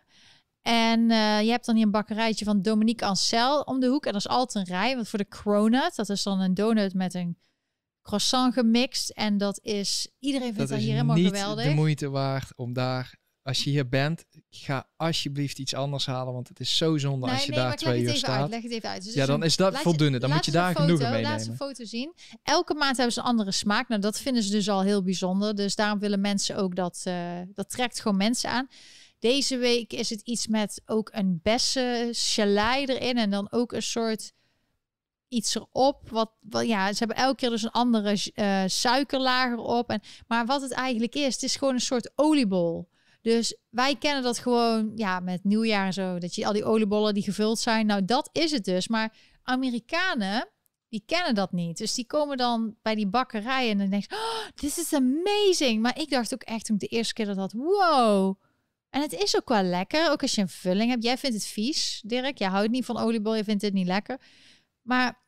En 0.61 0.99
uh, 0.99 1.41
je 1.41 1.49
hebt 1.49 1.65
dan 1.65 1.75
hier 1.75 1.85
een 1.85 1.91
bakkerijtje 1.91 2.45
van 2.45 2.61
Dominique 2.61 3.07
Ancel 3.07 3.61
om 3.61 3.79
de 3.79 3.87
hoek. 3.87 4.05
En 4.05 4.11
dat 4.11 4.21
is 4.21 4.27
altijd 4.27 4.67
een 4.67 4.75
rij. 4.75 4.95
Want 4.95 5.09
voor 5.09 5.19
de 5.19 5.27
cronut, 5.27 5.95
dat 5.95 6.09
is 6.09 6.23
dan 6.23 6.39
een 6.39 6.53
donut 6.53 6.93
met 6.93 7.13
een 7.13 7.37
croissant 8.07 8.53
gemixt. 8.53 9.09
En 9.09 9.37
dat 9.37 9.59
is, 9.61 10.07
iedereen 10.19 10.53
vindt 10.53 10.69
dat, 10.69 10.79
hier 10.79 10.91
helemaal 10.91 11.15
geweldig. 11.15 11.65
de 11.65 11.73
moeite 11.73 12.09
waard 12.09 12.53
om 12.55 12.73
daar, 12.73 13.15
als 13.41 13.63
je 13.63 13.69
hier 13.69 13.89
bent, 13.89 14.25
ga 14.49 14.89
alsjeblieft 14.95 15.59
iets 15.59 15.73
anders 15.73 16.05
halen. 16.05 16.33
Want 16.33 16.47
het 16.47 16.59
is 16.59 16.77
zo 16.77 16.97
zonde 16.97 17.29
als 17.29 17.45
je 17.45 17.51
daar 17.51 17.75
twee 17.75 18.01
uur 18.01 18.15
staat. 18.15 18.41
Uit, 18.41 18.49
leg 18.49 18.61
het 18.61 18.71
even 18.71 18.89
uit. 18.89 19.03
Dus 19.03 19.13
ja, 19.13 19.25
dan 19.25 19.43
is 19.43 19.55
dat 19.55 19.77
voldoende. 19.77 20.19
Dan 20.19 20.31
moet 20.31 20.45
je 20.45 20.51
daar 20.51 20.75
genoeg 20.75 20.99
meenemen. 20.99 21.21
Laat 21.21 21.41
ze 21.41 21.49
een 21.49 21.55
foto 21.55 21.85
zien. 21.85 22.13
Elke 22.43 22.73
maand 22.73 22.95
hebben 22.95 23.13
ze 23.13 23.19
een 23.19 23.25
andere 23.25 23.51
smaak. 23.51 23.87
Nou, 23.87 24.01
dat 24.01 24.19
vinden 24.19 24.43
ze 24.43 24.51
dus 24.51 24.69
al 24.69 24.81
heel 24.81 25.03
bijzonder. 25.03 25.55
Dus 25.55 25.75
daarom 25.75 25.99
willen 25.99 26.21
mensen 26.21 26.55
ook 26.55 26.75
dat, 26.75 27.03
uh, 27.07 27.41
dat 27.53 27.69
trekt 27.69 27.99
gewoon 27.99 28.17
mensen 28.17 28.49
aan. 28.49 28.67
Deze 29.19 29.57
week 29.57 29.93
is 29.93 30.09
het 30.09 30.21
iets 30.21 30.47
met 30.47 30.81
ook 30.85 31.09
een 31.13 31.39
bessen 31.43 32.13
erin. 32.37 33.17
En 33.17 33.29
dan 33.29 33.51
ook 33.51 33.71
een 33.71 33.83
soort 33.83 34.33
iets 35.27 35.55
erop. 35.55 36.09
Wat, 36.09 36.31
wat 36.41 36.67
ja, 36.67 36.91
ze 36.91 36.97
hebben 36.97 37.17
elke 37.17 37.35
keer 37.35 37.49
dus 37.49 37.63
een 37.63 37.71
andere 37.71 38.31
uh, 38.35 38.63
suikerlager 38.67 39.57
op. 39.57 39.89
En, 39.89 40.01
maar 40.27 40.45
wat 40.45 40.61
het 40.61 40.71
eigenlijk 40.71 41.15
is, 41.15 41.33
het 41.33 41.43
is 41.43 41.55
gewoon 41.55 41.73
een 41.73 41.79
soort 41.79 42.11
oliebol. 42.15 42.89
Dus 43.21 43.57
wij 43.69 43.95
kennen 43.95 44.23
dat 44.23 44.37
gewoon 44.37 44.91
ja, 44.95 45.19
met 45.19 45.43
nieuwjaar 45.43 45.85
en 45.85 45.93
zo. 45.93 46.19
Dat 46.19 46.35
je 46.35 46.45
al 46.45 46.53
die 46.53 46.65
oliebollen 46.65 47.13
die 47.13 47.23
gevuld 47.23 47.59
zijn. 47.59 47.85
Nou, 47.85 48.05
dat 48.05 48.29
is 48.31 48.51
het 48.51 48.65
dus. 48.65 48.87
Maar 48.87 49.13
Amerikanen, 49.43 50.49
die 50.89 51.03
kennen 51.05 51.35
dat 51.35 51.51
niet. 51.51 51.77
Dus 51.77 51.93
die 51.93 52.05
komen 52.05 52.37
dan 52.37 52.75
bij 52.81 52.95
die 52.95 53.07
bakkerij 53.07 53.69
en 53.69 53.77
dan 53.77 53.89
denk 53.89 54.03
je, 54.03 54.15
oh, 54.15 54.47
this 54.55 54.77
is 54.77 54.93
amazing. 54.93 55.81
Maar 55.81 55.99
ik 55.99 56.09
dacht 56.09 56.33
ook 56.33 56.43
echt 56.43 56.65
toen 56.65 56.77
de 56.77 56.87
eerste 56.87 57.13
keer 57.13 57.25
dat 57.25 57.37
had, 57.37 57.53
wow. 57.53 58.35
En 58.89 59.01
het 59.01 59.13
is 59.13 59.35
ook 59.35 59.49
wel 59.49 59.63
lekker, 59.63 60.11
ook 60.11 60.21
als 60.21 60.35
je 60.35 60.41
een 60.41 60.49
vulling 60.49 60.89
hebt. 60.89 61.03
Jij 61.03 61.17
vindt 61.17 61.35
het 61.35 61.45
vies, 61.45 62.01
Dirk. 62.05 62.37
Jij 62.37 62.47
houdt 62.47 62.69
niet 62.69 62.85
van 62.85 62.97
oliebol, 62.97 63.35
je 63.35 63.43
vindt 63.43 63.61
het 63.61 63.73
niet 63.73 63.87
lekker. 63.87 64.19
Maar 64.87 65.21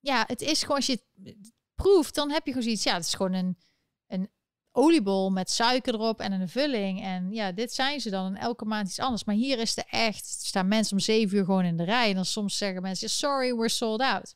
ja, 0.00 0.24
het 0.26 0.40
is 0.40 0.60
gewoon, 0.60 0.76
als 0.76 0.86
je 0.86 1.00
het 1.22 1.36
proeft, 1.74 2.14
dan 2.14 2.30
heb 2.30 2.44
je 2.44 2.50
gewoon 2.50 2.62
zoiets. 2.62 2.82
Ja, 2.82 2.94
het 2.94 3.04
is 3.04 3.14
gewoon 3.14 3.32
een, 3.32 3.58
een 4.06 4.30
oliebol 4.72 5.30
met 5.30 5.50
suiker 5.50 5.94
erop 5.94 6.20
en 6.20 6.32
een 6.32 6.48
vulling. 6.48 7.02
En 7.02 7.32
ja, 7.32 7.52
dit 7.52 7.72
zijn 7.72 8.00
ze 8.00 8.10
dan. 8.10 8.26
En 8.26 8.40
elke 8.40 8.64
maand 8.64 8.88
iets 8.88 9.00
anders. 9.00 9.24
Maar 9.24 9.34
hier 9.34 9.58
is 9.58 9.76
er 9.76 9.84
echt, 9.90 10.26
staan 10.26 10.68
mensen 10.68 10.96
om 10.96 11.02
zeven 11.02 11.36
uur 11.36 11.44
gewoon 11.44 11.64
in 11.64 11.76
de 11.76 11.84
rij. 11.84 12.08
En 12.08 12.14
dan 12.14 12.24
soms 12.24 12.56
zeggen 12.56 12.82
mensen, 12.82 13.10
sorry, 13.10 13.54
we're 13.54 13.68
sold 13.68 14.00
out. 14.00 14.34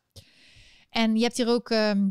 En 0.91 1.17
je 1.17 1.23
hebt 1.23 1.37
hier 1.37 1.49
ook 1.49 1.71
ehm, 1.71 2.09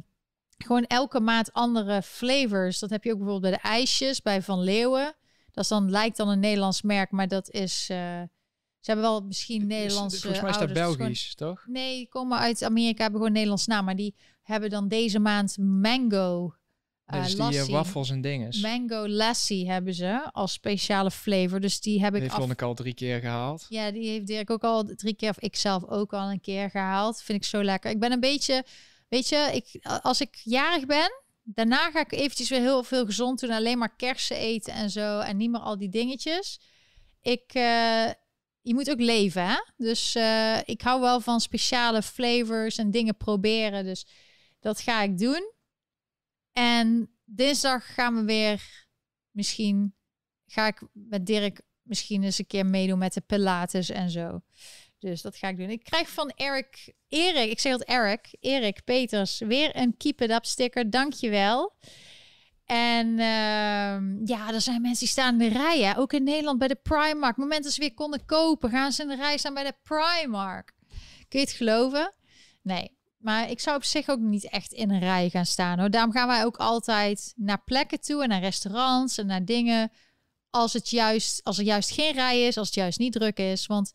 gewoon 0.58 0.86
elke 0.86 1.20
maand 1.20 1.54
andere 1.54 2.02
flavors. 2.02 2.80
Dat 2.80 2.90
heb 2.90 3.04
je 3.04 3.12
ook 3.12 3.18
bijvoorbeeld 3.18 3.52
bij 3.52 3.62
de 3.62 3.68
ijsjes, 3.70 4.22
bij 4.22 4.42
Van 4.42 4.60
Leeuwen. 4.60 5.16
Dat 5.52 5.64
is 5.64 5.70
dan, 5.70 5.90
lijkt 5.90 6.18
dan 6.18 6.30
een 6.30 6.40
Nederlands 6.40 6.82
merk, 6.82 7.12
maar 7.12 7.28
dat 7.28 7.50
is... 7.50 7.90
Uh, 7.92 8.22
ze 8.80 8.92
hebben 8.92 9.10
wel 9.10 9.22
misschien 9.22 9.68
Nederlandse 9.68 10.20
Volgens 10.20 10.42
mij 10.42 10.52
is 10.52 10.58
dat 10.58 10.74
Belgisch, 10.74 11.36
toch? 11.36 11.66
Nee, 11.68 11.96
die 11.96 12.08
komen 12.08 12.38
uit 12.38 12.64
Amerika, 12.64 13.02
hebben 13.02 13.20
gewoon 13.20 13.34
Nederlands 13.34 13.68
naam. 13.68 13.86
Maar 13.86 13.96
die 13.96 14.16
hebben 14.42 14.70
dan 14.70 14.88
deze 14.88 15.20
maand 15.20 15.58
mango 15.58 16.54
uh, 17.14 17.24
dus 17.24 17.36
die 17.36 17.54
uh, 17.54 17.66
waffels 17.66 18.10
en 18.10 18.22
dingen. 18.22 18.60
Mango 18.62 19.08
lassie 19.08 19.70
hebben 19.72 19.94
ze 19.94 20.30
als 20.32 20.52
speciale 20.52 21.12
flavor. 21.12 21.60
Dus 21.60 21.80
die 21.80 22.00
heb 22.00 22.16
ik. 22.16 22.22
Die 22.22 22.32
heeft 22.32 22.52
ik 22.52 22.62
al 22.62 22.74
drie 22.74 22.94
keer 22.94 23.20
gehaald. 23.20 23.66
Ja, 23.70 23.92
die 23.92 24.08
heeft 24.10 24.28
Dirk 24.28 24.50
ook 24.50 24.64
al 24.64 24.84
drie 24.84 25.16
keer, 25.16 25.30
of 25.30 25.40
ik 25.40 25.56
zelf 25.56 25.86
ook 25.86 26.14
al 26.14 26.32
een 26.32 26.42
keer 26.42 26.70
gehaald. 26.70 27.22
Vind 27.22 27.38
ik 27.38 27.50
zo 27.50 27.64
lekker. 27.64 27.92
Ik 27.92 28.00
ben 28.00 28.12
een 28.12 28.20
beetje, 28.20 28.64
weet 29.08 29.30
je, 29.30 29.50
ik, 29.54 29.86
als 30.02 30.22
ik 30.22 30.42
jarig 30.44 30.86
ben, 30.86 31.24
daarna 31.44 31.92
ga 31.92 32.00
ik 32.00 32.12
eventjes 32.12 32.50
weer 32.50 32.62
heel 32.62 32.84
veel 32.84 33.06
gezond 33.06 33.40
doen. 33.40 33.52
Alleen 33.52 33.78
maar 33.78 33.96
kersen 33.96 34.36
eten 34.36 34.74
en 34.74 34.90
zo. 34.90 35.20
En 35.20 35.38
niet 35.38 35.52
meer 35.52 35.62
al 35.62 35.78
die 35.78 35.90
dingetjes. 35.90 36.60
Ik, 37.22 37.54
uh, 37.54 38.10
je 38.70 38.76
moet 38.76 38.90
ook 38.90 39.00
leven, 39.00 39.48
hè? 39.48 39.58
Dus 39.78 40.16
uh, 40.16 40.58
ik 40.66 40.82
hou 40.82 41.02
wel 41.02 41.22
van 41.22 41.42
speciale 41.42 42.02
flavors 42.02 42.78
en 42.78 42.92
dingen 42.92 43.18
proberen. 43.18 43.84
Dus 43.84 44.06
dat 44.60 44.82
ga 44.82 45.02
ik 45.02 45.18
doen. 45.18 45.52
En 46.52 47.10
dinsdag 47.26 47.94
gaan 47.94 48.16
we 48.16 48.24
weer, 48.24 48.88
misschien 49.32 49.96
ga 50.46 50.68
ik 50.68 50.82
met 50.92 51.26
Dirk 51.26 51.62
misschien 51.82 52.24
eens 52.24 52.40
een 52.40 52.48
keer 52.48 52.66
meedoen 52.66 52.98
met 52.98 53.14
de 53.14 53.22
Pilates 53.22 53.90
en 53.90 54.10
zo. 54.10 54.42
Dus 55.00 55.22
dat 55.22 55.36
ga 55.36 55.48
ik 55.48 55.58
doen. 55.58 55.70
Ik 55.70 55.84
krijg 55.84 56.10
van 56.10 56.32
Erik, 56.36 56.94
Erik, 57.08 57.52
ik 57.52 57.60
zeg 57.60 57.74
het 57.74 57.88
Erik, 57.88 58.36
Erik 58.40 58.84
Peters, 58.84 59.40
weer 59.40 59.76
een 59.76 59.98
Keep 59.98 60.22
It 60.22 60.32
Up 60.32 60.46
sticker. 60.46 60.90
Dankjewel. 60.90 61.74
En 62.72 63.08
uh, 63.08 64.28
ja, 64.28 64.54
er 64.54 64.62
zijn 64.62 64.82
mensen 64.82 65.00
die 65.00 65.08
staan 65.08 65.42
in 65.42 65.50
de 65.50 65.58
rij. 65.58 65.98
Ook 65.98 66.14
in 66.14 66.24
Nederland 66.24 66.60
bij 66.60 66.68
de 66.68 66.80
Primark. 66.84 67.38
Moment 67.38 67.64
dat 67.64 67.74
ze 67.74 67.80
weer 67.80 67.94
konden 67.94 68.26
kopen, 68.26 68.70
gaan 68.70 68.92
ze 68.92 69.02
in 69.02 69.08
de 69.08 69.16
rij 69.16 69.38
staan 69.38 69.54
bij 69.54 69.64
de 69.64 69.76
Primark. 69.84 70.74
Kun 71.28 71.40
je 71.40 71.46
het 71.46 71.56
geloven? 71.56 72.14
Nee. 72.62 72.98
Maar 73.18 73.50
ik 73.50 73.60
zou 73.60 73.76
op 73.76 73.84
zich 73.84 74.10
ook 74.10 74.20
niet 74.20 74.50
echt 74.50 74.72
in 74.72 74.90
een 74.90 75.00
rij 75.00 75.30
gaan 75.30 75.46
staan. 75.46 75.80
Hoor. 75.80 75.90
Daarom 75.90 76.12
gaan 76.12 76.28
wij 76.28 76.46
ook 76.46 76.58
altijd 76.58 77.34
naar 77.36 77.64
plekken 77.64 78.02
toe 78.02 78.24
en 78.24 78.30
naar 78.30 78.42
restaurants 78.42 79.18
en 79.18 79.26
naar 79.26 79.46
dingen. 79.46 79.92
Als, 80.50 80.74
het 80.74 80.90
juist, 80.90 81.44
als 81.44 81.58
er 81.58 81.64
juist 81.64 81.92
geen 81.92 82.14
rij 82.14 82.42
is, 82.42 82.58
als 82.58 82.68
het 82.68 82.76
juist 82.76 83.00
niet 83.00 83.14
druk 83.14 83.38
is. 83.38 83.66
Want 83.66 83.94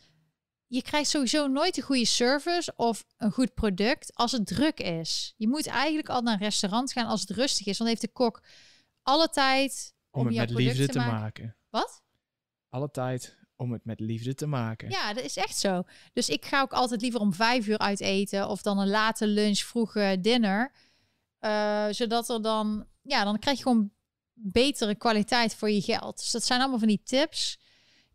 je 0.66 0.82
krijgt 0.82 1.10
sowieso 1.10 1.46
nooit 1.46 1.76
een 1.76 1.82
goede 1.82 2.04
service 2.06 2.72
of 2.76 3.04
een 3.16 3.32
goed 3.32 3.54
product 3.54 4.14
als 4.14 4.32
het 4.32 4.46
druk 4.46 4.80
is. 4.80 5.34
Je 5.36 5.48
moet 5.48 5.66
eigenlijk 5.66 6.08
al 6.08 6.20
naar 6.20 6.34
een 6.34 6.38
restaurant 6.40 6.92
gaan 6.92 7.06
als 7.06 7.20
het 7.20 7.30
rustig 7.30 7.66
is. 7.66 7.78
Want 7.78 7.90
heeft 7.90 8.02
de 8.02 8.08
kok 8.08 8.42
alle 9.02 9.28
tijd 9.28 9.94
om, 10.10 10.20
om 10.20 10.26
het 10.26 10.36
met 10.36 10.50
liefde 10.50 10.88
te 10.88 10.98
maken. 10.98 11.56
Wat? 11.70 12.02
Alle 12.68 12.90
tijd 12.90 13.36
om 13.56 13.72
het 13.72 13.84
met 13.84 14.00
liefde 14.00 14.34
te 14.34 14.46
maken. 14.46 14.90
Ja, 14.90 15.12
dat 15.12 15.24
is 15.24 15.36
echt 15.36 15.58
zo. 15.58 15.82
Dus 16.12 16.28
ik 16.28 16.44
ga 16.44 16.60
ook 16.60 16.72
altijd 16.72 17.00
liever 17.00 17.20
om 17.20 17.32
vijf 17.32 17.66
uur 17.66 17.78
uit 17.78 18.00
eten 18.00 18.48
of 18.48 18.62
dan 18.62 18.78
een 18.78 18.88
late 18.88 19.26
lunch, 19.26 19.58
vroege 19.58 20.18
dinner. 20.20 20.72
Uh, 21.40 21.86
zodat 21.90 22.28
er 22.28 22.42
dan, 22.42 22.86
ja, 23.02 23.24
dan 23.24 23.38
krijg 23.38 23.56
je 23.56 23.62
gewoon 23.62 23.90
betere 24.32 24.94
kwaliteit 24.94 25.54
voor 25.54 25.70
je 25.70 25.80
geld. 25.80 26.18
Dus 26.18 26.30
dat 26.30 26.44
zijn 26.44 26.60
allemaal 26.60 26.78
van 26.78 26.88
die 26.88 27.02
tips 27.04 27.58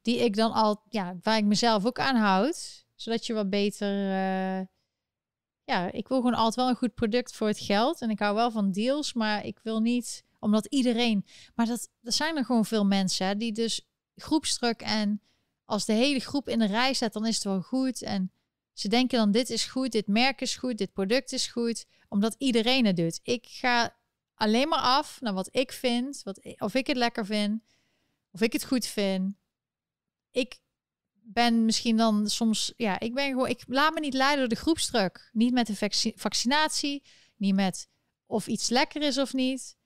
die 0.01 0.17
ik 0.17 0.35
dan 0.35 0.51
al, 0.51 0.81
ja, 0.89 1.15
waar 1.21 1.37
ik 1.37 1.45
mezelf 1.45 1.85
ook 1.85 1.99
aan 1.99 2.15
houd. 2.15 2.85
Zodat 2.95 3.25
je 3.25 3.33
wat 3.33 3.49
beter, 3.49 3.93
uh, 3.93 4.65
ja, 5.63 5.91
ik 5.91 6.07
wil 6.07 6.17
gewoon 6.17 6.33
altijd 6.33 6.55
wel 6.55 6.69
een 6.69 6.75
goed 6.75 6.93
product 6.93 7.35
voor 7.35 7.47
het 7.47 7.59
geld. 7.59 8.01
En 8.01 8.09
ik 8.09 8.19
hou 8.19 8.35
wel 8.35 8.51
van 8.51 8.71
deals, 8.71 9.13
maar 9.13 9.45
ik 9.45 9.59
wil 9.63 9.79
niet, 9.79 10.23
omdat 10.39 10.65
iedereen, 10.65 11.25
maar 11.55 11.65
dat, 11.65 11.89
er 12.01 12.11
zijn 12.11 12.37
er 12.37 12.45
gewoon 12.45 12.65
veel 12.65 12.85
mensen 12.85 13.27
hè, 13.27 13.35
die 13.35 13.51
dus 13.51 13.87
groepsdruk 14.15 14.81
en 14.81 15.21
als 15.65 15.85
de 15.85 15.93
hele 15.93 16.19
groep 16.19 16.49
in 16.49 16.59
de 16.59 16.65
rij 16.65 16.93
staat, 16.93 17.13
dan 17.13 17.25
is 17.25 17.35
het 17.35 17.43
wel 17.43 17.61
goed. 17.61 18.01
En 18.01 18.31
ze 18.73 18.87
denken 18.87 19.17
dan, 19.17 19.31
dit 19.31 19.49
is 19.49 19.65
goed, 19.65 19.91
dit 19.91 20.07
merk 20.07 20.41
is 20.41 20.55
goed, 20.55 20.77
dit 20.77 20.93
product 20.93 21.31
is 21.31 21.47
goed, 21.47 21.85
omdat 22.07 22.35
iedereen 22.37 22.85
het 22.85 22.95
doet. 22.95 23.19
Ik 23.23 23.45
ga 23.49 23.97
alleen 24.35 24.67
maar 24.67 24.79
af 24.79 25.21
naar 25.21 25.33
wat 25.33 25.49
ik 25.51 25.71
vind, 25.71 26.21
wat, 26.23 26.55
of 26.57 26.73
ik 26.73 26.87
het 26.87 26.97
lekker 26.97 27.25
vind, 27.25 27.61
of 28.31 28.41
ik 28.41 28.53
het 28.53 28.65
goed 28.65 28.85
vind 28.85 29.38
ik 30.31 30.59
ben 31.13 31.65
misschien 31.65 31.97
dan 31.97 32.29
soms, 32.29 32.73
ja, 32.77 32.99
ik 32.99 33.13
ben 33.13 33.29
gewoon, 33.29 33.47
ik 33.47 33.63
laat 33.67 33.93
me 33.93 33.99
niet 33.99 34.13
leiden 34.13 34.39
door 34.39 34.57
de 34.57 34.61
groepsdruk. 34.61 35.29
Niet 35.33 35.53
met 35.53 35.67
de 35.67 36.13
vaccinatie, 36.15 37.03
niet 37.35 37.55
met 37.55 37.89
of 38.25 38.47
iets 38.47 38.69
lekker 38.69 39.01
is 39.01 39.17
of 39.17 39.33
niet. 39.33 39.77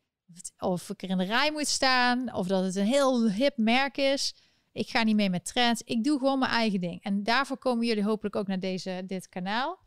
Of 0.57 0.90
ik 0.90 1.02
er 1.02 1.10
in 1.10 1.18
de 1.18 1.24
rij 1.24 1.52
moet 1.52 1.68
staan, 1.68 2.34
of 2.34 2.48
dat 2.48 2.64
het 2.64 2.76
een 2.76 2.86
heel 2.86 3.32
hip 3.32 3.57
merk 3.57 3.98
is. 3.98 4.36
Ik 4.72 4.90
ga 4.90 5.03
niet 5.03 5.15
mee 5.15 5.30
met 5.30 5.45
trends. 5.45 5.82
Ik 5.82 6.03
doe 6.03 6.20
gewoon 6.20 6.40
mijn 6.40 6.52
eigen 6.52 6.82
ding. 6.82 7.03
En 7.03 7.24
daarvoor 7.24 7.57
komen 7.57 7.88
jullie 7.88 8.03
hopelijk 8.03 8.36
ook 8.36 8.48
naar 8.48 8.60
deze, 8.60 9.03
dit 9.06 9.30
kanaal. 9.30 9.80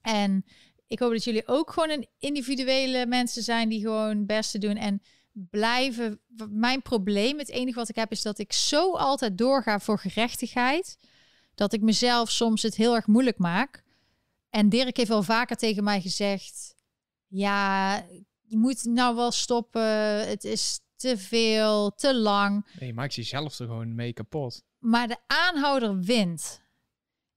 En 0.00 0.44
ik 0.86 0.98
hoop 0.98 1.12
dat 1.12 1.24
jullie 1.24 1.46
ook 1.46 1.70
gewoon 1.70 1.90
een 1.90 2.08
individuele 2.18 3.06
mensen 3.06 3.42
zijn 3.42 3.68
die 3.68 3.80
gewoon 3.80 4.16
het 4.16 4.26
beste 4.26 4.58
doen. 4.58 4.76
En 4.76 5.02
blijven. 5.50 6.20
Mijn 6.48 6.82
probleem, 6.82 7.38
het 7.38 7.48
enige 7.48 7.78
wat 7.78 7.88
ik 7.88 7.96
heb, 7.96 8.10
is 8.10 8.22
dat 8.22 8.38
ik 8.38 8.52
zo 8.52 8.92
altijd 8.92 9.38
doorga 9.38 9.78
voor 9.78 9.98
gerechtigheid. 9.98 10.98
Dat 11.54 11.72
ik 11.72 11.80
mezelf 11.80 12.30
soms 12.30 12.62
het 12.62 12.74
heel 12.74 12.94
erg 12.94 13.06
moeilijk 13.06 13.38
maak. 13.38 13.82
En 14.50 14.68
Dirk 14.68 14.96
heeft 14.96 15.08
wel 15.08 15.22
vaker 15.22 15.56
tegen 15.56 15.84
mij 15.84 16.00
gezegd: 16.00 16.74
Ja, 17.26 17.94
je 18.42 18.56
moet 18.56 18.84
nou 18.84 19.16
wel 19.16 19.30
stoppen. 19.30 20.28
Het 20.28 20.44
is 20.44 20.80
te 20.96 21.18
veel, 21.18 21.90
te 21.94 22.14
lang. 22.14 22.66
Nee, 22.78 22.88
je 22.88 22.94
maakt 22.94 23.14
jezelf 23.14 23.58
er 23.58 23.66
gewoon 23.66 23.94
mee 23.94 24.12
kapot. 24.12 24.62
Maar 24.78 25.08
de 25.08 25.16
aanhouder 25.26 26.00
wint. 26.00 26.60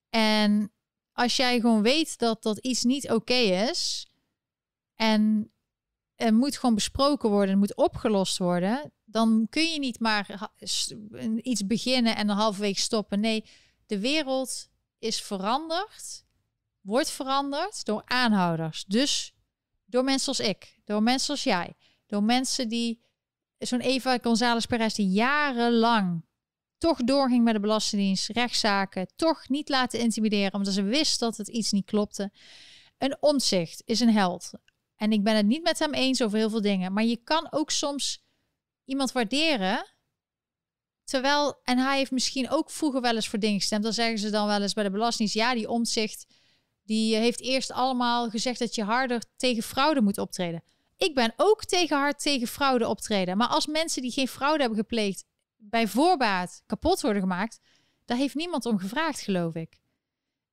En 0.10 0.72
als 1.12 1.36
jij 1.36 1.60
gewoon 1.60 1.82
weet 1.82 2.18
dat 2.18 2.44
dat 2.44 2.58
iets 2.58 2.84
niet 2.84 3.12
oké 3.12 3.34
is. 3.70 4.08
En 4.96 5.52
er 6.22 6.34
moet 6.34 6.58
gewoon 6.58 6.76
besproken 6.76 7.30
worden, 7.30 7.58
moet 7.58 7.76
opgelost 7.76 8.38
worden. 8.38 8.92
Dan 9.06 9.48
kun 9.50 9.64
je 9.64 9.80
niet 9.80 10.00
maar 10.00 10.52
iets 11.42 11.66
beginnen 11.66 12.16
en 12.16 12.30
een 12.30 12.36
halverwege 12.36 12.80
stoppen. 12.80 13.20
Nee, 13.20 13.46
de 13.86 14.00
wereld 14.00 14.70
is 15.00 15.22
veranderd, 15.22 16.26
wordt 16.82 17.10
veranderd 17.10 17.86
door 17.86 18.02
aanhouders. 18.06 18.86
Dus 18.86 19.34
door 19.86 20.04
mensen 20.04 20.28
als 20.28 20.40
ik, 20.40 20.80
door 20.86 21.04
mensen 21.04 21.30
als 21.30 21.44
jij, 21.44 21.74
door 22.06 22.24
mensen 22.24 22.70
die, 22.70 23.02
zo'n 23.58 23.80
Eva 23.80 24.18
González 24.22 24.66
Perez, 24.66 24.94
die 24.94 25.10
jarenlang 25.10 26.26
toch 26.78 26.98
doorging 26.98 27.44
met 27.44 27.54
de 27.54 27.60
Belastingdienst, 27.60 28.30
rechtszaken, 28.30 29.08
toch 29.16 29.50
niet 29.50 29.70
laten 29.70 30.00
intimideren, 30.00 30.54
omdat 30.54 30.74
ze 30.74 30.84
wist 30.84 31.20
dat 31.20 31.38
het 31.38 31.48
iets 31.48 31.72
niet 31.72 31.86
klopte. 31.86 32.32
Een 32.98 33.18
omzicht 33.20 33.82
is 33.86 34.00
een 34.00 34.14
held. 34.14 34.52
En 35.02 35.12
ik 35.12 35.24
ben 35.24 35.36
het 35.36 35.46
niet 35.46 35.64
met 35.64 35.80
hem 35.80 35.94
eens 35.94 36.22
over 36.22 36.38
heel 36.38 36.50
veel 36.50 36.62
dingen. 36.62 36.94
Maar 36.94 37.04
je 37.04 37.18
kan 37.24 37.48
ook 37.52 37.72
soms 37.72 38.24
iemand 38.86 39.12
waarderen. 39.12 39.94
Terwijl, 41.04 41.60
en 41.64 41.78
hij 41.78 41.98
heeft 41.98 42.12
misschien 42.12 42.50
ook 42.50 42.70
vroeger 42.70 43.02
wel 43.02 43.16
eens 43.16 43.28
voor 43.28 43.40
dingen 43.40 43.60
gestemd. 43.60 43.84
Dan 43.84 43.94
zeggen 43.94 44.20
ze 44.20 44.30
dan 44.30 44.48
wel 44.48 44.62
eens 44.62 44.74
bij 44.74 44.84
de 44.84 44.92
Belastingdienst, 44.92 45.48
ja, 45.48 45.54
die 45.54 45.70
omzicht, 45.70 46.28
die 46.84 47.16
heeft 47.16 47.42
eerst 47.42 47.72
allemaal 47.72 48.30
gezegd 48.30 48.60
dat 48.60 48.76
je 48.76 48.84
harder 48.84 49.24
tegen 49.38 49.64
fraude 49.64 50.02
moet 50.02 50.18
optreden. 50.18 50.64
Ik 50.98 51.16
ben 51.16 51.34
ook 51.36 51.66
tegen 51.66 51.98
hard 51.98 52.22
tegen 52.22 52.48
fraude 52.48 52.88
optreden. 52.88 53.38
Maar 53.38 53.48
als 53.48 53.66
mensen 53.66 54.02
die 54.02 54.12
geen 54.12 54.28
fraude 54.28 54.60
hebben 54.60 54.80
gepleegd 54.80 55.26
bij 55.58 55.88
voorbaat 55.88 56.64
kapot 56.66 57.02
worden 57.02 57.22
gemaakt, 57.22 57.60
daar 58.06 58.18
heeft 58.18 58.36
niemand 58.36 58.66
om 58.66 58.78
gevraagd, 58.78 59.22
geloof 59.22 59.56
ik. 59.56 59.80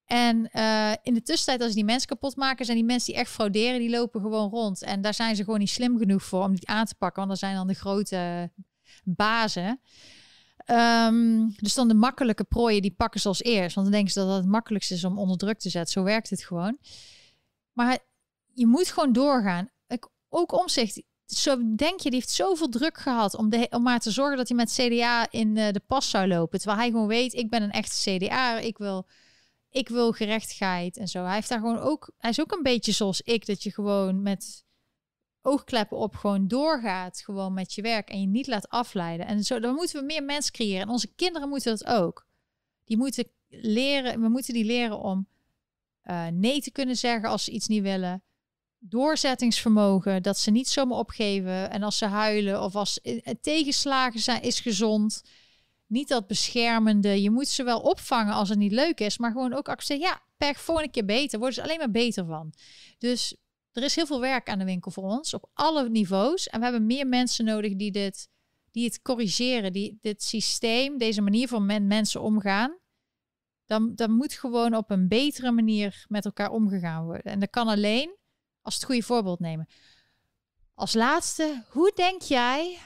En 0.09 0.51
uh, 0.53 0.93
in 1.03 1.15
de 1.15 1.23
tussentijd, 1.23 1.63
als 1.63 1.75
die 1.75 1.85
mensen 1.85 2.09
kapot 2.09 2.37
maken, 2.37 2.65
zijn 2.65 2.77
die 2.77 2.87
mensen 2.87 3.13
die 3.13 3.21
echt 3.23 3.31
frauderen, 3.31 3.79
die 3.79 3.91
lopen 3.91 4.21
gewoon 4.21 4.51
rond. 4.51 4.83
En 4.83 5.01
daar 5.01 5.15
zijn 5.15 5.37
ze 5.37 5.45
gewoon 5.45 5.59
niet 5.59 5.71
slim 5.71 5.99
genoeg 5.99 6.23
voor 6.23 6.45
om 6.45 6.55
die 6.55 6.69
aan 6.69 6.87
te 6.87 6.95
pakken, 6.95 7.19
want 7.19 7.29
dat 7.29 7.39
zijn 7.39 7.55
dan 7.55 7.67
de 7.67 7.75
grote 7.75 8.51
bazen. 9.05 9.81
Um, 10.71 11.55
dus 11.57 11.75
dan 11.75 11.89
de 11.89 11.95
makkelijke 11.95 12.45
prooien, 12.45 12.83
die 12.83 12.95
pakken 12.97 13.21
ze 13.21 13.29
als 13.29 13.43
eerst. 13.43 13.75
Want 13.75 13.87
dan 13.87 13.97
denken 13.97 14.13
ze 14.13 14.19
dat 14.19 14.29
het 14.29 14.37
het 14.37 14.47
makkelijkste 14.47 14.95
is 14.95 15.05
om 15.05 15.19
onder 15.19 15.37
druk 15.37 15.59
te 15.59 15.71
zetten. 15.71 15.93
Zo 15.93 16.03
werkt 16.03 16.31
het 16.31 16.45
gewoon. 16.45 16.79
Maar 17.73 17.99
je 18.53 18.67
moet 18.67 18.89
gewoon 18.89 19.13
doorgaan. 19.13 19.71
Ook 20.29 20.53
omzicht, 20.53 21.03
zo 21.27 21.75
denk 21.77 22.01
je, 22.01 22.11
die 22.11 22.19
heeft 22.19 22.31
zoveel 22.31 22.69
druk 22.69 22.99
gehad 22.99 23.35
om, 23.35 23.49
de, 23.49 23.67
om 23.71 23.83
maar 23.83 23.99
te 24.01 24.11
zorgen 24.11 24.37
dat 24.37 24.49
hij 24.49 24.57
met 24.57 24.73
CDA 24.73 25.31
in 25.31 25.57
uh, 25.57 25.71
de 25.71 25.83
pas 25.87 26.11
zou 26.11 26.27
lopen. 26.27 26.59
Terwijl 26.59 26.81
hij 26.81 26.91
gewoon 26.91 27.07
weet, 27.07 27.33
ik 27.35 27.51
ben 27.51 27.63
een 27.63 27.71
echte 27.71 28.17
CDA, 28.17 28.59
ik 28.59 28.79
wil, 28.79 29.07
ik 29.79 29.89
wil 29.89 30.13
gerechtigheid 30.13 30.97
en 30.97 31.09
zo. 31.09 31.25
Hij 31.25 31.35
heeft 31.35 31.49
daar 31.49 31.59
gewoon 31.59 31.79
ook, 31.79 32.11
hij 32.19 32.31
is 32.31 32.41
ook 32.41 32.53
een 32.53 32.63
beetje 32.63 32.93
zoals 32.93 33.21
ik, 33.21 33.47
dat 33.47 33.63
je 33.63 33.73
gewoon 33.73 34.23
met 34.23 34.65
oogkleppen 35.43 35.97
op 35.97 36.15
gewoon 36.15 36.49
doorgaat, 36.49 37.21
gewoon 37.21 37.53
met 37.53 37.75
je 37.75 37.83
werk 37.83 38.11
en 38.11 38.21
je 38.21 38.27
niet 38.27 38.47
laat 38.47 38.69
afleiden. 38.69 39.27
En 39.27 39.45
zo, 39.45 39.61
dan 39.61 39.75
moeten 39.75 40.01
we 40.01 40.07
meer 40.07 40.25
mensen 40.25 40.53
creëren. 40.53 40.83
En 40.83 40.89
onze 40.89 41.15
kinderen 41.15 41.49
moeten 41.49 41.77
dat 41.77 41.87
ook. 41.87 42.27
Die 42.85 42.97
moeten 42.97 43.31
leren, 43.49 44.21
we 44.21 44.29
moeten 44.29 44.55
die 44.55 44.65
leren 44.65 44.99
om 44.99 45.29
uh, 46.05 46.27
nee 46.27 46.61
te 46.61 46.71
kunnen 46.71 46.97
zeggen 46.97 47.29
als 47.29 47.45
ze 47.45 47.51
iets 47.51 47.69
niet 47.69 47.83
willen 47.83 48.23
doorzettingsvermogen, 48.79 50.23
dat 50.23 50.39
ze 50.39 50.51
niet 50.51 50.69
zomaar 50.69 50.99
opgeven 50.99 51.71
en 51.71 51.83
als 51.83 51.99
ze 51.99 52.05
huilen 52.05 52.63
of 52.63 52.75
als 52.75 53.01
tegenslagen 53.41 54.21
zijn, 54.21 54.43
is 54.43 54.61
gezond. 54.61 55.23
Niet 55.89 56.09
dat 56.09 56.27
beschermende, 56.27 57.23
je 57.23 57.31
moet 57.31 57.49
ze 57.49 57.63
wel 57.63 57.81
opvangen 57.81 58.35
als 58.35 58.49
het 58.49 58.59
niet 58.59 58.73
leuk 58.73 59.01
is, 59.01 59.19
maar 59.19 59.33
gewoon 59.33 59.53
ook 59.53 59.69
accepteren, 59.69 60.13
ja, 60.13 60.23
per 60.37 60.55
volgende 60.55 60.91
keer 60.91 61.05
beter, 61.05 61.39
worden 61.39 61.57
ze 61.57 61.63
alleen 61.63 61.79
maar 61.79 61.91
beter 61.91 62.27
van. 62.27 62.53
Dus 62.99 63.37
er 63.73 63.83
is 63.83 63.95
heel 63.95 64.07
veel 64.07 64.21
werk 64.21 64.49
aan 64.49 64.59
de 64.59 64.65
winkel 64.65 64.91
voor 64.91 65.05
ons 65.05 65.35
op 65.35 65.51
alle 65.55 65.89
niveaus 65.89 66.47
en 66.47 66.59
we 66.59 66.65
hebben 66.65 66.87
meer 66.87 67.07
mensen 67.07 67.45
nodig 67.45 67.77
die 67.77 67.91
dit, 67.91 68.29
die 68.71 68.85
het 68.85 69.03
corrigeren, 69.03 69.73
die 69.73 69.99
dit 70.01 70.23
systeem, 70.23 70.99
deze 70.99 71.21
manier 71.21 71.49
van 71.49 71.67
met 71.67 71.83
mensen 71.83 72.23
omgaan. 72.23 72.79
Dan, 73.67 73.95
dan 73.95 74.11
moet 74.11 74.33
gewoon 74.33 74.75
op 74.75 74.91
een 74.91 75.09
betere 75.09 75.53
manier 75.53 76.05
met 76.09 76.25
elkaar 76.25 76.51
omgegaan 76.51 77.05
worden. 77.05 77.33
En 77.33 77.41
dat 77.41 77.51
kan 77.51 77.69
alleen 77.69 78.17
als 78.63 78.75
het 78.75 78.85
goede 78.85 79.03
voorbeeld 79.03 79.41
nemen. 79.41 79.69
Als 80.75 80.95
laatste, 80.95 81.65
hoe 81.69 81.93
denk 81.95 82.23
jij? 82.23 82.79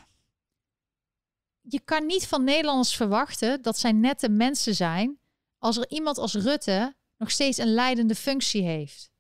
Je 1.63 1.81
kan 1.81 2.07
niet 2.07 2.27
van 2.27 2.45
Nederlanders 2.45 2.97
verwachten 2.97 3.63
dat 3.63 3.79
zij 3.79 3.93
nette 3.93 4.29
mensen 4.29 4.75
zijn 4.75 5.21
als 5.59 5.77
er 5.77 5.91
iemand 5.91 6.19
als 6.19 6.35
Rutte 6.35 6.97
nog 7.17 7.31
steeds 7.31 7.59
een 7.59 7.75
leidende 7.75 8.15
functie 8.15 8.63
heeft. 8.63 9.11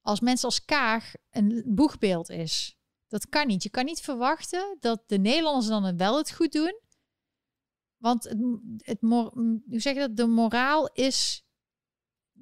Als 0.00 0.20
mensen 0.20 0.48
als 0.48 0.64
Kaag 0.64 1.12
een 1.30 1.62
boegbeeld 1.66 2.28
is. 2.28 2.76
Dat 3.08 3.28
kan 3.28 3.46
niet. 3.46 3.62
Je 3.62 3.70
kan 3.70 3.84
niet 3.84 4.00
verwachten 4.00 4.76
dat 4.80 5.02
de 5.06 5.18
Nederlanders 5.18 5.66
dan 5.66 5.96
wel 5.96 6.16
het 6.16 6.32
goed 6.32 6.52
doen. 6.52 6.80
Want 7.96 8.24
het, 8.24 8.38
het 8.76 9.00
hoe 9.00 9.62
zeg 9.66 9.94
je 9.94 10.00
dat? 10.00 10.16
De 10.16 10.26
moraal 10.26 10.88
is 10.92 11.44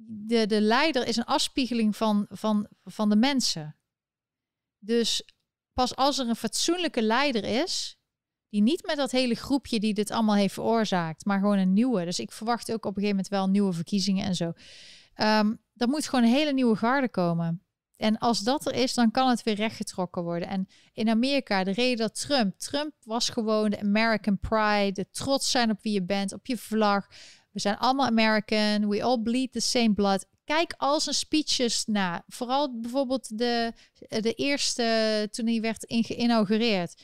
de, 0.07 0.45
de 0.45 0.61
leider 0.61 1.07
is 1.07 1.15
een 1.15 1.25
afspiegeling 1.25 1.95
van, 1.95 2.25
van, 2.29 2.67
van 2.83 3.09
de 3.09 3.15
mensen. 3.15 3.77
Dus 4.77 5.23
pas 5.73 5.95
als 5.95 6.17
er 6.17 6.29
een 6.29 6.35
fatsoenlijke 6.35 7.01
leider 7.01 7.43
is, 7.43 7.97
die 8.51 8.61
niet 8.61 8.85
met 8.85 8.95
dat 8.95 9.11
hele 9.11 9.35
groepje 9.35 9.79
die 9.79 9.93
dit 9.93 10.11
allemaal 10.11 10.35
heeft 10.35 10.53
veroorzaakt, 10.53 11.25
maar 11.25 11.39
gewoon 11.39 11.57
een 11.57 11.73
nieuwe. 11.73 12.05
Dus 12.05 12.19
ik 12.19 12.31
verwacht 12.31 12.71
ook 12.71 12.85
op 12.85 12.95
een 12.95 13.01
gegeven 13.01 13.15
moment 13.15 13.27
wel 13.27 13.47
nieuwe 13.47 13.73
verkiezingen 13.73 14.25
en 14.25 14.35
zo. 14.35 14.45
Um, 14.45 14.53
ehm, 15.13 15.53
dat 15.73 15.89
moet 15.89 16.07
gewoon 16.07 16.25
een 16.25 16.35
hele 16.35 16.53
nieuwe 16.53 16.75
garde 16.75 17.09
komen. 17.09 17.63
En 17.97 18.17
als 18.17 18.39
dat 18.39 18.65
er 18.65 18.73
is, 18.73 18.93
dan 18.93 19.11
kan 19.11 19.29
het 19.29 19.43
weer 19.43 19.55
rechtgetrokken 19.55 20.23
worden. 20.23 20.47
En 20.47 20.67
in 20.93 21.09
Amerika, 21.09 21.63
de 21.63 21.71
reden 21.71 21.97
dat 21.97 22.19
Trump, 22.19 22.59
Trump 22.59 22.93
was 23.03 23.29
gewoon 23.29 23.69
de 23.69 23.79
American 23.79 24.39
pride, 24.39 24.91
de 24.91 25.09
trots 25.11 25.51
zijn 25.51 25.71
op 25.71 25.81
wie 25.81 25.93
je 25.93 26.03
bent, 26.03 26.33
op 26.33 26.45
je 26.45 26.57
vlag. 26.57 27.07
We 27.51 27.59
zijn 27.59 27.77
allemaal 27.77 28.05
American. 28.05 28.89
We 28.89 29.03
all 29.03 29.19
bleed 29.21 29.51
the 29.51 29.59
same 29.59 29.93
blood. 29.93 30.25
Kijk 30.43 30.73
al 30.77 30.99
zijn 30.99 31.15
speeches 31.15 31.85
na. 31.85 32.23
Vooral 32.27 32.79
bijvoorbeeld 32.79 33.37
de, 33.37 33.73
de 34.07 34.33
eerste 34.33 35.27
toen 35.31 35.47
hij 35.47 35.61
werd 35.61 35.85
geïnaugureerd. 35.87 37.01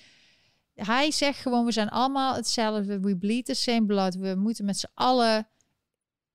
Hij 0.85 1.11
zegt 1.11 1.39
gewoon, 1.39 1.65
we 1.65 1.71
zijn 1.71 1.89
allemaal 1.89 2.35
hetzelfde. 2.35 2.99
We 2.99 3.17
bleed 3.17 3.45
the 3.45 3.53
same 3.53 3.85
blood. 3.85 4.15
We 4.15 4.35
moeten 4.37 4.65
met 4.65 4.77
z'n 4.77 4.91
allen 4.93 5.47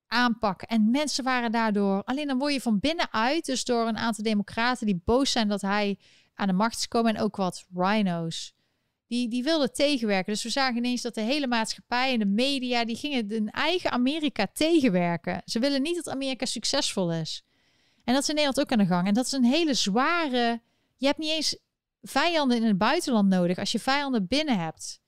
aanpakken. 0.07 0.69
En 0.69 0.91
mensen 0.91 1.25
waren 1.25 1.53
daardoor... 1.53 2.03
Alleen 2.05 2.27
dan 2.27 2.39
word 2.39 2.53
je 2.53 2.61
van 2.61 2.81
binnenuit, 2.81 3.45
dus 3.45 3.65
door 3.65 3.87
een 3.87 3.99
aantal 3.99 4.25
democraten 4.25 4.87
die 4.87 5.03
boos 5.05 5.33
zijn 5.33 5.49
dat 5.49 5.61
hij 5.61 5.99
aan 6.35 6.47
de 6.47 6.53
macht 6.53 6.77
is 6.77 6.83
gekomen. 6.83 7.15
En 7.15 7.23
ook 7.23 7.37
wat 7.37 7.67
rhino's 7.75 8.55
die, 9.13 9.29
die 9.29 9.43
wilden 9.43 9.73
tegenwerken. 9.73 10.33
Dus 10.33 10.43
we 10.43 10.51
zagen 10.51 10.77
ineens 10.77 11.03
dat 11.03 11.15
de 11.15 11.21
hele 11.21 11.47
maatschappij 11.47 12.13
en 12.13 12.19
de 12.19 12.27
media, 12.27 12.85
die 12.85 12.97
gingen 12.97 13.29
hun 13.29 13.51
eigen 13.51 13.91
Amerika 13.91 14.47
tegenwerken. 14.53 15.43
Ze 15.45 15.59
willen 15.59 15.83
niet 15.83 15.97
dat 15.97 16.09
Amerika 16.09 16.47
succesvol 16.47 17.13
is. 17.13 17.45
En 18.05 18.15
dat 18.15 18.23
is 18.23 18.29
Nederland 18.29 18.61
ook 18.61 18.73
aan 18.73 18.79
de 18.79 18.87
gang. 18.87 19.07
En 19.07 19.15
dat 19.15 19.27
is 19.27 19.33
een 19.33 19.45
hele 19.45 19.75
zware. 19.75 20.61
Je 20.97 21.07
hebt 21.07 21.19
niet 21.19 21.31
eens 21.31 21.59
vijanden 22.03 22.57
in 22.57 22.63
het 22.63 22.79
buitenland 22.79 23.29
nodig 23.29 23.59
als 23.59 23.73
je 23.73 23.79
vijanden 23.79 24.27
binnen 24.27 24.59
hebt. 24.59 25.01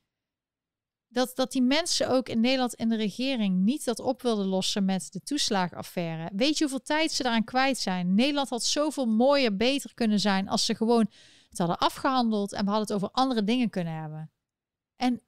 Dat, 1.08 1.36
dat 1.36 1.52
die 1.52 1.62
mensen 1.62 2.08
ook 2.08 2.28
in 2.28 2.40
Nederland 2.40 2.74
in 2.74 2.88
de 2.88 2.96
regering 2.96 3.56
niet 3.56 3.84
dat 3.84 4.00
op 4.00 4.22
wilden 4.22 4.46
lossen 4.46 4.84
met 4.84 5.12
de 5.12 5.20
toeslagenaffaire. 5.20 6.30
Weet 6.34 6.58
je 6.58 6.64
hoeveel 6.64 6.82
tijd 6.82 7.12
ze 7.12 7.22
daaraan 7.22 7.44
kwijt 7.44 7.78
zijn? 7.78 8.14
Nederland 8.14 8.48
had 8.48 8.64
zoveel 8.64 9.06
mooier, 9.06 9.56
beter 9.56 9.94
kunnen 9.94 10.20
zijn 10.20 10.48
als 10.48 10.64
ze 10.64 10.74
gewoon 10.74 11.10
het 11.48 11.58
hadden 11.58 11.78
afgehandeld 11.78 12.52
en 12.52 12.64
we 12.64 12.70
hadden 12.70 12.86
het 12.86 12.96
over 12.96 13.14
andere 13.14 13.44
dingen 13.44 13.70
kunnen 13.70 13.94
hebben. 13.94 14.30
En 14.96 15.22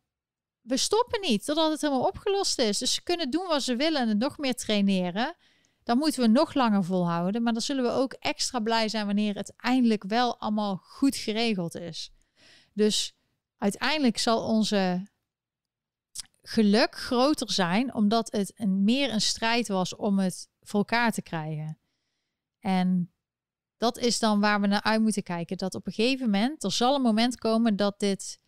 we 0.61 0.77
stoppen 0.77 1.21
niet 1.21 1.45
totdat 1.45 1.71
het 1.71 1.81
helemaal 1.81 2.07
opgelost 2.07 2.59
is. 2.59 2.79
Dus 2.79 2.95
ze 2.95 3.03
kunnen 3.03 3.31
doen 3.31 3.47
wat 3.47 3.63
ze 3.63 3.77
willen 3.77 4.09
en 4.09 4.19
nog 4.19 4.39
meer 4.39 4.55
traineren. 4.55 5.37
Dan 5.87 5.99
moeten 5.99 6.21
we 6.21 6.29
nog 6.29 6.55
langer 6.55 6.85
volhouden. 6.85 7.43
Maar 7.43 7.53
dan 7.53 7.63
zullen 7.63 7.85
we 7.85 7.91
ook 7.91 8.13
extra 8.13 8.61
blij 8.61 8.89
zijn 8.89 9.07
wanneer 9.07 9.35
het 9.35 9.53
eindelijk 9.57 10.05
wel 10.05 10.41
allemaal 10.41 10.77
goed 10.77 11.17
geregeld 11.17 11.75
is. 11.75 12.13
Dus 12.73 13.17
uiteindelijk 13.59 14.19
zal 14.19 14.45
onze 14.45 15.09
geluk 16.43 16.97
groter 16.97 17.53
zijn, 17.53 17.95
omdat 17.95 18.33
het 18.33 18.67
meer 18.67 19.13
een 19.13 19.21
strijd 19.21 19.69
was 19.69 19.97
om 19.97 20.19
het 20.19 20.49
voor 20.61 20.79
elkaar 20.79 21.13
te 21.13 21.23
krijgen. 21.23 21.79
En 22.61 23.13
dat 23.77 23.99
is 23.99 24.19
dan 24.19 24.41
waar 24.41 24.61
we 24.61 24.67
naar 24.67 24.83
uit 24.83 25.03
moeten 25.03 25.23
kijken. 25.23 25.57
Dat 25.57 25.75
op 25.75 25.87
een 25.87 25.93
gegeven 25.93 26.31
moment, 26.31 26.65
er 26.65 26.73
zal 26.73 26.95
een 26.95 27.03
moment 27.03 27.39
komen 27.39 27.77
dat 27.77 27.99
dit 28.01 28.41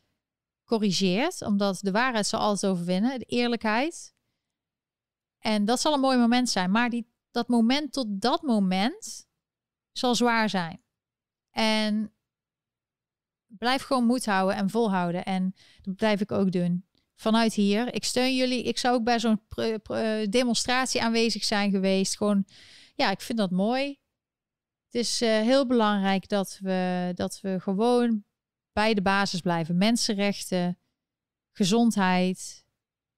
corrigeert, 0.65 1.43
omdat 1.43 1.79
de 1.81 1.91
waarheid 1.91 2.27
zal 2.27 2.41
altijd 2.41 2.73
overwinnen, 2.73 3.19
de 3.19 3.25
eerlijkheid. 3.25 4.15
En 5.39 5.65
dat 5.65 5.81
zal 5.81 5.95
een 5.95 6.01
mooi 6.01 6.19
moment 6.19 6.49
zijn. 6.49 6.71
Maar 6.71 6.91
die, 6.91 7.17
dat 7.31 7.49
moment 7.49 7.93
tot 7.93 8.07
dat 8.21 8.43
moment 8.43 9.27
zal 9.93 10.15
zwaar 10.15 10.49
zijn. 10.49 10.83
En 11.51 12.13
blijf 13.47 13.83
gewoon 13.83 14.05
moed 14.05 14.27
houden 14.27 14.57
en 14.57 14.71
volhouden. 14.71 15.25
En 15.25 15.55
dat 15.83 15.97
blijf 15.97 16.21
ik 16.21 16.33
ook 16.33 16.53
doen. 16.53 16.87
Vanuit 17.15 17.55
hier. 17.55 17.95
Ik 17.95 18.05
steun 18.05 18.37
jullie. 18.37 18.63
Ik 18.63 18.79
zou 18.79 18.95
ook 18.95 19.05
bij 19.05 19.19
zo'n 19.19 19.41
demonstratie 20.31 21.03
aanwezig 21.03 21.45
zijn 21.45 21.71
geweest. 21.71 22.17
Gewoon, 22.17 22.47
ja, 22.95 23.11
ik 23.11 23.21
vind 23.21 23.39
dat 23.39 23.51
mooi. 23.51 23.99
Het 24.85 24.95
is 24.95 25.23
uh, 25.23 25.29
heel 25.29 25.67
belangrijk 25.67 26.29
dat 26.29 26.59
we, 26.63 27.11
dat 27.15 27.41
we 27.41 27.61
gewoon 27.61 28.25
bij 28.73 28.95
de 28.95 29.03
basis 29.03 29.41
blijven. 29.41 29.77
Mensenrechten, 29.77 30.79
gezondheid, 31.53 32.65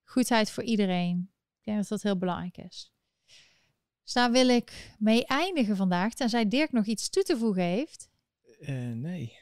goedheid 0.04 0.50
voor 0.50 0.62
iedereen. 0.62 1.32
Ik 1.58 1.64
denk 1.64 1.78
dat 1.78 1.88
dat 1.88 2.02
heel 2.02 2.18
belangrijk 2.18 2.56
is. 2.56 2.92
Dus 4.10 4.22
daar 4.22 4.30
wil 4.30 4.48
ik 4.48 4.94
mee 4.98 5.24
eindigen 5.24 5.76
vandaag. 5.76 6.14
Tenzij 6.14 6.48
Dirk 6.48 6.72
nog 6.72 6.84
iets 6.84 7.10
toe 7.10 7.22
te 7.22 7.36
voegen 7.36 7.62
heeft. 7.62 8.08
Uh, 8.60 8.68
nee. 8.92 9.38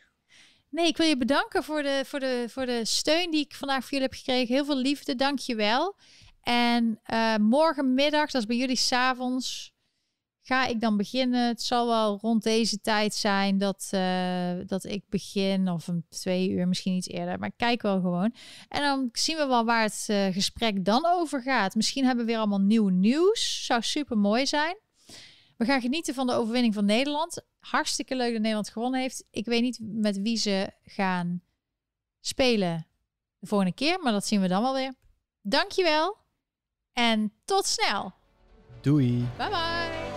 Nee, 0.68 0.86
ik 0.86 0.96
wil 0.96 1.06
je 1.06 1.16
bedanken 1.16 1.64
voor 1.64 1.82
de, 1.82 2.02
voor, 2.04 2.20
de, 2.20 2.44
voor 2.48 2.66
de 2.66 2.84
steun 2.84 3.30
die 3.30 3.44
ik 3.44 3.54
vandaag 3.54 3.80
voor 3.80 3.90
jullie 3.90 4.06
heb 4.06 4.14
gekregen. 4.14 4.54
Heel 4.54 4.64
veel 4.64 4.76
liefde, 4.76 5.14
dank 5.14 5.38
je 5.38 5.54
wel. 5.54 5.96
En 6.42 7.00
uh, 7.12 7.36
morgenmiddag, 7.36 8.30
dat 8.30 8.40
is 8.40 8.46
bij 8.46 8.56
jullie 8.56 8.76
s'avonds, 8.76 9.72
ga 10.48 10.66
ik 10.66 10.80
dan 10.80 10.96
beginnen. 10.96 11.46
Het 11.46 11.62
zal 11.62 11.86
wel 11.86 12.18
rond 12.20 12.42
deze 12.42 12.80
tijd 12.80 13.14
zijn 13.14 13.58
dat, 13.58 13.90
uh, 13.94 14.52
dat 14.66 14.84
ik 14.84 15.02
begin, 15.08 15.68
of 15.68 15.88
een 15.88 16.04
twee 16.08 16.50
uur, 16.50 16.68
misschien 16.68 16.94
iets 16.94 17.08
eerder. 17.08 17.38
Maar 17.38 17.52
kijk 17.56 17.82
wel 17.82 18.00
gewoon. 18.00 18.34
En 18.68 18.82
dan 18.82 19.08
zien 19.12 19.36
we 19.36 19.46
wel 19.46 19.64
waar 19.64 19.82
het 19.82 20.06
uh, 20.10 20.26
gesprek 20.26 20.84
dan 20.84 21.06
over 21.06 21.42
gaat. 21.42 21.74
Misschien 21.74 22.04
hebben 22.04 22.24
we 22.24 22.30
weer 22.30 22.40
allemaal 22.40 22.60
nieuw 22.60 22.88
nieuws. 22.88 23.64
Zou 23.64 23.82
super 23.82 24.18
mooi 24.18 24.46
zijn. 24.46 24.76
We 25.56 25.64
gaan 25.64 25.80
genieten 25.80 26.14
van 26.14 26.26
de 26.26 26.32
overwinning 26.32 26.74
van 26.74 26.84
Nederland. 26.84 27.42
Hartstikke 27.58 28.16
leuk 28.16 28.32
dat 28.32 28.40
Nederland 28.40 28.68
gewonnen 28.68 29.00
heeft. 29.00 29.24
Ik 29.30 29.44
weet 29.44 29.62
niet 29.62 29.78
met 29.82 30.20
wie 30.20 30.36
ze 30.36 30.70
gaan 30.82 31.42
spelen 32.20 32.86
de 33.38 33.46
volgende 33.46 33.74
keer, 33.74 34.00
maar 34.00 34.12
dat 34.12 34.26
zien 34.26 34.40
we 34.40 34.48
dan 34.48 34.62
wel 34.62 34.74
weer. 34.74 34.94
Dankjewel 35.42 36.16
en 36.92 37.32
tot 37.44 37.66
snel. 37.66 38.12
Doei. 38.80 39.28
Bye 39.36 39.48
bye. 39.48 40.07